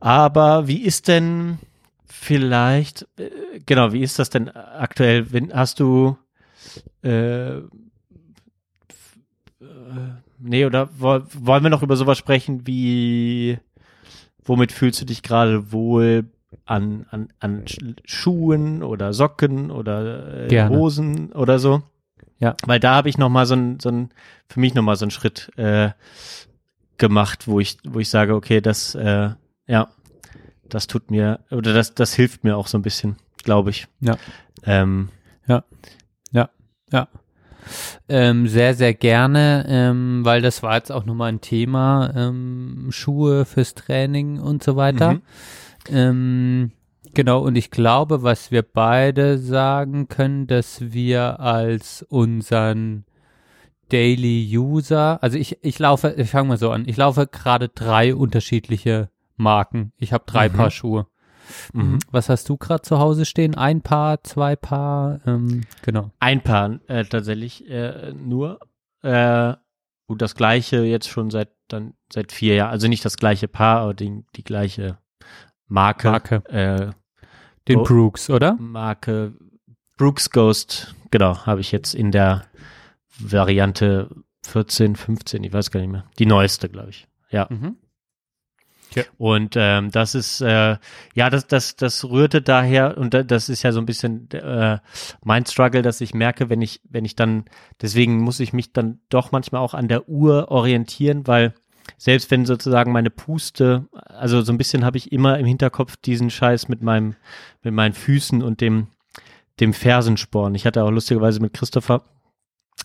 aber 0.00 0.66
wie 0.68 0.82
ist 0.82 1.08
denn 1.08 1.58
vielleicht, 2.06 3.06
äh, 3.18 3.30
genau, 3.66 3.92
wie 3.92 4.02
ist 4.02 4.18
das 4.18 4.30
denn 4.30 4.48
aktuell? 4.50 5.32
Wenn, 5.32 5.52
hast 5.52 5.80
du 5.80 6.16
äh, 7.02 7.58
äh, 7.58 7.62
nee, 10.38 10.64
oder 10.64 10.88
woll, 10.98 11.24
wollen 11.34 11.62
wir 11.62 11.70
noch 11.70 11.82
über 11.82 11.96
sowas 11.96 12.18
sprechen 12.18 12.66
wie, 12.66 13.58
womit 14.44 14.72
fühlst 14.72 15.00
du 15.00 15.04
dich 15.06 15.22
gerade 15.22 15.72
wohl 15.72 16.24
an, 16.66 17.06
an, 17.10 17.28
an 17.40 17.64
Sch- 17.64 17.96
Schuhen 18.04 18.82
oder 18.82 19.12
Socken 19.12 19.70
oder 19.70 20.46
äh. 20.46 20.48
Hosen 20.70 21.32
oder 21.32 21.58
so? 21.58 21.82
Ja. 22.38 22.56
Weil 22.66 22.80
da 22.80 22.94
habe 22.94 23.08
ich 23.08 23.18
noch 23.18 23.28
mal 23.28 23.46
so 23.46 23.54
ein, 23.54 23.80
so 23.80 23.90
ein, 23.90 24.10
für 24.48 24.60
mich 24.60 24.74
noch 24.74 24.82
mal 24.82 24.96
so 24.96 25.04
einen 25.04 25.10
Schritt 25.10 25.50
äh, 25.56 25.90
gemacht, 26.98 27.46
wo 27.48 27.60
ich, 27.60 27.78
wo 27.84 27.98
ich 28.00 28.08
sage, 28.08 28.34
okay, 28.34 28.60
das, 28.60 28.94
äh, 28.94 29.30
ja, 29.66 29.88
das 30.68 30.86
tut 30.86 31.10
mir, 31.10 31.40
oder 31.50 31.72
das, 31.72 31.94
das 31.94 32.14
hilft 32.14 32.44
mir 32.44 32.56
auch 32.56 32.66
so 32.66 32.78
ein 32.78 32.82
bisschen, 32.82 33.16
glaube 33.42 33.70
ich. 33.70 33.86
Ja. 34.00 34.16
Ähm, 34.64 35.08
Ja. 36.92 37.08
Ähm, 38.08 38.46
sehr, 38.46 38.74
sehr 38.74 38.94
gerne, 38.94 39.64
ähm, 39.66 40.24
weil 40.24 40.42
das 40.42 40.62
war 40.62 40.76
jetzt 40.76 40.92
auch 40.92 41.04
nochmal 41.06 41.30
ein 41.30 41.40
Thema, 41.40 42.12
ähm, 42.14 42.88
Schuhe 42.90 43.46
fürs 43.46 43.74
Training 43.74 44.38
und 44.38 44.62
so 44.62 44.76
weiter. 44.76 45.20
Mhm. 45.90 46.72
Genau, 47.14 47.40
und 47.42 47.56
ich 47.56 47.70
glaube, 47.70 48.22
was 48.22 48.50
wir 48.50 48.62
beide 48.62 49.38
sagen 49.38 50.08
können, 50.08 50.46
dass 50.46 50.92
wir 50.92 51.40
als 51.40 52.02
unseren 52.08 53.04
Daily 53.90 54.56
User, 54.56 55.22
also 55.22 55.38
ich, 55.38 55.58
ich 55.62 55.78
laufe, 55.78 56.14
ich 56.16 56.30
fange 56.30 56.48
mal 56.48 56.56
so 56.58 56.70
an, 56.70 56.84
ich 56.86 56.96
laufe 56.96 57.26
gerade 57.26 57.68
drei 57.68 58.14
unterschiedliche 58.14 59.10
Marken. 59.36 59.92
Ich 59.96 60.12
habe 60.12 60.24
drei 60.26 60.48
Mhm. 60.48 60.52
Paar 60.54 60.70
Schuhe. 60.70 61.06
mhm. 61.72 61.98
Was 62.10 62.28
hast 62.28 62.48
du 62.48 62.56
gerade 62.56 62.82
zu 62.82 62.98
Hause 62.98 63.24
stehen? 63.26 63.54
Ein 63.54 63.82
Paar, 63.82 64.22
zwei 64.24 64.56
Paar? 64.56 65.20
Ähm, 65.26 65.62
genau. 65.82 66.10
Ein 66.18 66.42
Paar 66.42 66.80
äh, 66.88 67.04
tatsächlich 67.04 67.68
äh, 67.68 68.12
nur. 68.12 68.58
Äh, 69.02 69.54
und 70.06 70.22
das 70.22 70.34
gleiche 70.34 70.82
jetzt 70.84 71.08
schon 71.08 71.30
seit 71.30 71.50
dann 71.68 71.94
seit 72.12 72.32
vier 72.32 72.54
Jahren. 72.56 72.70
Also 72.70 72.88
nicht 72.88 73.04
das 73.04 73.16
gleiche 73.16 73.48
Paar, 73.48 73.80
aber 73.80 73.94
die, 73.94 74.24
die 74.36 74.44
gleiche 74.44 74.98
Marke. 75.68 76.10
Marke. 76.10 76.42
Den 77.68 77.80
Oh. 77.80 77.84
Brooks, 77.84 78.30
oder? 78.30 78.54
Marke 78.54 79.32
Brooks 79.96 80.30
Ghost, 80.30 80.94
genau, 81.10 81.46
habe 81.46 81.60
ich 81.60 81.72
jetzt 81.72 81.94
in 81.94 82.10
der 82.10 82.44
Variante 83.18 84.10
14, 84.46 84.96
15, 84.96 85.44
ich 85.44 85.52
weiß 85.52 85.70
gar 85.70 85.80
nicht 85.80 85.92
mehr. 85.92 86.04
Die 86.18 86.26
neueste, 86.26 86.68
glaube 86.68 86.90
ich. 86.90 87.06
Ja. 87.30 87.46
Mhm. 87.50 87.76
Und 89.18 89.54
ähm, 89.56 89.90
das 89.90 90.14
ist, 90.14 90.40
äh, 90.40 90.76
ja, 91.14 91.30
das, 91.30 91.48
das, 91.48 91.74
das 91.74 92.04
rührte 92.04 92.42
daher, 92.42 92.96
und 92.96 93.12
da, 93.12 93.24
das 93.24 93.48
ist 93.48 93.64
ja 93.64 93.72
so 93.72 93.80
ein 93.80 93.86
bisschen 93.86 94.30
äh, 94.30 94.78
mein 95.24 95.46
Struggle, 95.46 95.82
dass 95.82 96.00
ich 96.00 96.14
merke, 96.14 96.48
wenn 96.48 96.62
ich, 96.62 96.80
wenn 96.88 97.04
ich 97.04 97.16
dann, 97.16 97.44
deswegen 97.82 98.18
muss 98.18 98.38
ich 98.38 98.52
mich 98.52 98.72
dann 98.72 99.00
doch 99.08 99.32
manchmal 99.32 99.62
auch 99.62 99.74
an 99.74 99.88
der 99.88 100.08
Uhr 100.08 100.48
orientieren, 100.50 101.26
weil 101.26 101.54
selbst 101.96 102.30
wenn 102.30 102.46
sozusagen 102.46 102.92
meine 102.92 103.10
Puste, 103.10 103.88
also 103.92 104.42
so 104.42 104.52
ein 104.52 104.58
bisschen 104.58 104.84
habe 104.84 104.96
ich 104.96 105.12
immer 105.12 105.38
im 105.38 105.46
Hinterkopf 105.46 105.96
diesen 105.96 106.30
Scheiß 106.30 106.68
mit 106.68 106.82
meinem, 106.82 107.16
mit 107.62 107.74
meinen 107.74 107.94
Füßen 107.94 108.42
und 108.42 108.60
dem, 108.60 108.88
dem 109.60 109.72
Fersensporn. 109.72 110.54
Ich 110.54 110.66
hatte 110.66 110.82
auch 110.84 110.90
lustigerweise 110.90 111.40
mit 111.40 111.54
Christopher 111.54 112.02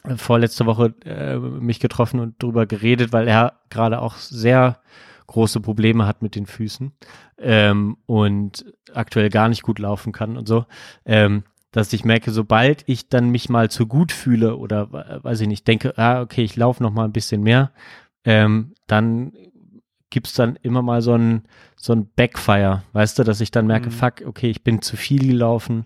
äh, 0.04 0.16
vorletzte 0.16 0.66
Woche 0.66 0.94
äh, 1.06 1.38
mich 1.38 1.80
getroffen 1.80 2.20
und 2.20 2.42
drüber 2.42 2.66
geredet, 2.66 3.12
weil 3.12 3.28
er 3.28 3.60
gerade 3.70 4.02
auch 4.02 4.16
sehr 4.16 4.80
große 5.28 5.60
Probleme 5.60 6.08
hat 6.08 6.22
mit 6.22 6.36
den 6.36 6.48
Füßen 6.48 6.92
ähm, 7.38 7.98
und 8.08 8.66
aktuell 8.94 9.30
gar 9.30 9.48
nicht 9.48 9.62
gut 9.62 9.78
laufen 9.78 10.12
kann 10.12 10.38
und 10.38 10.48
so, 10.48 10.66
ähm, 11.06 11.44
dass 11.72 11.94
ich 11.94 12.04
merke, 12.04 12.32
sobald 12.32 12.84
ich 12.88 13.10
dann 13.10 13.30
mich 13.30 13.48
mal 13.48 13.70
zu 13.70 13.86
gut 13.86 14.12
fühle 14.12 14.58
oder 14.58 14.92
weiß 15.24 15.42
ich 15.42 15.48
nicht, 15.48 15.68
denke, 15.68 15.96
ah, 15.98 16.22
okay, 16.22 16.44
ich 16.44 16.56
laufe 16.56 16.82
noch 16.82 16.92
mal 16.92 17.06
ein 17.06 17.14
bisschen 17.14 17.44
mehr, 17.44 17.72
ähm, 18.26 18.74
dann 18.88 19.34
gibt's 20.10 20.34
dann 20.34 20.56
immer 20.62 20.82
mal 20.82 21.02
so 21.02 21.14
ein 21.14 21.44
so 21.76 21.94
ein 21.94 22.08
Backfire, 22.16 22.84
weißt 22.94 23.20
du, 23.20 23.24
dass 23.24 23.42
ich 23.42 23.52
dann 23.52 23.68
merke, 23.68 23.88
Mhm. 23.90 23.94
fuck, 23.94 24.14
okay, 24.26 24.50
ich 24.50 24.64
bin 24.64 24.82
zu 24.82 24.98
viel 24.98 25.26
gelaufen, 25.28 25.86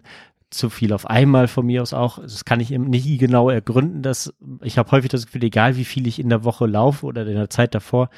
zu 0.49 0.69
viel 0.69 0.93
auf 0.93 1.07
einmal 1.07 1.47
von 1.47 1.65
mir 1.65 1.81
aus 1.81 1.93
auch. 1.93 2.19
Das 2.19 2.45
kann 2.45 2.59
ich 2.59 2.71
eben 2.71 2.85
nicht 2.85 3.19
genau 3.19 3.49
ergründen, 3.49 4.01
dass 4.01 4.33
ich 4.61 4.77
habe 4.77 4.91
häufig 4.91 5.09
das 5.11 5.25
Gefühl, 5.25 5.43
egal 5.43 5.75
wie 5.77 5.85
viel 5.85 6.07
ich 6.07 6.19
in 6.19 6.29
der 6.29 6.43
Woche 6.43 6.65
laufe 6.67 7.05
oder 7.05 7.25
in 7.27 7.35
der 7.35 7.49
Zeit 7.49 7.75
davor, 7.75 8.09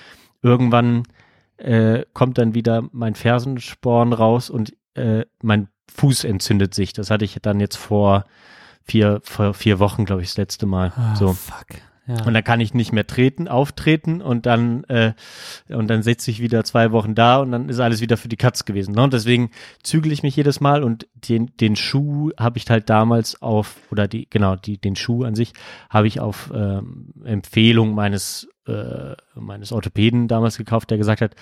irgendwann 0.41 1.03
äh, 1.57 2.03
kommt 2.13 2.37
dann 2.37 2.53
wieder 2.53 2.83
mein 2.91 3.15
Fersensporn 3.15 4.13
raus 4.13 4.49
und 4.49 4.73
äh, 4.95 5.25
mein 5.41 5.69
Fuß 5.93 6.23
entzündet 6.25 6.73
sich. 6.73 6.93
Das 6.93 7.09
hatte 7.09 7.25
ich 7.25 7.37
dann 7.41 7.59
jetzt 7.59 7.77
vor 7.77 8.25
vier, 8.83 9.21
vor 9.23 9.53
vier 9.53 9.79
Wochen, 9.79 10.05
glaube 10.05 10.21
ich, 10.21 10.29
das 10.29 10.37
letzte 10.37 10.65
Mal. 10.65 10.91
Ah, 10.95 11.15
so. 11.15 11.33
fuck. 11.33 11.67
Ja. 12.07 12.23
Und 12.23 12.35
dann 12.35 12.43
kann 12.43 12.61
ich 12.61 12.75
nicht 12.75 12.91
mehr 12.91 13.07
treten, 13.07 13.47
auftreten 13.47 14.21
und 14.21 14.45
dann 14.45 14.83
äh, 14.85 15.13
und 15.69 15.87
dann 15.87 16.03
sitze 16.03 16.29
ich 16.29 16.39
wieder 16.39 16.63
zwei 16.63 16.91
Wochen 16.91 17.15
da 17.15 17.37
und 17.37 17.51
dann 17.51 17.67
ist 17.67 17.79
alles 17.79 17.99
wieder 17.99 18.15
für 18.15 18.27
die 18.27 18.35
Katz 18.35 18.63
gewesen. 18.65 18.93
Ne? 18.93 19.01
Und 19.01 19.13
deswegen 19.13 19.49
zügel 19.81 20.11
ich 20.11 20.21
mich 20.21 20.35
jedes 20.35 20.59
Mal 20.59 20.83
und 20.83 21.07
den, 21.15 21.51
den 21.59 21.75
Schuh 21.75 22.29
habe 22.37 22.59
ich 22.59 22.69
halt 22.69 22.91
damals 22.91 23.41
auf, 23.41 23.77
oder 23.89 24.07
die, 24.07 24.29
genau, 24.29 24.55
die, 24.55 24.77
den 24.77 24.95
Schuh 24.95 25.23
an 25.23 25.33
sich 25.33 25.53
habe 25.89 26.07
ich 26.07 26.19
auf 26.19 26.51
ähm, 26.53 27.11
Empfehlung 27.23 27.95
meines, 27.95 28.47
äh, 28.67 29.15
meines 29.33 29.71
Orthopäden 29.71 30.27
damals 30.27 30.57
gekauft, 30.57 30.91
der 30.91 30.99
gesagt 30.99 31.21
hat, 31.21 31.35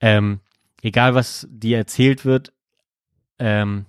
ähm, 0.00 0.40
egal 0.82 1.14
was 1.14 1.46
dir 1.48 1.76
erzählt 1.76 2.24
wird, 2.24 2.52
ähm, 3.38 3.86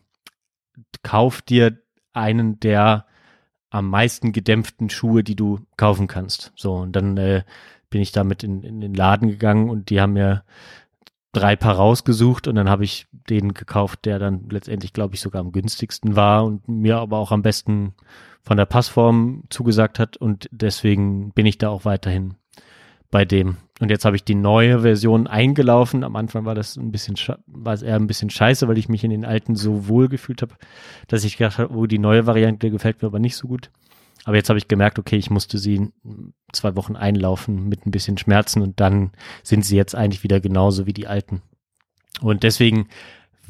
kauf 1.02 1.42
dir 1.42 1.80
einen 2.14 2.60
der 2.60 3.06
am 3.70 3.90
meisten 3.90 4.32
gedämpften 4.32 4.90
Schuhe, 4.90 5.24
die 5.24 5.36
du 5.36 5.60
kaufen 5.78 6.08
kannst. 6.08 6.52
So, 6.56 6.74
und 6.76 6.94
dann 6.94 7.18
äh, 7.18 7.44
bin 7.90 8.02
ich 8.02 8.12
damit 8.12 8.44
in, 8.44 8.64
in 8.64 8.82
den 8.82 8.94
Laden 8.94 9.30
gegangen 9.30 9.70
und 9.70 9.90
die 9.90 10.02
haben 10.02 10.14
mir 10.14 10.44
drei 11.32 11.56
Paar 11.56 11.76
rausgesucht 11.76 12.48
und 12.48 12.56
dann 12.56 12.70
habe 12.70 12.84
ich 12.84 13.08
den 13.12 13.54
gekauft, 13.54 14.06
der 14.06 14.18
dann 14.18 14.50
letztendlich, 14.50 14.94
glaube 14.94 15.16
ich, 15.16 15.22
sogar 15.22 15.42
am 15.42 15.52
günstigsten 15.52 16.16
war 16.16 16.46
und 16.46 16.68
mir 16.68 16.98
aber 16.98 17.18
auch 17.18 17.32
am 17.32 17.44
besten 17.44 17.94
von 18.42 18.58
der 18.58 18.66
Passform 18.66 19.44
zugesagt 19.50 20.00
hat 20.00 20.18
und 20.18 20.50
deswegen 20.52 21.32
bin 21.34 21.46
ich 21.46 21.58
da 21.58 21.70
auch 21.70 21.86
weiterhin 21.86 22.36
bei 23.12 23.26
dem. 23.26 23.58
Und 23.80 23.90
jetzt 23.90 24.06
habe 24.06 24.16
ich 24.16 24.24
die 24.24 24.36
neue 24.36 24.82
Version 24.82 25.26
eingelaufen. 25.28 26.04
Am 26.04 26.16
Anfang 26.16 26.46
war 26.46 26.54
das 26.54 26.76
ein 26.76 26.92
bisschen, 26.92 27.16
sche- 27.16 27.40
war 27.48 27.74
es 27.74 27.82
eher 27.82 27.96
ein 27.96 28.08
bisschen 28.08 28.30
scheiße, 28.30 28.68
weil 28.68 28.78
ich 28.78 28.90
mich 28.90 29.04
in 29.04 29.10
den 29.10 29.26
alten 29.26 29.56
so 29.56 29.88
wohl 29.88 30.10
gefühlt 30.10 30.42
habe, 30.42 30.56
dass 31.08 31.24
ich 31.24 31.38
gedacht 31.38 31.58
habe, 31.58 31.74
oh, 31.74 31.86
die 31.86 32.00
neue 32.00 32.26
Variante 32.28 32.70
gefällt 32.70 33.02
mir 33.02 33.08
aber 33.08 33.20
nicht 33.20 33.36
so 33.38 33.48
gut. 33.48 33.72
Aber 34.26 34.36
jetzt 34.36 34.50
habe 34.50 34.60
ich 34.60 34.68
gemerkt, 34.68 35.00
okay, 35.00 35.16
ich 35.16 35.30
musste 35.30 35.58
sie 35.58 35.90
zwei 36.52 36.76
Wochen 36.76 36.98
einlaufen 36.98 37.70
mit 37.70 37.86
ein 37.86 37.92
bisschen 37.92 38.18
Schmerzen 38.18 38.62
und 38.62 38.80
dann 38.82 39.12
sind 39.44 39.64
sie 39.66 39.78
jetzt 39.78 39.96
eigentlich 39.96 40.24
wieder 40.24 40.42
genauso 40.42 40.86
wie 40.86 40.94
die 40.94 41.08
alten. 41.08 41.42
Und 42.22 42.44
deswegen 42.44 42.90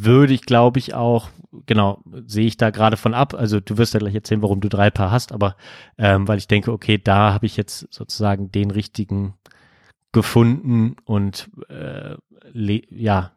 würde 0.04 0.34
ich, 0.34 0.42
glaube 0.42 0.80
ich, 0.80 0.94
auch, 0.94 1.30
genau, 1.66 2.02
sehe 2.26 2.46
ich 2.46 2.58
da 2.58 2.70
gerade 2.70 2.98
von 2.98 3.14
ab. 3.14 3.34
Also 3.34 3.60
du 3.60 3.78
wirst 3.78 3.94
ja 3.94 4.00
gleich 4.00 4.16
erzählen, 4.16 4.42
warum 4.42 4.62
du 4.62 4.70
drei 4.70 4.90
Paar 4.90 5.12
hast, 5.12 5.32
aber 5.32 5.56
ähm, 5.98 6.28
weil 6.28 6.38
ich 6.38 6.48
denke, 6.48 6.72
okay, 6.72 6.98
da 6.98 7.34
habe 7.34 7.46
ich 7.46 7.58
jetzt 7.58 7.88
sozusagen 7.92 8.52
den 8.52 8.72
richtigen 8.72 9.34
gefunden 10.12 10.96
und 11.06 11.50
äh, 11.70 12.16
ja, 12.54 13.32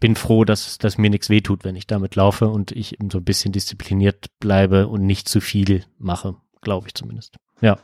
bin 0.00 0.14
froh, 0.14 0.44
dass, 0.44 0.78
dass 0.78 0.98
mir 0.98 1.10
nichts 1.10 1.30
wehtut, 1.30 1.64
wenn 1.64 1.76
ich 1.76 1.86
damit 1.86 2.14
laufe 2.14 2.48
und 2.48 2.72
ich 2.72 3.00
eben 3.00 3.10
so 3.10 3.18
ein 3.18 3.24
bisschen 3.24 3.52
diszipliniert 3.52 4.26
bleibe 4.38 4.88
und 4.88 5.04
nicht 5.04 5.28
zu 5.28 5.40
viel 5.40 5.84
mache, 5.98 6.36
glaube 6.60 6.86
ich 6.86 6.94
zumindest. 6.94 7.36
Ja. 7.60 7.78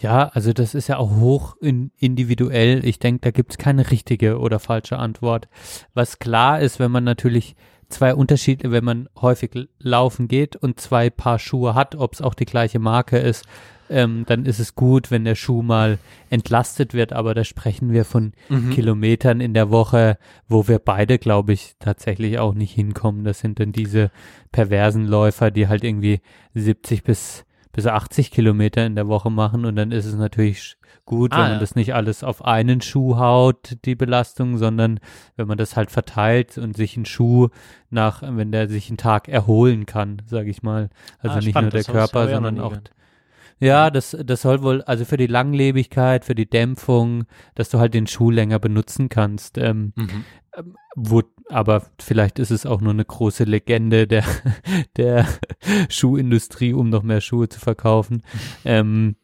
Ja, 0.00 0.28
also 0.34 0.52
das 0.52 0.74
ist 0.74 0.88
ja 0.88 0.98
auch 0.98 1.16
hoch 1.16 1.56
in, 1.60 1.92
individuell. 1.98 2.84
Ich 2.84 2.98
denke, 2.98 3.20
da 3.20 3.30
gibt's 3.30 3.58
keine 3.58 3.90
richtige 3.90 4.38
oder 4.38 4.58
falsche 4.58 4.98
Antwort. 4.98 5.48
Was 5.94 6.18
klar 6.18 6.60
ist, 6.60 6.78
wenn 6.78 6.90
man 6.90 7.04
natürlich 7.04 7.54
zwei 7.88 8.14
Unterschiede, 8.14 8.72
wenn 8.72 8.84
man 8.84 9.08
häufig 9.20 9.68
laufen 9.78 10.26
geht 10.26 10.56
und 10.56 10.80
zwei 10.80 11.10
Paar 11.10 11.38
Schuhe 11.38 11.74
hat, 11.74 11.94
ob 11.94 12.14
es 12.14 12.22
auch 12.22 12.34
die 12.34 12.46
gleiche 12.46 12.78
Marke 12.78 13.18
ist, 13.18 13.44
ähm, 13.90 14.24
dann 14.26 14.46
ist 14.46 14.58
es 14.58 14.74
gut, 14.74 15.10
wenn 15.10 15.24
der 15.24 15.34
Schuh 15.34 15.62
mal 15.62 15.98
entlastet 16.30 16.94
wird. 16.94 17.12
Aber 17.12 17.34
da 17.34 17.44
sprechen 17.44 17.92
wir 17.92 18.04
von 18.04 18.32
Kilometern 18.72 19.40
in 19.40 19.54
der 19.54 19.70
Woche, 19.70 20.16
wo 20.48 20.66
wir 20.66 20.78
beide, 20.78 21.18
glaube 21.18 21.52
ich, 21.52 21.74
tatsächlich 21.78 22.38
auch 22.38 22.54
nicht 22.54 22.72
hinkommen. 22.72 23.24
Das 23.24 23.40
sind 23.40 23.60
dann 23.60 23.72
diese 23.72 24.10
perversen 24.50 25.06
Läufer, 25.06 25.50
die 25.50 25.68
halt 25.68 25.84
irgendwie 25.84 26.20
70 26.54 27.04
bis 27.04 27.44
bis 27.72 27.86
80 27.86 28.30
Kilometer 28.30 28.84
in 28.84 28.94
der 28.94 29.08
Woche 29.08 29.30
machen 29.30 29.64
und 29.64 29.76
dann 29.76 29.92
ist 29.92 30.04
es 30.04 30.14
natürlich 30.14 30.76
gut, 31.04 31.32
Ah, 31.32 31.36
wenn 31.38 31.44
ja. 31.44 31.50
man 31.52 31.60
das 31.60 31.74
nicht 31.74 31.94
alles 31.94 32.22
auf 32.22 32.44
einen 32.44 32.80
Schuh 32.80 33.16
haut, 33.16 33.76
die 33.84 33.94
Belastung, 33.94 34.58
sondern 34.58 35.00
wenn 35.36 35.48
man 35.48 35.58
das 35.58 35.76
halt 35.76 35.90
verteilt 35.90 36.58
und 36.58 36.76
sich 36.76 36.96
einen 36.96 37.06
Schuh 37.06 37.48
nach, 37.90 38.22
wenn 38.22 38.52
der 38.52 38.68
sich 38.68 38.88
einen 38.88 38.98
Tag 38.98 39.28
erholen 39.28 39.86
kann, 39.86 40.22
sage 40.26 40.50
ich 40.50 40.62
mal. 40.62 40.90
Also 41.18 41.36
Ah, 41.36 41.40
nicht 41.40 41.50
spannend, 41.50 41.72
nur 41.72 41.82
der 41.82 41.92
Körper, 41.92 42.28
sondern 42.28 42.60
auch 42.60 42.68
gehört. 42.70 42.90
Ja, 43.62 43.90
das, 43.90 44.16
das 44.24 44.42
soll 44.42 44.62
wohl, 44.62 44.82
also 44.82 45.04
für 45.04 45.16
die 45.16 45.26
Langlebigkeit, 45.28 46.24
für 46.24 46.34
die 46.34 46.50
Dämpfung, 46.50 47.24
dass 47.54 47.70
du 47.70 47.78
halt 47.78 47.94
den 47.94 48.06
Schuh 48.06 48.30
länger 48.30 48.58
benutzen 48.58 49.08
kannst. 49.08 49.56
Ähm, 49.58 49.92
Mhm. 49.96 50.24
ähm, 50.56 50.76
wo, 50.96 51.22
aber 51.48 51.86
vielleicht 51.98 52.38
ist 52.38 52.50
es 52.50 52.66
auch 52.66 52.80
nur 52.80 52.92
eine 52.92 53.04
große 53.04 53.44
Legende 53.44 54.06
der, 54.06 54.24
der 54.96 55.26
Schuhindustrie, 55.88 56.72
um 56.72 56.90
noch 56.90 57.02
mehr 57.02 57.20
Schuhe 57.20 57.48
zu 57.48 57.60
verkaufen. 57.60 58.22
Ähm, 58.64 59.16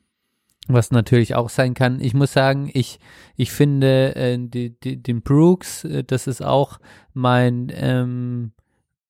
was 0.70 0.90
natürlich 0.90 1.34
auch 1.34 1.48
sein 1.48 1.72
kann. 1.72 1.98
Ich 1.98 2.12
muss 2.12 2.32
sagen, 2.34 2.70
ich, 2.74 2.98
ich 3.36 3.50
finde 3.52 4.14
äh, 4.16 4.36
die, 4.38 4.78
die, 4.78 5.02
den 5.02 5.22
Brooks, 5.22 5.84
äh, 5.84 6.04
das 6.04 6.26
ist 6.26 6.44
auch 6.44 6.78
mein, 7.14 7.72
ähm, 7.74 8.52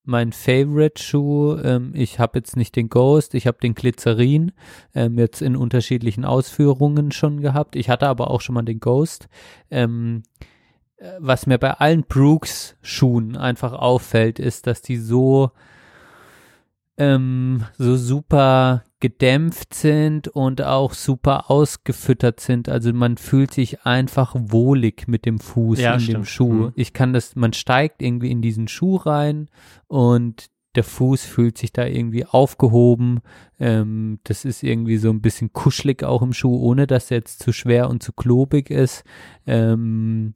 mein 0.09 0.33
Favorite-Schuh. 0.33 1.59
Ähm, 1.63 1.93
ich 1.95 2.19
habe 2.19 2.39
jetzt 2.39 2.57
nicht 2.57 2.75
den 2.75 2.89
Ghost, 2.89 3.35
ich 3.35 3.47
habe 3.47 3.59
den 3.63 3.75
Glycerin, 3.75 4.53
ähm, 4.95 5.19
jetzt 5.19 5.43
in 5.43 5.55
unterschiedlichen 5.55 6.25
Ausführungen 6.25 7.13
schon 7.13 7.41
gehabt. 7.41 7.77
Ich 7.77 7.91
hatte 7.91 8.09
aber 8.09 8.31
auch 8.31 8.41
schon 8.41 8.55
mal 8.55 8.63
den 8.63 8.81
Ghost. 8.81 9.29
Ähm, 9.71 10.23
äh, 10.97 11.13
was 11.19 11.47
mir 11.47 11.59
bei 11.59 11.73
allen 11.73 12.05
Brooks-Schuhen 12.05 13.37
einfach 13.37 13.75
auffällt, 13.75 14.39
ist, 14.39 14.67
dass 14.67 14.81
die 14.81 14.97
so 14.97 15.51
ähm, 16.97 17.65
so 17.77 17.97
super 17.97 18.85
gedämpft 19.01 19.75
sind 19.75 20.29
und 20.29 20.62
auch 20.62 20.93
super 20.93 21.51
ausgefüttert 21.51 22.41
sind. 22.41 22.69
Also 22.69 22.93
man 22.93 23.16
fühlt 23.16 23.53
sich 23.55 23.83
einfach 23.85 24.35
wohlig 24.37 25.07
mit 25.07 25.25
dem 25.25 25.39
Fuß 25.39 25.79
Ja, 25.81 25.95
in 25.95 25.99
dem 25.99 26.05
stimmt. 26.05 26.27
Schuh. 26.29 26.53
Mhm. 26.53 26.73
Ich 26.75 26.93
kann 26.93 27.12
das, 27.12 27.37
man 27.37 27.53
steigt 27.53 28.03
irgendwie 28.03 28.31
in 28.31 28.43
diesen 28.43 28.66
Schuh 28.66 28.97
rein 28.97 29.49
und 29.87 30.47
der 30.75 30.85
Fuß 30.85 31.25
fühlt 31.25 31.59
sich 31.59 31.73
da 31.73 31.87
irgendwie 31.87 32.25
aufgehoben. 32.27 33.20
Ähm, 33.59 34.19
das 34.25 34.45
ist 34.45 34.62
irgendwie 34.62 34.99
so 34.99 35.11
ein 35.11 35.23
bisschen 35.23 35.53
kuschelig 35.53 36.05
auch 36.05 36.23
im 36.23 36.33
Schuh, 36.33 36.57
ohne 36.57 36.87
dass 36.87 37.11
er 37.11 37.19
jetzt 37.19 37.43
zu 37.43 37.53
schwer 37.53 37.89
und 37.89 38.03
zu 38.03 38.12
klobig 38.12 38.70
ist. 38.70 39.05
Ähm, 39.47 40.35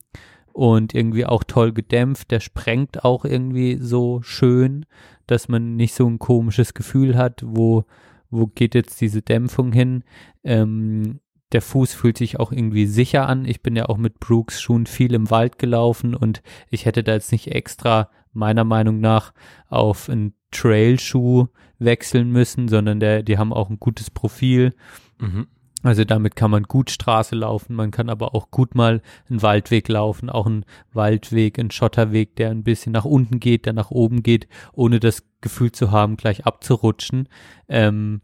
und 0.53 0.95
irgendwie 0.95 1.27
auch 1.27 1.45
toll 1.45 1.73
gedämpft. 1.73 2.31
Der 2.31 2.41
sprengt 2.41 3.05
auch 3.05 3.25
irgendwie 3.25 3.79
so 3.81 4.21
schön, 4.23 4.87
dass 5.27 5.49
man 5.49 5.77
nicht 5.77 5.95
so 5.95 6.07
ein 6.07 6.19
komisches 6.19 6.75
Gefühl 6.75 7.17
hat, 7.17 7.43
wo, 7.45 7.85
wo 8.33 8.49
geht 8.49 8.75
jetzt 8.75 9.01
diese 9.01 9.23
Dämpfung 9.23 9.73
hin. 9.73 10.03
Ähm, 10.43 11.21
der 11.53 11.63
Fuß 11.63 11.93
fühlt 11.93 12.19
sich 12.19 12.41
auch 12.41 12.51
irgendwie 12.51 12.87
sicher 12.87 13.29
an. 13.29 13.45
Ich 13.45 13.63
bin 13.63 13.77
ja 13.77 13.87
auch 13.87 13.99
mit 13.99 14.19
Brooks 14.19 14.61
Schuhen 14.61 14.87
viel 14.87 15.15
im 15.15 15.31
Wald 15.31 15.59
gelaufen 15.59 16.15
und 16.15 16.43
ich 16.71 16.87
hätte 16.87 17.05
da 17.05 17.13
jetzt 17.13 17.31
nicht 17.31 17.49
extra 17.49 18.09
meiner 18.33 18.65
Meinung 18.65 19.01
nach 19.01 19.35
auf 19.69 20.09
einen 20.09 20.35
Trailschuh 20.51 21.49
wechseln 21.79 22.31
müssen, 22.31 22.69
sondern 22.69 23.01
der, 23.01 23.23
die 23.23 23.37
haben 23.37 23.53
auch 23.53 23.69
ein 23.69 23.79
gutes 23.79 24.11
Profil. 24.11 24.75
Mhm. 25.21 25.47
Also 25.83 26.05
damit 26.05 26.37
kann 26.37 26.51
man 26.51 26.63
gut 26.65 26.91
Straße 26.91 27.35
laufen, 27.35 27.75
man 27.75 27.91
kann 27.91 28.09
aber 28.09 28.35
auch 28.35 28.51
gut 28.51 28.75
mal 28.75 29.03
einen 29.29 29.43
Waldweg 29.43 29.89
laufen, 29.89 30.31
auch 30.31 30.47
einen 30.47 30.65
Waldweg, 30.93 31.59
einen 31.59 31.71
Schotterweg, 31.71 32.37
der 32.37 32.51
ein 32.51 32.63
bisschen 32.63 32.93
nach 32.93 33.05
unten 33.05 33.41
geht, 33.41 33.67
der 33.67 33.73
nach 33.73 33.91
oben 33.91 34.23
geht, 34.23 34.47
ohne 34.73 35.01
das 35.01 35.25
Gefühl 35.41 35.73
zu 35.73 35.91
haben, 35.91 36.17
gleich 36.17 36.47
abzurutschen. 36.47 37.29
Ähm, 37.69 38.21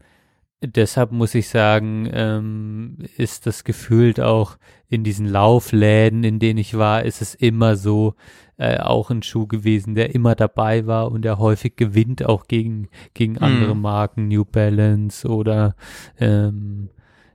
deshalb 0.61 1.11
muss 1.11 1.35
ich 1.35 1.49
sagen, 1.49 2.09
ähm, 2.11 2.97
ist 3.17 3.45
das 3.45 3.63
gefühlt 3.63 4.19
auch 4.21 4.57
in 4.87 5.03
diesen 5.03 5.27
Laufläden, 5.27 6.23
in 6.23 6.39
denen 6.39 6.59
ich 6.59 6.77
war, 6.77 7.03
ist 7.03 7.21
es 7.21 7.35
immer 7.35 7.75
so, 7.75 8.15
äh, 8.59 8.77
auch 8.77 9.09
ein 9.09 9.23
Schuh 9.23 9.47
gewesen, 9.47 9.95
der 9.95 10.13
immer 10.13 10.35
dabei 10.35 10.85
war 10.85 11.11
und 11.11 11.23
der 11.23 11.39
häufig 11.39 11.77
gewinnt 11.77 12.25
auch 12.25 12.45
gegen, 12.47 12.89
gegen 13.13 13.37
andere 13.37 13.73
Marken, 13.75 14.27
New 14.27 14.43
Balance 14.43 15.27
oder 15.27 15.75
ähm, 16.19 16.89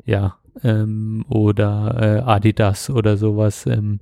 ja, 0.05 0.37
ähm, 0.63 1.25
oder 1.29 1.97
äh, 2.01 2.21
Adidas 2.21 2.91
oder 2.91 3.17
sowas. 3.17 3.67
Ähm, 3.67 4.01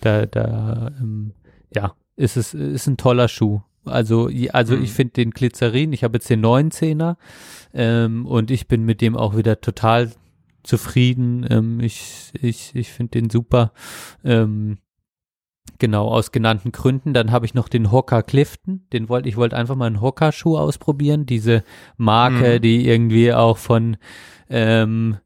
da, 0.00 0.26
da, 0.26 0.92
ähm, 1.00 1.32
ja, 1.74 1.92
ist 2.16 2.36
es 2.36 2.54
ist 2.54 2.86
ein 2.86 2.96
toller 2.96 3.28
Schuh. 3.28 3.60
Also, 3.84 4.28
also 4.52 4.76
ich 4.76 4.92
finde 4.92 5.14
den 5.14 5.30
Glycerin, 5.30 5.92
ich 5.92 6.04
habe 6.04 6.16
jetzt 6.18 6.28
den 6.28 6.44
19er 6.44 7.16
ähm, 7.72 8.26
und 8.26 8.50
ich 8.50 8.68
bin 8.68 8.84
mit 8.84 9.00
dem 9.00 9.16
auch 9.16 9.36
wieder 9.36 9.60
total 9.60 10.10
zufrieden. 10.62 11.46
Ähm, 11.48 11.80
ich 11.80 12.30
ich, 12.40 12.74
ich 12.74 12.90
finde 12.92 13.20
den 13.20 13.30
super. 13.30 13.72
Ähm, 14.24 14.78
Genau, 15.78 16.08
aus 16.08 16.30
genannten 16.30 16.72
Gründen. 16.72 17.14
Dann 17.14 17.30
habe 17.30 17.46
ich 17.46 17.54
noch 17.54 17.66
den 17.68 17.90
Hocker 17.90 18.22
Clifton. 18.22 18.82
Den 18.92 19.08
wollte 19.08 19.30
ich 19.30 19.38
wollte 19.38 19.56
einfach 19.56 19.76
mal 19.76 19.86
einen 19.86 20.02
Hocker-Schuh 20.02 20.58
ausprobieren. 20.58 21.24
Diese 21.24 21.64
Marke, 21.96 22.56
Mhm. 22.58 22.60
die 22.60 22.86
irgendwie 22.86 23.32
auch 23.32 23.56
von 23.56 23.96
ähm, 24.50 25.16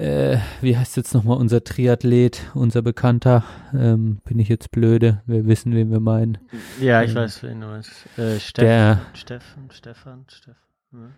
äh, 0.00 0.38
wie 0.60 0.76
heißt 0.76 0.96
jetzt 0.96 1.14
nochmal 1.14 1.36
unser 1.36 1.62
Triathlet, 1.62 2.42
unser 2.54 2.82
Bekannter? 2.82 3.44
Ähm, 3.74 4.20
bin 4.24 4.38
ich 4.38 4.48
jetzt 4.48 4.70
blöde? 4.70 5.22
Wir 5.26 5.46
wissen, 5.46 5.74
wen 5.74 5.90
wir 5.90 6.00
meinen. 6.00 6.38
Ja, 6.80 7.02
ich 7.02 7.10
Ähm, 7.10 7.16
weiß, 7.16 7.42
wen 7.42 7.60
du 7.60 7.66
meinst. 7.66 7.90
Äh, 8.18 8.40
Steff, 8.40 8.64
Der- 8.64 9.00
Steffen, 9.14 9.70
Stefan, 9.70 10.24
Stefan. 10.28 11.14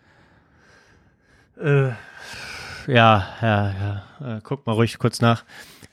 Äh, 1.61 1.91
ja, 2.93 3.27
ja, 3.41 3.73
ja. 4.21 4.37
Äh, 4.37 4.41
guck 4.43 4.67
mal 4.67 4.73
ruhig 4.73 4.99
kurz 4.99 5.21
nach. 5.21 5.45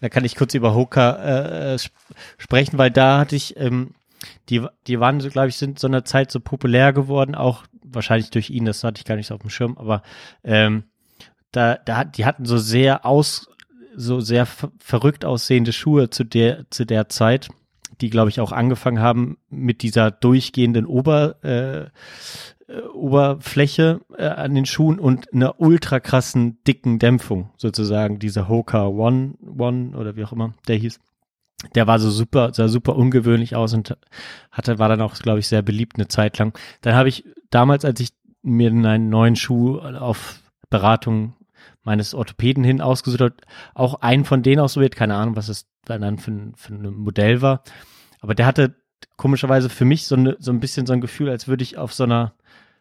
Da 0.01 0.09
kann 0.09 0.25
ich 0.25 0.35
kurz 0.35 0.53
über 0.53 0.73
Hoka 0.73 1.73
äh, 1.73 1.75
sp 1.77 1.93
sprechen, 2.37 2.77
weil 2.77 2.89
da 2.91 3.19
hatte 3.19 3.35
ich, 3.35 3.57
ähm, 3.57 3.93
die, 4.49 4.65
die 4.87 4.99
waren, 4.99 5.19
so, 5.19 5.29
glaube 5.29 5.49
ich, 5.49 5.57
sind 5.57 5.77
so 5.79 5.87
einer 5.87 6.05
Zeit 6.05 6.31
so 6.31 6.39
populär 6.39 6.93
geworden, 6.93 7.35
auch 7.35 7.65
wahrscheinlich 7.83 8.29
durch 8.31 8.49
ihn, 8.49 8.65
das 8.65 8.83
hatte 8.83 8.99
ich 8.99 9.05
gar 9.05 9.15
nicht 9.15 9.27
so 9.27 9.35
auf 9.35 9.41
dem 9.41 9.49
Schirm, 9.49 9.77
aber 9.77 10.01
ähm, 10.43 10.83
da, 11.51 11.75
da, 11.75 12.03
die 12.03 12.25
hatten 12.25 12.45
so 12.45 12.57
sehr 12.57 13.05
aus, 13.05 13.49
so 13.95 14.19
sehr 14.19 14.45
ver 14.45 14.71
verrückt 14.79 15.25
aussehende 15.25 15.73
Schuhe 15.73 16.09
zu 16.09 16.23
der, 16.23 16.69
zu 16.69 16.85
der 16.85 17.09
Zeit, 17.09 17.49
die, 18.01 18.09
glaube 18.09 18.29
ich, 18.29 18.39
auch 18.39 18.51
angefangen 18.51 18.99
haben 18.99 19.37
mit 19.49 19.81
dieser 19.81 20.11
durchgehenden 20.11 20.85
Ober, 20.85 21.43
äh, 21.43 21.89
Oberfläche 22.93 24.01
äh, 24.15 24.27
an 24.27 24.53
den 24.53 24.65
Schuhen 24.65 24.99
und 24.99 25.33
einer 25.33 25.59
ultra 25.59 25.99
krassen, 25.99 26.59
dicken 26.65 26.99
Dämpfung, 26.99 27.49
sozusagen, 27.57 28.19
dieser 28.19 28.47
Hoka 28.47 28.85
One, 28.87 29.33
One 29.41 29.97
oder 29.97 30.15
wie 30.15 30.23
auch 30.23 30.31
immer 30.31 30.53
der 30.67 30.75
hieß. 30.75 30.99
Der 31.75 31.87
war 31.87 31.99
so 31.99 32.09
super, 32.09 32.53
sah 32.53 32.67
super 32.67 32.95
ungewöhnlich 32.95 33.55
aus 33.55 33.73
und 33.73 33.97
hatte, 34.51 34.79
war 34.79 34.87
dann 34.87 35.01
auch, 35.01 35.15
glaube 35.15 35.39
ich, 35.39 35.47
sehr 35.47 35.61
beliebt 35.61 35.97
eine 35.97 36.07
Zeit 36.07 36.37
lang. 36.37 36.57
Dann 36.81 36.93
habe 36.93 37.09
ich 37.09 37.25
damals, 37.49 37.83
als 37.83 37.99
ich 37.99 38.11
mir 38.41 38.69
einen 38.69 39.09
neuen 39.09 39.35
Schuh 39.35 39.79
auf 39.79 40.39
Beratung 40.69 41.33
meines 41.83 42.13
Orthopäden 42.13 42.63
hin 42.63 42.81
ausgesucht 42.81 43.21
habe, 43.21 43.35
auch 43.73 44.01
einen 44.01 44.25
von 44.25 44.43
denen 44.43 44.59
ausprobiert, 44.59 44.95
keine 44.95 45.15
Ahnung, 45.15 45.35
was 45.35 45.49
es 45.49 45.67
dann 45.85 46.17
für 46.17 46.51
für 46.55 46.73
ein 46.73 46.93
Modell 46.93 47.41
war. 47.41 47.63
Aber 48.21 48.35
der 48.35 48.45
hatte 48.45 48.75
komischerweise 49.15 49.69
für 49.69 49.85
mich 49.85 50.05
so, 50.07 50.15
eine, 50.15 50.37
so 50.39 50.51
ein 50.51 50.59
bisschen 50.59 50.85
so 50.85 50.93
ein 50.93 51.01
Gefühl, 51.01 51.29
als 51.29 51.47
würde 51.47 51.63
ich 51.63 51.77
auf 51.77 51.93
so 51.93 52.03
einer 52.03 52.33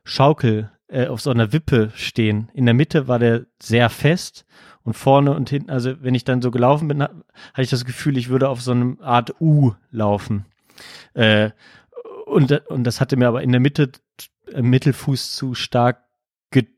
Schaukel, 0.05 0.71
äh, 0.89 1.07
auf 1.07 1.21
so 1.21 1.31
einer 1.31 1.53
Wippe 1.53 1.91
stehen. 1.95 2.51
In 2.55 2.65
der 2.65 2.75
Mitte 2.75 3.09
war 3.09 3.19
der 3.19 3.47
sehr 3.63 3.89
fest 3.91 4.45
und 4.83 4.95
vorne 4.95 5.35
und 5.35 5.51
hinten, 5.51 5.71
also 5.71 5.95
wenn 6.03 6.15
ich 6.15 6.25
dann 6.25 6.43
so 6.43 6.51
gelaufen 6.51 6.89
bin, 6.89 7.03
ha- 7.03 7.11
hatte 7.53 7.63
ich 7.63 7.71
das 7.71 7.85
Gefühl, 7.85 8.17
ich 8.17 8.29
würde 8.29 8.49
auf 8.49 8.63
so 8.63 8.73
einer 8.73 8.97
Art 9.01 9.41
U 9.41 9.75
laufen. 9.91 10.45
Äh, 11.15 11.51
und, 12.27 12.53
und 12.69 12.85
das 12.85 13.01
hatte 13.01 13.17
mir 13.17 13.29
aber 13.29 13.43
in 13.43 13.53
der 13.53 13.61
Mitte, 13.61 13.91
im 14.53 14.71
Mittelfuß 14.71 15.35
zu 15.35 15.55
stark 15.55 16.05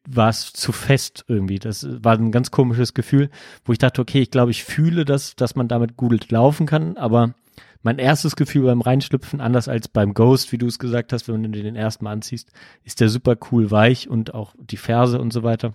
war 0.08 0.28
es 0.28 0.52
zu 0.52 0.72
fest 0.72 1.24
irgendwie. 1.28 1.58
Das 1.58 1.86
war 2.02 2.16
ein 2.16 2.32
ganz 2.32 2.50
komisches 2.50 2.94
Gefühl, 2.94 3.30
wo 3.64 3.72
ich 3.72 3.78
dachte, 3.78 4.00
okay, 4.00 4.20
ich 4.20 4.30
glaube, 4.30 4.50
ich 4.50 4.64
fühle 4.64 5.04
das, 5.04 5.36
dass 5.36 5.54
man 5.54 5.68
damit 5.68 5.96
gut 5.96 6.30
laufen 6.30 6.66
kann, 6.66 6.96
aber 6.96 7.34
mein 7.82 7.98
erstes 7.98 8.36
Gefühl 8.36 8.64
beim 8.64 8.82
Reinschlüpfen, 8.82 9.40
anders 9.40 9.68
als 9.68 9.88
beim 9.88 10.12
Ghost, 10.12 10.52
wie 10.52 10.58
du 10.58 10.66
es 10.66 10.78
gesagt 10.78 11.12
hast, 11.12 11.28
wenn 11.28 11.42
du 11.42 11.62
den 11.62 11.76
ersten 11.76 12.04
Mal 12.04 12.12
anziehst, 12.12 12.52
ist 12.84 13.00
der 13.00 13.08
super 13.08 13.36
cool 13.50 13.70
weich 13.70 14.08
und 14.08 14.34
auch 14.34 14.54
die 14.58 14.76
Ferse 14.76 15.20
und 15.20 15.32
so 15.32 15.42
weiter. 15.42 15.74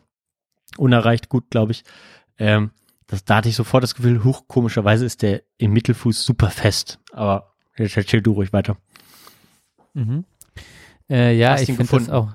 Unerreicht 0.77 1.29
gut, 1.29 1.49
glaube 1.49 1.71
ich. 1.71 1.83
Ähm, 2.37 2.71
das, 3.07 3.23
da 3.23 3.37
hatte 3.37 3.49
ich 3.49 3.55
sofort 3.55 3.83
das 3.83 3.95
Gefühl, 3.95 4.23
huch, 4.23 4.47
komischerweise 4.47 5.05
ist 5.05 5.21
der 5.21 5.43
im 5.57 5.73
Mittelfuß 5.73 6.23
super 6.23 6.49
fest. 6.49 6.99
Aber 7.11 7.53
jetzt 7.77 7.97
erzähl 7.97 8.21
du 8.21 8.33
ruhig 8.33 8.53
weiter. 8.53 8.77
Mhm. 9.93 10.25
Äh, 11.09 11.35
ja, 11.37 11.59
ich 11.59 11.67
finde 11.67 11.85
das 11.85 12.09
auch. 12.09 12.33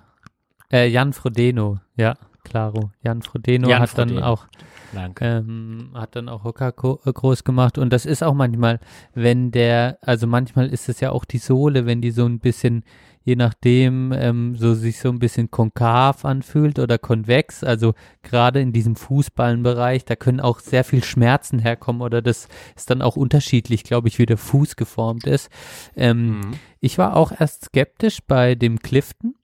Äh, 0.73 0.89
Jan 0.89 1.13
Frodeno, 1.13 1.79
ja, 1.97 2.15
klaro. 2.45 2.91
Jan 3.03 3.23
Frodeno 3.23 3.69
Jan 3.69 3.81
hat 3.83 3.99
dann 3.99 4.09
Frodeno. 4.11 4.27
auch 4.27 4.47
Danke. 4.93 5.25
ähm, 5.25 5.91
hat 5.95 6.17
dann 6.17 6.29
auch 6.29 6.45
Hocker 6.45 6.69
äh, 7.05 7.13
groß 7.13 7.45
gemacht 7.45 7.79
und 7.79 7.93
das 7.93 8.07
ist 8.07 8.23
auch 8.23 8.35
manchmal, 8.35 8.81
wenn 9.15 9.51
der, 9.51 9.99
also 10.03 10.27
manchmal 10.27 10.69
ist 10.69 10.89
es 10.89 11.01
ja 11.01 11.11
auch 11.11 11.25
die 11.25 11.39
Sohle, 11.39 11.87
wenn 11.87 12.01
die 12.01 12.11
so 12.11 12.25
ein 12.27 12.41
bisschen, 12.41 12.85
je 13.23 13.37
nachdem, 13.37 14.13
ähm, 14.13 14.57
so 14.57 14.75
sich 14.75 14.99
so 14.99 15.11
ein 15.11 15.19
bisschen 15.19 15.51
konkav 15.51 16.25
anfühlt 16.25 16.79
oder 16.79 16.99
konvex, 16.99 17.63
also 17.63 17.95
gerade 18.23 18.61
in 18.61 18.73
diesem 18.73 18.97
Fußballenbereich, 18.97 20.05
da 20.05 20.17
können 20.17 20.41
auch 20.41 20.59
sehr 20.61 20.83
viel 20.85 21.05
Schmerzen 21.05 21.59
herkommen 21.61 22.03
oder 22.03 22.23
das 22.23 22.49
ist 22.77 22.91
dann 22.91 23.03
auch 23.03 23.17
unterschiedlich, 23.17 23.85
glaube 23.85 24.09
ich, 24.09 24.19
wie 24.19 24.27
der 24.27 24.39
Fuß 24.39 24.77
geformt 24.77 25.27
ist. 25.27 25.51
Ähm, 25.97 26.41
Mhm. 26.41 26.53
Ich 26.83 26.97
war 26.97 27.15
auch 27.15 27.31
erst 27.39 27.67
skeptisch 27.67 28.21
bei 28.27 28.55
dem 28.55 28.79
Clifton. 28.79 29.35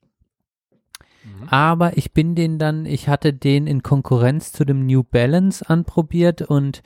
Aber 1.49 1.97
ich 1.97 2.13
bin 2.13 2.35
den 2.35 2.59
dann, 2.59 2.85
ich 2.85 3.07
hatte 3.07 3.33
den 3.33 3.67
in 3.67 3.83
Konkurrenz 3.83 4.51
zu 4.51 4.65
dem 4.65 4.85
New 4.85 5.03
Balance 5.03 5.67
anprobiert 5.67 6.41
und 6.41 6.81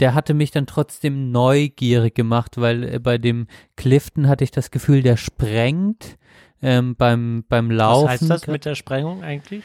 der 0.00 0.14
hatte 0.14 0.34
mich 0.34 0.50
dann 0.50 0.66
trotzdem 0.66 1.30
neugierig 1.30 2.14
gemacht, 2.14 2.60
weil 2.60 2.84
äh, 2.84 2.98
bei 2.98 3.18
dem 3.18 3.46
Clifton 3.76 4.28
hatte 4.28 4.44
ich 4.44 4.50
das 4.50 4.70
Gefühl, 4.70 5.02
der 5.02 5.16
sprengt 5.16 6.18
ähm, 6.62 6.96
beim, 6.96 7.44
beim 7.48 7.70
Laufen. 7.70 8.04
Was 8.04 8.20
heißt 8.20 8.30
das 8.30 8.46
mit 8.46 8.64
der 8.64 8.74
Sprengung 8.74 9.22
eigentlich? 9.22 9.64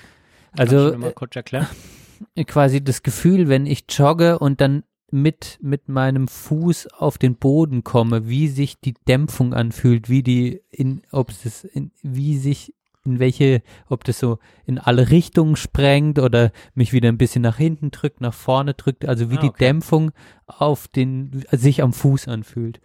Also, 0.57 0.93
äh, 0.93 2.43
quasi 2.45 2.84
das 2.84 3.03
Gefühl, 3.03 3.47
wenn 3.49 3.65
ich 3.65 3.85
jogge 3.89 4.39
und 4.39 4.61
dann 4.61 4.84
mit, 5.11 5.59
mit 5.61 5.89
meinem 5.89 6.27
Fuß 6.27 6.88
auf 6.93 7.18
den 7.18 7.35
Boden 7.35 7.84
komme, 7.84 8.30
wie 8.30 8.47
sich 8.47 8.80
die 8.80 8.93
Dämpfung 9.07 9.53
anfühlt, 9.53 10.09
wie 10.09 10.23
die 10.23 10.61
in, 10.69 11.01
ob 11.11 11.31
es 11.31 11.65
in, 11.65 11.91
wie 12.01 12.38
sich 12.38 12.73
in 13.03 13.19
welche, 13.19 13.63
ob 13.89 14.03
das 14.03 14.19
so 14.19 14.37
in 14.65 14.77
alle 14.77 15.09
Richtungen 15.09 15.55
sprengt 15.55 16.19
oder 16.19 16.51
mich 16.75 16.93
wieder 16.93 17.09
ein 17.09 17.17
bisschen 17.17 17.41
nach 17.41 17.57
hinten 17.57 17.91
drückt, 17.91 18.21
nach 18.21 18.33
vorne 18.33 18.73
drückt, 18.75 19.05
also 19.05 19.31
wie 19.31 19.37
Ah, 19.37 19.41
die 19.41 19.49
okay. 19.49 19.65
Dämpfung 19.65 20.11
auf 20.45 20.87
den, 20.87 21.43
sich 21.51 21.81
am 21.81 21.93
Fuß 21.93 22.27
anfühlt. 22.27 22.79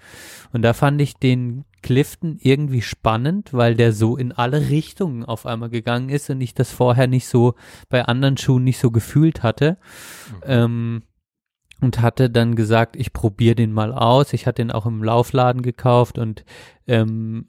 Und 0.53 0.63
da 0.63 0.73
fand 0.73 1.01
ich 1.03 1.17
den 1.17 1.65
Clifton 1.83 2.39
irgendwie 2.41 2.83
spannend, 2.83 3.53
weil 3.53 3.75
der 3.75 3.93
so 3.93 4.17
in 4.17 4.33
alle 4.33 4.71
Richtungen 4.71 5.25
auf 5.25 5.45
einmal 5.45 5.69
gegangen 5.71 6.09
ist 6.09 6.31
und 6.31 6.41
ich 6.41 6.55
das 6.55 6.71
vorher 6.73 7.07
nicht 7.07 7.29
so 7.29 7.55
bei 7.89 8.05
anderen 8.05 8.37
Schuhen 8.39 8.65
nicht 8.65 8.79
so 8.79 8.91
gefühlt 8.91 9.43
hatte. 9.43 9.77
Ähm, 10.45 11.03
und 11.83 12.01
hatte 12.01 12.31
dann 12.31 12.57
gesagt, 12.57 12.97
ich 12.97 13.13
probiere 13.13 13.55
den 13.55 13.71
mal 13.71 13.93
aus. 13.93 14.33
Ich 14.33 14.47
hatte 14.47 14.63
den 14.63 14.71
auch 14.71 14.87
im 14.87 15.05
Laufladen 15.05 15.61
gekauft 15.61 16.19
und 16.19 16.45
ähm, 16.87 17.49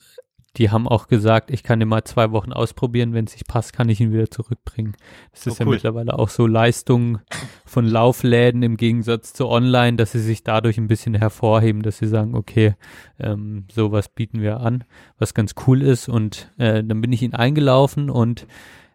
die 0.57 0.71
haben 0.71 0.87
auch 0.87 1.07
gesagt, 1.07 1.51
ich 1.51 1.63
kann 1.63 1.79
den 1.79 1.89
mal 1.89 2.03
zwei 2.03 2.31
Wochen 2.31 2.51
ausprobieren. 2.51 3.13
Wenn 3.13 3.25
es 3.25 3.33
nicht 3.33 3.47
passt, 3.47 3.73
kann 3.73 3.89
ich 3.89 3.99
ihn 4.01 4.11
wieder 4.11 4.29
zurückbringen. 4.31 4.95
Das 5.31 5.45
Oh, 5.47 5.51
ist 5.51 5.59
ja 5.59 5.65
cool. 5.65 5.73
mittlerweile 5.75 6.17
auch 6.17 6.29
so 6.29 6.47
Leistung 6.47 7.19
von 7.65 7.85
Laufläden 7.85 8.63
im 8.63 8.77
Gegensatz 8.77 9.33
zu 9.33 9.47
online, 9.47 9.97
dass 9.97 10.13
sie 10.13 10.19
sich 10.19 10.43
dadurch 10.43 10.77
ein 10.77 10.87
bisschen 10.87 11.13
hervorheben, 11.13 11.81
dass 11.83 11.99
sie 11.99 12.07
sagen, 12.07 12.35
okay, 12.35 12.75
ähm, 13.19 13.65
sowas 13.71 14.09
bieten 14.09 14.41
wir 14.41 14.59
an, 14.61 14.83
was 15.19 15.33
ganz 15.33 15.53
cool 15.67 15.81
ist. 15.81 16.09
Und 16.09 16.51
äh, 16.57 16.83
dann 16.83 17.01
bin 17.01 17.13
ich 17.13 17.21
ihn 17.21 17.33
eingelaufen 17.35 18.09
und 18.09 18.47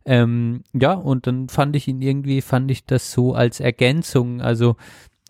ähm, 0.05 0.65
ja, 0.73 0.95
und 0.95 1.29
dann 1.29 1.49
fand 1.49 1.77
ich 1.77 1.87
ihn 1.87 2.03
irgendwie, 2.03 2.41
fand 2.43 2.71
ich 2.73 2.85
das 2.87 3.13
so 3.13 3.35
als 3.35 3.61
Ergänzung, 3.61 4.41
also 4.41 4.75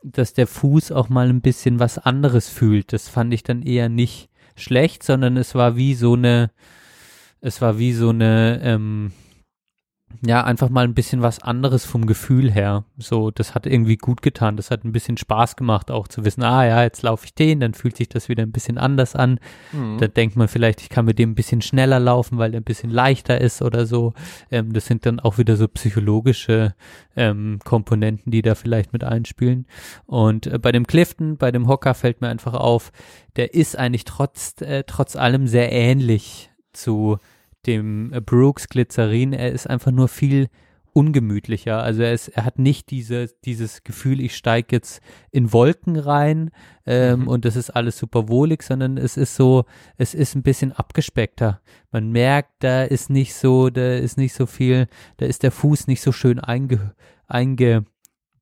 dass 0.03 0.33
der 0.33 0.47
Fuß 0.47 0.93
auch 0.93 1.09
mal 1.11 1.29
ein 1.29 1.43
bisschen 1.43 1.79
was 1.79 1.99
anderes 1.99 2.49
fühlt. 2.49 2.93
Das 2.93 3.09
fand 3.09 3.33
ich 3.35 3.43
dann 3.43 3.63
eher 3.63 3.89
nicht 3.89 4.31
schlecht, 4.57 5.03
sondern 5.03 5.37
es 5.37 5.55
war 5.55 5.77
wie 5.77 5.95
so 5.95 6.15
eine, 6.15 6.51
es 7.41 7.61
war 7.61 7.79
wie 7.79 7.93
so 7.93 8.11
eine, 8.11 8.61
ähm, 8.63 9.13
ja, 10.25 10.45
einfach 10.45 10.69
mal 10.69 10.85
ein 10.85 10.95
bisschen 10.95 11.23
was 11.23 11.41
anderes 11.41 11.85
vom 11.85 12.07
Gefühl 12.07 12.51
her. 12.51 12.85
So, 12.99 13.31
das 13.31 13.55
hat 13.55 13.67
irgendwie 13.67 13.97
gut 13.97 14.23
getan. 14.23 14.57
Das 14.57 14.71
hat 14.71 14.85
ein 14.85 14.93
bisschen 14.93 15.17
Spaß 15.17 15.57
gemacht, 15.57 15.91
auch 15.91 16.09
zu 16.09 16.25
wissen, 16.25 16.43
ah 16.43 16.65
ja, 16.65 16.83
jetzt 16.83 17.03
laufe 17.03 17.27
ich 17.27 17.35
den, 17.35 17.61
dann 17.61 17.75
fühlt 17.75 17.97
sich 17.97 18.09
das 18.09 18.29
wieder 18.29 18.43
ein 18.43 18.53
bisschen 18.53 18.79
anders 18.79 19.17
an. 19.17 19.41
Mhm. 19.73 19.99
Da 19.99 20.09
denkt 20.09 20.37
man 20.37 20.49
vielleicht, 20.49 20.83
ich 20.83 20.89
kann 20.89 21.05
mit 21.05 21.19
dem 21.19 21.31
ein 21.31 21.35
bisschen 21.35 21.63
schneller 21.63 21.99
laufen, 21.99 22.39
weil 22.39 22.51
der 22.51 22.61
ein 22.61 22.65
bisschen 22.65 22.91
leichter 22.91 23.41
ist 23.41 23.63
oder 23.63 23.87
so. 23.87 24.13
Ähm, 24.51 24.73
das 24.73 24.87
sind 24.87 25.07
dann 25.07 25.21
auch 25.21 25.39
wieder 25.39 25.57
so 25.57 25.69
psychologische 25.69 26.75
ähm, 27.17 27.59
Komponenten, 27.65 28.31
die 28.31 28.43
da 28.43 28.55
vielleicht 28.55 28.93
mit 28.93 29.05
einspielen. 29.05 29.67
Und 30.07 30.47
äh, 30.47 30.59
bei 30.59 30.73
dem 30.73 30.87
Clifton, 30.87 31.37
bei 31.37 31.51
dem 31.51 31.69
Hocker 31.69 31.95
fällt 31.95 32.21
mir 32.21 32.29
einfach 32.29 32.55
auf, 32.55 32.93
der 33.37 33.55
ist 33.55 33.79
eigentlich 33.79 34.05
trotz, 34.05 34.61
äh, 34.61 34.85
trotz 34.87 35.17
allem 35.17 35.47
sehr 35.47 35.73
ähnlich 35.73 36.51
zu 36.73 37.19
dem 37.67 38.13
äh, 38.13 38.21
Brooks 38.21 38.69
Glycerin. 38.69 39.33
Er 39.33 39.53
ist 39.53 39.69
einfach 39.69 39.91
nur 39.91 40.09
viel 40.09 40.49
ungemütlicher. 40.95 41.83
Also 41.83 42.03
er 42.03 42.13
ist, 42.13 42.29
er 42.29 42.45
hat 42.45 42.59
nicht 42.59 42.91
diese, 42.91 43.29
dieses 43.45 43.83
Gefühl, 43.83 44.21
ich 44.21 44.37
steige 44.37 44.77
jetzt 44.77 45.01
in 45.31 45.53
Wolken 45.53 45.97
rein 45.97 46.51
ähm, 46.85 47.21
Mhm. 47.21 47.29
und 47.29 47.45
das 47.45 47.57
ist 47.57 47.71
alles 47.71 47.97
super 47.99 48.29
wohlig, 48.29 48.63
sondern 48.63 48.99
es 48.99 49.17
ist 49.17 49.35
so, 49.35 49.65
es 49.97 50.13
ist 50.15 50.35
ein 50.35 50.43
bisschen 50.43 50.73
abgespeckter. 50.73 51.61
Man 51.91 52.11
merkt, 52.11 52.51
da 52.59 52.83
ist 52.85 53.09
nicht 53.09 53.35
so, 53.35 53.71
da 53.71 53.95
ist 53.95 54.19
nicht 54.19 54.35
so 54.35 54.45
viel, 54.47 54.87
da 55.17 55.27
ist 55.27 55.43
der 55.43 55.51
Fuß 55.51 55.87
nicht 55.87 56.03
so 56.03 56.13
schön 56.13 56.39
einge, 56.39 56.95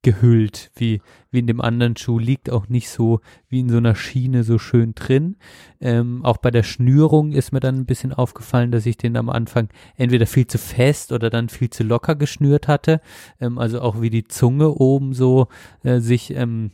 eingehüllt 0.03 0.71
wie, 0.77 1.01
wie 1.31 1.39
in 1.39 1.47
dem 1.47 1.61
anderen 1.61 1.97
Schuh, 1.97 2.19
liegt 2.19 2.51
auch 2.51 2.69
nicht 2.69 2.89
so 2.89 3.21
wie 3.49 3.61
in 3.61 3.69
so 3.69 3.77
einer 3.77 3.95
Schiene 3.95 4.45
so 4.45 4.59
schön 4.59 4.95
drin. 4.95 5.37
Ähm, 5.81 6.25
auch 6.25 6.39
bei 6.39 6.51
der 6.51 6.63
Schnürung 6.63 7.33
ist 7.33 7.53
mir 7.53 7.61
dann 7.61 7.77
ein 7.77 7.87
bisschen 7.87 8.13
aufgefallen, 8.13 8.71
dass 8.71 8.87
ich 8.87 8.97
den 8.97 9.17
am 9.17 9.29
Anfang 9.29 9.69
entweder 9.97 10.27
viel 10.27 10.47
zu 10.47 10.59
fest 10.59 11.13
oder 11.13 11.31
dann 11.31 11.49
viel 11.49 11.71
zu 11.71 11.83
locker 11.83 12.17
geschnürt 12.17 12.69
hatte. 12.69 13.01
Ähm, 13.41 13.59
also 13.59 13.81
auch 13.81 14.01
wie 14.01 14.11
die 14.11 14.25
Zunge 14.25 14.71
oben 14.71 15.13
so 15.13 15.49
äh, 15.83 16.01
sich 16.01 16.35
ähm, 16.35 16.71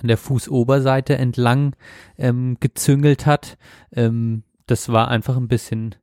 an 0.00 0.08
der 0.08 0.18
Fußoberseite 0.18 1.16
entlang 1.16 1.76
ähm, 2.18 2.56
gezüngelt 2.60 3.26
hat. 3.26 3.58
Ähm, 3.92 4.44
das 4.66 4.88
war 4.88 5.08
einfach 5.08 5.36
ein 5.36 5.48
bisschen 5.48 5.94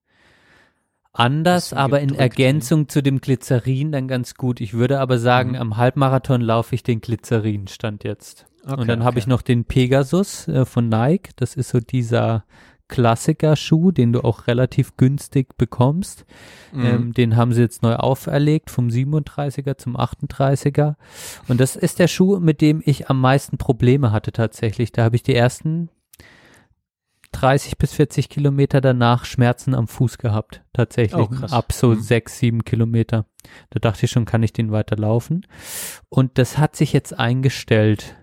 anders, 1.14 1.74
aber 1.74 2.00
in 2.00 2.16
Ergänzung 2.16 2.88
zu 2.88 3.02
dem 3.04 3.20
Glycerin 3.22 3.92
dann 3.92 4.08
ganz 4.08 4.36
gut. 4.36 4.62
Ich 4.62 4.74
würde 4.74 5.00
aber 5.00 5.20
sagen, 5.20 5.52
Mhm. 5.52 5.56
am 5.58 5.78
Halbmarathon 5.78 6.42
laufe 6.42 6.76
ich 6.76 6.84
den 6.84 7.02
Glycerin 7.02 7.68
stand 7.68 8.04
jetzt. 8.04 8.46
Okay, 8.64 8.80
Und 8.82 8.88
dann 8.88 9.00
habe 9.04 9.16
okay. 9.16 9.20
ich 9.20 9.28
noch 9.28 9.42
den 9.42 9.66
Pegasus 9.66 10.48
äh, 10.48 10.66
von 10.66 10.88
Nike. 10.88 11.32
Das 11.36 11.56
ist 11.56 11.70
so 11.70 11.80
dieser 11.80 12.46
Klassiker-Schuh, 12.88 13.92
den 13.92 14.14
du 14.14 14.22
auch 14.24 14.48
relativ 14.48 14.96
günstig 14.98 15.58
bekommst. 15.58 16.26
Mhm. 16.72 16.86
Ähm, 16.86 17.14
den 17.14 17.36
haben 17.36 17.54
sie 17.54 17.62
jetzt 17.62 17.82
neu 17.84 17.96
auferlegt, 17.96 18.70
vom 18.70 18.90
37er 18.90 19.78
zum 19.78 19.96
38er. 19.98 20.96
Und 21.48 21.60
das 21.60 21.76
ist 21.76 22.00
der 22.00 22.08
Schuh, 22.08 22.40
mit 22.40 22.62
dem 22.62 22.82
ich 22.86 23.10
am 23.10 23.20
meisten 23.20 23.58
Probleme 23.58 24.12
hatte 24.12 24.32
tatsächlich. 24.32 24.92
Da 24.92 25.04
habe 25.04 25.16
ich 25.16 25.24
die 25.24 25.36
ersten 25.36 25.90
30 27.42 27.78
bis 27.78 27.94
40 27.94 28.30
Kilometer 28.30 28.82
danach 28.82 29.26
Schmerzen 29.26 29.74
am 29.74 29.88
Fuß 29.88 30.18
gehabt. 30.18 30.62
Tatsächlich. 30.74 31.28
Oh. 31.32 31.46
Ab 31.50 31.74
so 31.74 31.90
Mhm. 31.90 32.02
sechs, 32.02 32.38
sieben 32.38 32.64
Kilometer. 32.64 33.26
Da 33.72 33.80
dachte 33.80 34.06
ich 34.06 34.12
schon, 34.12 34.26
kann 34.26 34.44
ich 34.44 34.54
den 34.54 34.72
weiterlaufen. 34.72 35.46
Und 36.10 36.38
das 36.38 36.58
hat 36.58 36.76
sich 36.76 36.94
jetzt 36.94 37.18
eingestellt. 37.18 38.16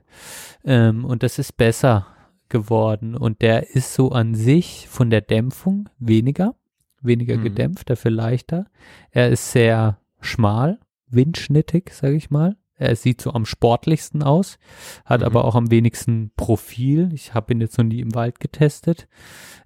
Ähm, 0.64 1.04
und 1.04 1.22
das 1.22 1.38
ist 1.38 1.56
besser 1.56 2.06
geworden. 2.48 3.14
Und 3.16 3.42
der 3.42 3.74
ist 3.74 3.94
so 3.94 4.10
an 4.12 4.34
sich 4.34 4.86
von 4.88 5.10
der 5.10 5.20
Dämpfung 5.20 5.88
weniger, 5.98 6.54
weniger 7.00 7.36
Mhm. 7.36 7.42
gedämpft, 7.44 7.90
dafür 7.90 8.10
leichter. 8.10 8.66
Er 9.10 9.28
ist 9.30 9.52
sehr 9.52 9.98
schmal, 10.20 10.78
windschnittig, 11.08 11.90
sage 11.92 12.14
ich 12.16 12.30
mal. 12.30 12.56
Er 12.78 12.96
sieht 12.96 13.20
so 13.20 13.32
am 13.32 13.44
sportlichsten 13.44 14.22
aus, 14.22 14.58
hat 15.04 15.20
Mhm. 15.20 15.26
aber 15.26 15.44
auch 15.44 15.54
am 15.54 15.70
wenigsten 15.70 16.30
Profil. 16.36 17.10
Ich 17.12 17.34
habe 17.34 17.52
ihn 17.52 17.60
jetzt 17.60 17.76
noch 17.78 17.84
nie 17.84 18.00
im 18.00 18.14
Wald 18.14 18.40
getestet. 18.40 19.08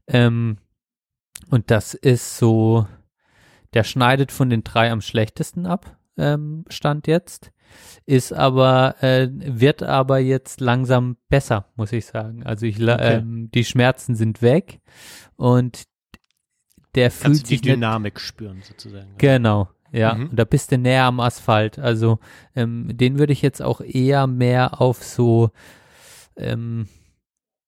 Ähm, 0.07 0.59
und 1.51 1.71
das 1.71 1.95
ist 1.95 2.39
so, 2.39 2.87
der 3.75 3.85
schneidet 3.85 4.33
von 4.33 4.51
den 4.51 4.65
drei 4.65 4.91
am 4.91 5.01
schlechtesten 5.01 5.67
ab, 5.67 5.97
ähm, 6.17 6.65
Stand 6.69 7.07
jetzt. 7.07 7.53
Ist 8.05 8.33
aber, 8.35 9.03
äh, 9.03 9.29
wird 9.31 9.83
aber 9.83 10.19
jetzt 10.19 10.61
langsam 10.61 11.17
besser, 11.31 11.67
muss 11.77 11.93
ich 11.93 12.05
sagen. 12.05 12.45
Also 12.45 12.67
ich, 12.67 12.77
Okay. 12.83 13.17
ähm, 13.17 13.51
die 13.55 13.65
Schmerzen 13.65 14.15
sind 14.15 14.43
weg 14.43 14.81
und 15.37 15.85
der 16.95 17.09
Kannst 17.09 17.23
fühlt 17.23 17.39
du 17.39 17.43
die 17.45 17.49
sich 17.55 17.63
nicht, 17.63 17.73
Dynamik 17.77 18.21
spüren, 18.21 18.61
sozusagen. 18.63 19.15
Genau, 19.17 19.69
ja. 19.93 20.15
Mhm. 20.15 20.31
Und 20.31 20.37
da 20.37 20.45
bist 20.45 20.73
du 20.73 20.79
näher 20.79 21.05
am 21.05 21.21
Asphalt. 21.21 21.79
Also 21.79 22.19
ähm, 22.57 22.89
den 22.97 23.19
würde 23.19 23.33
ich 23.33 23.43
jetzt 23.43 23.63
auch 23.63 23.81
eher 23.81 24.27
mehr 24.27 24.81
auf 24.81 25.03
so 25.05 25.51
ähm, 26.37 26.89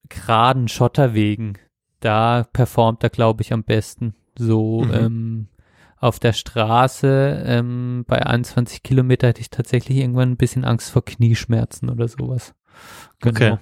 geraden 0.09 0.69
Schotterwegen. 0.69 1.59
Da 2.01 2.47
performt 2.53 3.03
er, 3.03 3.11
glaube 3.11 3.43
ich, 3.43 3.53
am 3.53 3.63
besten. 3.65 4.15
So 4.37 4.83
Mhm. 4.85 4.93
ähm, 4.95 5.49
auf 5.97 6.19
der 6.19 6.33
Straße 6.35 7.43
ähm, 7.47 8.05
bei 8.07 8.27
21 8.27 8.83
Kilometer 8.83 9.29
hätte 9.29 9.41
ich 9.41 9.49
tatsächlich 9.51 9.97
irgendwann 9.99 10.33
ein 10.33 10.37
bisschen 10.37 10.65
Angst 10.65 10.91
vor 10.91 11.05
Knieschmerzen 11.05 11.89
oder 11.89 12.09
sowas. 12.09 12.55
Genau. 13.21 13.55
Okay. 13.55 13.59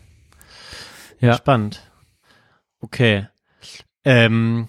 Ja. 1.21 1.35
Spannend. 1.35 1.89
Okay. 2.81 3.29
Ähm, 4.05 4.67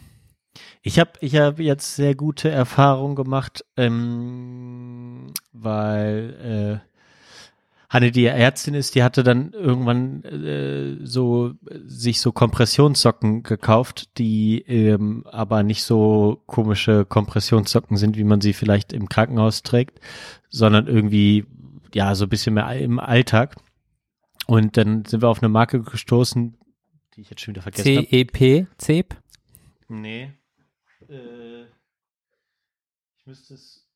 ich 0.85 0.99
habe 0.99 1.11
ich 1.21 1.37
hab 1.37 1.59
jetzt 1.59 1.95
sehr 1.95 2.13
gute 2.13 2.49
Erfahrungen 2.49 3.15
gemacht, 3.15 3.65
ähm, 3.77 5.31
weil 5.53 6.81
äh, 6.83 6.93
Hanne, 7.89 8.11
die 8.11 8.25
Ärztin 8.25 8.73
ist, 8.73 8.93
die 8.95 9.03
hatte 9.03 9.23
dann 9.23 9.53
irgendwann 9.53 10.23
äh, 10.25 10.97
so 11.05 11.53
sich 11.85 12.19
so 12.19 12.33
Kompressionssocken 12.33 13.43
gekauft, 13.43 14.17
die 14.17 14.59
ähm, 14.67 15.25
aber 15.31 15.63
nicht 15.63 15.83
so 15.83 16.41
komische 16.47 17.05
Kompressionssocken 17.05 17.95
sind, 17.95 18.17
wie 18.17 18.25
man 18.25 18.41
sie 18.41 18.51
vielleicht 18.53 18.91
im 18.91 19.07
Krankenhaus 19.07 19.63
trägt, 19.63 20.01
sondern 20.49 20.87
irgendwie 20.87 21.45
ja 21.93 22.13
so 22.15 22.25
ein 22.25 22.29
bisschen 22.29 22.55
mehr 22.55 22.69
im 22.77 22.99
Alltag. 22.99 23.55
Und 24.47 24.75
dann 24.75 25.05
sind 25.05 25.21
wir 25.21 25.29
auf 25.29 25.41
eine 25.41 25.49
Marke 25.49 25.81
gestoßen, 25.81 26.57
die 27.15 27.21
ich 27.21 27.29
jetzt 27.29 27.41
schon 27.41 27.53
wieder 27.53 27.61
vergessen 27.61 27.97
habe. 27.97 28.07
CEP, 28.07 28.67
CEP. 28.77 29.15
Nee. 29.87 30.33
Äh, 31.09 31.63
ich 33.17 33.25
müsste 33.25 33.53
es. 33.53 33.87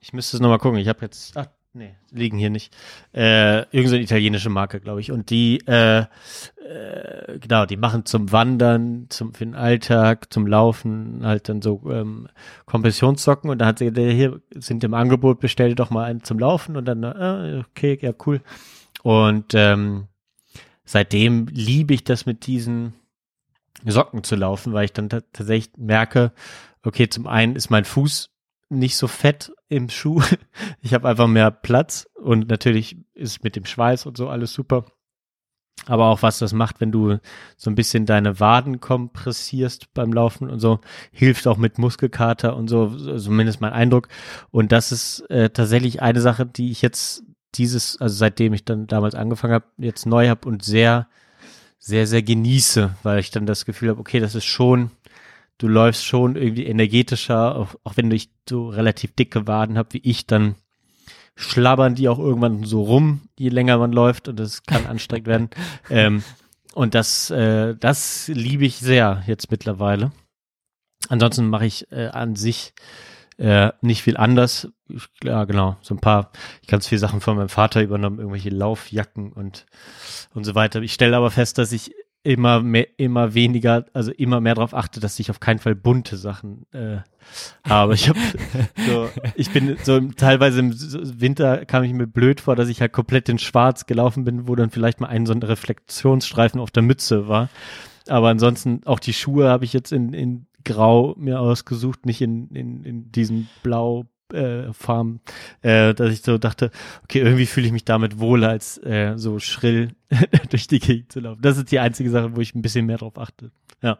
Ich 0.00 0.12
müsste 0.12 0.36
es 0.36 0.40
nochmal 0.40 0.58
gucken. 0.58 0.78
Ich 0.78 0.88
habe 0.88 1.02
jetzt. 1.02 1.36
Ach, 1.36 1.46
nee, 1.72 1.94
liegen 2.10 2.38
hier 2.38 2.50
nicht. 2.50 2.74
Äh, 3.12 3.60
irgend 3.70 3.90
so 3.90 3.94
eine 3.94 4.04
italienische 4.04 4.50
Marke, 4.50 4.80
glaube 4.80 5.00
ich. 5.00 5.12
Und 5.12 5.30
die, 5.30 5.58
äh, 5.66 6.00
äh, 6.00 7.38
genau, 7.38 7.66
die 7.66 7.76
machen 7.76 8.06
zum 8.06 8.32
Wandern, 8.32 9.06
zum 9.08 9.34
für 9.34 9.44
den 9.44 9.54
Alltag, 9.54 10.32
zum 10.32 10.46
Laufen 10.46 11.24
halt 11.24 11.48
dann 11.48 11.62
so 11.62 11.82
ähm, 11.90 12.28
Kompressionssocken. 12.66 13.50
Und 13.50 13.58
da 13.58 13.66
hat 13.66 13.78
sie 13.78 13.90
hier 13.92 14.40
sind 14.54 14.82
im 14.84 14.94
Angebot, 14.94 15.40
bestell 15.40 15.74
doch 15.74 15.90
mal 15.90 16.04
einen 16.04 16.24
zum 16.24 16.38
Laufen. 16.38 16.76
Und 16.76 16.86
dann, 16.86 17.02
äh, 17.02 17.62
okay, 17.70 17.98
ja, 18.00 18.12
cool. 18.26 18.40
Und 19.02 19.54
ähm, 19.54 20.08
seitdem 20.84 21.46
liebe 21.46 21.94
ich 21.94 22.04
das 22.04 22.26
mit 22.26 22.46
diesen 22.46 22.94
Socken 23.86 24.24
zu 24.24 24.36
laufen, 24.36 24.72
weil 24.72 24.84
ich 24.86 24.92
dann 24.92 25.08
ta- 25.08 25.22
tatsächlich 25.32 25.72
merke, 25.76 26.32
okay, 26.82 27.08
zum 27.08 27.26
einen 27.26 27.56
ist 27.56 27.70
mein 27.70 27.84
Fuß 27.84 28.30
nicht 28.68 28.96
so 28.96 29.06
fett 29.08 29.52
im 29.68 29.88
Schuh. 29.88 30.22
Ich 30.82 30.94
habe 30.94 31.08
einfach 31.08 31.26
mehr 31.26 31.50
Platz 31.50 32.08
und 32.14 32.48
natürlich 32.48 32.96
ist 33.14 33.44
mit 33.44 33.54
dem 33.56 33.64
Schweiß 33.66 34.06
und 34.06 34.16
so 34.16 34.28
alles 34.28 34.52
super. 34.52 34.84
Aber 35.86 36.06
auch 36.06 36.22
was 36.22 36.38
das 36.38 36.52
macht, 36.52 36.80
wenn 36.80 36.92
du 36.92 37.18
so 37.56 37.70
ein 37.70 37.74
bisschen 37.74 38.04
deine 38.06 38.38
Waden 38.38 38.80
kompressierst 38.80 39.92
beim 39.94 40.12
Laufen 40.12 40.48
und 40.50 40.60
so, 40.60 40.80
hilft 41.10 41.46
auch 41.46 41.56
mit 41.56 41.78
Muskelkater 41.78 42.54
und 42.56 42.68
so, 42.68 42.88
so- 42.96 43.18
zumindest 43.18 43.60
mein 43.60 43.72
Eindruck. 43.72 44.08
Und 44.50 44.72
das 44.72 44.92
ist 44.92 45.20
äh, 45.30 45.50
tatsächlich 45.50 46.02
eine 46.02 46.20
Sache, 46.20 46.44
die 46.46 46.70
ich 46.70 46.82
jetzt 46.82 47.24
dieses, 47.54 48.00
also 48.00 48.14
seitdem 48.14 48.52
ich 48.52 48.64
dann 48.64 48.86
damals 48.86 49.14
angefangen 49.14 49.54
habe, 49.54 49.66
jetzt 49.78 50.06
neu 50.06 50.28
habe 50.28 50.46
und 50.48 50.62
sehr, 50.62 51.08
sehr, 51.80 52.06
sehr 52.06 52.22
genieße, 52.22 52.94
weil 53.02 53.18
ich 53.18 53.30
dann 53.30 53.46
das 53.46 53.64
Gefühl 53.64 53.88
habe, 53.88 54.00
okay, 54.00 54.20
das 54.20 54.34
ist 54.34 54.44
schon, 54.44 54.90
du 55.58 55.66
läufst 55.66 56.04
schon 56.04 56.36
irgendwie 56.36 56.66
energetischer, 56.66 57.56
auch, 57.56 57.74
auch 57.82 57.96
wenn 57.96 58.10
ich 58.10 58.30
so 58.48 58.68
relativ 58.68 59.14
dicke 59.14 59.46
Waden 59.48 59.78
habe 59.78 59.94
wie 59.94 60.02
ich, 60.04 60.26
dann 60.26 60.54
schlabbern 61.36 61.94
die 61.94 62.08
auch 62.08 62.18
irgendwann 62.18 62.64
so 62.64 62.82
rum, 62.82 63.22
je 63.38 63.48
länger 63.48 63.78
man 63.78 63.92
läuft 63.92 64.28
und 64.28 64.38
das 64.38 64.62
kann 64.62 64.86
anstrengend 64.86 65.26
werden. 65.26 65.50
Ähm, 65.90 66.22
und 66.72 66.94
das, 66.94 67.30
äh, 67.30 67.74
das 67.74 68.28
liebe 68.28 68.64
ich 68.64 68.76
sehr 68.76 69.24
jetzt 69.26 69.50
mittlerweile. 69.50 70.12
Ansonsten 71.08 71.48
mache 71.48 71.66
ich 71.66 71.90
äh, 71.90 72.06
an 72.06 72.36
sich 72.36 72.74
äh, 73.40 73.72
nicht 73.80 74.02
viel 74.02 74.18
anders. 74.18 74.68
Ja, 75.24 75.44
genau, 75.44 75.76
so 75.80 75.94
ein 75.94 76.00
paar, 76.00 76.30
ich 76.60 76.68
ganz 76.68 76.86
viele 76.86 76.98
Sachen 76.98 77.20
von 77.20 77.36
meinem 77.36 77.48
Vater 77.48 77.82
übernommen, 77.82 78.18
irgendwelche 78.18 78.50
Laufjacken 78.50 79.32
und 79.32 79.66
und 80.34 80.44
so 80.44 80.54
weiter. 80.54 80.82
Ich 80.82 80.92
stelle 80.92 81.16
aber 81.16 81.30
fest, 81.30 81.58
dass 81.58 81.72
ich 81.72 81.92
immer 82.22 82.60
mehr, 82.60 82.86
immer 82.98 83.32
weniger, 83.32 83.86
also 83.94 84.12
immer 84.12 84.42
mehr 84.42 84.54
darauf 84.54 84.74
achte, 84.74 85.00
dass 85.00 85.18
ich 85.18 85.30
auf 85.30 85.40
keinen 85.40 85.58
Fall 85.58 85.74
bunte 85.74 86.18
Sachen 86.18 86.66
äh, 86.72 86.98
habe. 87.66 87.94
Ich 87.94 88.10
habe 88.10 88.18
so, 88.86 89.08
ich 89.36 89.50
bin 89.50 89.78
so 89.82 90.00
teilweise 90.00 90.60
im 90.60 90.74
Winter 91.18 91.64
kam 91.64 91.82
ich 91.82 91.94
mir 91.94 92.06
blöd 92.06 92.42
vor, 92.42 92.56
dass 92.56 92.68
ich 92.68 92.82
halt 92.82 92.92
komplett 92.92 93.30
in 93.30 93.38
Schwarz 93.38 93.86
gelaufen 93.86 94.24
bin, 94.24 94.48
wo 94.48 94.54
dann 94.54 94.70
vielleicht 94.70 95.00
mal 95.00 95.08
ein 95.08 95.24
so 95.24 95.32
ein 95.32 95.42
Reflexionsstreifen 95.42 96.60
auf 96.60 96.70
der 96.70 96.82
Mütze 96.82 97.26
war. 97.26 97.48
Aber 98.06 98.28
ansonsten 98.28 98.82
auch 98.84 98.98
die 98.98 99.14
Schuhe 99.14 99.48
habe 99.48 99.64
ich 99.64 99.72
jetzt 99.72 99.92
in, 99.92 100.12
in 100.12 100.46
Grau 100.64 101.14
mir 101.18 101.40
ausgesucht, 101.40 102.06
nicht 102.06 102.20
in, 102.20 102.48
in, 102.50 102.84
in 102.84 103.12
diesen 103.12 103.48
Blau 103.62 104.06
äh, 104.32 104.72
Farben, 104.72 105.20
äh, 105.62 105.92
dass 105.94 106.12
ich 106.12 106.22
so 106.22 106.38
dachte, 106.38 106.70
okay, 107.04 107.18
irgendwie 107.20 107.46
fühle 107.46 107.66
ich 107.66 107.72
mich 107.72 107.84
damit 107.84 108.20
wohler, 108.20 108.50
als 108.50 108.78
äh, 108.84 109.14
so 109.16 109.38
schrill 109.40 109.88
durch 110.50 110.66
die 110.68 110.78
Gegend 110.78 111.10
zu 111.12 111.20
laufen. 111.20 111.42
Das 111.42 111.56
ist 111.58 111.72
die 111.72 111.80
einzige 111.80 112.10
Sache, 112.10 112.36
wo 112.36 112.40
ich 112.40 112.54
ein 112.54 112.62
bisschen 112.62 112.86
mehr 112.86 112.98
drauf 112.98 113.18
achte. 113.18 113.50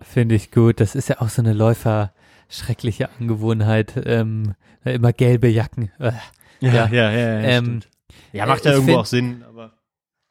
Finde 0.03 0.35
ich 0.35 0.51
gut. 0.53 0.78
Das 0.81 0.95
ist 0.95 1.09
ja 1.09 1.20
auch 1.20 1.31
so 1.31 1.41
eine 1.43 1.53
Läufer 1.55 2.12
schreckliche 2.49 3.09
Angewohnheit. 3.19 3.95
Ähm, 4.05 4.55
immer 4.85 5.12
gelbe 5.12 5.49
Jacken. 5.49 5.91
Äh, 5.99 6.12
Ja. 6.61 6.87
ja, 6.89 7.11
ja. 7.11 7.39
Ähm, 7.41 7.65
stimmt. 7.65 7.89
ja, 8.32 8.45
macht 8.47 8.65
ja 8.66 8.73
ich 8.73 8.74
irgendwo 8.77 8.93
find- 8.93 9.01
auch 9.01 9.07
Sinn, 9.07 9.43
aber 9.49 9.73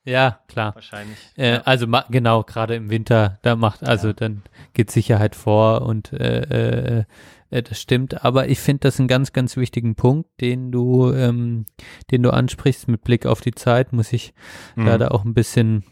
ja, 0.05 0.39
klar. 0.47 0.73
wahrscheinlich. 0.75 1.17
Äh, 1.37 1.53
ja. 1.55 1.61
Also 1.61 1.85
ma 1.87 2.05
genau, 2.09 2.43
gerade 2.43 2.75
im 2.75 2.89
Winter, 2.89 3.37
da 3.43 3.55
macht, 3.55 3.83
also 3.83 4.07
Ja. 4.07 4.13
dann 4.13 4.43
geht 4.73 4.89
Sicherheit 4.91 5.35
vor 5.35 5.81
und 5.83 6.11
äh, 6.13 6.99
äh, 6.99 7.03
äh, 7.51 7.61
das 7.63 7.79
stimmt. 7.81 8.23
Aber 8.23 8.47
ich 8.47 8.59
finde 8.59 8.81
das 8.81 8.99
einen 8.99 9.07
ganz, 9.07 9.33
ganz 9.33 9.57
wichtigen 9.57 9.95
Punkt, 9.95 10.29
den 10.41 10.71
du, 10.71 11.11
ähm, 11.13 11.65
den 12.11 12.23
du 12.23 12.31
ansprichst 12.31 12.87
mit 12.87 13.03
Blick 13.03 13.25
auf 13.25 13.41
die 13.41 13.53
Zeit, 13.53 13.93
muss 13.93 14.13
ich 14.13 14.33
Mhm. 14.75 14.85
leider 14.85 15.13
auch 15.13 15.25
ein 15.25 15.33
bisschen 15.33 15.83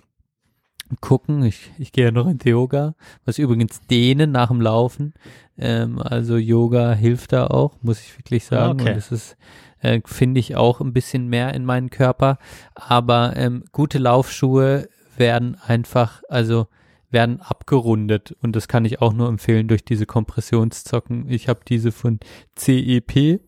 gucken. 1.02 1.44
Ich, 1.44 1.72
ich 1.78 1.92
gehe 1.92 2.06
ja 2.06 2.12
noch 2.12 2.28
ins 2.28 2.46
Yoga, 2.46 2.96
was 3.26 3.38
übrigens 3.40 3.82
dehnen 3.82 4.32
nach 4.32 4.48
dem 4.48 4.62
Laufen. 4.62 5.14
Ähm, 5.58 6.00
also 6.02 6.38
Yoga 6.38 6.94
hilft 6.94 7.34
da 7.34 7.48
auch, 7.48 7.76
muss 7.82 8.00
ich 8.00 8.18
wirklich 8.18 8.46
sagen. 8.46 8.80
okay. 8.80 8.92
Und 8.92 8.98
es 8.98 9.12
ist, 9.12 9.38
äh, 9.82 10.02
finde 10.06 10.40
ich, 10.40 10.56
auch 10.56 10.82
ein 10.82 10.94
bisschen 10.94 11.28
mehr 11.28 11.54
in 11.54 11.66
meinen 11.66 11.90
Körper. 11.90 12.38
Aber 12.76 13.34
ähm, 13.36 13.64
gute 13.72 13.98
Laufschuhe 13.98 14.90
werden 15.18 15.58
einfach, 15.66 16.22
also 16.30 16.68
werden 17.10 17.40
abgerundet 17.42 18.36
und 18.42 18.56
das 18.56 18.68
kann 18.68 18.84
ich 18.84 19.02
auch 19.02 19.14
nur 19.14 19.30
empfehlen 19.30 19.68
durch 19.68 19.86
diese 19.86 20.06
Kompressionszocken. 20.06 21.30
Ich 21.30 21.48
habe 21.48 21.62
diese 21.68 21.92
von 21.92 22.20
CEP, 22.58 23.16
ich 23.16 23.40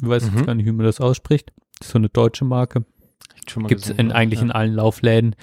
weiß 0.00 0.30
Mhm. 0.30 0.36
jetzt 0.36 0.46
gar 0.46 0.54
nicht, 0.54 0.66
wie 0.66 0.72
man 0.72 0.86
das 0.86 1.00
ausspricht. 1.00 1.52
Das 1.78 1.88
ist 1.88 1.92
so 1.92 1.98
eine 1.98 2.08
deutsche 2.08 2.44
Marke. 2.44 2.84
In 3.96 4.10
ja. 4.10 4.14
eigentlich 4.14 4.40
ja. 4.40 4.46
in 4.46 4.52
allen 4.52 4.74
Laufläden. 4.74 5.34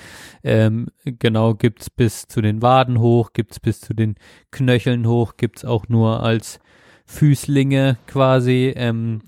Ähm, 0.43 0.87
genau, 1.05 1.55
gibt's 1.55 1.89
bis 1.89 2.27
zu 2.27 2.41
den 2.41 2.61
Waden 2.61 2.99
hoch, 2.99 3.33
gibt's 3.33 3.59
bis 3.59 3.79
zu 3.79 3.95
den 3.95 4.15
Knöcheln 4.51 5.07
hoch, 5.07 5.37
gibt's 5.37 5.65
auch 5.65 5.87
nur 5.87 6.21
als 6.21 6.59
Füßlinge 7.07 7.97
quasi. 8.05 8.73
Ähm, 8.75 9.21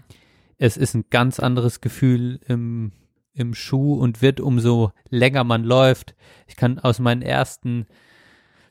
es 0.58 0.78
ist 0.78 0.94
ein 0.96 1.06
ganz 1.10 1.40
anderes 1.40 1.82
Gefühl 1.82 2.40
im, 2.48 2.92
im 3.34 3.54
Schuh 3.54 3.94
und 3.96 4.22
wird 4.22 4.40
umso 4.40 4.92
länger 5.10 5.44
man 5.44 5.64
läuft. 5.64 6.16
Ich 6.48 6.56
kann 6.56 6.80
aus 6.80 7.00
meinen 7.00 7.22
ersten 7.22 7.86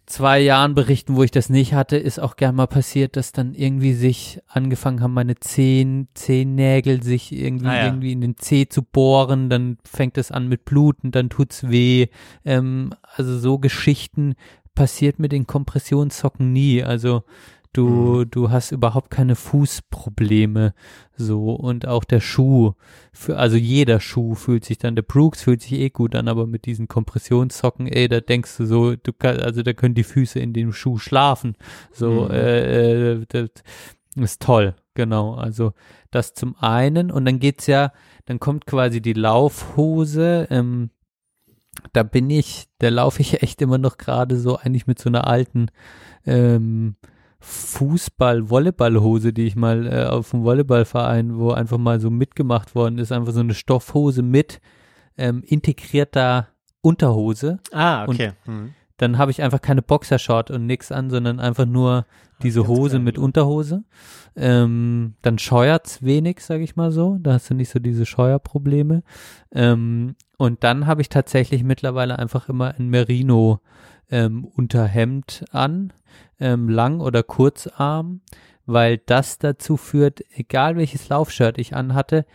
zwei 0.07 0.39
Jahren 0.39 0.75
berichten, 0.77 1.17
wo 1.17 1.25
ich 1.25 1.33
das 1.33 1.49
nicht 1.49 1.75
hatte, 1.75 1.97
ist 1.97 2.21
auch 2.21 2.37
gern 2.37 2.55
mal 2.55 2.69
passiert, 2.69 3.17
dass 3.17 3.33
dann 3.33 3.55
irgendwie 3.55 3.93
sich 3.93 4.41
angefangen 4.47 5.01
haben, 5.01 5.15
meine 5.15 5.35
Zehen, 5.35 6.07
Zehennägel 6.15 7.03
sich 7.03 7.33
irgendwie, 7.33 7.67
Ah, 7.67 7.77
ja. 7.77 7.85
irgendwie 7.87 8.13
in 8.13 8.21
den 8.21 8.37
Zeh 8.37 8.69
zu 8.69 8.83
bohren, 8.83 9.51
dann 9.51 9.79
fängt 9.85 10.17
es 10.17 10.31
an 10.31 10.49
mit 10.49 10.65
Bluten, 10.65 11.11
dann 11.11 11.29
tut's 11.29 11.69
weh. 11.69 12.07
Ähm, 12.45 12.95
also 13.17 13.37
so 13.37 13.59
Geschichten 13.59 14.35
passiert 14.77 15.19
mit 15.19 15.33
den 15.33 15.47
Kompressionssocken 15.49 16.53
nie. 16.53 16.85
Also 16.85 17.25
Du, 17.77 18.25
du 18.25 18.51
hast 18.51 18.73
überhaupt 18.73 19.11
keine 19.11 19.37
Fußprobleme. 19.37 20.73
So. 21.17 21.53
Und 21.53 21.87
auch 21.87 22.05
der 22.05 22.21
Schuh, 22.21 22.73
für, 23.13 23.37
also 23.39 23.57
jeder 23.57 24.01
Schuh 24.01 24.35
fühlt 24.35 24.65
sich 24.65 24.79
dann, 24.79 24.95
der 24.97 25.03
Brooks 25.03 25.43
fühlt 25.43 25.63
sich 25.63 25.73
eh 25.73 25.91
gut 25.91 26.15
an, 26.15 26.29
aber 26.29 26.47
mit 26.47 26.65
diesen 26.67 26.89
Kompressionssocken, 26.89 27.87
ey, 27.87 28.09
da 28.09 28.21
denkst 28.21 28.57
du 28.57 28.67
so, 28.67 28.97
du 28.97 29.13
kannst, 29.13 29.43
also 29.43 29.63
da 29.63 29.73
können 29.73 29.95
die 29.95 30.05
Füße 30.05 30.39
in 30.39 30.53
dem 30.53 30.73
Schuh 30.73 30.99
schlafen. 30.99 31.57
So, 31.93 32.25
Mhm. 32.25 32.31
äh, 32.31 33.13
äh, 33.13 33.27
das 33.29 33.51
ist 34.17 34.43
toll. 34.43 34.75
Genau. 34.95 35.35
Also 35.35 35.73
das 36.11 36.33
zum 36.33 36.57
einen. 36.57 37.11
Und 37.11 37.27
dann 37.27 37.39
geht's 37.39 37.67
ja, 37.67 37.93
dann 38.25 38.41
kommt 38.41 38.65
quasi 38.67 39.03
die 39.03 39.13
Laufhose, 39.13 40.47
ähm, 40.51 40.91
da 41.93 42.03
bin 42.03 42.31
ich, 42.31 42.69
da 42.79 42.89
laufe 42.89 43.21
ich 43.21 43.43
echt 43.43 43.61
immer 43.61 43.77
noch 43.77 43.99
gerade 43.99 44.39
so 44.39 44.57
eigentlich 44.57 44.87
mit 44.87 44.99
so 44.99 45.11
einer 45.11 45.27
alten 45.27 45.67
ähm, 46.25 46.97
Fußball-Volleyballhose, 47.47 49.33
die 49.33 49.47
ich 49.47 49.55
mal 49.55 49.87
äh, 49.87 50.07
auf 50.07 50.33
dem 50.33 50.43
Volleyballverein, 50.43 51.39
wo 51.39 51.53
einfach 51.53 51.79
mal 51.79 52.01
so 52.01 52.11
mitgemacht 52.11 52.75
worden 52.75 52.99
ist, 52.99 53.13
einfach 53.13 53.33
so 53.33 53.41
eine 53.41 53.55
Stoffhose 53.55 54.23
mit 54.23 54.61
ähm, 55.17 55.45
integrierter 55.47 56.49
Unterhose. 56.81 57.61
Ah, 57.73 58.05
okay. 58.05 58.33
Mhm. 58.47 58.75
Dann 58.97 59.19
habe 59.19 59.31
ich 59.31 59.43
einfach 59.43 59.61
keine 59.61 59.83
Boxershort 59.83 60.51
und 60.51 60.67
nix 60.67 60.91
an, 60.91 61.09
sondern 61.09 61.39
einfach 61.39 61.67
nur 61.67 62.07
diese 62.43 62.61
ganz 62.61 62.69
Hose 62.69 62.99
mit. 62.99 63.17
Unterhose. 63.17 63.85
Ähm, 64.35 65.15
dann 65.23 65.39
scheuert's 65.39 66.03
wenig, 66.03 66.41
sage 66.41 66.65
ich 66.65 66.75
mal 66.77 66.91
so. 66.91 67.19
Da 67.21 67.35
hast 67.35 67.49
du 67.51 67.55
nicht 67.55 67.71
so 67.71 67.79
diese 67.79 68.07
Scheuerprobleme. 68.07 69.03
Ähm, 69.53 70.17
und 70.37 70.65
dann 70.65 70.87
habe 70.87 71.01
ich 71.01 71.09
tatsächlich 71.11 71.63
mittlerweile 71.63 72.19
einfach 72.19 72.49
immer 72.49 72.75
ein 72.77 72.89
Merino 72.89 73.61
ähm, 74.11 74.45
Unterhemd 74.45 75.45
an, 75.51 75.93
ähm, 76.41 76.69
lang 76.69 77.01
oder 77.01 77.23
kurzarm, 77.23 78.21
weil 78.67 78.99
das 78.99 79.39
dazu 79.39 79.77
führt, 79.77 80.23
egal 80.35 80.77
welches 80.77 81.09
Laufshirt 81.09 81.59
ich 81.59 81.75
anhatte, 81.75 82.27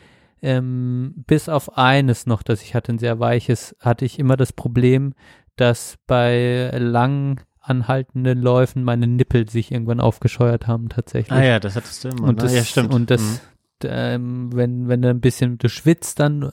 ähm, 0.42 1.14
bis 1.28 1.50
auf 1.50 1.78
eines 1.78 2.26
noch, 2.26 2.42
das 2.42 2.62
ich 2.64 2.74
hatte, 2.74 2.94
ein 2.94 3.00
sehr 3.00 3.20
weiches, 3.20 3.76
hatte 3.80 4.06
ich 4.06 4.18
immer 4.18 4.38
das 4.38 4.54
Problem, 4.54 5.14
dass 5.56 5.98
bei 6.08 6.72
lang 6.78 7.42
anhaltenden 7.60 8.42
Läufen 8.42 8.84
meine 8.84 9.06
Nippel 9.06 9.48
sich 9.48 9.72
irgendwann 9.72 10.00
aufgescheuert 10.00 10.66
haben 10.66 10.90
tatsächlich. 10.90 11.38
Ah 11.38 11.44
ja, 11.44 11.60
das 11.60 11.76
hattest 11.76 12.04
du 12.04 12.10
immer. 12.10 12.24
Und 12.24 12.38
ne? 12.38 12.44
das, 12.44 12.56
ja, 12.56 12.64
stimmt. 12.64 12.94
Und 12.94 13.12
das, 13.12 13.22
Mhm. 13.22 13.40
Ähm, 13.88 14.50
wenn, 14.54 14.88
wenn 14.88 15.02
du 15.02 15.10
ein 15.10 15.22
bisschen, 15.22 15.58
du 15.58 15.70
schwitzt 15.70 16.20
dann 16.20 16.52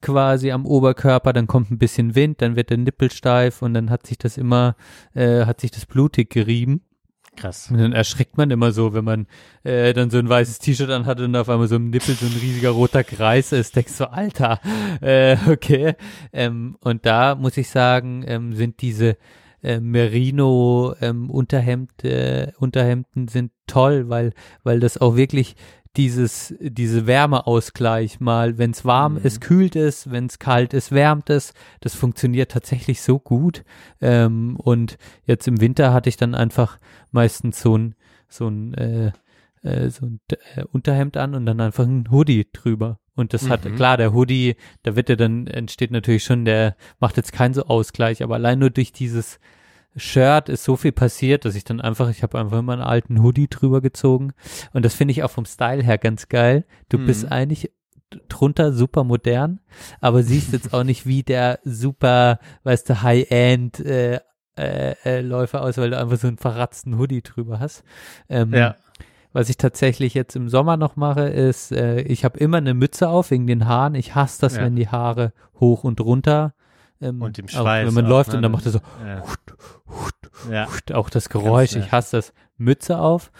quasi 0.00 0.50
am 0.50 0.66
Oberkörper, 0.66 1.32
dann 1.32 1.46
kommt 1.46 1.70
ein 1.70 1.78
bisschen 1.78 2.14
Wind, 2.14 2.42
dann 2.42 2.56
wird 2.56 2.70
der 2.70 2.78
Nippel 2.78 3.10
steif 3.10 3.62
und 3.62 3.74
dann 3.74 3.90
hat 3.90 4.06
sich 4.06 4.18
das 4.18 4.36
immer, 4.36 4.76
äh, 5.14 5.44
hat 5.44 5.60
sich 5.60 5.70
das 5.70 5.86
blutig 5.86 6.30
gerieben. 6.30 6.82
Krass. 7.36 7.70
Und 7.70 7.78
dann 7.78 7.92
erschreckt 7.92 8.36
man 8.36 8.50
immer 8.50 8.72
so, 8.72 8.94
wenn 8.94 9.04
man 9.04 9.26
äh, 9.62 9.92
dann 9.92 10.10
so 10.10 10.18
ein 10.18 10.28
weißes 10.28 10.58
T-Shirt 10.58 10.90
anhat 10.90 11.20
und 11.20 11.36
auf 11.36 11.48
einmal 11.48 11.68
so 11.68 11.76
im 11.76 11.90
Nippel 11.90 12.14
so 12.14 12.26
ein 12.26 12.32
riesiger 12.32 12.70
roter 12.70 13.04
Kreis 13.04 13.52
ist, 13.52 13.76
denkst 13.76 13.96
du, 13.98 14.10
Alter, 14.10 14.60
äh, 15.00 15.36
okay. 15.48 15.94
Ähm, 16.32 16.76
und 16.80 17.06
da 17.06 17.36
muss 17.36 17.56
ich 17.56 17.70
sagen, 17.70 18.24
ähm, 18.26 18.54
sind 18.54 18.80
diese 18.82 19.16
äh, 19.62 19.80
Merino 19.80 20.94
ähm, 21.00 21.30
Unterhemd, 21.30 22.04
äh, 22.04 22.52
Unterhemden 22.58 23.28
sind 23.28 23.52
toll, 23.66 24.08
weil, 24.08 24.32
weil 24.64 24.80
das 24.80 24.98
auch 24.98 25.16
wirklich 25.16 25.56
dieses, 25.96 26.54
diese 26.60 27.06
Wärmeausgleich 27.06 28.20
mal, 28.20 28.58
wenn 28.58 28.70
es 28.72 28.84
warm 28.84 29.14
Mhm. 29.14 29.20
ist, 29.24 29.40
kühlt 29.40 29.76
es, 29.76 30.10
wenn 30.10 30.26
es 30.26 30.38
kalt 30.38 30.74
ist, 30.74 30.92
wärmt 30.92 31.30
es. 31.30 31.54
Das 31.80 31.94
funktioniert 31.94 32.50
tatsächlich 32.52 33.00
so 33.02 33.18
gut. 33.18 33.64
Ähm, 34.00 34.56
und 34.56 34.98
jetzt 35.24 35.48
im 35.48 35.60
Winter 35.60 35.92
hatte 35.92 36.08
ich 36.08 36.16
dann 36.16 36.34
einfach 36.34 36.78
meistens 37.10 37.60
so 37.60 37.76
ein, 37.76 37.94
so 38.28 38.48
ein, 38.48 38.74
äh, 38.74 39.12
äh, 39.62 39.90
so 39.90 40.06
ein 40.06 40.20
äh, 40.56 40.64
Unterhemd 40.70 41.16
an 41.16 41.34
und 41.34 41.46
dann 41.46 41.60
einfach 41.60 41.84
ein 41.84 42.10
Hoodie 42.10 42.46
drüber. 42.52 42.98
Und 43.16 43.34
das 43.34 43.48
hat, 43.48 43.64
Mhm. 43.64 43.74
klar, 43.74 43.96
der 43.96 44.12
Hoodie, 44.12 44.54
da 44.84 44.94
wird 44.94 45.08
ja 45.08 45.16
dann, 45.16 45.48
entsteht 45.48 45.90
natürlich 45.90 46.22
schon, 46.22 46.44
der 46.44 46.76
macht 47.00 47.16
jetzt 47.16 47.32
keinen 47.32 47.54
so 47.54 47.64
Ausgleich, 47.64 48.22
aber 48.22 48.36
allein 48.36 48.60
nur 48.60 48.70
durch 48.70 48.92
dieses 48.92 49.40
Shirt 49.96 50.48
ist 50.48 50.64
so 50.64 50.76
viel 50.76 50.92
passiert, 50.92 51.44
dass 51.44 51.54
ich 51.54 51.64
dann 51.64 51.80
einfach, 51.80 52.08
ich 52.08 52.22
habe 52.22 52.38
einfach 52.38 52.58
immer 52.58 52.72
einen 52.74 52.82
alten 52.82 53.22
Hoodie 53.22 53.48
drüber 53.48 53.80
gezogen. 53.80 54.32
Und 54.72 54.84
das 54.84 54.94
finde 54.94 55.12
ich 55.12 55.22
auch 55.24 55.30
vom 55.30 55.44
Style 55.44 55.82
her 55.82 55.98
ganz 55.98 56.28
geil. 56.28 56.64
Du 56.88 56.98
Mhm. 56.98 57.06
bist 57.06 57.30
eigentlich 57.32 57.72
drunter 58.28 58.72
super 58.72 59.04
modern, 59.04 59.60
aber 60.00 60.22
siehst 60.22 60.52
jetzt 60.52 60.72
auch 60.72 60.84
nicht 60.84 61.04
wie 61.06 61.22
der 61.22 61.58
super, 61.64 62.38
weißt 62.64 62.88
du, 62.88 63.02
High-End 63.02 63.80
äh, 63.80 64.20
äh, 64.56 64.94
äh, 65.04 65.20
Läufer 65.20 65.62
aus, 65.62 65.76
weil 65.78 65.90
du 65.90 65.98
einfach 65.98 66.16
so 66.16 66.26
einen 66.26 66.38
verratzten 66.38 66.98
Hoodie 66.98 67.22
drüber 67.22 67.60
hast. 67.60 67.84
Ähm, 68.28 68.52
Ja. 68.54 68.76
Was 69.34 69.50
ich 69.50 69.58
tatsächlich 69.58 70.14
jetzt 70.14 70.34
im 70.36 70.48
Sommer 70.48 70.78
noch 70.78 70.96
mache, 70.96 71.28
ist, 71.28 71.70
äh, 71.70 72.00
ich 72.00 72.24
habe 72.24 72.38
immer 72.40 72.56
eine 72.56 72.72
Mütze 72.72 73.08
auf 73.10 73.30
wegen 73.30 73.46
den 73.46 73.68
Haaren. 73.68 73.94
Ich 73.94 74.14
hasse 74.14 74.40
das, 74.40 74.56
Ja. 74.56 74.62
wenn 74.62 74.74
die 74.74 74.88
Haare 74.88 75.32
hoch 75.60 75.84
und 75.84 76.00
runter 76.00 76.54
ähm, 77.00 77.22
Und 77.22 77.36
dem 77.38 77.46
auch 77.46 77.50
Schweiß 77.62 77.86
wenn 77.86 77.94
man 77.94 78.04
auch, 78.06 78.10
läuft 78.10 78.30
ne? 78.30 78.36
und 78.36 78.42
dann 78.42 78.52
macht 78.52 78.66
er 78.66 78.72
so 78.72 78.80
Ja. 79.04 79.22
hut, 79.22 79.38
hut, 79.88 80.50
Ja. 80.50 80.66
hut, 80.72 80.92
auch 80.92 81.10
das 81.10 81.28
Geräusch, 81.28 81.72
Ganz 81.72 81.86
ich 81.86 81.92
hasse 81.92 82.16
das, 82.16 82.32
Mütze 82.56 82.98
auf. 82.98 83.30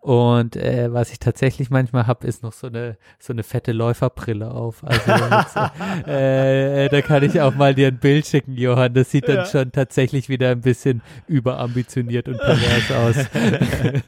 Und 0.00 0.54
äh, 0.54 0.92
was 0.92 1.10
ich 1.10 1.18
tatsächlich 1.18 1.68
manchmal 1.68 2.06
habe, 2.06 2.28
ist 2.28 2.44
noch 2.44 2.52
so 2.52 2.68
eine 2.68 2.96
so 3.18 3.32
eine 3.32 3.42
fette 3.42 3.72
Läuferbrille 3.72 4.52
auf. 4.52 4.84
Also 4.84 5.10
jetzt, 5.10 5.56
äh, 6.06 6.88
da 6.88 7.02
kann 7.02 7.24
ich 7.24 7.40
auch 7.40 7.56
mal 7.56 7.74
dir 7.74 7.88
ein 7.88 7.98
Bild 7.98 8.24
schicken, 8.24 8.52
Johann. 8.52 8.94
Das 8.94 9.10
sieht 9.10 9.26
dann 9.26 9.38
Ja. 9.38 9.44
schon 9.46 9.72
tatsächlich 9.72 10.28
wieder 10.28 10.50
ein 10.50 10.60
bisschen 10.60 11.02
überambitioniert 11.26 12.28
und 12.28 12.38
pervers 12.38 12.92
aus. 12.92 13.16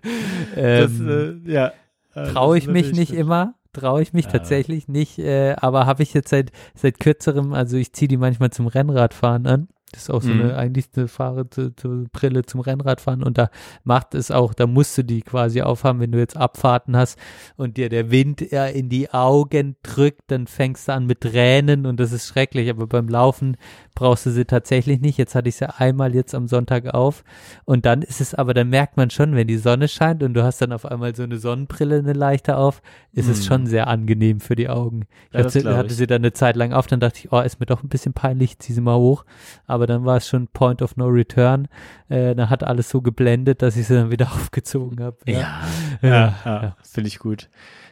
Das, 0.54 0.90
ähm, 1.00 1.42
äh, 1.46 1.52
ja. 1.52 1.72
Äh, 2.14 2.32
traue 2.32 2.56
das 2.56 2.64
ich 2.66 2.70
mich 2.72 2.92
nicht 2.92 3.12
immer, 3.12 3.54
traue 3.78 4.02
ich 4.02 4.12
mich 4.12 4.26
Ja. 4.26 4.32
tatsächlich 4.32 4.88
nicht, 4.88 5.18
äh, 5.18 5.54
aber 5.60 5.86
habe 5.86 6.02
ich 6.02 6.14
jetzt 6.14 6.30
seit 6.30 6.50
seit 6.74 7.00
kürzerem, 7.00 7.52
also 7.54 7.76
ich 7.76 7.92
ziehe 7.92 8.08
die 8.08 8.16
manchmal 8.16 8.50
zum 8.50 8.66
Rennradfahren 8.66 9.46
an. 9.46 9.68
Das 9.92 10.02
ist 10.02 10.10
auch 10.10 10.20
so 10.22 10.34
Mhm. 10.34 10.40
eine 10.40 10.56
eigentlich 10.56 10.86
eine 10.96 11.08
Fahre 11.08 11.48
zu, 11.48 11.74
zu 11.74 12.04
Brille 12.12 12.42
zum 12.44 12.60
Rennradfahren 12.60 13.22
und 13.22 13.38
da 13.38 13.48
macht 13.84 14.14
es 14.14 14.30
auch, 14.30 14.52
da 14.52 14.66
musst 14.66 14.98
du 14.98 15.02
die 15.02 15.22
quasi 15.22 15.62
aufhaben, 15.62 16.00
wenn 16.00 16.12
du 16.12 16.18
jetzt 16.18 16.36
Abfahrten 16.36 16.94
hast 16.96 17.18
und 17.56 17.76
dir 17.78 17.88
der 17.88 18.10
Wind 18.10 18.40
ja 18.50 18.66
in 18.66 18.88
die 18.90 19.10
Augen 19.10 19.76
drückt, 19.82 20.30
dann 20.30 20.46
fängst 20.46 20.88
du 20.88 20.92
an 20.92 21.06
mit 21.06 21.22
Tränen 21.22 21.86
und 21.86 21.98
das 22.00 22.12
ist 22.12 22.26
schrecklich, 22.26 22.68
aber 22.68 22.86
beim 22.86 23.08
Laufen 23.08 23.56
brauchst 23.94 24.26
du 24.26 24.30
sie 24.30 24.44
tatsächlich 24.44 25.00
nicht. 25.00 25.16
Jetzt 25.18 25.34
hatte 25.34 25.48
ich 25.48 25.56
sie 25.56 25.68
einmal 25.78 26.14
jetzt 26.14 26.34
am 26.34 26.48
Sonntag 26.48 26.92
auf 26.94 27.24
und 27.64 27.86
dann 27.86 28.02
ist 28.02 28.20
es 28.20 28.34
aber, 28.34 28.52
dann 28.54 28.68
merkt 28.68 28.96
man 28.96 29.08
schon, 29.10 29.34
wenn 29.36 29.46
die 29.46 29.56
Sonne 29.56 29.88
scheint 29.88 30.22
und 30.22 30.34
du 30.34 30.42
hast 30.44 30.60
dann 30.60 30.72
auf 30.72 30.84
einmal 30.84 31.16
so 31.16 31.22
eine 31.22 31.38
Sonnenbrille, 31.38 31.98
eine 31.98 32.12
leichte 32.12 32.56
auf, 32.58 32.82
ist 33.12 33.28
es 33.28 33.38
Mhm. 33.40 33.44
schon 33.44 33.66
sehr 33.66 33.86
angenehm 33.88 34.40
für 34.40 34.54
die 34.54 34.68
Augen. 34.68 35.06
Ich 35.30 35.34
Ja, 35.38 35.44
hatte, 35.44 35.76
hatte 35.76 35.94
sie 35.94 36.06
dann 36.06 36.20
eine 36.22 36.32
Zeit 36.32 36.56
lang 36.56 36.72
auf, 36.72 36.86
dann 36.86 37.00
dachte 37.00 37.18
ich, 37.20 37.32
oh, 37.32 37.40
ist 37.40 37.58
mir 37.58 37.66
doch 37.66 37.82
ein 37.82 37.88
bisschen 37.88 38.12
peinlich, 38.12 38.50
ich 38.52 38.58
zieh 38.58 38.72
sie 38.74 38.80
mal 38.80 38.96
hoch. 38.96 39.24
Aber 39.66 39.77
dann 39.86 40.04
war 40.04 40.16
es 40.16 40.28
schon 40.28 40.48
Point 40.48 40.82
of 40.82 40.96
No 40.96 41.06
Return. 41.06 41.68
Äh, 42.08 42.34
dann 42.34 42.50
hat 42.50 42.64
alles 42.64 42.90
so 42.90 43.00
geblendet, 43.00 43.62
dass 43.62 43.76
ich 43.76 43.86
sie 43.86 43.94
dann 43.94 44.10
wieder 44.10 44.26
aufgezogen 44.32 45.02
habe. 45.02 45.16
Ja, 45.26 45.38
Ja. 45.40 45.60
ja, 46.02 46.34
Ja. 46.44 46.62
ja, 46.62 46.76
finde 46.82 47.08
ich 47.08 47.18
gut. 47.18 47.48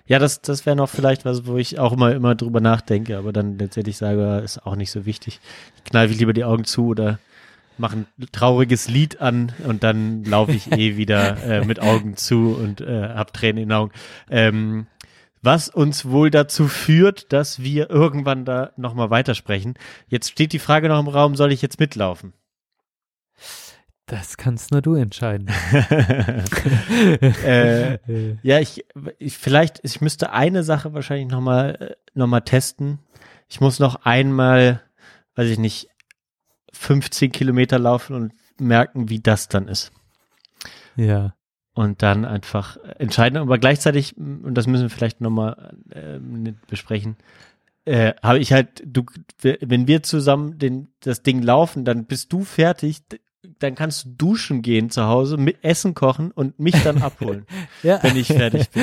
Ja, 0.09 0.19
das, 0.21 0.41
das 0.41 0.67
wäre 0.67 0.77
noch 0.77 0.89
vielleicht 0.89 1.25
was, 1.25 1.47
wo 1.47 1.57
ich 1.57 1.79
auch 1.81 1.93
immer, 1.93 2.15
immer 2.15 2.35
drüber 2.37 2.61
nachdenke, 2.61 3.19
aber 3.19 3.33
dann 3.33 3.59
letztendlich 3.59 3.97
sage, 3.97 4.39
ist 4.45 4.65
auch 4.65 4.77
nicht 4.77 4.93
so 4.93 5.05
wichtig. 5.05 5.41
Ich 5.77 5.85
knall 5.85 6.07
lieber 6.07 6.33
die 6.33 6.45
Augen 6.45 6.65
zu 6.65 6.87
oder 6.87 7.19
mache 7.79 7.97
ein 7.99 8.07
trauriges 8.33 8.89
Lied 8.89 9.21
an 9.21 9.53
und 9.67 9.83
dann 9.83 10.25
laufe 10.25 10.53
ich 10.53 10.71
eh 10.73 10.97
wieder 10.97 11.43
äh, 11.43 11.65
mit 11.65 11.81
Augen 11.81 12.17
zu 12.17 12.57
und 12.59 12.81
äh, 12.81 13.09
hab 13.09 13.33
Tränen 13.33 13.65
in 13.65 13.69
den 13.69 13.77
Augen. 13.77 13.93
Ähm, 14.31 14.87
was 15.47 15.70
uns 15.70 16.05
wohl 16.05 16.31
dazu 16.31 16.68
führt, 16.68 17.32
dass 17.32 17.62
wir 17.62 17.89
irgendwann 17.89 18.44
da 18.44 18.73
nochmal 18.77 19.09
weitersprechen. 19.09 19.78
Jetzt 20.09 20.32
steht 20.32 20.52
die 20.52 20.59
Frage 20.59 20.89
noch 20.89 21.01
im 21.01 21.09
Raum, 21.09 21.36
soll 21.36 21.52
ich 21.52 21.62
jetzt 21.62 21.81
mitlaufen? 21.81 22.35
Das 24.06 24.36
kannst 24.36 24.73
nur 24.73 24.82
du 24.82 24.94
entscheiden. 24.94 25.48
äh, 27.44 27.94
Äh, 27.94 28.36
Ja, 28.43 28.59
ich, 28.60 28.85
ich 29.18 29.39
vielleicht, 29.39 29.81
ich 29.82 30.01
müsste 30.01 30.32
eine 30.32 30.62
Sache 30.62 30.93
wahrscheinlich 30.94 31.28
nochmal 31.28 31.97
noch 32.14 32.27
mal 32.27 32.40
testen. 32.40 32.98
Ich 33.48 33.60
muss 33.60 33.78
noch 33.78 34.05
einmal, 34.05 34.82
weiß 35.36 35.48
ich 35.48 35.59
nicht, 35.59 35.89
15 36.73 37.32
Kilometer 37.32 37.78
laufen 37.78 38.14
und 38.14 38.32
merken, 38.60 39.09
wie 39.09 39.20
das 39.20 39.48
dann 39.48 39.68
ist. 39.68 39.93
ja. 40.97 41.36
Und 41.77 42.03
dann 42.03 42.24
einfach 42.24 42.78
entscheiden. 42.98 43.36
Aber 43.36 43.59
gleichzeitig, 43.59 44.16
und 44.16 44.55
das 44.55 44.66
müssen 44.66 44.85
wir 44.85 44.90
vielleicht 44.90 45.20
nochmal 45.20 45.77
äh, 45.90 46.19
besprechen, 46.69 47.16
äh, 47.85 48.15
habe 48.23 48.39
ich 48.39 48.51
halt, 48.51 48.82
du, 48.82 49.05
wenn 49.43 49.86
wir 49.86 50.03
zusammen 50.03 50.59
den, 50.59 50.89
das 51.01 51.23
Ding 51.23 51.43
laufen, 51.43 51.85
dann 51.85 52.07
bist 52.07 52.32
du 52.32 52.44
fertig, 52.44 53.03
dann 53.59 53.74
kannst 53.74 54.05
du 54.05 54.09
duschen 54.16 54.62
gehen 54.62 54.90
zu 54.90 55.06
Hause, 55.06 55.36
mit 55.36 55.59
Essen 55.62 55.94
kochen 55.94 56.31
und 56.31 56.59
mich 56.59 56.74
dann 56.82 57.02
abholen, 57.02 57.47
Ja. 57.82 57.98
wenn 58.02 58.16
ich 58.16 58.28
fertig 58.28 58.70
bin. 58.70 58.82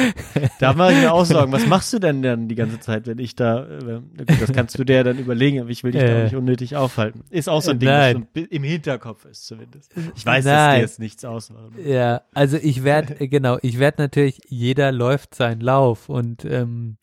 Da 0.59 0.73
mache 0.73 0.93
ich 0.93 0.99
mir 0.99 1.13
auch 1.13 1.25
Sorgen. 1.25 1.51
Was 1.51 1.65
machst 1.67 1.93
du 1.93 1.99
denn 1.99 2.21
dann 2.21 2.47
die 2.47 2.55
ganze 2.55 2.79
Zeit, 2.79 3.07
wenn 3.07 3.19
ich 3.19 3.35
da, 3.35 3.65
äh, 3.65 4.01
gut, 4.17 4.41
das 4.41 4.51
kannst 4.53 4.77
du 4.77 4.83
dir 4.83 5.03
dann 5.03 5.17
überlegen, 5.19 5.61
aber 5.61 5.69
ich 5.69 5.83
will 5.83 5.91
dich 5.91 6.01
da 6.01 6.07
Äh. 6.07 6.19
auch 6.19 6.23
nicht 6.25 6.35
unnötig 6.35 6.75
aufhalten. 6.75 7.23
Ist 7.29 7.49
auch 7.49 7.61
so 7.61 7.71
ein 7.71 7.79
Ding, 7.79 7.89
Nein. 7.89 8.27
was 8.33 8.43
so 8.43 8.47
im 8.49 8.63
Hinterkopf 8.63 9.25
ist 9.25 9.45
zumindest. 9.47 9.93
Ich 10.15 10.25
weiß, 10.25 10.43
dass 10.45 10.53
Nein. 10.53 10.75
dir 10.75 10.81
jetzt 10.81 10.99
nichts 10.99 11.25
ausmacht. 11.25 11.71
Ja, 11.85 12.21
also 12.33 12.57
ich 12.57 12.83
werde, 12.83 13.27
genau, 13.27 13.57
ich 13.61 13.79
werde 13.79 14.01
natürlich, 14.01 14.39
jeder 14.47 14.91
läuft 14.91 15.35
seinen 15.35 15.61
Lauf 15.61 16.09
und 16.09 16.45
ähm, 16.45 16.97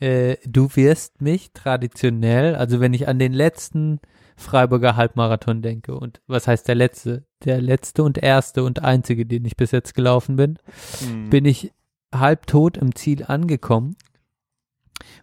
äh, 0.00 0.36
du 0.46 0.68
wirst 0.74 1.22
mich 1.22 1.52
traditionell, 1.52 2.54
also 2.56 2.80
wenn 2.80 2.94
ich 2.94 3.08
an 3.08 3.18
den 3.18 3.32
letzten 3.32 4.00
Freiburger 4.36 4.96
Halbmarathon 4.96 5.62
denke 5.62 5.94
und 5.94 6.20
was 6.26 6.46
heißt 6.48 6.66
der 6.68 6.74
letzte? 6.74 7.24
Der 7.44 7.60
letzte 7.60 8.02
und 8.02 8.18
erste 8.18 8.64
und 8.64 8.82
einzige, 8.82 9.26
den 9.26 9.44
ich 9.44 9.56
bis 9.56 9.70
jetzt 9.70 9.94
gelaufen 9.94 10.36
bin, 10.36 10.58
Hm. 11.00 11.30
bin 11.30 11.44
ich 11.44 11.72
halbtot 12.14 12.76
im 12.76 12.94
Ziel 12.94 13.24
angekommen. 13.24 13.96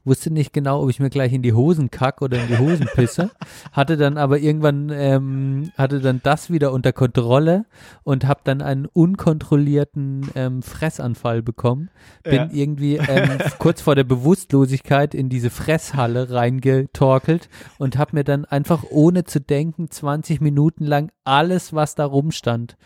Wusste 0.03 0.31
nicht 0.31 0.53
genau, 0.53 0.83
ob 0.83 0.89
ich 0.89 0.99
mir 0.99 1.09
gleich 1.09 1.33
in 1.33 1.41
die 1.41 1.53
Hosen 1.53 1.89
kack 1.91 2.21
oder 2.21 2.39
in 2.41 2.47
die 2.47 2.57
Hosen 2.57 2.87
pisse. 2.95 3.31
hatte 3.71 3.97
dann 3.97 4.17
aber 4.17 4.39
irgendwann, 4.39 4.89
ähm, 4.93 5.71
hatte 5.77 5.99
dann 6.01 6.21
das 6.23 6.49
wieder 6.49 6.71
unter 6.71 6.93
Kontrolle 6.93 7.65
und 8.03 8.25
habe 8.25 8.41
dann 8.43 8.61
einen 8.61 8.85
unkontrollierten 8.85 10.29
ähm, 10.35 10.61
Fressanfall 10.61 11.41
bekommen. 11.41 11.89
Bin 12.23 12.33
Ja. 12.33 12.49
irgendwie 12.51 12.97
ähm, 12.97 13.39
kurz 13.59 13.81
vor 13.81 13.95
der 13.95 14.03
Bewusstlosigkeit 14.03 15.13
in 15.13 15.29
diese 15.29 15.49
Fresshalle 15.49 16.29
reingetorkelt 16.31 17.49
und 17.77 17.97
habe 17.97 18.17
mir 18.17 18.23
dann 18.23 18.45
einfach 18.45 18.83
ohne 18.89 19.23
zu 19.23 19.39
denken 19.39 19.89
20 19.89 20.41
Minuten 20.41 20.85
lang 20.85 21.11
alles, 21.23 21.73
was 21.73 21.95
da 21.95 22.05
rumstand, 22.05 22.77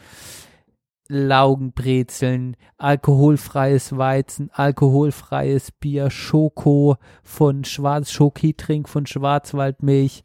Laugenbrezeln, 1.07 2.55
alkoholfreies 2.77 3.97
Weizen, 3.97 4.49
alkoholfreies 4.51 5.71
Bier, 5.71 6.09
Schoko 6.09 6.97
von 7.23 7.63
Schwarz, 7.63 8.11
Schokitrink 8.11 8.89
von 8.89 9.05
Schwarzwaldmilch, 9.05 10.23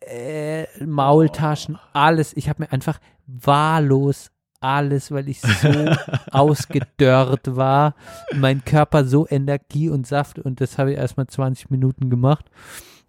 äh, 0.00 0.66
Maultaschen, 0.84 1.78
alles. 1.92 2.36
Ich 2.36 2.48
habe 2.48 2.62
mir 2.62 2.72
einfach 2.72 2.98
wahllos 3.26 4.30
alles, 4.60 5.12
weil 5.12 5.28
ich 5.28 5.40
so 5.40 5.68
ausgedörrt 6.32 7.56
war, 7.56 7.94
mein 8.34 8.64
Körper 8.64 9.04
so 9.04 9.26
Energie 9.28 9.88
und 9.88 10.06
Saft 10.06 10.38
und 10.38 10.60
das 10.60 10.78
habe 10.78 10.92
ich 10.92 10.98
erstmal 10.98 11.28
20 11.28 11.70
Minuten 11.70 12.10
gemacht 12.10 12.50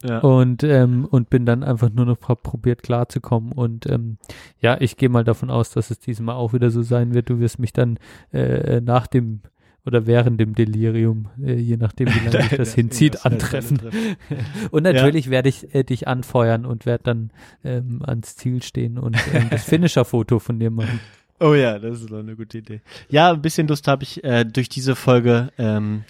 Ja. 0.03 0.19
und 0.19 0.63
ähm, 0.63 1.05
und 1.05 1.29
bin 1.29 1.45
dann 1.45 1.63
einfach 1.63 1.89
nur 1.89 2.05
noch 2.05 2.17
probiert 2.17 2.83
klarzukommen 2.83 3.51
und 3.51 3.85
ähm, 3.89 4.17
ja, 4.61 4.79
ich 4.79 4.95
gehe 4.95 5.09
mal 5.09 5.25
davon 5.25 5.49
aus, 5.49 5.71
dass 5.71 5.91
es 5.91 5.99
diesmal 5.99 6.35
auch 6.35 6.53
wieder 6.53 6.71
so 6.71 6.83
sein 6.83 7.13
wird. 7.13 7.29
Du 7.29 7.39
wirst 7.39 7.59
mich 7.59 7.73
dann 7.73 7.99
äh, 8.31 8.79
nach 8.79 9.07
dem 9.07 9.41
oder 9.85 10.05
während 10.05 10.39
dem 10.39 10.55
Delirium, 10.55 11.29
äh, 11.43 11.55
je 11.55 11.77
nachdem 11.77 12.07
wie 12.09 12.19
lange 12.19 12.43
sich 12.43 12.49
das 12.57 12.75
hinzieht, 12.75 13.25
antreffen. 13.25 13.79
Und 14.71 14.83
natürlich 14.83 15.29
werde 15.29 15.49
ich 15.49 15.73
äh, 15.73 15.83
dich 15.83 16.07
anfeuern 16.07 16.65
und 16.65 16.85
werde 16.85 17.03
dann 17.05 17.31
ähm, 17.63 18.01
ans 18.05 18.35
Ziel 18.35 18.61
stehen 18.61 18.97
und 18.99 19.17
ähm, 19.33 19.47
das 19.49 19.63
Finisher-Foto 19.63 20.39
von 20.39 20.59
dir 20.59 20.71
machen. 20.71 20.99
Oh 21.41 21.53
ja, 21.53 21.79
das 21.79 22.01
ist 22.01 22.11
doch 22.11 22.19
eine 22.19 22.35
gute 22.35 22.57
Idee. 22.57 22.81
Ja, 23.07 23.31
ein 23.31 23.41
bisschen 23.41 23.65
Lust 23.69 23.87
habe 23.87 24.03
ich 24.03 24.21
äh, 24.25 24.43
durch 24.43 24.67
diese 24.67 24.93
Folge 24.93 25.53
ähm, 25.57 26.03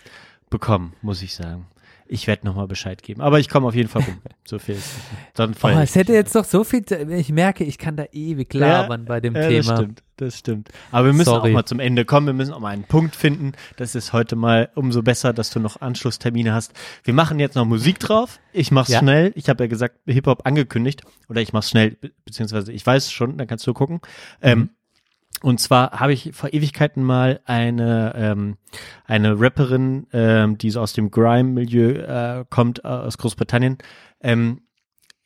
bekommen, 0.49 0.93
muss 1.03 1.21
ich 1.21 1.35
sagen. 1.35 1.67
Ich 2.11 2.25
werde 2.25 2.43
nochmal 2.47 2.65
Bescheid 2.67 3.03
geben. 3.03 3.21
Aber 3.21 3.39
ich 3.39 3.49
komme 3.49 3.67
auf 3.67 3.75
jeden 3.75 3.87
Fall 3.87 4.01
rum. 4.01 4.17
So 4.49 4.57
viel 4.57 4.73
ist. 4.75 4.89
Dann 5.35 5.53
Oh, 5.61 5.67
es 5.67 5.91
ich 5.91 5.95
hätte 5.95 6.11
jetzt 6.13 6.33
doch 6.35 6.43
so 6.43 6.63
viel, 6.63 6.83
ich 7.11 7.29
merke, 7.31 7.63
ich 7.63 7.77
kann 7.77 7.95
da 7.95 8.05
ewig 8.11 8.51
labern 8.51 9.05
bei 9.05 9.21
dem 9.21 9.35
ja, 9.35 9.47
Thema. 9.47 9.61
Das 9.73 9.77
stimmt, 9.79 10.03
das 10.17 10.37
stimmt. 10.39 10.69
Aber 10.91 11.05
wir 11.05 11.13
müssen 11.13 11.25
Sorry. 11.29 11.51
auch 11.51 11.53
mal 11.53 11.65
zum 11.65 11.79
Ende 11.79 12.03
kommen. 12.05 12.25
Wir 12.25 12.33
müssen 12.33 12.53
auch 12.53 12.59
mal 12.59 12.69
einen 12.69 12.85
Punkt 12.85 13.15
finden. 13.15 13.51
Das 13.77 13.93
ist 13.93 14.11
heute 14.11 14.35
mal 14.35 14.71
umso 14.73 15.03
besser, 15.03 15.33
dass 15.33 15.51
du 15.51 15.59
noch 15.59 15.81
Anschlusstermine 15.81 16.51
hast. 16.51 16.73
Wir 17.03 17.13
machen 17.13 17.39
jetzt 17.39 17.53
noch 17.53 17.65
Musik 17.65 17.99
drauf. 17.99 18.39
Ich 18.53 18.71
mach's 18.71 18.89
Ja. 18.89 18.97
schnell. 18.99 19.31
Ich 19.35 19.49
habe 19.49 19.65
ja 19.65 19.67
gesagt, 19.67 19.97
Hip-Hop 20.07 20.47
angekündigt. 20.47 21.03
Oder 21.29 21.41
ich 21.41 21.53
mach's 21.53 21.69
schnell, 21.69 21.91
be- 21.91 22.11
beziehungsweise 22.25 22.71
ich 22.73 22.83
weiß 22.83 23.11
schon, 23.11 23.37
dann 23.37 23.45
kannst 23.45 23.67
du 23.67 23.73
gucken. 23.75 23.99
Ähm, 24.41 24.71
und 25.41 25.59
zwar 25.59 25.99
habe 25.99 26.13
ich 26.13 26.31
vor 26.33 26.53
Ewigkeiten 26.53 27.03
mal 27.03 27.39
eine 27.45 28.13
ähm, 28.15 28.57
eine 29.05 29.39
Rapperin, 29.39 30.07
ähm, 30.11 30.57
die 30.57 30.69
so 30.69 30.81
aus 30.81 30.93
dem 30.93 31.11
Grime-Milieu 31.11 31.91
äh, 31.91 32.45
kommt, 32.49 32.83
äh, 32.83 32.87
aus 32.87 33.17
Großbritannien, 33.17 33.77
ähm, 34.21 34.61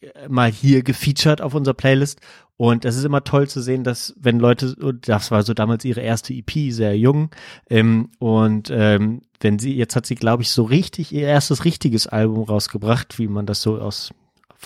äh, 0.02 0.28
mal 0.30 0.52
hier 0.52 0.84
gefeatured 0.84 1.42
auf 1.42 1.56
unserer 1.56 1.74
Playlist. 1.74 2.20
Und 2.56 2.86
es 2.86 2.96
ist 2.96 3.04
immer 3.04 3.24
toll 3.24 3.48
zu 3.48 3.62
sehen, 3.62 3.84
dass 3.84 4.14
wenn 4.18 4.40
Leute, 4.40 4.76
und 4.76 5.10
das 5.10 5.32
war 5.32 5.42
so 5.42 5.56
damals 5.56 5.84
ihre 5.86 6.02
erste 6.02 6.34
EP, 6.34 6.72
sehr 6.72 6.98
jung, 6.98 7.32
ähm, 7.70 8.12
und 8.20 8.70
ähm, 8.72 9.22
wenn 9.40 9.58
sie, 9.58 9.76
jetzt 9.76 9.96
hat 9.96 10.06
sie, 10.06 10.16
glaube 10.16 10.44
ich, 10.44 10.52
so 10.52 10.64
richtig 10.64 11.12
ihr 11.12 11.28
erstes 11.28 11.66
richtiges 11.66 12.06
Album 12.08 12.44
rausgebracht, 12.44 13.18
wie 13.18 13.28
man 13.28 13.48
das 13.48 13.62
so 13.64 13.80
aus 13.80 14.14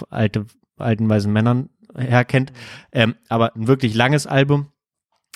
alte, 0.09 0.45
alten 0.77 1.09
weißen 1.09 1.31
Männern 1.31 1.69
herkennt, 1.95 2.51
ähm, 2.91 3.15
aber 3.29 3.55
ein 3.55 3.67
wirklich 3.67 3.95
langes 3.95 4.27
Album, 4.27 4.67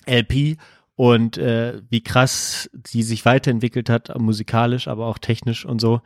LP 0.05 0.57
und 0.95 1.37
äh, 1.37 1.81
wie 1.89 2.03
krass 2.03 2.69
sie 2.85 3.03
sich 3.03 3.25
weiterentwickelt 3.25 3.89
hat, 3.89 4.17
musikalisch, 4.19 4.87
aber 4.87 5.07
auch 5.07 5.17
technisch 5.17 5.65
und 5.65 5.81
so. 5.81 6.01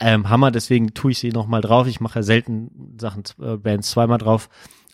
Ähm, 0.00 0.28
Hammer, 0.28 0.50
deswegen 0.50 0.92
tue 0.94 1.12
ich 1.12 1.18
sie 1.18 1.30
nochmal 1.30 1.60
drauf. 1.60 1.86
Ich 1.86 2.00
mache 2.00 2.18
ja 2.18 2.22
selten 2.22 2.96
Sachen, 3.00 3.22
äh, 3.40 3.56
Bands 3.56 3.90
zweimal 3.90 4.18
drauf. 4.18 4.48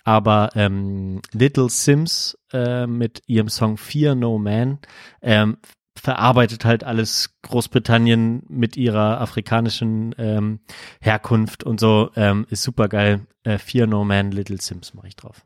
Aber 0.05 0.51
ähm, 0.55 1.20
Little 1.32 1.68
Sims 1.68 2.39
äh, 2.52 2.86
mit 2.86 3.22
ihrem 3.27 3.48
Song 3.48 3.77
Fear 3.77 4.14
No 4.14 4.39
Man 4.39 4.78
ähm, 5.20 5.59
verarbeitet 5.94 6.64
halt 6.64 6.85
alles 6.85 7.36
Großbritannien 7.43 8.43
mit 8.48 8.77
ihrer 8.77 9.20
afrikanischen 9.20 10.14
ähm, 10.18 10.60
Herkunft 11.01 11.64
und 11.64 11.81
so. 11.81 12.10
Ähm, 12.16 12.47
ist 12.51 12.62
super 12.62 12.89
geil. 12.89 13.27
Äh, 13.43 13.59
Fear 13.59 13.86
No 13.86 14.05
Man, 14.05 14.31
Little 14.31 14.60
Sims 14.60 14.94
mache 14.94 15.09
ich 15.09 15.16
drauf. 15.16 15.44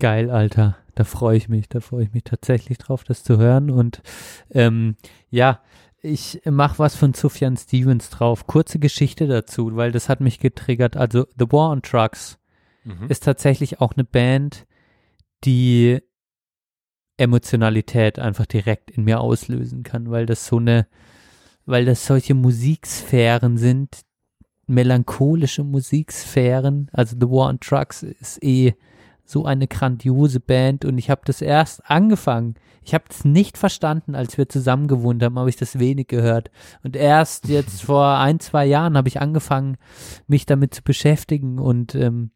Geil, 0.00 0.30
Alter. 0.30 0.76
Da 0.96 1.04
freue 1.04 1.36
ich 1.36 1.48
mich. 1.48 1.68
Da 1.68 1.80
freue 1.80 2.04
ich 2.04 2.12
mich 2.12 2.24
tatsächlich 2.24 2.78
drauf, 2.78 3.04
das 3.04 3.22
zu 3.22 3.38
hören. 3.38 3.70
Und 3.70 4.02
ähm, 4.50 4.96
ja, 5.30 5.60
ich 6.02 6.40
mache 6.44 6.78
was 6.78 6.96
von 6.96 7.14
Sufjan 7.14 7.56
Stevens 7.56 8.10
drauf. 8.10 8.46
Kurze 8.46 8.78
Geschichte 8.78 9.26
dazu, 9.26 9.76
weil 9.76 9.92
das 9.92 10.08
hat 10.08 10.20
mich 10.20 10.40
getriggert. 10.40 10.96
Also 10.96 11.26
The 11.38 11.52
War 11.52 11.70
on 11.70 11.82
Trucks 11.82 12.38
Mhm. 12.84 13.08
ist 13.08 13.24
tatsächlich 13.24 13.80
auch 13.82 13.92
eine 13.92 14.04
Band, 14.04 14.66
die 15.44 16.00
Emotionalität 17.18 18.18
einfach 18.18 18.46
direkt 18.46 18.90
in 18.90 19.04
mir 19.04 19.20
auslösen 19.20 19.82
kann, 19.82 20.10
weil 20.10 20.24
das 20.26 20.46
so 20.46 20.56
eine, 20.56 20.86
weil 21.66 21.84
das 21.84 22.06
solche 22.06 22.34
Musiksphären 22.34 23.58
sind, 23.58 24.00
melancholische 24.66 25.64
Musiksphären. 25.64 26.88
Also 26.92 27.16
The 27.20 27.28
War 27.28 27.48
on 27.50 27.60
Trucks 27.60 28.02
ist 28.02 28.42
eh 28.42 28.74
so 29.30 29.44
eine 29.44 29.66
grandiose 29.68 30.40
Band 30.40 30.84
und 30.84 30.98
ich 30.98 31.08
habe 31.10 31.22
das 31.24 31.40
erst 31.42 31.88
angefangen. 31.88 32.54
Ich 32.82 32.94
habe 32.94 33.04
es 33.10 33.24
nicht 33.24 33.58
verstanden, 33.58 34.14
als 34.14 34.38
wir 34.38 34.48
zusammen 34.48 34.88
gewohnt 34.88 35.22
haben, 35.22 35.38
habe 35.38 35.50
ich 35.50 35.56
das 35.56 35.78
wenig 35.78 36.08
gehört. 36.08 36.50
Und 36.82 36.96
erst 36.96 37.48
jetzt 37.48 37.82
vor 37.82 38.18
ein, 38.18 38.40
zwei 38.40 38.66
Jahren 38.66 38.96
habe 38.96 39.08
ich 39.08 39.20
angefangen, 39.20 39.76
mich 40.26 40.46
damit 40.46 40.74
zu 40.74 40.82
beschäftigen 40.82 41.58
und 41.58 41.94
ähm, 41.94 42.30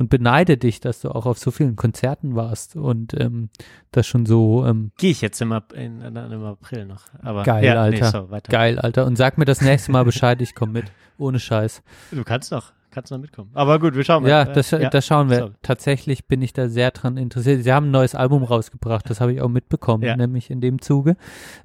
und 0.00 0.10
beneide 0.10 0.56
dich, 0.56 0.78
dass 0.78 1.00
du 1.00 1.10
auch 1.10 1.26
auf 1.26 1.38
so 1.40 1.50
vielen 1.50 1.74
Konzerten 1.74 2.36
warst 2.36 2.76
und 2.76 3.20
ähm, 3.20 3.48
das 3.90 4.06
schon 4.06 4.24
so 4.26 4.64
ähm, 4.64 4.92
Gehe 4.96 5.10
ich 5.10 5.20
jetzt 5.20 5.40
im, 5.42 5.50
Ap- 5.50 5.72
in, 5.72 6.00
in, 6.00 6.14
im 6.14 6.44
April 6.44 6.86
noch. 6.86 7.02
Aber, 7.20 7.42
Geil, 7.42 7.64
ja, 7.64 7.74
Alter. 7.82 8.04
Nee, 8.04 8.10
so, 8.38 8.38
geil, 8.48 8.78
Alter. 8.78 9.06
Und 9.06 9.16
sag 9.16 9.36
mir 9.38 9.44
das 9.44 9.60
nächste 9.60 9.90
Mal 9.90 10.04
Bescheid, 10.04 10.40
ich 10.40 10.54
komme 10.54 10.72
mit. 10.74 10.84
Ohne 11.18 11.40
Scheiß. 11.40 11.82
Du 12.12 12.22
kannst 12.22 12.52
noch, 12.52 12.70
kannst 12.98 13.12
noch 13.12 13.18
mitkommen. 13.18 13.50
Aber 13.54 13.78
gut, 13.78 13.94
wir 13.94 14.04
schauen 14.04 14.22
mal. 14.24 14.28
Ja, 14.28 14.42
Äh, 14.42 14.52
das, 14.52 14.70
das 14.70 15.06
schauen 15.06 15.30
wir. 15.30 15.38
sorry. 15.38 15.52
Tatsächlich 15.62 16.26
bin 16.26 16.42
ich 16.42 16.52
da 16.52 16.68
sehr 16.68 16.90
dran 16.90 17.16
interessiert. 17.16 17.62
Sie 17.62 17.72
haben 17.72 17.86
ein 17.88 17.90
neues 17.92 18.14
Album 18.14 18.42
rausgebracht, 18.42 19.08
das 19.08 19.20
habe 19.20 19.32
ich 19.32 19.40
auch 19.40 19.48
mitbekommen, 19.48 20.02
Ja. 20.04 20.16
nämlich 20.16 20.50
in 20.50 20.60
dem 20.60 20.80
Zuge. 20.82 21.16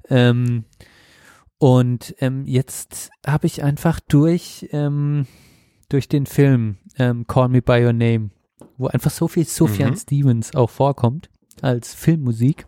Ähm, 0.08 0.64
und 1.58 2.14
ähm, 2.18 2.44
jetzt 2.46 3.10
habe 3.26 3.46
ich 3.46 3.62
einfach 3.62 4.00
durch, 4.00 4.68
ähm, 4.72 5.26
durch 5.88 6.08
den 6.08 6.26
Film 6.26 6.76
ähm, 6.98 7.26
Call 7.26 7.48
Me 7.48 7.62
By 7.62 7.84
Your 7.84 7.92
Name, 7.92 8.30
wo 8.76 8.86
einfach 8.88 9.10
so 9.10 9.28
viel 9.28 9.44
Sufjan 9.44 9.90
Mhm. 9.92 9.96
Stevens 9.96 10.54
auch 10.54 10.70
vorkommt 10.70 11.30
als 11.62 11.94
Filmmusik, 11.94 12.66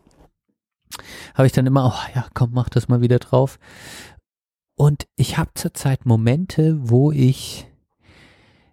habe 1.35 1.45
ich 1.47 1.51
dann 1.53 1.65
immer, 1.67 1.85
oh 1.93 2.15
ja, 2.15 2.27
komm, 2.33 2.51
mach 2.53 2.69
das 2.69 2.87
mal 2.87 3.01
wieder 3.01 3.19
drauf. 3.19 3.59
Und 4.75 5.07
ich 5.15 5.37
habe 5.37 5.51
zurzeit 5.55 6.05
Momente, 6.05 6.77
wo 6.79 7.11
ich 7.11 7.66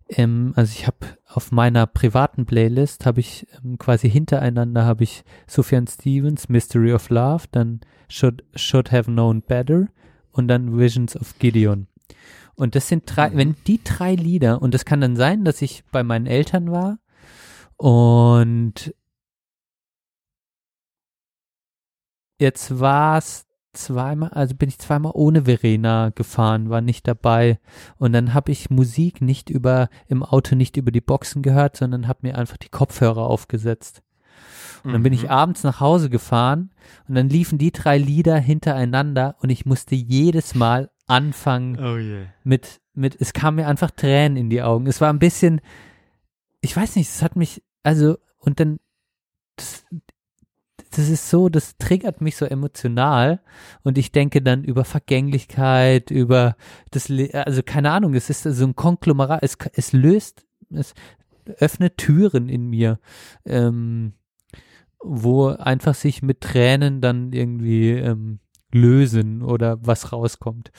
ähm, 0.09 0.53
also 0.57 0.73
ich 0.73 0.87
habe 0.87 0.99
auf 1.27 1.51
meiner 1.51 1.87
privaten 1.87 2.47
Playlist 2.47 3.07
habe 3.07 3.21
ich 3.21 3.47
ähm, 3.65 3.79
quasi 3.79 4.11
hintereinander 4.11 4.85
habe 4.85 5.05
ich 5.05 5.25
Sufjan 5.47 5.87
Stevens 5.87 6.49
Mystery 6.49 6.93
of 6.93 7.09
Love, 7.11 7.45
dann 7.51 7.81
Should 8.09 8.45
Should 8.55 8.93
Have 8.93 9.11
Known 9.11 9.43
Better 9.43 9.87
und 10.31 10.49
dann 10.49 10.79
Visions 10.79 11.17
of 11.17 11.39
Gideon. 11.39 11.87
Und 12.55 12.75
das 12.75 12.89
sind 12.89 13.05
drei, 13.07 13.31
mhm. 13.31 13.37
wenn 13.37 13.57
die 13.67 13.83
drei 13.83 14.15
Lieder 14.15 14.63
und 14.63 14.75
das 14.75 14.85
kann 14.85 15.01
dann 15.01 15.17
sein, 15.17 15.45
dass 15.45 15.63
ich 15.63 15.85
bei 15.91 16.03
meinen 16.03 16.27
Eltern 16.27 16.71
war 16.71 16.99
und 17.77 18.95
jetzt 22.39 22.79
war's 22.79 23.47
zweimal, 23.75 24.31
also 24.31 24.55
bin 24.55 24.69
ich 24.69 24.79
zweimal 24.79 25.13
ohne 25.15 25.45
Verena 25.45 26.11
gefahren, 26.15 26.71
war 26.71 26.81
nicht 26.81 27.07
dabei. 27.07 27.59
Und 27.99 28.13
dann 28.13 28.33
habe 28.35 28.53
ich 28.53 28.71
Musik 28.71 29.21
nicht 29.21 29.51
über, 29.51 29.89
im 30.09 30.23
Auto 30.23 30.55
nicht 30.57 30.77
über 30.77 30.91
die 30.91 31.01
Boxen 31.01 31.43
gehört, 31.43 31.77
sondern 31.77 32.09
habe 32.09 32.21
mir 32.23 32.39
einfach 32.39 32.57
die 32.57 32.69
Kopfhörer 32.69 33.27
aufgesetzt. 33.27 34.03
Und 34.83 34.93
dann 34.93 35.03
bin 35.03 35.13
ich 35.15 35.23
Mhm. 35.25 35.29
abends 35.31 35.63
nach 35.63 35.81
Hause 35.81 36.11
gefahren 36.11 36.71
und 37.09 37.15
dann 37.15 37.29
liefen 37.31 37.57
die 37.57 37.73
drei 37.73 37.97
Lieder 37.97 38.37
hintereinander 38.37 39.37
und 39.41 39.49
ich 39.51 39.65
musste 39.65 39.95
jedes 39.95 40.55
Mal 40.55 40.91
anfangen 41.07 41.79
Oh 41.79 41.97
je. 41.97 42.27
mit, 42.43 42.81
mit, 42.93 43.17
es 43.19 43.33
kam 43.33 43.55
mir 43.55 43.67
einfach 43.67 43.91
Tränen 43.91 44.37
in 44.37 44.51
die 44.51 44.63
Augen. 44.63 44.87
Es 44.87 45.01
war 45.01 45.11
ein 45.11 45.19
bisschen, 45.19 45.61
ich 46.61 46.77
weiß 46.77 46.97
nicht, 46.97 47.09
es 47.09 47.23
hat 47.23 47.35
mich, 47.37 47.63
also, 47.83 48.19
und 48.39 48.61
dann, 48.61 48.79
das, 49.57 49.85
das 50.97 51.09
ist 51.09 51.29
so, 51.29 51.49
das 51.49 51.77
triggert 51.77 52.21
mich 52.21 52.37
so 52.37 52.45
emotional 52.45 53.41
und 53.83 53.99
ich 53.99 54.12
denke 54.12 54.43
dann 54.43 54.65
über 54.65 54.85
Vergänglichkeit, 54.85 56.11
über 56.11 56.57
das, 56.91 57.11
also 57.33 57.62
keine 57.62 57.91
Ahnung, 57.91 58.15
es 58.15 58.31
ist 58.31 58.43
so 58.45 58.65
ein 58.65 58.77
Konglomerat, 58.77 59.43
es, 59.43 59.57
es 59.73 59.93
löst, 59.93 60.47
es 60.71 60.95
öffnet 61.59 61.99
Türen 61.99 62.49
in 62.49 62.69
mir, 62.69 62.99
ähm, 63.45 64.15
wo 65.03 65.49
einfach 65.49 65.95
sich 65.95 66.23
mit 66.23 66.41
Tränen 66.41 67.01
dann 67.01 67.33
irgendwie 67.33 67.91
ähm, 67.91 68.39
lösen 68.73 69.43
oder 69.43 69.79
was 69.81 70.12
rauskommt. 70.12 70.73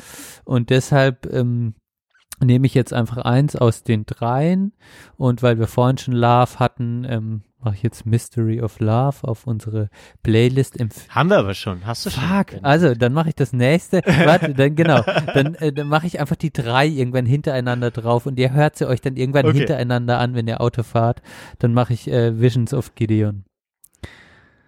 Und 0.44 0.70
deshalb 0.70 1.32
ähm, 1.32 1.76
nehme 2.44 2.66
ich 2.68 2.74
jetzt 2.74 2.94
einfach 2.94 3.18
eins 3.18 3.56
aus 3.56 3.84
den 3.84 4.06
dreien 4.06 4.74
und 5.18 5.44
weil 5.44 5.60
wir 5.60 5.68
vorhin 5.68 5.98
schon 5.98 6.14
Love 6.14 6.60
hatten, 6.60 7.06
ähm, 7.08 7.42
mache 7.66 7.76
ich 7.76 7.84
jetzt 7.84 8.06
Mystery 8.06 8.62
of 8.62 8.80
Love 8.80 9.18
auf 9.28 9.46
unsere 9.48 9.90
Playlist. 10.24 10.80
Empf 10.80 11.10
Haben 11.10 11.30
wir 11.30 11.38
aber 11.40 11.54
schon. 11.54 11.86
Hast 11.86 12.06
du 12.06 12.10
schon? 12.12 12.24
Fuck, 12.24 12.54
also 12.62 12.94
dann 12.96 13.12
mache 13.14 13.30
ich 13.30 13.36
das 13.36 13.52
nächste. 13.52 14.02
Warte, 14.06 14.54
dann 14.54 14.76
genau, 14.76 15.02
dann, 15.34 15.56
äh, 15.56 15.74
dann 15.74 15.88
mache 15.88 16.08
ich 16.08 16.20
einfach 16.20 16.36
die 16.38 16.54
drei 16.54 16.88
irgendwann 16.88 17.26
hintereinander 17.26 17.92
drauf 17.92 18.26
und 18.26 18.40
ihr 18.40 18.54
hört 18.54 18.78
sie 18.78 18.88
euch 18.88 19.02
dann 19.02 19.18
irgendwann 19.18 19.46
Okay. 19.48 19.58
hintereinander 19.58 20.20
an, 20.20 20.36
wenn 20.36 20.48
ihr 20.48 20.62
Auto 20.62 20.84
fahrt. 20.84 21.22
Dann 21.60 21.74
mache 21.74 21.94
ich 21.94 22.08
äh, 22.10 22.40
Visions 22.40 22.74
of 22.74 22.96
Gideon. 22.96 23.44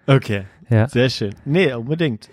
Okay, 0.07 0.45
Ja. 0.69 0.87
sehr 0.87 1.09
schön. 1.09 1.35
Nee, 1.45 1.73
unbedingt. 1.73 2.29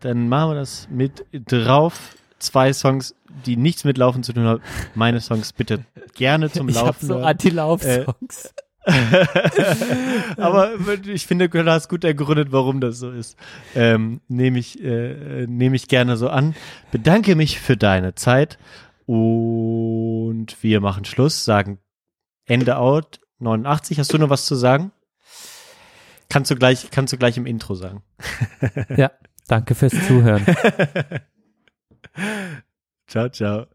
Dann 0.00 0.28
machen 0.28 0.50
wir 0.50 0.54
das 0.56 0.88
mit 0.90 1.24
drauf. 1.32 2.16
Zwei 2.38 2.72
Songs, 2.72 3.14
die 3.46 3.56
nichts 3.56 3.84
mit 3.84 3.98
Laufen 3.98 4.24
zu 4.24 4.32
tun 4.32 4.44
haben. 4.44 4.62
Meine 4.96 5.20
Songs 5.20 5.52
bitte 5.52 5.84
gerne 6.14 6.50
zum 6.50 6.68
Ich 6.70 6.76
habe 6.76 6.86
Laufen. 6.88 7.06
so. 7.06 7.18
Anti-Lauf-Songs. 7.18 8.52
Aber 10.36 10.72
ich 11.06 11.26
finde, 11.26 11.48
du 11.48 11.64
hast 11.64 11.88
gut 11.88 12.04
ergründet, 12.04 12.48
warum 12.50 12.80
das 12.80 12.98
so 12.98 13.10
ist. 13.10 13.36
Ähm, 13.74 14.20
Nehme 14.28 14.58
ich, 14.58 14.82
äh, 14.82 15.46
nehme 15.46 15.76
ich 15.76 15.88
gerne 15.88 16.16
so 16.16 16.28
an. 16.28 16.54
Bedanke 16.90 17.36
mich 17.36 17.60
für 17.60 17.76
deine 17.76 18.14
Zeit 18.14 18.58
und 19.06 20.48
wir 20.60 20.80
machen 20.80 21.04
Schluss, 21.04 21.44
sagen 21.44 21.78
Ende 22.44 22.76
out 22.76 23.20
89. 23.38 23.98
Hast 23.98 24.12
du 24.12 24.18
noch 24.18 24.30
was 24.30 24.46
zu 24.46 24.54
sagen? 24.54 24.92
Kannst 26.28 26.50
du 26.50 26.56
gleich, 26.56 26.90
kannst 26.90 27.12
du 27.12 27.18
gleich 27.18 27.36
im 27.36 27.46
Intro 27.46 27.74
sagen. 27.74 28.02
ja, 28.96 29.10
danke 29.48 29.74
fürs 29.74 29.92
Zuhören. 30.06 30.44
Ciao, 33.06 33.28
ciao. 33.28 33.66